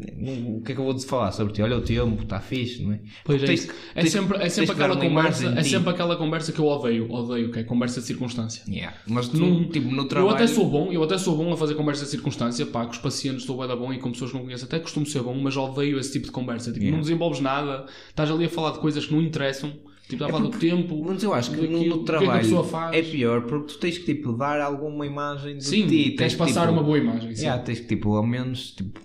o 0.57 0.61
que 0.62 0.72
é 0.72 0.74
que 0.74 0.80
eu 0.80 0.84
vou 0.84 0.94
te 0.94 1.07
falar 1.07 1.32
sobre 1.32 1.53
ti? 1.55 1.62
Olha 1.62 1.78
o 1.78 1.80
tempo, 1.80 2.22
está 2.22 2.38
fixe, 2.40 2.82
não 2.82 2.92
é? 2.92 3.01
Pois 3.24 3.42
é, 3.42 3.47
Tens- 3.47 3.68
é 3.94 4.05
sempre, 4.07 4.36
é 4.38 4.49
sempre 4.49 4.72
aquela 4.72 4.97
conversa, 4.97 5.49
é 5.59 5.62
sempre 5.62 5.90
aquela 5.90 6.16
conversa 6.16 6.53
que 6.53 6.59
eu 6.59 6.66
odeio, 6.66 7.11
odeio, 7.11 7.51
que 7.51 7.59
é 7.61 7.64
conversa 7.64 8.01
de 8.01 8.07
circunstância. 8.07 8.62
Yeah. 8.68 8.97
Mas 9.07 9.28
tu, 9.28 9.38
Num- 9.38 9.68
tipo, 9.68 9.90
no 9.90 10.03
Eu 10.03 10.09
trabalho... 10.09 10.34
até 10.34 10.47
sou 10.47 10.68
bom, 10.68 10.92
eu 10.92 11.03
até 11.03 11.16
sou 11.16 11.36
bom 11.36 11.53
a 11.53 11.57
fazer 11.57 11.74
conversa 11.74 12.05
de 12.05 12.11
circunstância, 12.11 12.66
pá, 12.66 12.84
com 12.84 12.92
os 12.92 12.99
pacientes 12.99 13.40
estou 13.42 13.57
bué 13.57 13.66
da 13.66 13.74
bom 13.76 13.92
e 13.92 13.99
com 13.99 14.12
pessoas 14.12 14.30
que 14.30 14.36
não 14.36 14.44
conheço, 14.44 14.64
até 14.66 14.78
costumo 14.78 15.07
ser 15.07 15.22
bom, 15.22 15.34
mas 15.40 15.57
odeio 15.57 15.99
esse 15.99 16.12
tipo 16.12 16.26
de 16.26 16.32
conversa. 16.32 16.66
Tipo, 16.70 16.80
Yeah. 16.84 16.97
não 16.97 17.03
desenvolves 17.03 17.40
nada, 17.40 17.86
estás 18.09 18.30
ali 18.30 18.44
a 18.44 18.49
falar 18.51 18.72
de 18.72 18.78
coisas 18.80 19.07
que 19.07 19.12
não 19.14 19.22
interessam, 19.22 19.72
tipo, 20.09 20.14
estás 20.24 20.30
a 20.30 20.32
falar 20.38 20.50
do 20.50 20.59
tempo. 20.59 21.04
Mas 21.07 21.22
eu 21.22 21.34
acho 21.34 21.50
que 21.50 21.57
no, 21.57 21.62
no 21.72 21.78
que 21.78 21.88
é 21.88 21.92
que 21.92 22.04
trabalho 22.04 22.64
faz. 22.64 22.96
é 22.96 23.02
pior 23.02 23.42
porque 23.42 23.72
tu 23.74 23.78
tens 23.78 23.98
que 23.98 24.04
tipo, 24.04 24.32
dar 24.32 24.61
alguma 24.61 25.07
imagem 25.07 25.59
de 25.59 25.64
Sim, 25.64 25.86
ti. 25.86 25.96
queres 26.11 26.16
tens 26.16 26.32
que, 26.32 26.38
passar 26.38 26.61
tipo, 26.62 26.72
uma 26.72 26.82
boa 26.82 26.98
imagem. 26.98 27.34
sim. 27.34 27.42
Yeah, 27.42 27.62
tens 27.62 27.80
que 27.80 27.86
tipo, 27.86 28.14
ao 28.16 28.26
menos 28.26 28.70
tipo, 28.72 29.00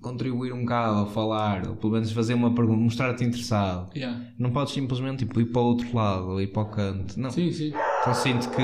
contribuir 0.00 0.52
um 0.52 0.60
bocado 0.60 1.00
a 1.00 1.06
falar, 1.06 1.66
ou 1.68 1.76
pelo 1.76 1.92
menos 1.94 2.10
fazer 2.12 2.32
uma 2.34 2.54
pergunta, 2.54 2.80
mostrar-te 2.80 3.24
interessado. 3.24 3.90
Yeah. 3.94 4.24
Não 4.38 4.50
podes 4.50 4.72
simplesmente 4.72 5.26
tipo, 5.26 5.40
ir 5.40 5.46
para 5.46 5.60
o 5.60 5.64
outro 5.66 5.94
lado 5.94 6.28
ou 6.28 6.40
ir 6.40 6.46
para 6.48 6.62
o 6.62 6.66
canto. 6.66 7.18
Não. 7.20 7.30
Sim, 7.30 7.50
sim. 7.52 7.72
Então 8.00 8.14
sinto 8.14 8.48
que, 8.50 8.62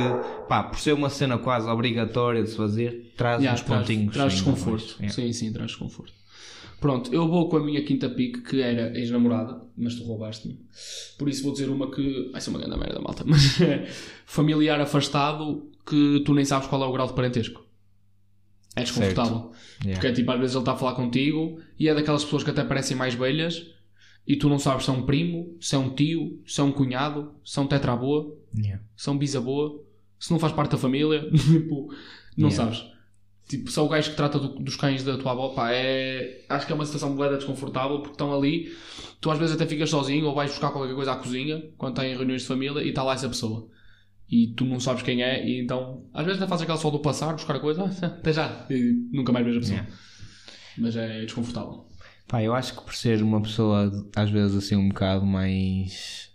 pá, 0.48 0.62
por 0.62 0.78
ser 0.78 0.92
uma 0.94 1.10
cena 1.10 1.36
quase 1.36 1.68
obrigatória 1.68 2.42
de 2.42 2.50
se 2.50 2.56
fazer, 2.56 3.12
traz 3.16 3.40
Yeah, 3.42 3.60
uns 3.60 3.66
traz, 3.66 3.80
pontinhos. 3.80 4.14
traz 4.14 4.32
desconforto. 4.32 4.96
Yeah. 4.98 5.12
Sim, 5.14 5.32
sim, 5.32 5.52
traz 5.52 5.70
desconforto. 5.72 6.12
Pronto, 6.84 7.10
eu 7.14 7.26
vou 7.26 7.48
com 7.48 7.56
a 7.56 7.64
minha 7.64 7.82
quinta 7.82 8.10
pique, 8.10 8.42
que 8.42 8.60
era 8.60 8.94
ex-namorada, 8.94 9.58
mas 9.74 9.94
tu 9.94 10.04
roubaste-me. 10.04 10.60
Por 11.18 11.30
isso 11.30 11.42
vou 11.42 11.52
dizer 11.54 11.70
uma 11.70 11.90
que 11.90 12.28
vai 12.30 12.42
ser 12.42 12.50
uma 12.50 12.58
grande 12.58 12.76
merda, 12.76 13.00
malta, 13.00 13.24
mas 13.26 13.58
é 13.58 13.86
familiar 14.26 14.78
afastado 14.78 15.66
que 15.86 16.20
tu 16.26 16.34
nem 16.34 16.44
sabes 16.44 16.68
qual 16.68 16.82
é 16.84 16.86
o 16.86 16.92
grau 16.92 17.06
de 17.06 17.14
parentesco. 17.14 17.64
É 18.76 18.82
desconfortável. 18.82 19.50
Yeah. 19.80 19.94
Porque 19.94 20.08
é 20.08 20.12
tipo, 20.12 20.30
às 20.30 20.38
vezes 20.38 20.54
ele 20.54 20.60
está 20.60 20.72
a 20.72 20.76
falar 20.76 20.92
contigo 20.92 21.58
e 21.78 21.88
é 21.88 21.94
daquelas 21.94 22.22
pessoas 22.22 22.44
que 22.44 22.50
até 22.50 22.62
parecem 22.62 22.94
mais 22.94 23.14
velhas 23.14 23.66
e 24.28 24.36
tu 24.36 24.50
não 24.50 24.58
sabes 24.58 24.84
se 24.84 24.90
é 24.90 24.92
um 24.92 25.06
primo, 25.06 25.56
se 25.58 25.74
é 25.74 25.78
um 25.78 25.88
tio, 25.88 26.38
se 26.46 26.60
é 26.60 26.64
um 26.64 26.70
cunhado, 26.70 27.32
se 27.42 27.58
é 27.58 27.62
um 27.62 27.66
tetraboa, 27.66 28.30
Yeah. 28.54 28.84
se 28.94 29.08
é 29.08 29.12
um 29.12 29.16
bisaboa, 29.16 29.82
se 30.20 30.30
não 30.30 30.38
faz 30.38 30.52
parte 30.52 30.72
da 30.72 30.76
família, 30.76 31.30
tipo, 31.32 31.88
não 32.36 32.50
Yeah. 32.50 32.74
sabes. 32.74 32.93
Tipo, 33.46 33.70
é 33.78 33.82
o 33.82 33.88
gajo 33.88 34.10
que 34.10 34.16
trata 34.16 34.38
do- 34.38 34.58
dos 34.58 34.74
cães 34.74 35.04
da 35.04 35.18
tua 35.18 35.32
avó, 35.32 35.50
pá, 35.50 35.70
é... 35.70 36.44
acho 36.48 36.66
que 36.66 36.72
é 36.72 36.74
uma 36.74 36.86
situação 36.86 37.14
boeda 37.14 37.36
desconfortável 37.36 37.98
porque 37.98 38.12
estão 38.12 38.34
ali, 38.34 38.72
tu 39.20 39.30
às 39.30 39.38
vezes 39.38 39.54
até 39.54 39.66
ficas 39.66 39.90
sozinho 39.90 40.26
ou 40.26 40.34
vais 40.34 40.50
buscar 40.50 40.70
qualquer 40.70 40.94
coisa 40.94 41.12
à 41.12 41.16
cozinha 41.16 41.62
quando 41.76 41.96
tem 41.96 42.16
reuniões 42.16 42.40
de 42.42 42.48
família 42.48 42.82
e 42.82 42.88
está 42.88 43.02
lá 43.02 43.12
essa 43.12 43.28
pessoa. 43.28 43.68
E 44.30 44.46
tu 44.56 44.64
não 44.64 44.80
sabes 44.80 45.02
quem 45.02 45.22
é, 45.22 45.46
e 45.46 45.60
então 45.60 46.06
às 46.14 46.24
vezes 46.24 46.40
até 46.40 46.48
fazes 46.48 46.62
aquela 46.62 46.78
só 46.78 46.88
do 46.90 46.98
passar, 47.00 47.34
buscar 47.34 47.56
a 47.56 47.60
coisa, 47.60 47.84
ah, 47.84 48.06
até 48.06 48.32
já, 48.32 48.66
e 48.70 49.08
nunca 49.12 49.30
mais 49.30 49.44
vejo 49.44 49.58
a 49.58 49.60
pessoa. 49.60 49.76
Yeah. 49.78 49.94
Mas 50.78 50.96
é 50.96 51.20
desconfortável. 51.20 51.86
Pá, 52.26 52.42
eu 52.42 52.54
acho 52.54 52.74
que 52.74 52.82
por 52.82 52.94
ser 52.94 53.22
uma 53.22 53.42
pessoa 53.42 53.92
às 54.16 54.30
vezes 54.30 54.56
assim 54.56 54.74
um 54.74 54.88
bocado 54.88 55.26
mais. 55.26 56.30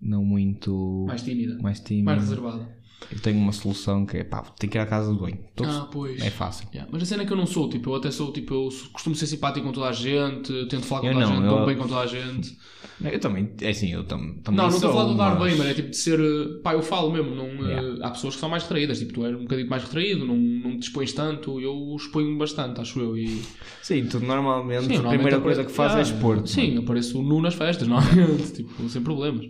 não 0.00 0.24
muito. 0.24 1.04
Mais 1.06 1.22
tímida, 1.22 1.56
mais 1.62 1.78
tímida. 1.78 2.04
mais 2.04 2.20
reservada. 2.20 2.76
Eu 3.10 3.18
tenho 3.20 3.38
uma 3.38 3.52
solução 3.52 4.04
que 4.04 4.18
é 4.18 4.24
pá, 4.24 4.42
tenho 4.58 4.70
que 4.70 4.76
ir 4.76 4.80
à 4.80 4.86
casa 4.86 5.12
do 5.12 5.18
banho. 5.20 5.38
Todos- 5.54 5.74
Ah, 5.76 5.88
pois. 5.90 6.20
É 6.20 6.30
fácil. 6.30 6.68
Yeah, 6.74 6.90
Mas 6.92 7.02
a 7.02 7.06
cena 7.06 7.22
é 7.22 7.26
que 7.26 7.32
eu 7.32 7.36
não 7.36 7.46
sou, 7.46 7.68
tipo, 7.68 7.90
eu 7.90 7.94
até 7.94 8.10
sou, 8.10 8.32
tipo, 8.32 8.52
eu 8.52 8.68
costumo 8.92 9.14
ser 9.14 9.26
simpático 9.26 9.64
com 9.66 9.72
toda 9.72 9.88
a 9.88 9.92
gente, 9.92 10.52
tento 10.66 10.84
falar 10.84 11.00
com 11.02 11.06
Eu 11.06 11.12
toda 11.14 11.24
a 11.24 11.28
não, 11.28 11.36
gente, 11.36 11.44
eu- 11.46 11.56
dou 11.56 11.66
bem 11.66 11.76
com 11.76 11.86
toda 11.88 12.00
a 12.00 12.06
gente. 12.06 12.58
Eu 13.00 13.20
também, 13.20 13.48
é 13.62 13.68
assim, 13.70 13.92
eu 13.92 14.02
tam, 14.04 14.18
também 14.42 14.56
Não, 14.58 14.68
não 14.68 14.74
estou 14.74 14.90
a 14.90 14.92
falar 14.92 15.12
de 15.12 15.16
dar 15.16 15.38
mas- 15.38 15.48
bem, 15.50 15.58
mas 15.58 15.68
é 15.68 15.74
tipo 15.74 15.90
de 15.90 15.96
ser. 15.96 16.18
eh, 16.18 16.60
Pá, 16.62 16.72
eu 16.74 16.82
falo 16.82 17.12
mesmo. 17.12 17.34
Não, 17.34 17.46
eh, 17.66 17.70
Yeah. 17.70 18.06
Há 18.06 18.10
pessoas 18.10 18.34
que 18.34 18.40
são 18.40 18.48
mais 18.50 18.64
retraídas. 18.64 18.98
Tipo, 18.98 19.12
tu 19.14 19.24
és 19.24 19.36
um 19.36 19.42
bocadinho 19.42 19.70
mais 19.70 19.84
retraído, 19.84 20.26
não, 20.26 20.36
não 20.36 20.78
te 20.78 20.88
expões 20.88 21.12
tanto. 21.12 21.60
Eu 21.60 21.94
exponho-me 21.96 22.36
bastante, 22.36 22.80
acho 22.80 22.98
eu. 22.98 23.16
E, 23.16 23.40
Sim, 23.80 24.06
tu 24.06 24.18
normalmente, 24.18 24.80
Sim, 24.86 24.86
a 24.86 24.94
normalmente 24.96 25.14
primeira 25.20 25.40
coisa 25.40 25.64
que 25.64 25.70
fazes 25.70 25.96
é 25.96 26.00
Yeah. 26.00 26.16
expor-te. 26.16 26.50
Sim, 26.50 26.74
eu 26.74 26.82
apareço 26.82 27.22
nu 27.22 27.40
nas 27.40 27.54
festas, 27.54 27.86
normalmente. 27.88 28.52
tipo, 28.52 28.88
sem 28.88 29.00
problemas. 29.02 29.46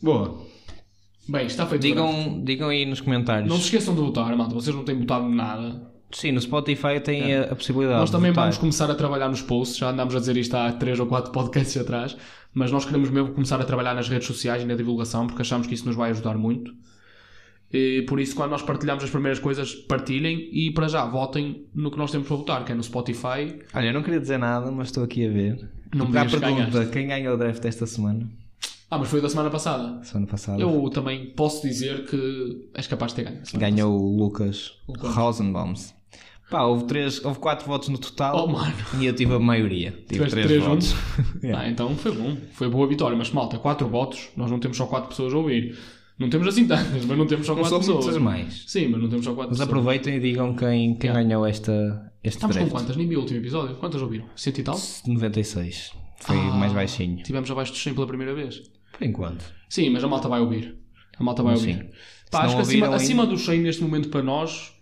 Boa. 0.00 0.51
Bem, 1.28 1.46
está 1.46 1.66
feito. 1.66 1.82
Digam, 1.82 2.42
digam 2.44 2.68
aí 2.68 2.84
nos 2.84 3.00
comentários. 3.00 3.48
Não 3.48 3.56
se 3.56 3.64
esqueçam 3.64 3.94
de 3.94 4.00
votar, 4.00 4.34
malta. 4.36 4.54
Vocês 4.54 4.74
não 4.74 4.84
têm 4.84 4.98
votado 4.98 5.28
nada. 5.28 5.92
Sim, 6.10 6.32
no 6.32 6.40
Spotify 6.40 7.00
tem 7.02 7.34
a, 7.34 7.44
a 7.44 7.56
possibilidade. 7.56 7.98
Nós 7.98 8.10
de 8.10 8.16
também 8.16 8.30
votar. 8.30 8.44
vamos 8.44 8.58
começar 8.58 8.90
a 8.90 8.94
trabalhar 8.94 9.28
nos 9.28 9.40
posts, 9.40 9.78
já 9.78 9.90
andámos 9.90 10.14
a 10.14 10.18
dizer 10.18 10.36
isto 10.36 10.54
há 10.54 10.70
3 10.70 11.00
ou 11.00 11.06
4 11.06 11.32
podcasts 11.32 11.76
atrás, 11.80 12.16
mas 12.52 12.70
nós 12.70 12.84
queremos 12.84 13.08
mesmo 13.08 13.32
começar 13.32 13.60
a 13.60 13.64
trabalhar 13.64 13.94
nas 13.94 14.08
redes 14.08 14.26
sociais 14.26 14.62
e 14.62 14.66
na 14.66 14.74
divulgação, 14.74 15.26
porque 15.26 15.40
achamos 15.40 15.66
que 15.66 15.74
isso 15.74 15.86
nos 15.86 15.96
vai 15.96 16.10
ajudar 16.10 16.36
muito. 16.36 16.74
E 17.72 18.02
por 18.02 18.20
isso, 18.20 18.36
quando 18.36 18.50
nós 18.50 18.60
partilhamos 18.60 19.02
as 19.02 19.08
primeiras 19.08 19.38
coisas, 19.38 19.74
partilhem 19.74 20.50
e 20.52 20.70
para 20.72 20.88
já 20.88 21.06
votem 21.06 21.64
no 21.74 21.90
que 21.90 21.96
nós 21.96 22.10
temos 22.10 22.28
para 22.28 22.36
votar, 22.36 22.64
que 22.66 22.72
é 22.72 22.74
no 22.74 22.82
Spotify. 22.82 23.58
Olha, 23.72 23.86
eu 23.86 23.94
não 23.94 24.02
queria 24.02 24.20
dizer 24.20 24.38
nada, 24.38 24.70
mas 24.70 24.88
estou 24.88 25.02
aqui 25.02 25.26
a 25.26 25.30
ver. 25.30 25.70
Não 25.94 26.06
me 26.06 26.12
pergunta: 26.12 26.40
ganhaste. 26.40 26.86
quem 26.92 27.06
ganhou 27.06 27.34
o 27.34 27.38
draft 27.38 27.64
esta 27.64 27.86
semana? 27.86 28.28
Ah, 28.94 28.98
mas 28.98 29.08
foi 29.08 29.22
da 29.22 29.28
semana 29.30 29.48
passada. 29.48 30.04
Semana 30.04 30.26
passada. 30.26 30.60
Eu 30.60 30.90
também 30.90 31.30
posso 31.30 31.62
dizer 31.66 32.04
que 32.04 32.68
és 32.74 32.86
capaz 32.86 33.12
de 33.14 33.22
ter 33.22 33.30
ganho. 33.30 33.42
Ganhou 33.54 33.98
o 33.98 34.16
Lucas. 34.18 34.72
Rosenbaums. 35.00 35.94
Pá, 36.50 36.64
houve, 36.64 36.84
três, 36.84 37.24
houve 37.24 37.38
quatro 37.38 37.66
votos 37.66 37.88
no 37.88 37.96
total 37.96 38.44
Oh, 38.44 38.46
mano. 38.46 38.74
e 39.00 39.06
eu 39.06 39.14
tive 39.14 39.32
a 39.32 39.38
maioria. 39.38 39.92
Tive 40.06 40.26
três, 40.26 40.46
três 40.46 40.62
votos. 40.62 40.94
Ah, 41.56 41.66
então 41.70 41.96
foi 41.96 42.12
bom. 42.12 42.36
Foi 42.52 42.68
boa 42.68 42.86
vitória. 42.86 43.16
Mas 43.16 43.30
malta, 43.30 43.58
4 43.58 43.88
votos, 43.88 44.28
nós 44.36 44.50
não 44.50 44.58
temos 44.58 44.76
só 44.76 44.84
4 44.86 45.08
pessoas 45.08 45.32
a 45.32 45.38
ouvir. 45.38 45.74
Não 46.18 46.28
temos 46.28 46.46
assim 46.46 46.66
tantas, 46.68 47.04
mas 47.06 47.16
não 47.18 47.26
temos 47.26 47.46
só 47.46 47.54
Não 47.54 47.62
4 47.62 47.82
são 47.82 47.96
pessoas. 47.96 48.18
mais. 48.18 48.64
Sim, 48.66 48.88
mas 48.88 49.00
não 49.00 49.08
temos 49.08 49.24
só 49.24 49.32
4 49.32 49.50
Mas 49.50 49.58
pessoas. 49.58 49.68
aproveitem 49.68 50.16
e 50.16 50.20
digam 50.20 50.54
quem, 50.54 50.94
quem 50.96 51.08
Yeah. 51.08 51.22
ganhou 51.22 51.46
esta, 51.46 51.72
este 52.22 52.36
Estamos 52.36 52.56
com 52.56 52.64
draft. 52.64 52.76
quantas? 52.76 52.96
Nem 52.98 53.08
vi 53.08 53.16
o 53.16 53.20
último 53.20 53.38
episódio. 53.40 53.74
Quantas 53.76 54.02
ouviram? 54.02 54.26
100 54.36 54.58
e 54.58 54.62
tal? 54.62 54.78
96. 55.06 55.92
Foi 56.20 56.36
Ah. 56.36 56.54
mais 56.54 56.72
baixinho. 56.74 57.22
Tivemos 57.22 57.50
abaixo 57.50 57.72
dos 57.72 57.82
100 57.82 57.94
pela 57.94 58.06
primeira 58.06 58.34
vez. 58.34 58.62
Por 58.92 59.04
enquanto. 59.04 59.44
Sim, 59.68 59.90
mas 59.90 60.04
a 60.04 60.08
malta 60.08 60.28
vai 60.28 60.40
ouvir. 60.40 60.78
A 61.18 61.24
malta 61.24 61.42
vai 61.42 61.56
Sim. 61.56 61.70
ouvir. 61.72 61.90
Pá, 62.30 62.44
acho 62.44 62.56
que 62.56 62.62
acima, 62.62 62.94
acima 62.94 63.26
dos 63.26 63.44
100 63.44 63.60
neste 63.60 63.82
momento 63.82 64.08
para 64.08 64.22
nós 64.22 64.72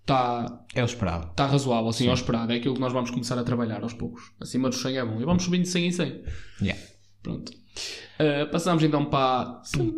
está 0.00 0.64
É 0.74 0.82
o 0.82 0.84
esperado. 0.86 1.32
tá 1.36 1.46
razoável, 1.46 1.88
assim, 1.88 2.08
ao 2.08 2.14
esperado. 2.14 2.52
É 2.52 2.56
aquilo 2.56 2.74
que 2.74 2.80
nós 2.80 2.92
vamos 2.92 3.10
começar 3.10 3.38
a 3.38 3.44
trabalhar 3.44 3.82
aos 3.82 3.92
poucos. 3.92 4.32
Acima 4.40 4.68
dos 4.68 4.80
100 4.80 4.98
é 4.98 5.04
bom. 5.04 5.20
E 5.20 5.24
vamos 5.24 5.42
subindo 5.44 5.62
de 5.62 5.68
100 5.68 5.86
em 5.86 5.92
100. 5.92 6.22
Yeah. 6.62 6.82
Pronto. 7.22 7.52
Uh, 7.52 8.50
passamos 8.50 8.82
então 8.82 9.04
para 9.04 9.62
tum, 9.72 9.96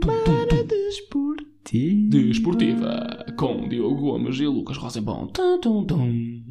Desportivo. 0.89 2.11
Desportiva 2.11 3.25
com 3.37 3.69
Diogo 3.69 3.97
Gomes 4.01 4.39
e 4.41 4.47
Lucas 4.47 4.77
Rosenbaum. 4.77 5.29
Tum, 5.29 5.61
tum, 5.61 5.85
tum. 5.85 6.43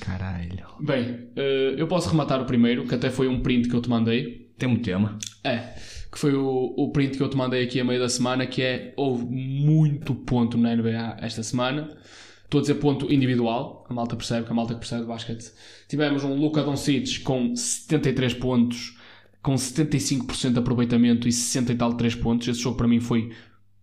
Caralho. 0.00 0.66
Bem, 0.80 1.10
uh, 1.36 1.76
eu 1.78 1.86
posso 1.86 2.10
rematar 2.10 2.42
o 2.42 2.44
primeiro, 2.44 2.86
que 2.86 2.94
até 2.94 3.10
foi 3.10 3.28
um 3.28 3.40
print 3.40 3.68
que 3.68 3.74
eu 3.74 3.80
te 3.80 3.88
mandei. 3.88 4.52
Tem 4.58 4.68
um 4.68 4.76
tema. 4.76 5.18
É, 5.42 5.74
que 6.14 6.20
foi 6.20 6.32
o, 6.32 6.72
o 6.76 6.92
print 6.92 7.16
que 7.16 7.22
eu 7.24 7.28
te 7.28 7.36
mandei 7.36 7.64
aqui 7.64 7.80
a 7.80 7.84
meio 7.84 7.98
da 7.98 8.08
semana, 8.08 8.46
que 8.46 8.62
é, 8.62 8.94
houve 8.96 9.24
muito 9.24 10.14
ponto 10.14 10.56
na 10.56 10.76
NBA 10.76 11.16
esta 11.18 11.42
semana. 11.42 11.88
Estou 12.44 12.60
a 12.60 12.62
dizer 12.62 12.74
ponto 12.74 13.12
individual, 13.12 13.84
a 13.90 13.92
malta 13.92 14.14
percebe, 14.14 14.46
que 14.46 14.52
a 14.52 14.54
malta 14.54 14.74
que 14.74 14.78
percebe 14.78 15.02
de 15.02 15.08
basquete. 15.08 15.50
Tivemos 15.88 16.22
um 16.22 16.36
Luka 16.36 16.62
Doncic 16.62 17.20
com 17.24 17.56
73 17.56 18.32
pontos, 18.34 18.96
com 19.42 19.54
75% 19.54 20.52
de 20.52 20.58
aproveitamento 20.60 21.26
e 21.26 21.32
60 21.32 21.72
e 21.72 21.74
tal 21.74 21.94
3 21.94 22.14
pontos. 22.14 22.46
Esse 22.46 22.60
jogo 22.60 22.76
para 22.76 22.86
mim 22.86 23.00
foi 23.00 23.32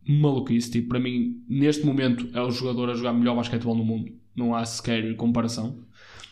maluquice. 0.08 0.72
Tipo, 0.72 0.88
para 0.88 1.02
mim, 1.02 1.44
neste 1.50 1.86
momento, 1.86 2.30
é 2.34 2.42
o 2.42 2.50
jogador 2.50 2.92
a 2.92 2.94
jogar 2.94 3.12
melhor 3.12 3.36
basquetebol 3.36 3.76
no 3.76 3.84
mundo. 3.84 4.10
Não 4.34 4.56
há 4.56 4.64
sequer 4.64 5.18
comparação. 5.18 5.84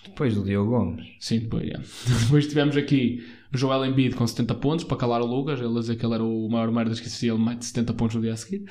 Depois 0.06 0.34
do 0.34 0.46
Diogo 0.46 0.72
Gomes. 0.72 1.06
Sim, 1.20 1.40
depois, 1.40 1.66
yeah. 1.66 1.84
depois 2.24 2.48
tivemos 2.48 2.78
aqui 2.78 3.22
Joel 3.52 3.86
Embiid 3.86 4.16
com 4.16 4.26
70 4.26 4.56
pontos 4.56 4.86
para 4.86 4.98
calar 4.98 5.22
o 5.22 5.26
Lucas. 5.26 5.60
Ele 5.60 5.76
a 5.76 5.80
dizer 5.80 5.96
que 5.96 6.06
ele 6.06 6.14
era 6.14 6.24
o 6.24 6.50
maior 6.50 6.72
merda 6.72 6.94
que 6.94 7.02
existia, 7.02 7.32
ele 7.32 7.44
mete 7.44 7.66
70 7.66 7.94
pontos 7.94 8.16
no 8.16 8.22
dia 8.22 8.34
a 8.34 8.38
seguir. 8.38 8.66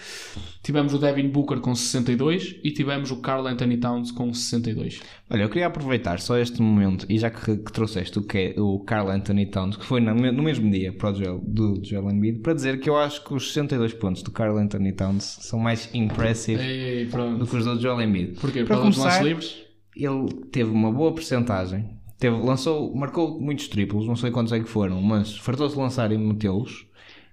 Tivemos 0.63 0.95
o 0.95 0.99
Devin 0.99 1.29
Booker 1.29 1.61
com 1.61 1.75
62 1.75 2.57
e 2.63 2.71
tivemos 2.71 3.11
o 3.11 3.17
Carl 3.17 3.47
Anthony 3.47 3.77
Towns 3.79 4.11
com 4.11 4.33
62. 4.33 5.01
Olha, 5.31 5.43
eu 5.43 5.49
queria 5.49 5.67
aproveitar 5.67 6.21
só 6.21 6.39
este 6.39 6.63
momento, 6.63 7.07
e 7.09 7.19
já 7.19 7.31
que, 7.31 7.57
que 7.57 7.73
trouxeste 7.73 8.19
o, 8.19 8.23
que, 8.23 8.55
o 8.59 8.81
Carl 8.81 9.11
Anthony 9.11 9.47
Towns, 9.47 9.77
que 9.77 9.85
foi 9.85 10.01
no, 10.01 10.15
no 10.15 10.43
mesmo 10.43 10.71
dia 10.71 10.93
para 10.93 11.11
o 11.11 11.15
Joel, 11.15 11.43
do 11.47 11.81
Joel 11.85 12.11
Embiid, 12.11 12.41
para 12.41 12.55
dizer 12.55 12.81
que 12.81 12.89
eu 12.89 12.97
acho 12.97 13.25
que 13.25 13.35
os 13.35 13.49
62 13.49 13.95
pontos 13.95 14.23
do 14.23 14.31
Carl 14.31 14.57
Anthony 14.57 14.93
Towns 14.93 15.39
são 15.41 15.59
mais 15.59 15.91
impressive 15.93 16.63
Ei, 16.63 17.07
do 17.07 17.47
que 17.47 17.57
os 17.57 17.65
do 17.65 17.81
Joel 17.81 18.01
Embiid. 18.01 18.39
Porquê? 18.41 18.65
Para 18.65 18.77
Para 18.77 18.85
começar, 18.85 19.23
livres? 19.23 19.69
ele 19.97 20.29
teve 20.53 20.71
uma 20.71 20.93
boa 20.93 21.13
percentagem, 21.13 21.98
teve, 22.19 22.37
lançou, 22.37 22.95
marcou 22.95 23.41
muitos 23.41 23.69
triplos, 23.69 24.07
não 24.07 24.17
sei 24.17 24.31
quantos 24.31 24.53
é 24.53 24.61
que 24.61 24.69
foram, 24.69 25.01
mas 25.01 25.37
fartou-se 25.37 25.77
lançar 25.77 26.11
e 26.13 26.19
metê-los. 26.19 26.87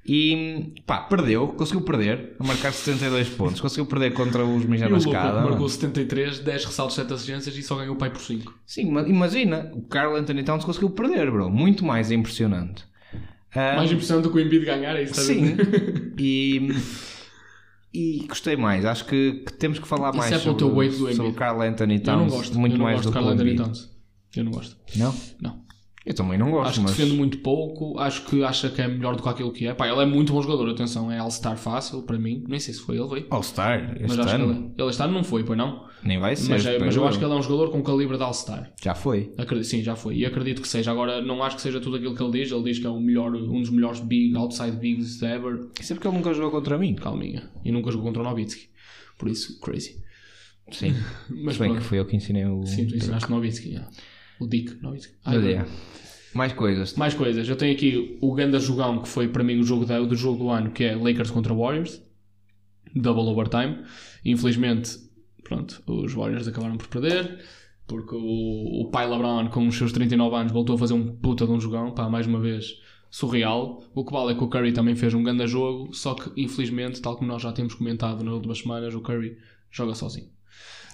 E 0.08 0.72
pá, 0.86 1.00
perdeu, 1.00 1.48
conseguiu 1.48 1.82
perder, 1.82 2.36
a 2.40 2.44
marcar 2.46 2.72
72 2.72 3.28
pontos, 3.30 3.60
conseguiu 3.60 3.88
perder 3.88 4.14
contra 4.14 4.46
os 4.46 4.64
Mijar 4.64 4.88
na 4.88 4.98
escada. 5.00 5.42
marcou 5.42 5.68
73, 5.68 6.40
10 6.40 6.66
ressaltos, 6.66 6.96
7 6.96 7.12
assistências 7.12 7.58
e 7.58 7.64
só 7.64 7.76
ganhou 7.76 7.96
o 7.96 7.98
pai 7.98 8.12
por 8.12 8.22
5. 8.22 8.54
Sim, 8.68 8.92
mas 8.92 9.08
imagina, 9.10 9.72
o 9.74 9.82
Carl 9.82 10.16
Anthony 10.16 10.44
Towns 10.44 10.64
conseguiu 10.64 10.92
perder, 10.92 11.32
bro. 11.32 11.50
Muito 11.50 11.84
mais 11.84 12.12
impressionante. 12.12 12.84
Ah, 13.56 13.78
Mais 13.78 13.92
impressionante 13.92 14.26
do 14.26 14.32
que 14.32 14.38
o 14.38 14.40
Embiid 14.42 14.64
ganhar, 14.66 14.96
é 14.96 15.04
isso? 15.04 15.20
a 15.20 15.24
Sim. 15.24 15.56
e, 16.20 16.70
e 17.94 18.26
gostei 18.28 18.56
mais. 18.56 18.86
Acho 18.86 19.06
que, 19.06 19.44
que 19.46 19.54
temos 19.54 19.80
que 19.80 19.88
falar 19.88 20.10
Isso 20.10 20.18
mais 20.20 20.32
é 20.34 20.38
sobre, 20.38 20.60
teu 20.60 20.76
weight 20.76 20.96
do 20.98 21.00
sobre 21.00 21.14
o 21.14 21.24
Embiid. 21.26 21.36
Carl 21.40 21.62
Anthony 21.62 21.96
Eu 21.96 22.04
Towns. 22.04 22.22
não 22.22 22.28
gosto. 22.38 22.60
Muito 22.60 22.74
eu 22.74 22.78
não 22.78 22.86
mais 22.86 22.98
gosto 22.98 23.10
do 23.10 23.14
Carl 23.14 23.30
Anthony. 23.30 23.56
Towns. 23.56 23.95
Eu 24.36 24.44
não 24.44 24.52
gosto. 24.52 24.76
Não? 24.96 25.14
Não. 25.42 25.66
Eu 26.06 26.14
também 26.14 26.38
não 26.38 26.52
gosto, 26.52 26.68
Acho 26.70 26.80
que 26.82 26.86
mas... 26.86 26.96
defende 26.96 27.18
muito 27.18 27.40
pouco, 27.40 27.98
acho 27.98 28.26
que 28.26 28.44
acha 28.44 28.70
que 28.70 28.80
é 28.80 28.88
melhor 28.88 29.16
do 29.16 29.24
que 29.24 29.30
aquilo 29.30 29.52
que 29.52 29.66
é. 29.66 29.74
Pá, 29.74 29.88
ele 29.88 30.00
é 30.04 30.06
muito 30.06 30.32
bom 30.34 30.40
jogador, 30.40 30.70
atenção, 30.70 31.12
é 31.12 31.18
All-Star 31.18 31.58
fácil 31.58 32.04
para 32.04 32.16
mim. 32.20 32.44
Nem 32.48 32.60
sei 32.60 32.76
se 32.76 32.82
foi 32.82 32.96
ele, 33.00 33.08
veio. 33.08 33.26
All-Star, 33.32 33.98
Mas 34.00 34.14
que 34.16 34.22
ano. 34.22 34.52
ele, 34.52 34.72
ele 34.78 34.90
este 34.92 35.02
ano 35.02 35.14
não 35.14 35.24
foi, 35.24 35.44
pois 35.44 35.58
não. 35.58 35.88
Nem 36.04 36.20
vai 36.20 36.36
ser. 36.36 36.52
Mas, 36.52 36.64
é- 36.64 36.78
mas 36.78 36.96
eu 36.96 37.08
acho 37.08 37.18
que 37.18 37.26
ele 37.26 37.34
é 37.34 37.36
um 37.36 37.42
jogador 37.42 37.72
com 37.72 37.82
calibre 37.82 38.18
de 38.18 38.22
All-Star. 38.24 38.72
Já 38.84 38.94
foi. 38.94 39.34
Acredito, 39.36 39.66
sim, 39.68 39.82
já 39.82 39.96
foi. 39.96 40.18
E 40.18 40.26
acredito 40.28 40.62
que 40.62 40.68
seja. 40.68 40.92
Agora, 40.92 41.24
não 41.24 41.42
acho 41.44 41.56
que 41.56 41.64
seja 41.64 41.80
tudo 41.82 41.96
aquilo 41.96 42.14
que 42.16 42.22
ele 42.22 42.34
diz. 42.34 42.52
Ele 42.52 42.64
diz 42.64 42.78
que 42.78 42.86
é 42.86 42.90
o 42.92 43.00
melhor, 43.00 43.36
um 43.36 43.60
dos 43.62 43.72
melhores 43.72 44.00
big, 44.00 44.36
outside 44.38 44.78
bigs 44.78 45.24
ever. 45.24 45.70
Isso 45.82 45.92
é 45.92 45.96
porque 45.96 46.08
ele 46.08 46.18
nunca 46.18 46.32
jogou 46.36 46.52
contra 46.52 46.78
mim. 46.78 46.94
Calminha. 46.94 47.50
E 47.64 47.72
nunca 47.72 47.90
jogou 47.90 48.06
contra 48.06 48.22
o 48.22 48.26
Novitsky. 48.26 48.70
Por 49.18 49.28
isso, 49.28 49.60
crazy. 49.60 50.04
Sim. 50.72 50.94
Mas 51.44 51.56
Se 51.56 51.60
bem 51.62 51.70
pronto. 51.70 51.82
que 51.82 51.88
foi 51.88 51.98
eu 51.98 52.06
que 52.06 52.16
ensinei 52.16 52.46
o... 52.46 52.64
Sim, 52.68 52.86
tu 52.86 52.96
ensinaste 52.96 53.32
Novitsky. 53.32 53.70
yeah. 53.70 53.90
O 54.40 54.48
Dick 54.48 54.82
Novitsky. 54.82 55.14
Ah, 55.24 55.32
Mas 55.34 55.38
agora- 55.46 55.54
é. 55.54 55.66
Mais 56.38 56.52
coisas. 56.54 56.94
Mais 56.96 57.14
coisas. 57.14 57.48
Eu 57.48 57.56
tenho 57.56 57.74
aqui 57.74 58.18
o 58.22 58.34
ganda 58.34 58.60
jogão 58.60 59.02
que 59.02 59.08
foi 59.08 59.28
para 59.30 59.44
mim 59.44 59.58
o 59.60 59.64
jogo 59.64 59.86
da- 59.86 60.00
do 60.02 60.16
jogo 60.16 60.44
do 60.44 60.50
ano, 60.50 60.72
que 60.72 60.84
é 60.84 60.96
Lakers 60.96 61.32
contra 61.32 61.54
Warriors. 61.54 62.02
Double 62.96 63.24
overtime. 63.24 63.84
Infelizmente, 64.24 64.98
pronto, 65.44 65.82
os 65.88 66.14
Warriors 66.14 66.48
acabaram 66.48 66.78
por 66.78 66.88
perder. 66.88 67.40
Porque 67.88 68.16
o, 68.16 68.82
o 68.82 68.90
pai 68.92 69.08
LeBron, 69.10 69.48
com 69.50 69.68
os 69.68 69.78
seus 69.78 69.92
39 69.92 70.36
anos, 70.36 70.52
voltou 70.52 70.76
a 70.76 70.80
fazer 70.80 70.94
um 70.94 71.16
puta 71.18 71.46
de 71.46 71.52
um 71.52 71.60
jogão. 71.62 71.92
Pá, 71.92 72.10
mais 72.10 72.26
uma 72.26 72.40
vez, 72.40 72.74
surreal. 73.12 73.84
O 73.94 74.04
que 74.04 74.12
vale 74.12 74.32
é 74.32 74.36
que 74.36 74.44
o 74.44 74.48
Curry 74.48 74.74
também 74.74 74.96
fez 74.96 75.14
um 75.14 75.22
grande 75.22 75.46
jogo. 75.48 75.94
Só 75.94 76.16
que, 76.16 76.32
infelizmente, 76.42 77.00
tal 77.02 77.16
como 77.16 77.30
nós 77.30 77.42
já 77.44 77.52
temos 77.52 77.76
comentado 77.76 78.24
nas 78.24 78.34
últimas 78.34 78.58
semanas, 78.58 78.94
o 78.96 79.02
Curry 79.02 79.38
joga 79.72 79.94
sozinho 79.94 80.30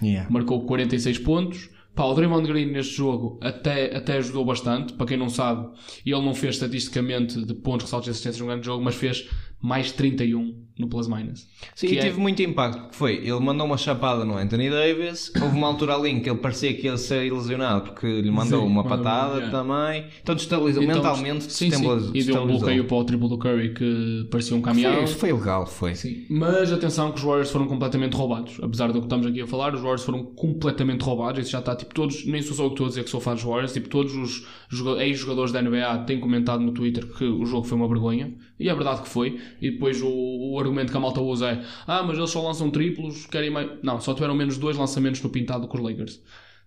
Yeah. 0.02 0.28
marcou 0.30 0.66
46 0.66 1.18
pontos. 1.18 1.70
Pá, 1.94 2.04
o 2.04 2.14
Draymond 2.14 2.46
Green 2.46 2.66
neste 2.66 2.94
jogo 2.94 3.38
até, 3.42 3.94
até 3.94 4.16
ajudou 4.16 4.44
bastante. 4.44 4.94
Para 4.94 5.06
quem 5.06 5.16
não 5.16 5.28
sabe, 5.28 5.68
ele 6.06 6.20
não 6.22 6.34
fez 6.34 6.54
estatisticamente 6.54 7.44
de 7.44 7.54
pontos, 7.54 7.84
ressaltos 7.84 8.08
e 8.08 8.10
assistências 8.10 8.40
num 8.40 8.46
grande 8.46 8.64
jogo, 8.64 8.82
mas 8.82 8.94
fez 8.94 9.28
mais 9.62 9.92
31 9.92 10.60
no 10.78 10.88
plus 10.88 11.06
minus. 11.06 11.46
Sim, 11.76 11.86
Que 11.88 11.94
e 11.94 11.98
é- 11.98 12.02
teve 12.02 12.18
muito 12.18 12.42
impacto. 12.42 12.80
porque 12.80 12.96
Foi, 12.96 13.12
ele 13.18 13.38
mandou 13.40 13.66
uma 13.66 13.76
chapada 13.76 14.24
no 14.24 14.36
Anthony 14.36 14.68
Davis. 14.70 15.30
Houve 15.40 15.56
uma 15.56 15.66
altura 15.68 15.94
ali 15.94 16.10
em 16.10 16.20
que 16.20 16.28
ele 16.30 16.38
parecia 16.38 16.72
que 16.74 16.86
ia 16.86 16.96
ser 16.96 17.30
lesionado 17.32 17.82
porque 17.90 18.06
lhe 18.22 18.30
mandou 18.30 18.60
Sim, 18.62 18.66
uma 18.66 18.82
patada 18.82 19.34
yeah. 19.38 19.50
também. 19.50 20.06
Então 20.22 20.34
destabilizou 20.34 20.82
Então, 20.82 20.96
mentalmente. 20.96 21.52
sim, 21.52 21.70
sim. 21.70 22.10
E 22.14 22.24
deu 22.24 22.42
um 22.42 22.46
bloqueio 22.46 22.84
para 22.86 22.96
o 22.96 23.04
triplo 23.04 23.28
do 23.28 23.38
Curry 23.38 23.74
que 23.74 24.26
parecia 24.30 24.56
um 24.56 24.62
caminhão. 24.62 25.06
Foi, 25.06 25.30
foi 25.30 25.32
legal, 25.32 25.66
foi. 25.66 25.94
Sim. 25.94 26.24
Mas 26.30 26.72
atenção 26.72 27.12
que 27.12 27.18
os 27.18 27.22
Warriors 27.24 27.50
foram 27.50 27.66
completamente 27.68 28.16
roubados. 28.16 28.58
Apesar 28.62 28.88
do 28.90 28.98
que 28.98 29.06
estamos 29.06 29.26
aqui 29.26 29.42
a 29.42 29.46
falar, 29.46 29.74
os 29.74 29.80
Warriors 29.80 30.02
foram 30.04 30.24
completamente 30.24 31.02
roubados. 31.02 31.42
Isso 31.42 31.50
já 31.50 31.58
está, 31.60 31.76
tipo, 31.76 31.94
todos, 31.94 32.24
nem 32.26 32.40
sou 32.42 32.56
só 32.56 32.64
eu 32.64 32.68
que 32.70 32.74
estou 32.74 32.86
a 32.86 32.88
dizer 32.88 33.04
que 33.04 33.10
sou 33.10 33.20
fã 33.20 33.34
dos 33.34 33.44
Warriors, 33.44 33.72
tipo, 33.74 33.88
todos 33.90 34.14
os 34.16 34.46
joga- 34.70 35.04
ex-jogadores 35.04 35.52
da 35.52 35.60
NBA 35.62 35.98
têm 36.06 36.18
comentado 36.18 36.60
no 36.62 36.72
Twitter 36.72 37.06
que 37.06 37.24
o 37.24 37.44
jogo 37.44 37.66
foi 37.66 37.76
uma 37.76 37.86
vergonha. 37.86 38.32
E 38.62 38.68
é 38.68 38.74
verdade 38.74 39.02
que 39.02 39.08
foi. 39.08 39.38
E 39.60 39.70
depois 39.70 40.00
o, 40.02 40.08
o 40.08 40.58
argumento 40.58 40.90
que 40.90 40.96
a 40.96 41.00
malta 41.00 41.20
usa 41.20 41.50
é 41.50 41.64
ah, 41.86 42.02
mas 42.02 42.16
eles 42.16 42.30
só 42.30 42.42
lançam 42.42 42.70
triplos, 42.70 43.26
querem 43.26 43.50
mais... 43.50 43.70
Não, 43.82 44.00
só 44.00 44.14
tiveram 44.14 44.34
menos 44.34 44.58
dois 44.58 44.76
lançamentos 44.76 45.22
no 45.22 45.30
pintado 45.30 45.66
com 45.68 45.78
os 45.78 45.82
Lakers. 45.82 46.20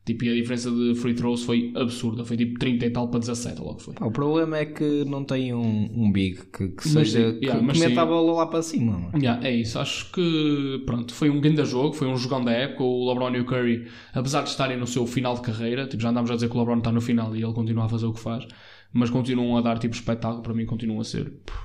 Tipo, 0.06 0.26
e 0.26 0.30
a 0.30 0.34
diferença 0.36 0.70
de 0.70 0.94
free 0.94 1.16
throws 1.16 1.44
foi 1.44 1.74
absurda. 1.76 2.24
Foi 2.24 2.38
tipo 2.38 2.60
30 2.60 2.86
e 2.86 2.90
tal 2.92 3.08
para 3.08 3.22
17, 3.22 3.60
logo 3.60 3.80
foi. 3.80 3.96
Pá, 3.96 4.06
o 4.06 4.12
problema 4.12 4.58
é 4.58 4.66
que 4.66 5.04
não 5.06 5.24
tem 5.24 5.52
um, 5.52 5.90
um 5.96 6.12
big 6.12 6.46
que, 6.56 6.68
que 6.70 6.88
seja. 6.88 7.32
sim, 7.32 7.40
que, 7.40 7.46
yeah, 7.48 7.74
que 7.74 7.80
meta 7.80 8.04
a 8.04 8.06
bola 8.06 8.34
lá 8.34 8.46
para 8.46 8.62
cima. 8.62 9.00
mano. 9.00 9.18
Yeah, 9.18 9.46
é 9.46 9.52
isso, 9.52 9.80
acho 9.80 10.12
que 10.12 10.84
pronto, 10.86 11.12
foi 11.12 11.32
um 11.32 11.42
grande 11.42 11.66
jogo, 11.66 11.94
foi 11.94 12.08
um 12.08 12.16
jogão 12.16 12.46
da 12.46 12.52
época. 12.52 12.84
O 12.84 13.10
LeBron 13.10 13.36
e 13.36 13.40
o 13.40 13.46
Curry, 13.46 13.88
apesar 14.14 14.44
de 14.44 14.50
estarem 14.50 14.78
no 14.78 14.86
seu 14.86 15.08
final 15.08 15.34
de 15.34 15.42
carreira, 15.42 15.88
tipo, 15.88 16.04
já 16.04 16.10
andámos 16.10 16.30
a 16.30 16.36
dizer 16.36 16.50
que 16.50 16.56
o 16.56 16.60
LeBron 16.60 16.78
está 16.78 16.92
no 16.92 17.02
final 17.02 17.36
e 17.36 17.42
ele 17.42 17.54
continua 17.54 17.86
a 17.86 17.90
fazer 17.90 18.06
o 18.06 18.14
que 18.14 18.20
faz, 18.20 18.48
mas 18.94 19.10
continuam 19.10 19.58
a 19.58 19.62
dar 19.62 19.80
tipo 19.80 19.96
espetáculo, 19.96 20.44
para 20.44 20.54
mim 20.54 20.68
continuam 20.68 21.02
a 21.02 21.04
ser 21.04 21.32
pff, 21.32 21.58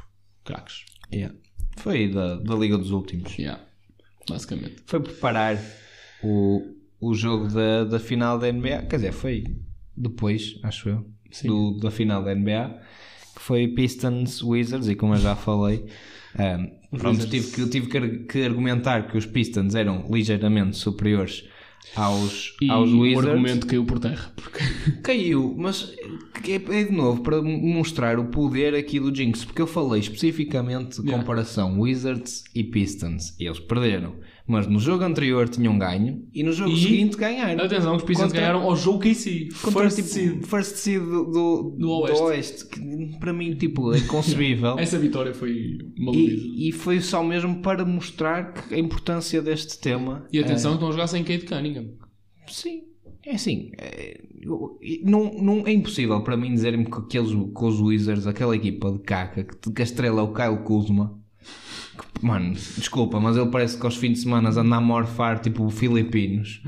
craques. 0.50 0.84
Yeah. 1.12 1.34
Foi 1.76 2.08
da, 2.08 2.36
da 2.36 2.54
Liga 2.54 2.76
dos 2.76 2.90
Últimos. 2.90 3.36
Yeah, 3.38 3.62
basicamente. 4.28 4.76
Foi 4.86 5.00
preparar 5.00 5.58
o, 6.22 6.62
o 7.00 7.14
jogo 7.14 7.48
da, 7.48 7.84
da 7.84 7.98
final 7.98 8.38
da 8.38 8.50
NBA. 8.52 8.82
Quer 8.82 8.96
dizer, 8.96 9.12
foi 9.12 9.44
depois, 9.96 10.58
acho 10.62 10.88
eu, 10.88 11.06
do, 11.44 11.78
da 11.78 11.90
final 11.90 12.22
da 12.22 12.34
NBA, 12.34 12.80
que 13.34 13.42
foi 13.42 13.68
Pistons 13.68 14.42
Wizards. 14.42 14.88
E 14.88 14.94
como 14.94 15.14
eu 15.14 15.18
já 15.20 15.36
falei, 15.36 15.86
um, 16.38 16.98
pronto, 16.98 17.28
tive, 17.28 17.50
que, 17.50 17.66
tive 17.68 18.24
que 18.24 18.42
argumentar 18.42 19.10
que 19.10 19.16
os 19.16 19.26
Pistons 19.26 19.74
eram 19.74 20.06
ligeiramente 20.10 20.76
superiores 20.76 21.48
aos, 21.94 22.54
E 22.60 22.70
aos 22.70 22.90
o 22.90 23.00
Wizards. 23.00 23.28
argumento 23.30 23.66
caiu 23.66 23.84
por 23.84 23.98
terra, 23.98 24.32
porque 24.36 24.58
Caiu, 25.02 25.54
mas 25.58 25.92
é, 26.48 26.54
é 26.54 26.84
de 26.84 26.92
novo 26.92 27.22
para 27.22 27.42
mostrar 27.42 28.18
o 28.18 28.26
poder 28.26 28.74
aqui 28.74 28.98
do 29.00 29.14
Jinx, 29.14 29.44
porque 29.44 29.60
eu 29.62 29.66
falei 29.66 30.00
especificamente 30.00 30.96
de 31.00 31.06
Yeah. 31.08 31.18
comparação 31.22 31.80
Wizards 31.80 32.44
e 32.54 32.62
Pistons 32.64 33.34
e 33.38 33.46
eles 33.46 33.58
perderam, 33.58 34.14
mas 34.50 34.66
no 34.66 34.78
jogo 34.80 35.04
anterior 35.04 35.48
tinham 35.48 35.78
ganho 35.78 36.26
e 36.34 36.42
no 36.42 36.52
jogo 36.52 36.72
E- 36.72 36.80
seguinte 36.82 37.16
ganharam. 37.16 37.64
atenção, 37.64 37.94
os 37.96 38.02
Pistons 38.02 38.26
Contra- 38.26 38.40
ganharam 38.40 38.62
ao 38.62 38.74
jogo 38.76 38.98
KC, 38.98 39.48
Contra 39.62 39.82
first 39.82 39.96
tipo, 39.96 40.08
seed. 40.08 40.44
first 40.44 40.76
seed 40.76 41.00
do, 41.00 41.24
do, 41.24 41.76
Do 41.78 41.90
Oeste. 41.90 42.22
Oeste, 42.22 42.66
que 42.66 43.18
para 43.18 43.32
mim 43.32 43.54
tipo, 43.54 43.94
é 43.94 43.98
inconcebível. 43.98 44.76
Essa 44.80 44.98
vitória 44.98 45.32
foi 45.32 45.78
maluca. 45.96 46.18
e, 46.18 46.68
e 46.68 46.72
foi 46.72 47.00
só 47.00 47.22
mesmo 47.22 47.62
para 47.62 47.84
mostrar 47.84 48.52
que 48.52 48.74
a 48.74 48.78
importância 48.78 49.40
deste 49.40 49.78
tema. 49.78 50.26
E 50.32 50.38
atenção 50.38 50.72
que 50.72 50.76
estão 50.76 50.88
a 50.88 50.92
jogar 50.92 51.06
sem 51.06 51.22
Kate 51.22 51.44
Cunningham. 51.46 51.86
Sim, 52.48 52.82
é 53.24 53.34
assim. 53.36 53.70
é, 53.78 54.20
não, 55.04 55.30
não 55.34 55.66
é 55.66 55.72
impossível 55.72 56.20
para 56.22 56.36
mim 56.36 56.52
dizer-me 56.52 56.84
que 56.86 56.96
aqueles 56.98 57.30
com 57.52 57.66
os 57.68 57.80
Wizards, 57.80 58.26
aquela 58.26 58.56
equipa 58.56 58.90
de 58.90 58.98
caca, 59.00 59.44
que, 59.44 59.70
que 59.72 59.82
a 59.82 59.84
estrela 59.84 60.20
é 60.20 60.24
o 60.24 60.32
Kyle 60.32 60.64
Kuzma. 60.64 61.19
Mano, 62.22 62.54
desculpa, 62.54 63.18
mas 63.20 63.36
ele 63.36 63.50
parece 63.50 63.78
que 63.78 63.84
aos 63.84 63.96
fins 63.96 64.14
de 64.14 64.18
semana 64.20 64.50
anda 64.50 64.76
a 64.76 64.80
morfar 64.80 65.38
tipo 65.40 65.68
filipinos. 65.70 66.62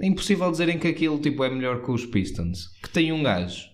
É 0.00 0.06
impossível 0.06 0.50
dizerem 0.50 0.78
que 0.78 0.88
aquilo 0.88 1.18
tipo, 1.18 1.44
é 1.44 1.50
melhor 1.50 1.82
que 1.82 1.90
os 1.90 2.04
Pistons. 2.04 2.70
Que 2.82 2.88
tem 2.90 3.12
um 3.12 3.22
gajo 3.22 3.72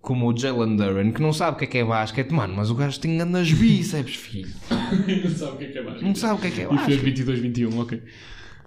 como 0.00 0.30
o 0.30 0.36
Jalen 0.36 0.76
Duran 0.76 1.12
que 1.12 1.22
não 1.22 1.32
sabe 1.32 1.56
o 1.56 1.58
que 1.58 1.64
é 1.64 1.66
que 1.66 1.78
é 1.78 1.84
basquete, 1.84 2.30
mano, 2.30 2.54
mas 2.54 2.68
o 2.70 2.74
gajo 2.74 3.00
tem 3.00 3.16
grandes 3.16 3.52
bíceps, 3.52 4.14
filho. 4.16 4.50
Não 5.24 5.30
sabe 5.30 5.52
o 5.52 5.56
que 5.56 5.64
é 5.64 5.68
que 5.68 5.78
é 5.78 5.82
mais. 5.82 6.02
Não 6.02 6.14
sabe 6.14 6.34
o 6.34 6.38
que 6.42 6.46
é 6.48 6.50
que 6.50 6.60
é 6.60 6.64
E 6.64 6.78
fez 6.78 7.00
basquete. 7.00 7.24
22-21, 7.24 7.78
ok. 7.78 8.02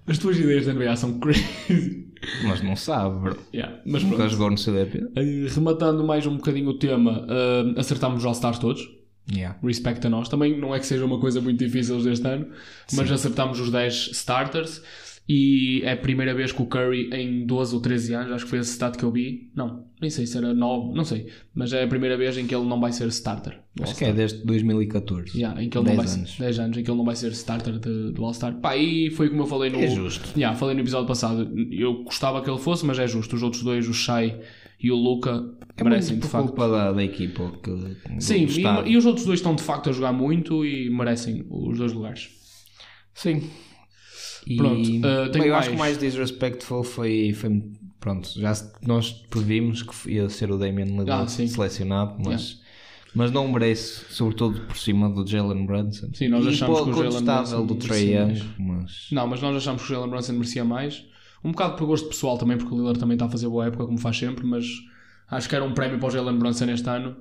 As 0.08 0.18
tuas 0.18 0.40
ideias 0.40 0.66
da 0.66 0.74
NBA 0.74 0.96
são 0.96 1.20
crazy. 1.22 2.08
Mas 2.44 2.64
não 2.64 2.76
sabe, 2.76 3.20
bro. 3.20 3.38
Yeah, 3.54 3.80
mas 3.86 4.02
Nunca 4.02 4.16
pronto. 4.16 4.32
jogou 4.32 4.50
no 4.50 4.58
CDP. 4.58 5.04
Rematando 5.54 6.04
mais 6.04 6.26
um 6.26 6.38
bocadinho 6.38 6.70
o 6.70 6.80
tema, 6.80 7.28
eh, 7.30 7.80
acertámos 7.80 8.20
os 8.20 8.26
All-Stars 8.26 8.58
todos. 8.58 8.82
Yeah. 9.34 9.58
Respect 9.64 10.06
a 10.08 10.10
nós. 10.10 10.30
Também 10.30 10.58
não 10.58 10.74
é 10.74 10.80
que 10.80 10.86
seja 10.86 11.06
uma 11.06 11.20
coisa 11.20 11.42
muito 11.42 11.60
difícil 11.64 12.02
deste 12.02 12.26
ano, 12.28 12.48
mas 12.94 13.12
acertámos 13.12 13.60
os 13.60 13.70
10 13.72 14.10
starters. 14.14 14.82
E 15.30 15.82
é 15.84 15.92
a 15.92 15.98
primeira 15.98 16.34
vez 16.34 16.54
que 16.54 16.62
o 16.62 16.66
Curry, 16.66 17.10
em 17.14 17.46
12 17.46 17.76
ou 17.76 17.82
13 17.82 18.14
anos, 18.14 18.32
acho 18.32 18.46
que 18.46 18.50
foi 18.50 18.60
esse 18.60 18.72
stat 18.72 18.98
que 18.98 19.04
eu 19.04 19.12
vi. 19.12 19.52
Não, 19.54 19.84
nem 20.00 20.10
sei 20.10 20.26
se 20.26 20.38
era 20.38 20.54
9, 20.54 20.96
não 20.96 21.04
sei. 21.04 21.28
Mas 21.54 21.74
é 21.74 21.84
a 21.84 21.88
primeira 21.88 22.16
vez 22.16 22.38
em 22.38 22.48
que 22.48 22.56
ele 22.56 22.64
não 22.66 22.80
vai 22.80 22.94
ser 22.94 23.08
starter. 23.10 23.60
Acho 23.82 23.94
que 23.98 24.06
é 24.06 24.14
desde 24.14 24.46
2014. 24.46 25.38
Yeah, 25.38 25.62
em 25.62 25.70
que 25.70 25.78
ele 25.78 25.86
não 25.90 25.96
10 25.98 26.10
vai 26.10 26.18
anos. 26.20 26.32
Ser, 26.32 26.44
10 26.44 26.60
anos 26.60 26.78
em 26.78 26.84
que 26.84 26.90
ele 26.90 26.98
não 26.98 27.04
vai 27.04 27.16
ser 27.18 27.32
starter 27.34 27.78
de- 27.78 28.12
do 28.14 28.24
All-Star. 28.24 28.56
Pá, 28.62 28.78
e 28.78 29.10
foi 29.12 29.28
como 29.30 29.42
eu 29.42 29.48
falei 29.48 29.70
no. 29.70 29.80
É 29.80 29.88
justo. 29.88 30.30
Yeah, 30.38 30.58
falei 30.58 30.76
no 30.76 30.82
episódio 30.82 31.08
passado. 31.08 31.52
Eu 31.74 32.06
gostava 32.06 32.42
que 32.42 32.50
ele 32.50 32.60
fosse, 32.60 32.86
mas 32.86 32.98
é 32.98 33.06
justo. 33.06 33.36
Os 33.36 33.44
outros 33.44 33.64
dois, 33.64 33.86
o 33.90 33.94
Shai 33.94 34.40
e 34.80 34.92
o 34.92 34.96
Luca, 34.96 35.44
É 35.76 35.84
merecem 35.84 36.12
muito 36.14 36.24
de 36.24 36.28
por 36.30 36.32
facto. 36.32 36.48
culpa 36.48 36.68
da, 36.70 36.92
da 36.94 37.04
equipa. 37.04 37.52
Que, 37.64 38.22
Sim, 38.22 38.46
e, 38.46 38.92
e 38.92 38.98
os 38.98 39.06
outros 39.06 39.26
dois 39.26 39.40
estão 39.40 39.56
de 39.56 39.64
facto 39.64 39.90
a 39.90 39.92
jogar 39.94 40.14
muito 40.14 40.66
e 40.66 40.90
merecem 40.90 41.46
os 41.50 41.78
dois 41.78 41.94
lugares. 41.94 42.30
Sim. 43.14 43.50
E, 44.46 44.56
Pronto, 44.56 44.88
uh, 44.90 45.32
bem, 45.32 45.48
eu 45.48 45.56
acho 45.56 45.70
que 45.70 45.76
o 45.76 45.80
mais- 45.80 45.94
mais 45.94 45.98
disrespectful 45.98 46.84
foi, 46.84 47.34
foi 47.34 47.62
pronto, 48.00 48.30
já 48.40 48.54
nós 48.86 49.12
previmos 49.30 49.84
que 49.84 50.12
ia 50.12 50.30
ser 50.30 50.50
o 50.52 50.58
Damian 50.58 50.86
Lillard 50.86 51.24
Ah, 51.24 51.28
selecionado, 51.28 52.16
mas, 52.24 52.62
mas 53.14 53.30
não 53.32 53.46
merece, 53.52 54.06
sobretudo 54.10 54.62
por 54.62 54.78
cima 54.78 55.10
do 55.10 55.28
Jalen 55.28 55.66
Brunson. 55.66 56.08
Sim, 56.14 56.30
nós 56.30 56.46
e 56.46 56.50
achamos 56.50 56.80
que 56.82 56.90
o 56.90 56.94
Jalen 56.94 57.24
Brunson 57.26 57.66
do 57.66 57.74
merecia 57.76 58.20
Young, 58.22 58.28
mais. 58.28 58.46
mas 58.58 59.08
Não, 59.12 59.28
mas 59.28 59.42
nós 59.42 59.56
achamos 59.58 59.82
que 59.82 59.92
o 59.92 59.96
Jalen 59.96 60.10
Brunson 60.12 60.34
merecia 60.34 60.64
mais. 60.64 61.04
Um 61.44 61.52
bocado 61.52 61.76
por 61.76 61.86
gosto 61.86 62.08
pessoal 62.10 62.38
também, 62.38 62.58
porque 62.58 62.74
o 62.74 62.78
Lillard 62.78 63.00
também 63.00 63.16
está 63.16 63.26
a 63.26 63.30
fazer 63.30 63.48
boa 63.48 63.66
época, 63.68 63.86
como 63.86 63.98
faz 63.98 64.18
sempre, 64.18 64.46
mas 64.46 64.66
acho 65.30 65.48
que 65.48 65.56
era 65.56 65.64
um 65.64 65.74
prémio 65.74 66.00
para 66.00 66.08
o 66.08 66.12
Jalen 66.12 66.38
Brunson 66.38 66.66
este 66.66 66.90
ano. 66.90 67.16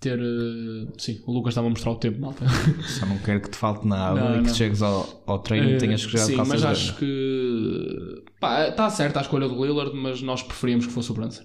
ter. 0.00 0.18
eh, 0.18 0.92
sim, 0.98 1.20
o 1.26 1.32
Lucas 1.32 1.52
estava 1.52 1.66
a 1.66 1.70
mostrar 1.70 1.92
o 1.92 1.96
tempo, 1.96 2.20
malta. 2.20 2.44
Só 2.86 3.06
não 3.06 3.18
quero 3.18 3.40
que 3.40 3.50
te 3.50 3.56
falte 3.56 3.86
nada 3.86 4.20
Não, 4.20 4.36
e 4.36 4.42
que 4.42 4.48
não. 4.48 4.54
chegues 4.54 4.82
ao, 4.82 5.22
ao 5.26 5.38
treino 5.40 5.70
e 5.70 5.78
tenhas 5.78 6.04
que 6.04 6.12
jogar 6.12 6.24
Sim, 6.24 6.36
mas 6.48 6.64
acho 6.64 6.96
que. 6.96 8.24
Pá, 8.40 8.68
está 8.68 8.90
certa 8.90 9.20
a 9.20 9.22
escolha 9.22 9.48
do 9.48 9.64
Lillard, 9.64 9.94
mas 9.94 10.20
nós 10.22 10.42
preferíamos 10.42 10.86
que 10.86 10.92
fosse 10.92 11.10
o 11.10 11.14
Brunson. 11.14 11.44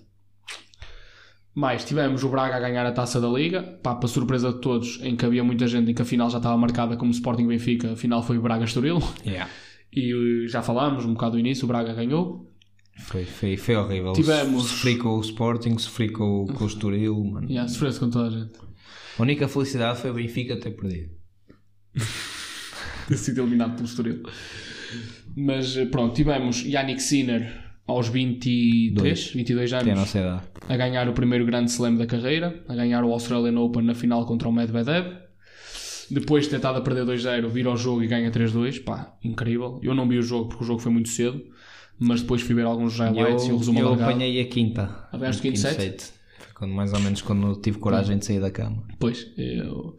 Mais, 1.54 1.84
tivemos 1.84 2.24
o 2.24 2.30
Braga 2.30 2.56
a 2.56 2.60
ganhar 2.60 2.86
a 2.86 2.92
taça 2.92 3.20
da 3.20 3.28
Liga, 3.28 3.64
pá, 3.82 3.96
para 3.96 4.08
surpresa 4.08 4.54
de 4.54 4.62
todos, 4.62 5.00
em 5.02 5.16
que 5.16 5.26
havia 5.26 5.44
muita 5.44 5.66
gente 5.66 5.90
em 5.90 5.94
que 5.94 6.02
a 6.02 6.06
final 6.06 6.30
já 6.30 6.38
estava 6.38 6.56
marcada 6.56 6.96
como 6.96 7.10
Sporting 7.12 7.48
Benfica, 7.48 7.94
a 7.94 7.96
final 7.96 8.22
foi 8.22 8.38
o 8.38 8.42
Braga 8.42 8.64
Estoril, 8.66 9.00
Yeah. 9.26 9.50
E 10.00 10.44
eh, 10.46 10.48
já 10.48 10.62
falámos 10.62 11.06
um 11.06 11.14
bocado 11.14 11.34
do 11.34 11.40
início, 11.40 11.66
o 11.66 11.68
Braga 11.68 11.94
ganhou. 11.94 12.52
Foi, 13.00 13.26
foi, 13.26 13.58
foi 13.58 13.76
horrível. 13.76 14.14
Tivemos- 14.14 14.64
Sofri 14.70 14.98
com 14.98 15.10
o 15.18 15.22
Sporting, 15.22 15.78
sofri 15.78 16.10
com, 16.10 16.46
com 16.48 16.64
o 16.64 16.68
Estoril. 16.68 17.24
Mano. 17.24 17.48
Yeah, 17.50 17.68
sofreu-se 17.68 18.00
com 18.00 18.10
toda 18.10 18.28
a 18.28 18.30
gente. 18.32 18.54
A 19.18 19.22
única 19.22 19.48
felicidade 19.48 20.00
foi 20.00 20.10
o 20.12 20.14
Benfica 20.16 20.60
ter 20.60 20.72
perdido. 20.72 21.12
ter 23.08 23.18
sido 23.18 23.42
eliminado 23.42 23.76
pelo 23.76 23.86
Estoril. 23.88 24.24
Mas 25.36 25.78
eh, 25.78 25.86
pronto, 25.86 26.16
tivemos 26.16 26.64
Yannick 26.64 27.02
Sinner 27.02 27.66
aos 27.86 28.10
23, 28.10 28.94
Dois. 28.94 29.28
22 29.32 29.70
Tem 29.70 29.80
a 29.80 29.96
anos 29.96 30.14
idade. 30.16 30.42
a 30.68 30.76
ganhar 30.78 31.08
o 31.08 31.14
primeiro 31.14 31.46
grande 31.46 31.70
slam 31.72 31.96
da 31.96 32.06
carreira, 32.06 32.64
a 32.68 32.76
ganhar 32.76 33.04
o 33.04 33.12
Australian 33.14 33.60
Open 33.60 33.84
na 33.84 33.94
final 33.94 34.26
contra 34.26 34.50
o 34.50 34.52
Medvedev. 34.52 35.27
Depois 36.10 36.46
de 36.46 36.52
ter 36.52 36.56
estado 36.58 36.78
a 36.78 36.82
perder 36.82 37.06
2-0, 37.06 37.48
vira 37.50 37.70
ao 37.70 37.78
jogo 37.78 38.04
e 38.04 38.08
ganha 38.08 38.32
3-2. 38.32 38.84
Pá, 38.84 39.14
incrível. 39.24 39.80
Eu 39.84 39.94
não 39.94 40.08
vi 40.08 40.18
o 40.18 40.22
jogo 40.24 40.48
porque 40.50 40.64
o 40.64 40.68
jogo 40.68 40.80
foi 40.80 40.92
muito 40.92 41.10
cedo, 41.10 41.44
mas 42.00 42.22
depois 42.22 42.42
fui 42.42 42.56
ver 42.56 42.66
alguns 42.66 42.98
highlights 42.98 43.46
e 43.46 43.50
o 43.50 43.52
Eu, 43.54 43.58
resumo 43.58 43.80
eu 43.80 43.88
alargado. 43.88 44.12
apanhei 44.12 44.40
a 44.42 44.46
quinta. 44.46 44.84
Apanhaste 45.12 45.40
o 45.40 45.44
quinto 45.44 45.60
set? 45.60 46.04
Foi 46.40 46.54
quando, 46.54 46.72
mais 46.74 46.94
ou 46.94 47.00
menos 47.02 47.22
quando 47.22 47.48
eu 47.48 47.56
tive 47.62 47.78
coragem 47.78 48.18
de 48.18 48.26
sair 48.26 48.40
da 48.40 48.50
cama. 48.50 48.84
Pois, 49.00 49.28
eu... 49.38 49.98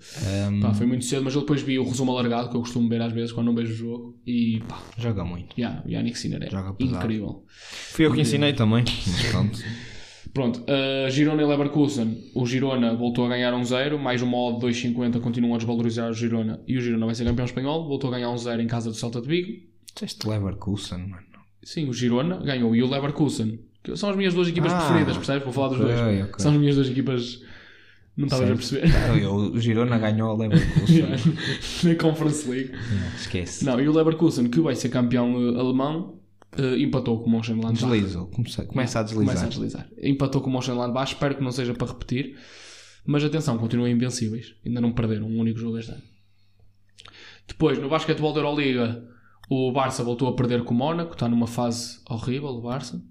Um, 0.50 0.60
pá, 0.60 0.72
foi 0.74 0.86
muito 0.86 1.04
cedo, 1.04 1.24
mas 1.24 1.34
eu 1.34 1.42
depois 1.42 1.60
vi 1.62 1.78
o 1.78 1.84
resumo 1.84 2.10
alargado 2.12 2.48
que 2.48 2.56
eu 2.56 2.60
costumo 2.60 2.88
ver 2.88 3.02
às 3.02 3.12
vezes 3.12 3.30
quando 3.32 3.46
não 3.48 3.54
vejo 3.54 3.72
o 3.72 3.76
jogo 3.76 4.20
e 4.26 4.60
pá, 4.66 4.80
joga 4.96 5.24
muito. 5.24 5.54
yeah, 5.60 5.82
o 5.86 5.90
Yannick 5.90 6.18
Sinner 6.18 6.42
é 6.44 6.50
Joga 6.50 6.72
pesado. 6.72 6.96
incrível. 7.04 7.44
Fui 7.92 8.06
eu 8.06 8.12
que 8.14 8.20
ensinei 8.20 8.54
também. 8.54 8.82
Mas 9.06 9.22
pronto. 9.30 9.58
Pronto, 10.38 10.60
uh, 10.60 11.10
Girona 11.10 11.42
e 11.42 11.46
Leverkusen. 11.46 12.30
O 12.32 12.46
Girona 12.46 12.94
voltou 12.94 13.26
a 13.26 13.28
ganhar 13.28 13.52
1-0, 13.52 13.98
mais 13.98 14.22
uma 14.22 14.36
odd 14.38 14.64
2,50 14.64 15.20
continuam 15.20 15.54
a 15.56 15.58
desvalorizar 15.58 16.08
o 16.08 16.14
Girona 16.14 16.60
e 16.64 16.78
o 16.78 16.80
Girona 16.80 17.06
vai 17.06 17.14
ser 17.16 17.24
campeão 17.24 17.44
espanhol. 17.44 17.88
Voltou 17.88 18.08
a 18.08 18.12
ganhar 18.12 18.28
1-0 18.28 18.60
em 18.60 18.68
casa 18.68 18.88
do 18.88 18.94
Celta 18.94 19.20
de 19.20 19.26
Vigo. 19.26 19.60
Disseste 19.92 20.28
Leverkusen, 20.28 20.98
mano. 21.08 21.24
Sim, 21.64 21.88
o 21.88 21.92
Girona 21.92 22.36
ganhou 22.36 22.76
e 22.76 22.84
o 22.84 22.88
Leverkusen. 22.88 23.58
Que 23.82 23.96
são 23.96 24.10
as 24.10 24.16
minhas 24.16 24.32
duas 24.32 24.46
equipas 24.46 24.72
Ah, 24.72 24.78
preferidas, 24.78 25.16
percebes? 25.16 25.42
Vou 25.42 25.52
falar 25.52 25.68
dos 25.70 25.78
dois. 25.78 25.98
ok. 25.98 26.34
São 26.38 26.52
as 26.52 26.58
minhas 26.58 26.76
duas 26.76 26.88
equipas. 26.88 27.42
Não 28.16 28.26
estavas 28.26 28.48
a 28.48 28.54
perceber? 28.54 28.88
Eu- 29.20 29.34
O 29.34 29.60
Girona 29.60 29.98
ganhou 29.98 30.30
a 30.30 30.36
Leverkusen. 30.36 31.06
Na 31.82 31.94
Conference 31.96 32.48
League. 32.48 32.70
Yeah, 32.70 33.16
esquece. 33.16 33.64
Não, 33.64 33.80
e 33.80 33.88
o 33.88 33.92
Leverkusen, 33.92 34.48
que 34.48 34.60
vai 34.60 34.76
ser 34.76 34.88
campeão 34.88 35.34
alemão, 35.58 36.17
uh, 36.58 36.76
empatou 36.76 37.20
com 37.20 37.28
o 37.28 37.32
Mönchengladbach. 37.32 37.74
Desliza. 37.80 38.20
Começa, 38.26 38.64
começa 38.64 39.00
a 39.00 39.02
deslizar. 39.02 39.26
Começa 39.26 39.46
a 39.46 39.48
deslizar. 39.48 39.88
Empatou 40.02 40.40
com 40.40 40.50
o 40.50 40.52
Mönchengladbach, 40.52 41.12
espero 41.12 41.34
que 41.36 41.42
não 41.42 41.50
seja 41.52 41.74
para 41.74 41.88
repetir. 41.88 42.36
Mas 43.06 43.24
atenção, 43.24 43.56
continuam 43.58 43.88
invencíveis. 43.88 44.54
Ainda 44.64 44.80
não 44.80 44.92
perderam 44.92 45.26
um 45.26 45.38
único 45.38 45.58
jogo 45.58 45.78
este 45.78 45.90
ano. 45.92 46.02
Depois, 47.46 47.78
no 47.78 47.88
basquetebol 47.88 48.32
da 48.32 48.40
Euroliga, 48.40 49.02
o 49.48 49.72
Barça 49.72 50.04
voltou 50.04 50.28
a 50.28 50.34
perder 50.34 50.62
com 50.64 50.74
o 50.74 50.76
Mónaco. 50.76 51.14
Está 51.14 51.28
numa 51.28 51.46
fase 51.46 51.98
horrível, 52.08 52.48
o 52.50 52.60
Barça. 52.60 53.02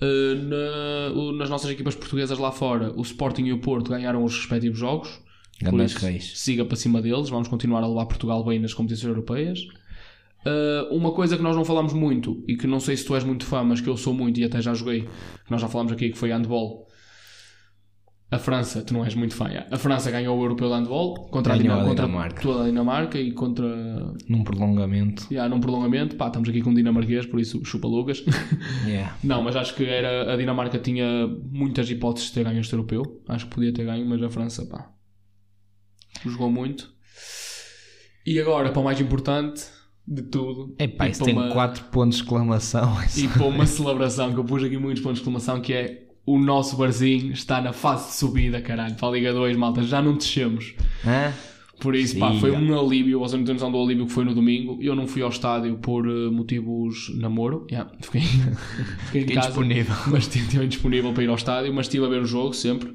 Uh, 0.00 0.34
na- 0.44 1.12
o- 1.14 1.32
nas 1.32 1.50
nossas 1.50 1.70
equipas 1.70 1.94
portuguesas 1.94 2.38
lá 2.38 2.50
fora, 2.52 2.92
o 2.96 3.02
Sporting 3.02 3.44
e 3.46 3.52
o 3.52 3.58
Porto 3.60 3.90
ganharam 3.90 4.24
os 4.24 4.34
respectivos 4.36 4.78
jogos. 4.78 5.20
Por 5.68 5.80
isso, 5.80 5.98
reis. 5.98 6.38
siga 6.38 6.64
para 6.64 6.76
cima 6.76 7.02
deles. 7.02 7.28
Vamos 7.28 7.48
continuar 7.48 7.82
a 7.82 7.86
levar 7.88 8.06
Portugal 8.06 8.44
bem 8.44 8.60
nas 8.60 8.72
competições 8.72 9.08
europeias. 9.08 9.58
Uh, 10.46 10.94
uma 10.94 11.12
coisa 11.12 11.36
que 11.36 11.42
nós 11.42 11.56
não 11.56 11.64
falamos 11.64 11.92
muito 11.92 12.42
e 12.46 12.56
que 12.56 12.66
não 12.66 12.78
sei 12.80 12.96
se 12.96 13.04
tu 13.04 13.14
és 13.14 13.24
muito 13.24 13.44
fã, 13.44 13.62
mas 13.64 13.80
que 13.80 13.88
eu 13.88 13.96
sou 13.96 14.14
muito 14.14 14.38
e 14.40 14.44
até 14.44 14.60
já 14.62 14.72
joguei, 14.72 15.02
que 15.02 15.50
nós 15.50 15.60
já 15.60 15.68
falamos 15.68 15.92
aqui, 15.92 16.10
que 16.10 16.16
foi 16.18 16.30
handball. 16.30 16.86
A 18.30 18.38
França, 18.38 18.82
tu 18.82 18.92
não 18.92 19.02
és 19.04 19.14
muito 19.14 19.34
fã. 19.34 19.48
já. 19.50 19.66
A 19.70 19.78
França 19.78 20.10
ganhou 20.10 20.38
o 20.38 20.42
europeu 20.42 20.68
de 20.68 20.74
handball 20.74 21.14
contra, 21.30 21.56
Ganhou 21.56 21.72
a, 21.72 21.76
Dinam- 21.76 21.80
a 21.86 21.88
contra 21.88 22.06
Dinamarca. 22.06 22.42
toda 22.42 22.62
a 22.62 22.66
Dinamarca 22.66 23.18
e 23.18 23.32
contra. 23.32 23.66
Num 24.28 24.44
prolongamento. 24.44 25.26
Já, 25.30 25.48
num 25.48 25.58
prolongamento. 25.60 26.14
Pá, 26.14 26.26
estamos 26.26 26.46
aqui 26.48 26.60
com 26.60 26.68
um 26.70 26.74
dinamarquês, 26.74 27.24
por 27.24 27.40
isso 27.40 27.64
chupa 27.64 27.88
Lucas. 27.88 28.22
Yeah. 28.86 29.16
não, 29.24 29.42
mas 29.42 29.56
acho 29.56 29.74
que 29.74 29.84
era, 29.84 30.32
a 30.32 30.36
Dinamarca 30.36 30.78
tinha 30.78 31.26
muitas 31.50 31.90
hipóteses 31.90 32.28
de 32.28 32.34
ter 32.34 32.44
ganho 32.44 32.60
este 32.60 32.72
europeu. 32.74 33.02
Acho 33.28 33.46
que 33.46 33.54
podia 33.54 33.72
ter 33.72 33.84
ganho, 33.86 34.06
mas 34.06 34.22
a 34.22 34.28
França, 34.28 34.64
pá, 34.66 34.90
jogou 36.24 36.50
muito. 36.50 36.90
E 38.26 38.38
agora, 38.38 38.70
para 38.70 38.80
o 38.80 38.84
mais 38.84 39.00
importante 39.00 39.64
de 40.10 40.22
tudo, 40.22 40.74
Epá, 40.78 41.06
e 41.06 41.10
isso 41.10 41.22
tem 41.22 41.34
uma- 41.34 41.50
4 41.50 41.84
pontos 41.86 42.16
de 42.18 42.24
exclamação. 42.24 42.96
e 43.16 43.28
para 43.28 43.44
uma 43.44 43.66
celebração 43.66 44.32
que 44.32 44.38
eu 44.38 44.44
pus 44.44 44.62
aqui 44.64 44.78
muitos 44.78 45.02
pontos 45.02 45.18
de 45.18 45.22
exclamação 45.22 45.60
que 45.60 45.72
é 45.72 46.04
o 46.24 46.38
nosso 46.38 46.76
barzinho 46.76 47.32
está 47.32 47.60
na 47.60 47.72
fase 47.72 48.08
de 48.08 48.14
subida, 48.16 48.60
caralho, 48.60 48.94
para 48.94 49.08
a 49.08 49.10
Liga 49.12 49.32
2, 49.32 49.56
malta, 49.56 49.82
já 49.82 50.00
não 50.02 50.14
descemos. 50.14 50.74
Hã? 51.06 51.32
Por 51.80 51.94
isso, 51.94 52.18
pá, 52.18 52.32
Sim, 52.32 52.40
foi 52.40 52.50
já. 52.50 52.58
um 52.58 52.78
alívio, 52.78 53.20
vocês 53.20 53.38
não 53.38 53.44
têm 53.46 53.54
noção 53.54 53.70
do 53.70 53.80
alívio 53.80 54.04
que 54.06 54.12
foi 54.12 54.24
no 54.24 54.34
domingo. 54.34 54.78
Eu 54.82 54.96
não 54.96 55.06
fui 55.06 55.22
ao 55.22 55.28
estádio 55.30 55.76
por 55.78 56.08
eh, 56.08 56.28
motivos 56.30 57.12
namoro, 57.16 57.66
yeah, 57.70 57.88
fiquei, 58.00 58.20
fiquei 59.06 59.20
em 59.20 59.24
Fiquei 59.24 59.34
casa, 59.36 59.46
disponível. 59.48 59.94
mas 60.08 60.24
estive 60.26 60.64
indisponível 60.64 61.12
para 61.12 61.22
ir 61.22 61.28
ao 61.28 61.36
estádio, 61.36 61.72
mas 61.72 61.86
estive 61.86 62.04
a 62.04 62.08
ver 62.08 62.20
o 62.22 62.26
jogo 62.26 62.52
sempre. 62.52 62.94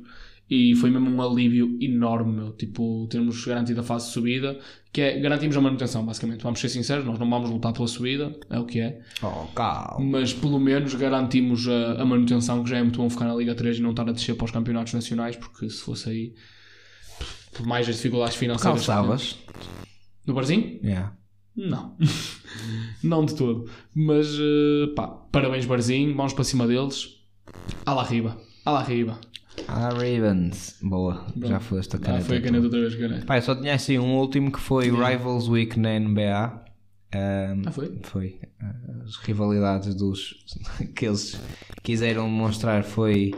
E 0.50 0.76
foi 0.76 0.92
mesmo 0.92 1.10
um 1.10 1.22
alívio 1.22 1.78
enorme, 1.82 2.34
meu. 2.34 2.52
Tipo, 2.54 3.08
termos 3.10 3.44
garantido 3.46 3.80
a 3.80 3.84
fase 3.84 4.08
de 4.08 4.12
subida, 4.14 4.60
que 4.92 5.02
é 5.02 5.20
garantimos 5.20 5.56
a 5.58 5.62
manutenção, 5.62 6.06
basicamente. 6.06 6.44
Vamos 6.44 6.60
ser 6.60 6.70
sinceros, 6.70 7.06
nós 7.06 7.18
não 7.18 7.30
vamos 7.30 7.50
lutar 7.50 7.74
pela 7.74 7.88
subida, 7.88 8.38
é 8.50 8.60
o 8.60 8.66
que 8.66 8.80
é 8.80 9.02
Oh, 9.24 9.48
calma. 9.56 10.06
mas 10.06 10.34
pelo 10.34 10.60
menos 10.60 10.94
garantimos 10.96 11.68
a, 11.68 12.02
a 12.02 12.06
manutenção, 12.06 12.64
que 12.64 12.70
já 12.70 12.78
é 12.78 12.84
muito 12.84 12.98
bom 13.00 13.10
ficar 13.10 13.26
na 13.26 13.36
Liga 13.36 13.56
3 13.56 13.78
e 13.78 13.82
não 13.82 13.92
estar 13.92 14.08
a 14.08 14.12
descer 14.12 14.36
para 14.36 14.46
os 14.46 14.52
campeonatos 14.52 14.94
nacionais, 14.94 15.36
porque 15.36 15.70
se 15.70 15.82
fosse 15.82 16.10
aí, 16.10 16.34
por 17.54 17.66
mais 17.66 17.88
as 17.90 17.96
dificuldades 17.96 18.36
financeiras. 18.36 18.86
Calçavas? 18.86 19.38
No 20.28 20.34
Barzinho? 20.34 20.80
Yeah. 20.84 21.16
Não. 21.56 21.96
não 23.04 23.26
de 23.26 23.36
todo. 23.36 23.70
Mas, 23.96 24.28
eh, 24.40 24.88
pá, 24.96 25.08
parabéns 25.08 25.66
Barzinho, 25.66 26.16
vamos 26.16 26.34
para 26.34 26.44
cima 26.44 26.68
deles. 26.68 27.10
À 27.86 27.94
la 27.94 28.04
riba. 28.04 28.38
À 28.66 28.72
la 28.72 28.84
riba. 28.84 29.20
Ah, 29.68 29.90
Ravens. 29.90 30.78
Boa. 30.82 31.26
Já 31.38 31.60
foste 31.60 31.96
a 31.96 32.00
Ah, 32.00 32.02
caneta. 32.02 32.26
foi 32.26 32.38
a 32.38 32.42
caneta 32.42 32.66
outra 32.66 32.80
vez, 32.82 32.96
caneta. 32.96 33.26
Pá, 33.26 33.38
eu 33.38 33.42
só 33.42 33.56
tinha 33.56 33.74
assim 33.74 34.00
um 34.00 34.16
último 34.18 34.52
que 34.52 34.60
foi 34.60 34.90
Rivals 34.90 35.48
Week 35.48 35.80
na 35.80 35.98
NBA. 36.00 36.64
Um, 37.16 37.62
Ah, 37.68 37.72
foi? 37.72 38.00
Foi. 38.04 38.40
As 39.06 39.16
rivalidades 39.18 39.94
dos 39.96 40.46
que 40.96 41.06
eles 41.06 41.40
quiseram 41.84 42.28
mostrar 42.30 42.84
foi 42.84 43.32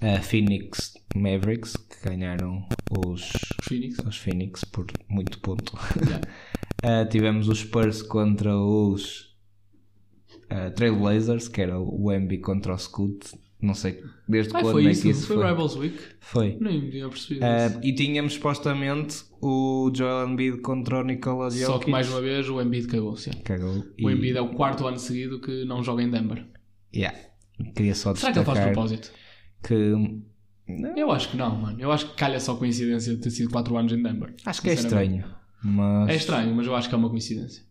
a 0.00 0.20
Phoenix 0.20 0.94
Mavericks, 1.16 1.74
que 1.76 2.08
ganharam 2.08 2.64
os, 3.06 3.28
Phoenix. 3.62 3.98
os 4.06 4.16
Phoenix 4.16 4.62
por 4.64 4.86
muito 5.08 5.40
ponto. 5.40 5.76
Yeah. 6.06 7.02
Uh, 7.02 7.08
tivemos 7.10 7.48
os 7.48 7.58
Spurs 7.58 8.02
contra 8.02 8.56
os 8.56 9.34
uh, 10.52 10.70
Trailblazers, 10.76 11.48
que 11.48 11.60
era 11.62 11.80
o 11.80 12.12
Embi 12.12 12.38
contra 12.38 12.72
o 12.74 12.78
Scoot. 12.78 13.32
Não 13.60 13.74
sei 13.74 14.04
desde 14.28 14.50
Ah, 14.56 14.60
quando 14.60 14.72
foi 14.72 14.86
é 14.86 14.90
isso. 14.92 15.02
que 15.02 15.08
isso 15.08 15.26
foi, 15.26 15.36
foi. 15.36 15.46
Rivals 15.48 15.76
Week. 15.76 15.98
Foi. 16.20 16.56
Nem 16.60 16.88
tinha 16.90 17.08
percebido 17.08 17.44
isso. 17.44 17.76
Uh, 17.78 17.80
e 17.82 17.92
tínhamos 17.94 18.32
supostamente 18.34 19.24
o 19.42 19.90
Joel 19.92 20.28
Embiid 20.28 20.58
contra 20.58 21.00
o 21.00 21.02
Nikola 21.02 21.50
Jokic. 21.50 21.66
Só 21.66 21.78
que 21.80 21.90
mais 21.90 22.08
uma 22.08 22.20
vez 22.20 22.48
o 22.48 22.60
Embiid 22.62 22.86
cagou-se. 22.86 23.30
Cagou. 23.42 23.84
O 24.02 24.10
E- 24.10 24.12
Embiid 24.14 24.36
é 24.36 24.40
o 24.40 24.50
quarto 24.50 24.86
ano 24.86 24.98
seguido 24.98 25.40
que 25.40 25.64
não 25.64 25.82
joga 25.82 26.02
em 26.04 26.10
Denver. 26.10 26.46
Yeah. 26.94 27.18
Queria 27.74 27.94
só 27.96 28.14
Será 28.14 28.32
que 28.32 28.38
ele 28.38 28.46
faz 28.46 28.60
propósito? 28.60 29.10
que 29.64 29.74
Eu 30.96 31.10
acho 31.10 31.30
que 31.30 31.36
não, 31.36 31.56
mano. 31.56 31.80
Eu 31.80 31.90
acho 31.90 32.10
que 32.10 32.14
calha 32.16 32.38
só 32.38 32.54
coincidência 32.54 33.14
de 33.16 33.20
ter 33.20 33.30
sido 33.30 33.50
4 33.50 33.76
anos 33.76 33.92
em 33.92 34.00
Denver. 34.02 34.34
acho 34.46 34.62
que 34.62 34.70
é 34.70 34.74
estranho. 34.74 35.24
Mas 35.64 36.10
É 36.10 36.14
estranho, 36.14 36.54
mas 36.54 36.66
eu 36.66 36.76
acho 36.76 36.88
que 36.88 36.94
é 36.94 36.98
uma 36.98 37.10
coincidência. 37.10 37.64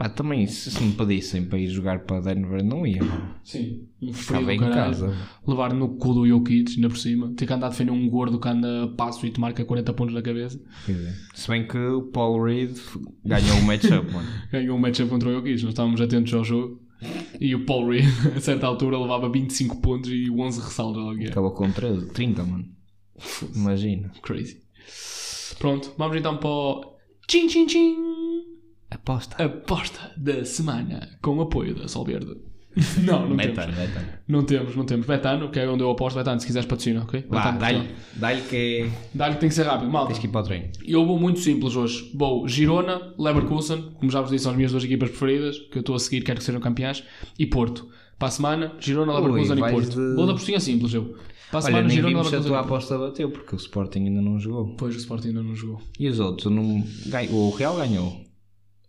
Pá, 0.00 0.08
também 0.08 0.46
se, 0.46 0.70
se 0.70 0.82
me 0.82 0.94
pedissem 0.94 1.44
para 1.44 1.58
ir 1.58 1.68
jogar 1.68 2.00
para 2.00 2.20
Denver 2.20 2.64
não 2.64 2.86
ia. 2.86 3.02
Sim. 3.44 3.86
Um 4.00 4.14
Ficava 4.14 4.54
em 4.54 4.58
casa. 4.58 5.14
Levar 5.46 5.74
no 5.74 5.90
cu 5.96 6.14
do 6.14 6.26
Jokic, 6.26 6.74
ainda 6.74 6.88
por 6.88 6.96
cima. 6.96 7.34
Ter 7.36 7.46
que 7.46 7.52
andar 7.52 7.66
a 7.66 7.70
defender 7.70 7.92
um 7.92 8.08
gordo 8.08 8.40
que 8.40 8.48
anda 8.48 8.84
a 8.84 8.88
passo 8.88 9.26
e 9.26 9.30
te 9.30 9.38
marca 9.38 9.62
40 9.62 9.92
pontos 9.92 10.14
na 10.14 10.22
cabeça. 10.22 10.58
Dizer, 10.86 11.14
Se 11.34 11.48
bem 11.48 11.66
que 11.68 11.76
o 11.76 12.04
Paul 12.04 12.42
Reed 12.42 12.78
ganhou 13.22 13.58
o 13.58 13.62
matchup, 13.62 14.10
mano. 14.10 14.28
Ganhou 14.50 14.78
um 14.78 14.80
matchup 14.80 15.10
contra 15.10 15.28
o 15.28 15.32
Jokic. 15.34 15.62
Nós 15.62 15.70
estávamos 15.70 16.00
atentos 16.00 16.32
ao 16.32 16.44
jogo. 16.44 16.80
E 17.38 17.54
o 17.54 17.66
Paul 17.66 17.90
Reed, 17.90 18.06
a 18.34 18.40
certa 18.40 18.66
altura, 18.66 18.98
levava 18.98 19.28
25 19.28 19.82
pontos 19.82 20.10
e 20.10 20.30
11 20.30 20.60
ressaltos. 20.62 21.02
ou 21.02 21.12
o 21.12 21.18
que 21.18 21.24
é. 21.24 21.28
Acabou 21.28 21.50
com 21.50 21.70
13, 21.70 22.06
30, 22.06 22.42
mano. 22.42 22.64
Imagina. 23.54 24.10
Crazy. 24.22 24.62
Pronto, 25.58 25.92
vamos 25.98 26.16
então 26.16 26.38
para 26.38 26.48
o... 26.48 26.96
Tchim, 27.26 27.46
tchim, 27.46 27.66
tchim. 27.66 28.19
Aposta. 28.90 29.42
Aposta 29.42 30.12
da 30.16 30.44
semana 30.44 31.08
com 31.22 31.36
o 31.36 31.40
apoio 31.42 31.74
da 31.74 31.86
Sol 31.88 32.04
Verde. 32.04 32.36
Não, 33.04 33.28
não 33.28 33.36
temos. 33.36 33.56
Betano, 33.56 33.72
Betano. 33.72 34.06
Não 34.28 34.42
temos, 34.44 34.76
não 34.76 34.84
temos. 34.84 35.04
Betano, 35.04 35.50
que 35.50 35.58
é 35.58 35.68
onde 35.68 35.82
eu 35.82 35.90
aposto. 35.90 36.16
Betano, 36.16 36.38
se 36.40 36.46
quiseres 36.46 36.68
patrocina, 36.68 37.02
ok? 37.02 37.26
Vá, 37.28 37.50
dá-lhe, 37.50 37.88
dá-lhe 38.14 38.42
que 38.42 38.56
é... 38.56 38.90
Dá-lhe 39.12 39.34
que 39.34 39.40
tem 39.40 39.48
que 39.48 39.54
ser 39.56 39.64
rápido. 39.64 39.90
Malta, 39.90 40.12
Tens 40.12 40.20
que 40.20 40.26
ir 40.28 40.30
para 40.30 40.40
o 40.42 40.44
treino. 40.44 40.68
eu 40.86 41.04
vou 41.04 41.18
muito 41.18 41.40
simples 41.40 41.74
hoje. 41.74 42.12
Vou 42.14 42.46
Girona, 42.46 43.12
Leverkusen, 43.18 43.90
como 43.98 44.08
já 44.08 44.20
vos 44.20 44.30
disse, 44.30 44.44
são 44.44 44.52
as 44.52 44.56
minhas 44.56 44.70
duas 44.70 44.84
equipas 44.84 45.08
preferidas, 45.10 45.58
que 45.58 45.78
eu 45.78 45.80
estou 45.80 45.96
a 45.96 45.98
seguir, 45.98 46.22
quero 46.22 46.38
que 46.38 46.44
sejam 46.44 46.60
campeãs, 46.60 47.02
e 47.36 47.44
Porto. 47.44 47.88
Para 48.16 48.28
a 48.28 48.30
semana, 48.30 48.72
Girona, 48.78 49.14
Ui, 49.14 49.20
Leverkusen 49.20 49.56
e 49.56 49.60
vais 49.60 49.74
Porto. 49.74 49.90
de- 49.90 50.14
Vou 50.14 50.26
da 50.28 50.32
postinha 50.34 50.60
simples, 50.60 50.94
eu. 50.94 51.06
Para 51.50 51.58
a 51.58 51.62
Olha, 51.62 51.62
semana, 51.62 51.88
Girona, 51.88 52.08
se 52.12 52.14
a 52.14 52.18
Leverkusen 52.20 52.42
tua 52.48 52.56
e 52.56 52.60
aposta 52.60 52.98
bateu, 52.98 53.30
porque 53.32 53.56
o 53.56 53.58
Sporting 53.58 53.98
ainda 54.04 54.22
não 54.22 54.38
jogou. 54.38 54.76
Pois, 54.76 54.94
o 54.94 54.98
Sporting 54.98 55.28
ainda 55.28 55.42
não 55.42 55.56
jogou. 55.56 55.82
E 55.98 56.06
os 56.08 56.20
outros? 56.20 56.52
Não... 56.52 56.84
O 57.32 57.50
Real 57.50 57.76
ganhou. 57.76 58.29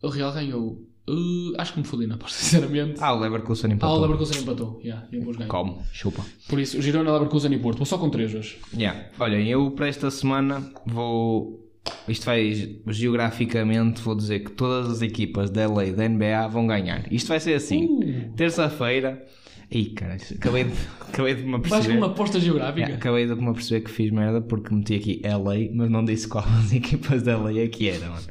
O 0.02 0.10
Real 0.10 0.32
ganhou. 0.34 0.82
Uh, 1.10 1.54
acho 1.58 1.74
que 1.74 1.80
me 1.80 1.86
fodi 1.86 2.06
na 2.08 2.16
aposta, 2.16 2.38
sinceramente. 2.42 2.96
Ah, 3.02 3.14
o 3.14 3.20
Leverkusen 3.20 3.72
Ah, 3.72 3.74
empatou. 3.76 3.98
o 3.98 4.02
Leverkusen 4.02 4.42
empatou. 4.42 4.80
Yeah, 4.84 5.08
e 5.12 5.20
ganhou. 5.20 5.48
Como? 5.48 5.82
Chupa. 5.92 6.24
Por 6.48 6.60
isso, 6.60 6.82
Girona, 6.82 7.12
Leverkusen 7.12 7.52
e 7.54 7.58
Porto. 7.60 7.78
Vou 7.78 7.86
só 7.86 7.98
com 7.98 8.10
três 8.10 8.34
hoje. 8.34 8.58
Yeah. 8.74 9.06
Olhem, 9.20 9.48
eu 9.50 9.72
para 9.72 9.88
esta 9.88 10.10
semana 10.12 10.64
vou. 10.86 11.60
Isto 12.08 12.26
vai 12.28 12.78
geograficamente, 12.88 14.02
vou 14.02 14.16
dizer 14.16 14.42
que 14.42 14.52
todas 14.52 14.90
as 14.92 15.02
equipas 15.02 15.50
da 15.50 15.68
LA 15.68 15.86
e 15.88 15.92
da 15.94 16.08
NBA 16.08 16.48
vão 16.48 16.68
ganhar. 16.68 17.12
Isto 17.12 17.28
vai 17.30 17.40
ser 17.40 17.54
assim: 17.56 17.86
Uh. 17.86 18.34
terça-feira. 18.36 19.26
Ih, 19.72 19.86
cara, 19.92 20.18
acabei 20.36 20.66
de, 20.66 20.74
acabei 21.02 21.34
de 21.36 21.44
me 21.44 21.56
aperceber. 21.56 21.92
com 21.92 21.98
uma 21.98 22.08
aposta 22.08 22.40
geográfica? 22.40 22.94
Acabei 22.94 23.26
de 23.26 23.36
me 23.36 23.48
aperceber 23.50 23.84
que 23.84 23.90
fiz 23.90 24.12
merda 24.12 24.42
porque 24.42 24.74
meti 24.74 24.96
aqui 24.96 25.22
LA, 25.24 25.72
mas 25.74 25.90
não 25.90 26.04
disse 26.06 26.28
qual 26.28 26.44
as 26.60 26.74
equipas 26.74 27.24
da 27.24 27.38
LA 27.38 27.60
é 27.62 27.68
que 27.68 27.88
era, 27.90 28.10
mano. 28.10 28.22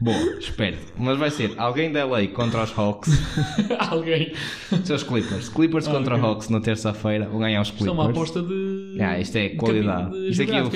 Boa, 0.00 0.38
espero. 0.38 0.76
Mas 0.98 1.18
vai 1.18 1.30
ser 1.30 1.52
alguém 1.58 1.92
da 1.92 2.04
LA 2.06 2.28
contra 2.28 2.62
os 2.62 2.76
Hawks. 2.78 3.10
Alguém. 3.90 4.32
São 4.84 4.96
os 4.96 5.02
Clippers. 5.02 5.48
Clippers 5.50 5.86
Ah, 5.88 5.90
contra 5.90 6.14
ok. 6.16 6.26
Hawks 6.26 6.48
na 6.48 6.60
terça-feira. 6.60 7.28
Vão 7.28 7.40
ganhar 7.40 7.60
os 7.60 7.68
Isto 7.68 7.76
é 7.76 7.78
Clippers. 7.80 7.98
uma 8.00 8.10
aposta 8.10 8.42
de. 8.42 8.92
Yeah, 8.94 9.18
isto 9.18 9.36
é 9.36 9.48
de 9.50 9.56
qualidade. 9.56 10.10
de 10.12 10.28
Isto 10.30 10.42
aqui 10.42 10.52
é, 10.52 10.62
um- 10.62 10.70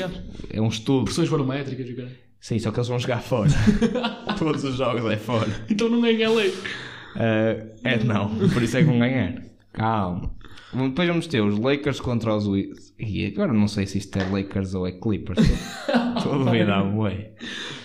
é 0.51 0.61
um 0.61 0.69
estudo. 0.69 1.05
Pressões 1.07 1.29
barométricas 1.31 1.91
caralho. 1.97 2.15
Sim, 2.39 2.59
só 2.59 2.71
que 2.71 2.77
eles 2.79 2.89
vão 2.89 2.99
jogar 2.99 3.23
fora. 3.23 3.49
Todos 4.39 4.63
os 4.65 4.77
jogos 4.77 5.11
é 5.11 5.17
fora. 5.17 5.49
Então 5.71 5.89
não 5.89 6.03
ganha 6.03 6.29
a 6.29 6.31
lei. 6.33 6.51
Uh, 6.51 7.71
é 7.83 8.05
não, 8.05 8.29
por 8.51 8.63
isso 8.63 8.77
é 8.77 8.81
que 8.81 8.87
vão 8.87 8.99
ganhar. 8.99 9.43
Calma. 9.73 10.31
Depois 10.75 11.09
vamos 11.09 11.27
ter 11.27 11.41
os 11.41 11.59
Lakers 11.59 12.01
contra 12.01 12.35
os 12.35 12.47
Wizards. 12.47 12.95
E 12.99 13.27
agora 13.27 13.53
não 13.53 13.69
sei 13.69 13.87
se 13.87 13.99
isto 13.99 14.19
é 14.19 14.25
Lakers 14.29 14.75
ou 14.75 14.87
é 14.87 14.93
Clippers. 14.93 15.39
Estou 16.17 16.35
a 16.35 16.39
duvidar, 16.39 16.97
ué. 16.97 17.33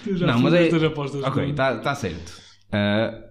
Tu 0.03 0.17
já 0.17 0.27
Não, 0.27 0.39
mas 0.39 0.53
é. 0.53 0.67
as 0.67 0.83
apostas. 0.83 1.23
Ok, 1.23 1.49
está 1.49 1.77
tá 1.79 1.95
certo. 1.95 2.41
Uh... 2.69 3.29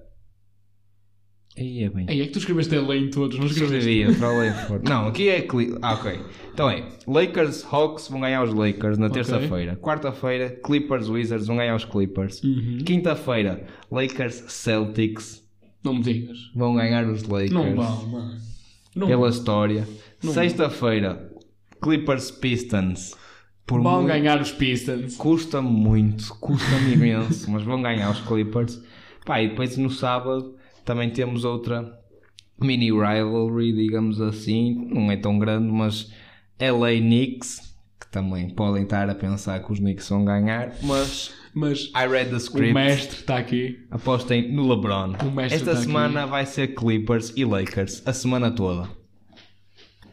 Aí 1.58 1.82
é 1.82 1.90
bem. 1.90 2.06
Ei, 2.08 2.22
é 2.22 2.26
que 2.26 2.32
tu 2.32 2.38
escreveste 2.38 2.74
a 2.76 2.80
lei 2.80 3.00
em 3.00 3.10
todos, 3.10 3.36
não 3.36 3.46
escreveste? 3.46 3.88
Escrevia 3.88 4.16
para 4.16 4.28
Langford. 4.30 4.88
Não, 4.88 5.08
aqui 5.08 5.28
é 5.28 5.42
Cle... 5.42 5.76
Ah, 5.82 5.94
ok. 5.94 6.20
Então 6.54 6.70
é 6.70 6.84
Lakers, 7.04 7.66
Hawks 7.68 8.08
vão 8.08 8.20
ganhar 8.20 8.44
os 8.44 8.54
Lakers 8.54 8.96
na 8.96 9.10
terça-feira. 9.10 9.76
Quarta-feira, 9.76 10.50
Clippers, 10.64 11.08
Wizards 11.08 11.48
vão 11.48 11.56
ganhar 11.56 11.74
os 11.74 11.84
Clippers. 11.84 12.40
Uhum. 12.44 12.78
Quinta-feira, 12.86 13.66
Lakers, 13.90 14.44
Celtics 14.46 15.42
Não 15.84 15.94
me 15.94 16.02
digas. 16.02 16.38
vão 16.54 16.76
ganhar 16.76 17.04
os 17.08 17.24
Lakers. 17.24 17.50
Não 17.50 17.74
vale, 17.74 18.06
mano. 18.06 18.47
Não 18.98 19.06
Pela 19.06 19.28
história. 19.28 19.88
Sexta-feira, 20.20 21.30
Clippers, 21.80 22.30
Pistons. 22.30 23.14
Por 23.66 23.82
vão 23.82 23.96
muito- 24.02 24.08
ganhar 24.08 24.40
os 24.40 24.50
Pistons. 24.50 25.16
Custa 25.16 25.60
muito, 25.62 26.34
custa-me 26.40 26.94
imenso, 26.94 27.50
mas 27.50 27.62
vão 27.62 27.80
ganhar 27.82 28.10
os 28.10 28.20
Clippers. 28.20 28.82
Pá, 29.24 29.42
e 29.42 29.48
depois 29.50 29.76
no 29.76 29.90
sábado 29.90 30.54
também 30.84 31.10
temos 31.10 31.44
outra 31.44 31.96
mini 32.60 32.90
rivalry, 32.90 33.72
digamos 33.72 34.20
assim. 34.20 34.88
Não 34.90 35.10
é 35.12 35.16
tão 35.16 35.38
grande, 35.38 35.70
mas 35.70 36.10
LA 36.58 36.92
Knicks, 36.98 37.67
também 38.10 38.48
podem 38.50 38.82
estar 38.84 39.08
a 39.10 39.14
pensar 39.14 39.62
que 39.64 39.72
os 39.72 39.78
Knicks 39.78 40.08
vão 40.08 40.24
ganhar, 40.24 40.72
mas 40.82 41.30
Mas 41.54 41.90
I 41.94 42.06
read 42.08 42.28
the 42.30 42.34
o 42.36 42.38
script. 42.38 42.72
mestre 42.74 43.16
está 43.20 43.38
aqui. 43.38 43.78
Apostem 43.90 44.52
no 44.52 44.68
LeBron. 44.68 45.12
O 45.34 45.40
Esta 45.40 45.74
semana 45.76 46.26
vai 46.26 46.46
ser 46.46 46.68
Clippers 46.74 47.32
e 47.36 47.44
Lakers, 47.44 48.02
a 48.06 48.12
semana 48.12 48.50
toda. 48.50 48.88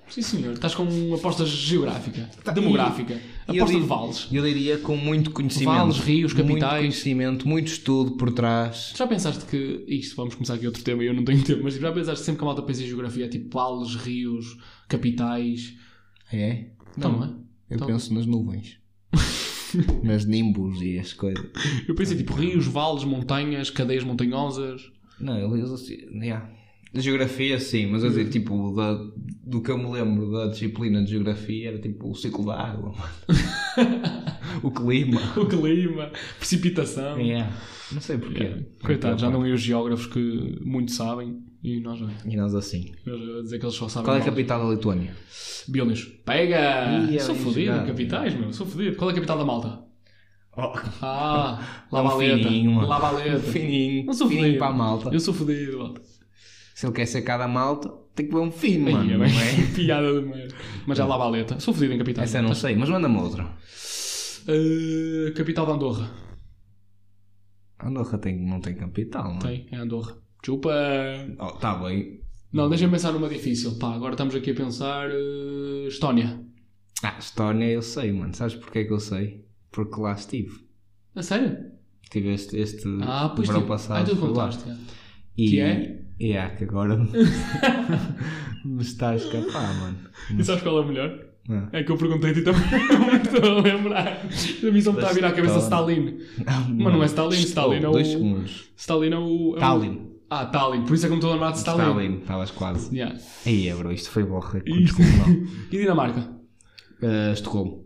Sim, 0.10 0.22
senhor. 0.22 0.54
Estás 0.54 0.74
com 0.74 0.84
uma 0.84 1.18
aposta 1.18 1.46
geográfica, 1.46 2.30
demográfica. 2.54 3.20
E 3.52 3.58
eu 3.58 3.64
Aposta 3.66 3.76
de 3.76 3.82
dir- 3.82 3.88
vales. 3.88 4.28
Eu 4.32 4.44
diria 4.44 4.78
com 4.78 4.96
muito 4.96 5.30
conhecimento. 5.32 5.76
Vales, 5.78 5.98
rios, 6.00 6.34
Muito 6.34 6.48
capitais. 6.48 6.80
conhecimento, 6.80 7.48
muito 7.48 7.68
estudo 7.68 8.12
por 8.12 8.32
trás. 8.32 8.94
Já 8.96 9.06
pensaste 9.08 9.44
que. 9.46 9.84
Isto, 9.88 10.16
vamos 10.16 10.36
começar 10.36 10.54
aqui 10.54 10.66
outro 10.68 10.84
tema 10.84 11.04
e 11.04 11.08
eu 11.08 11.14
não 11.14 11.26
tenho 11.26 11.42
tempo, 11.44 11.62
mas 11.64 11.74
já 11.76 11.92
pensaste 11.92 12.24
sempre 12.24 12.40
que 12.40 12.44
a 12.46 12.48
malta 12.48 12.62
pensa 12.62 12.82
em 12.84 12.88
geografia 12.88 13.26
é 13.26 13.28
tipo 13.28 13.50
vales, 13.58 13.96
rios, 13.96 14.58
capitais. 14.88 15.74
É? 16.32 16.66
Então, 16.98 17.12
não 17.12 17.24
é? 17.26 17.30
Eu 17.76 17.78
Então- 17.78 17.88
penso 17.88 18.14
nas 18.14 18.26
nuvens. 18.26 18.80
nas 20.04 20.26
nimbus 20.26 20.82
e 20.82 20.98
as 20.98 21.12
coisas. 21.14 21.46
Eu 21.88 21.96
pensei 21.96 22.16
tipo 22.18 22.34
rios, 22.34 22.66
vales, 22.66 23.04
montanhas, 23.04 23.70
cadeias 23.70 24.04
montanhosas. 24.04 24.90
Não, 25.20 25.56
eles 25.56 25.70
assim. 25.72 25.96
Yeah. 26.22 26.50
Geografia, 26.94 27.60
sim, 27.60 27.88
mas 27.88 28.04
eu 28.04 28.10
dizer, 28.10 28.30
tipo, 28.30 28.74
da, 28.74 28.94
do 29.44 29.62
que 29.62 29.70
eu 29.70 29.78
me 29.78 29.92
lembro 29.92 30.32
da 30.32 30.48
disciplina 30.48 31.04
de 31.04 31.12
geografia 31.12 31.68
era 31.68 31.80
tipo 31.80 32.10
o 32.10 32.16
ciclo 32.16 32.46
da 32.46 32.56
água, 32.58 32.94
o 34.64 34.72
clima. 34.72 35.20
O 35.36 35.46
clima, 35.46 36.10
precipitação. 36.38 37.20
Yeah. 37.20 37.52
Não 37.92 38.00
sei 38.00 38.18
porquê. 38.18 38.44
Yeah. 38.44 38.64
Coitado, 38.82 39.20
já 39.20 39.30
não 39.30 39.46
é 39.46 39.52
os 39.52 39.60
geógrafos 39.62 40.08
que 40.08 40.58
muito 40.64 40.94
sabem 40.94 41.44
e 41.66 41.80
nós 41.80 42.00
não. 42.00 42.10
E 42.26 42.36
nós 42.38 42.54
assim. 42.54 42.94
Nós 43.04 43.44
dizer 43.44 43.58
que 43.58 43.66
eles 43.66 43.76
só 43.76 43.88
sabem. 43.88 44.06
Qual 44.06 44.18
é 44.18 44.22
a 44.22 44.24
capital 44.24 44.64
da 44.68 44.72
Lituânia? 44.72 45.16
Vilnius. 45.68 46.04
Pega! 46.24 47.08
Ih, 47.10 47.18
é 47.18 47.20
sou 47.20 47.34
fodido 47.34 47.76
em 47.76 47.86
capitais, 47.88 48.36
meu. 48.36 48.54
Sou 48.54 48.68
fodido. 48.68 48.96
Qual 48.96 49.10
é 49.10 49.14
a 49.14 49.16
capital 49.16 49.40
da 49.40 49.46
Malta? 49.46 49.84
Oh, 50.56 50.72
Ah, 51.02 51.60
é 51.92 51.96
um 51.96 51.98
Lavaleta. 51.98 52.48
fininho. 52.48 52.82
Lavaleta. 52.82 53.32
Não 54.06 54.14
sou 54.14 54.28
fininho 54.28 54.44
fodido. 54.44 54.60
para 54.60 54.68
a 54.68 54.74
malta. 54.74 55.10
Eu 55.12 55.20
sou 55.20 55.34
fodido, 55.34 55.80
malta. 55.80 56.02
Se 56.76 56.86
ele 56.86 56.94
quer 56.94 57.06
ser 57.08 57.24
cada 57.24 57.48
malta, 57.48 57.90
tem 58.14 58.28
que 58.28 58.34
ver 58.34 58.42
um 58.42 58.52
fino, 58.52 58.92
mano. 58.92 59.24
É 59.24 59.28
é? 59.28 59.66
piada 59.76 60.22
de 60.22 60.28
merda. 60.28 60.56
Mas 60.86 61.00
é 61.00 61.04
Lavaleta. 61.04 61.60
Sou 61.60 61.74
fodido 61.74 61.94
em 61.94 61.98
capitais. 61.98 62.30
Essa 62.30 62.38
eu 62.38 62.44
não 62.44 62.54
sei, 62.54 62.76
mas 62.76 62.90
manda-me 62.90 63.18
outra. 63.18 63.44
Uh, 64.48 65.34
capital 65.34 65.66
de 65.66 65.72
Andorra. 65.72 66.12
Andorra 67.84 68.18
tem, 68.20 68.40
não 68.40 68.62
tem 68.62 68.76
capital, 68.76 69.30
não 69.34 69.38
é? 69.38 69.40
Tem, 69.40 69.68
é 69.72 69.78
Andorra. 69.78 70.25
Chupa! 70.46 70.72
Oh, 71.40 71.48
tá 71.54 71.74
bem. 71.74 72.20
Não, 72.54 72.70
deixa-me 72.70 72.92
pensar 72.92 73.12
numa 73.12 73.28
difícil. 73.28 73.80
Pá, 73.80 73.96
agora 73.96 74.14
estamos 74.14 74.36
aqui 74.36 74.52
a 74.52 74.54
pensar. 74.54 75.10
uh, 75.10 75.88
Estónia. 75.88 76.40
Ah, 77.02 77.16
Estónia 77.18 77.66
eu 77.68 77.82
sei, 77.82 78.12
mano. 78.12 78.32
Sabes 78.36 78.54
porquê 78.54 78.86
que 78.86 78.94
eu 78.94 79.00
sei? 79.00 79.44
Porque 79.72 80.00
lá 80.00 80.12
estive. 80.14 80.52
A 81.16 81.24
sério? 81.24 81.58
Tive 82.12 82.32
este, 82.32 82.58
este 82.60 82.84
Ah, 83.02 83.34
pois 83.36 83.48
verão 83.48 83.66
passado. 83.66 84.04
Ah, 84.12 84.16
tu 84.16 84.22
lá. 84.22 84.28
contaste. 84.28 84.70
é. 84.70 84.76
E, 85.36 85.50
Que 85.50 85.60
é? 85.62 86.02
E 86.20 86.32
é, 86.34 86.48
que 86.50 86.64
agora 86.64 86.96
me 88.64 88.82
está 88.84 89.10
a 89.10 89.16
escapar, 89.16 89.74
mano. 89.80 89.98
E 90.38 90.44
sabes 90.44 90.62
qual 90.62 90.78
é 90.78 90.82
o 90.82 90.88
melhor? 90.88 91.26
Ah. 91.50 91.70
É 91.74 91.84
que 91.84 91.92
eu 91.92 91.98
perguntei-te 91.98 92.40
e 92.42 92.44
também 92.44 92.62
não 92.88 93.08
me 93.08 93.18
estou 93.18 93.58
a 93.58 93.62
lembrar. 93.62 94.22
A 94.22 94.72
mim 94.72 94.82
só 94.82 94.92
me 94.92 95.00
está 95.00 95.10
a 95.10 95.14
virar 95.14 95.30
a 95.30 95.34
cabeça 95.34 95.58
Stalin. 95.58 96.20
Mas 96.70 96.94
não 96.94 97.02
é 97.02 97.06
Stalin, 97.08 97.36
Stalin 97.40 97.84
é 97.84 97.90
o- 97.90 97.92
Dois 97.92 98.08
segundos. 98.10 98.70
Stalin 98.78 99.12
é 99.12 99.18
o. 99.18 99.20
é 99.20 99.24
o- 99.24 99.56
Stalin. 99.56 100.15
Ah, 100.30 100.46
Stalin. 100.46 100.84
Por 100.86 100.96
isso 100.96 101.06
é 101.06 101.10
que 101.10 101.14
me 101.14 101.18
estou 101.20 101.30
a 101.30 101.34
lembrar 101.34 101.52
de 101.52 101.58
Stalin. 101.60 101.82
Stalin, 101.84 102.18
estavas 102.20 102.52
quase. 102.52 102.96
Yeah. 102.96 103.18
Aí 103.46 103.68
é, 103.68 103.76
bro, 103.76 103.92
isto 103.92 104.10
foi 104.10 104.24
borra. 104.24 104.62
Isto. 104.66 105.02
E 105.72 105.78
Dinamarca? 105.78 106.22
Uh, 107.02 107.34
Estocolmo. 107.34 107.86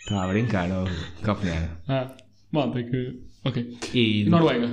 Estava 0.00 0.24
a 0.24 0.28
brincar, 0.28 0.70
ó, 0.70 0.84
Copenhague. 1.24 1.68
Ah, 1.88 2.14
malta, 2.50 2.80
é 2.80 2.82
que. 2.84 3.20
Ok. 3.44 3.78
E 3.94 4.22
E 4.22 4.30
Noruega? 4.30 4.68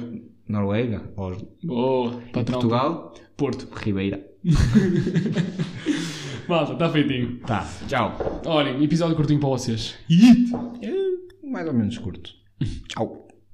Noruega, 0.48 1.14
Oslo. 1.18 1.48
Boa, 1.64 2.12
patrão. 2.34 2.60
Portugal, 2.60 3.14
Porto. 3.38 3.68
Ribeira. 3.76 4.26
Malta, 6.48 6.74
está 6.74 6.90
feitinho. 6.90 7.40
Tá, 7.46 7.68
tchau. 7.88 8.42
Olhem, 8.46 8.84
episódio 8.84 9.16
curtinho 9.16 9.40
para 9.40 9.50
vocês. 9.50 9.96
Mais 11.44 11.68
ou 11.68 11.74
menos 11.74 11.98
curto. 12.00 12.32
Tchau. 12.88 13.28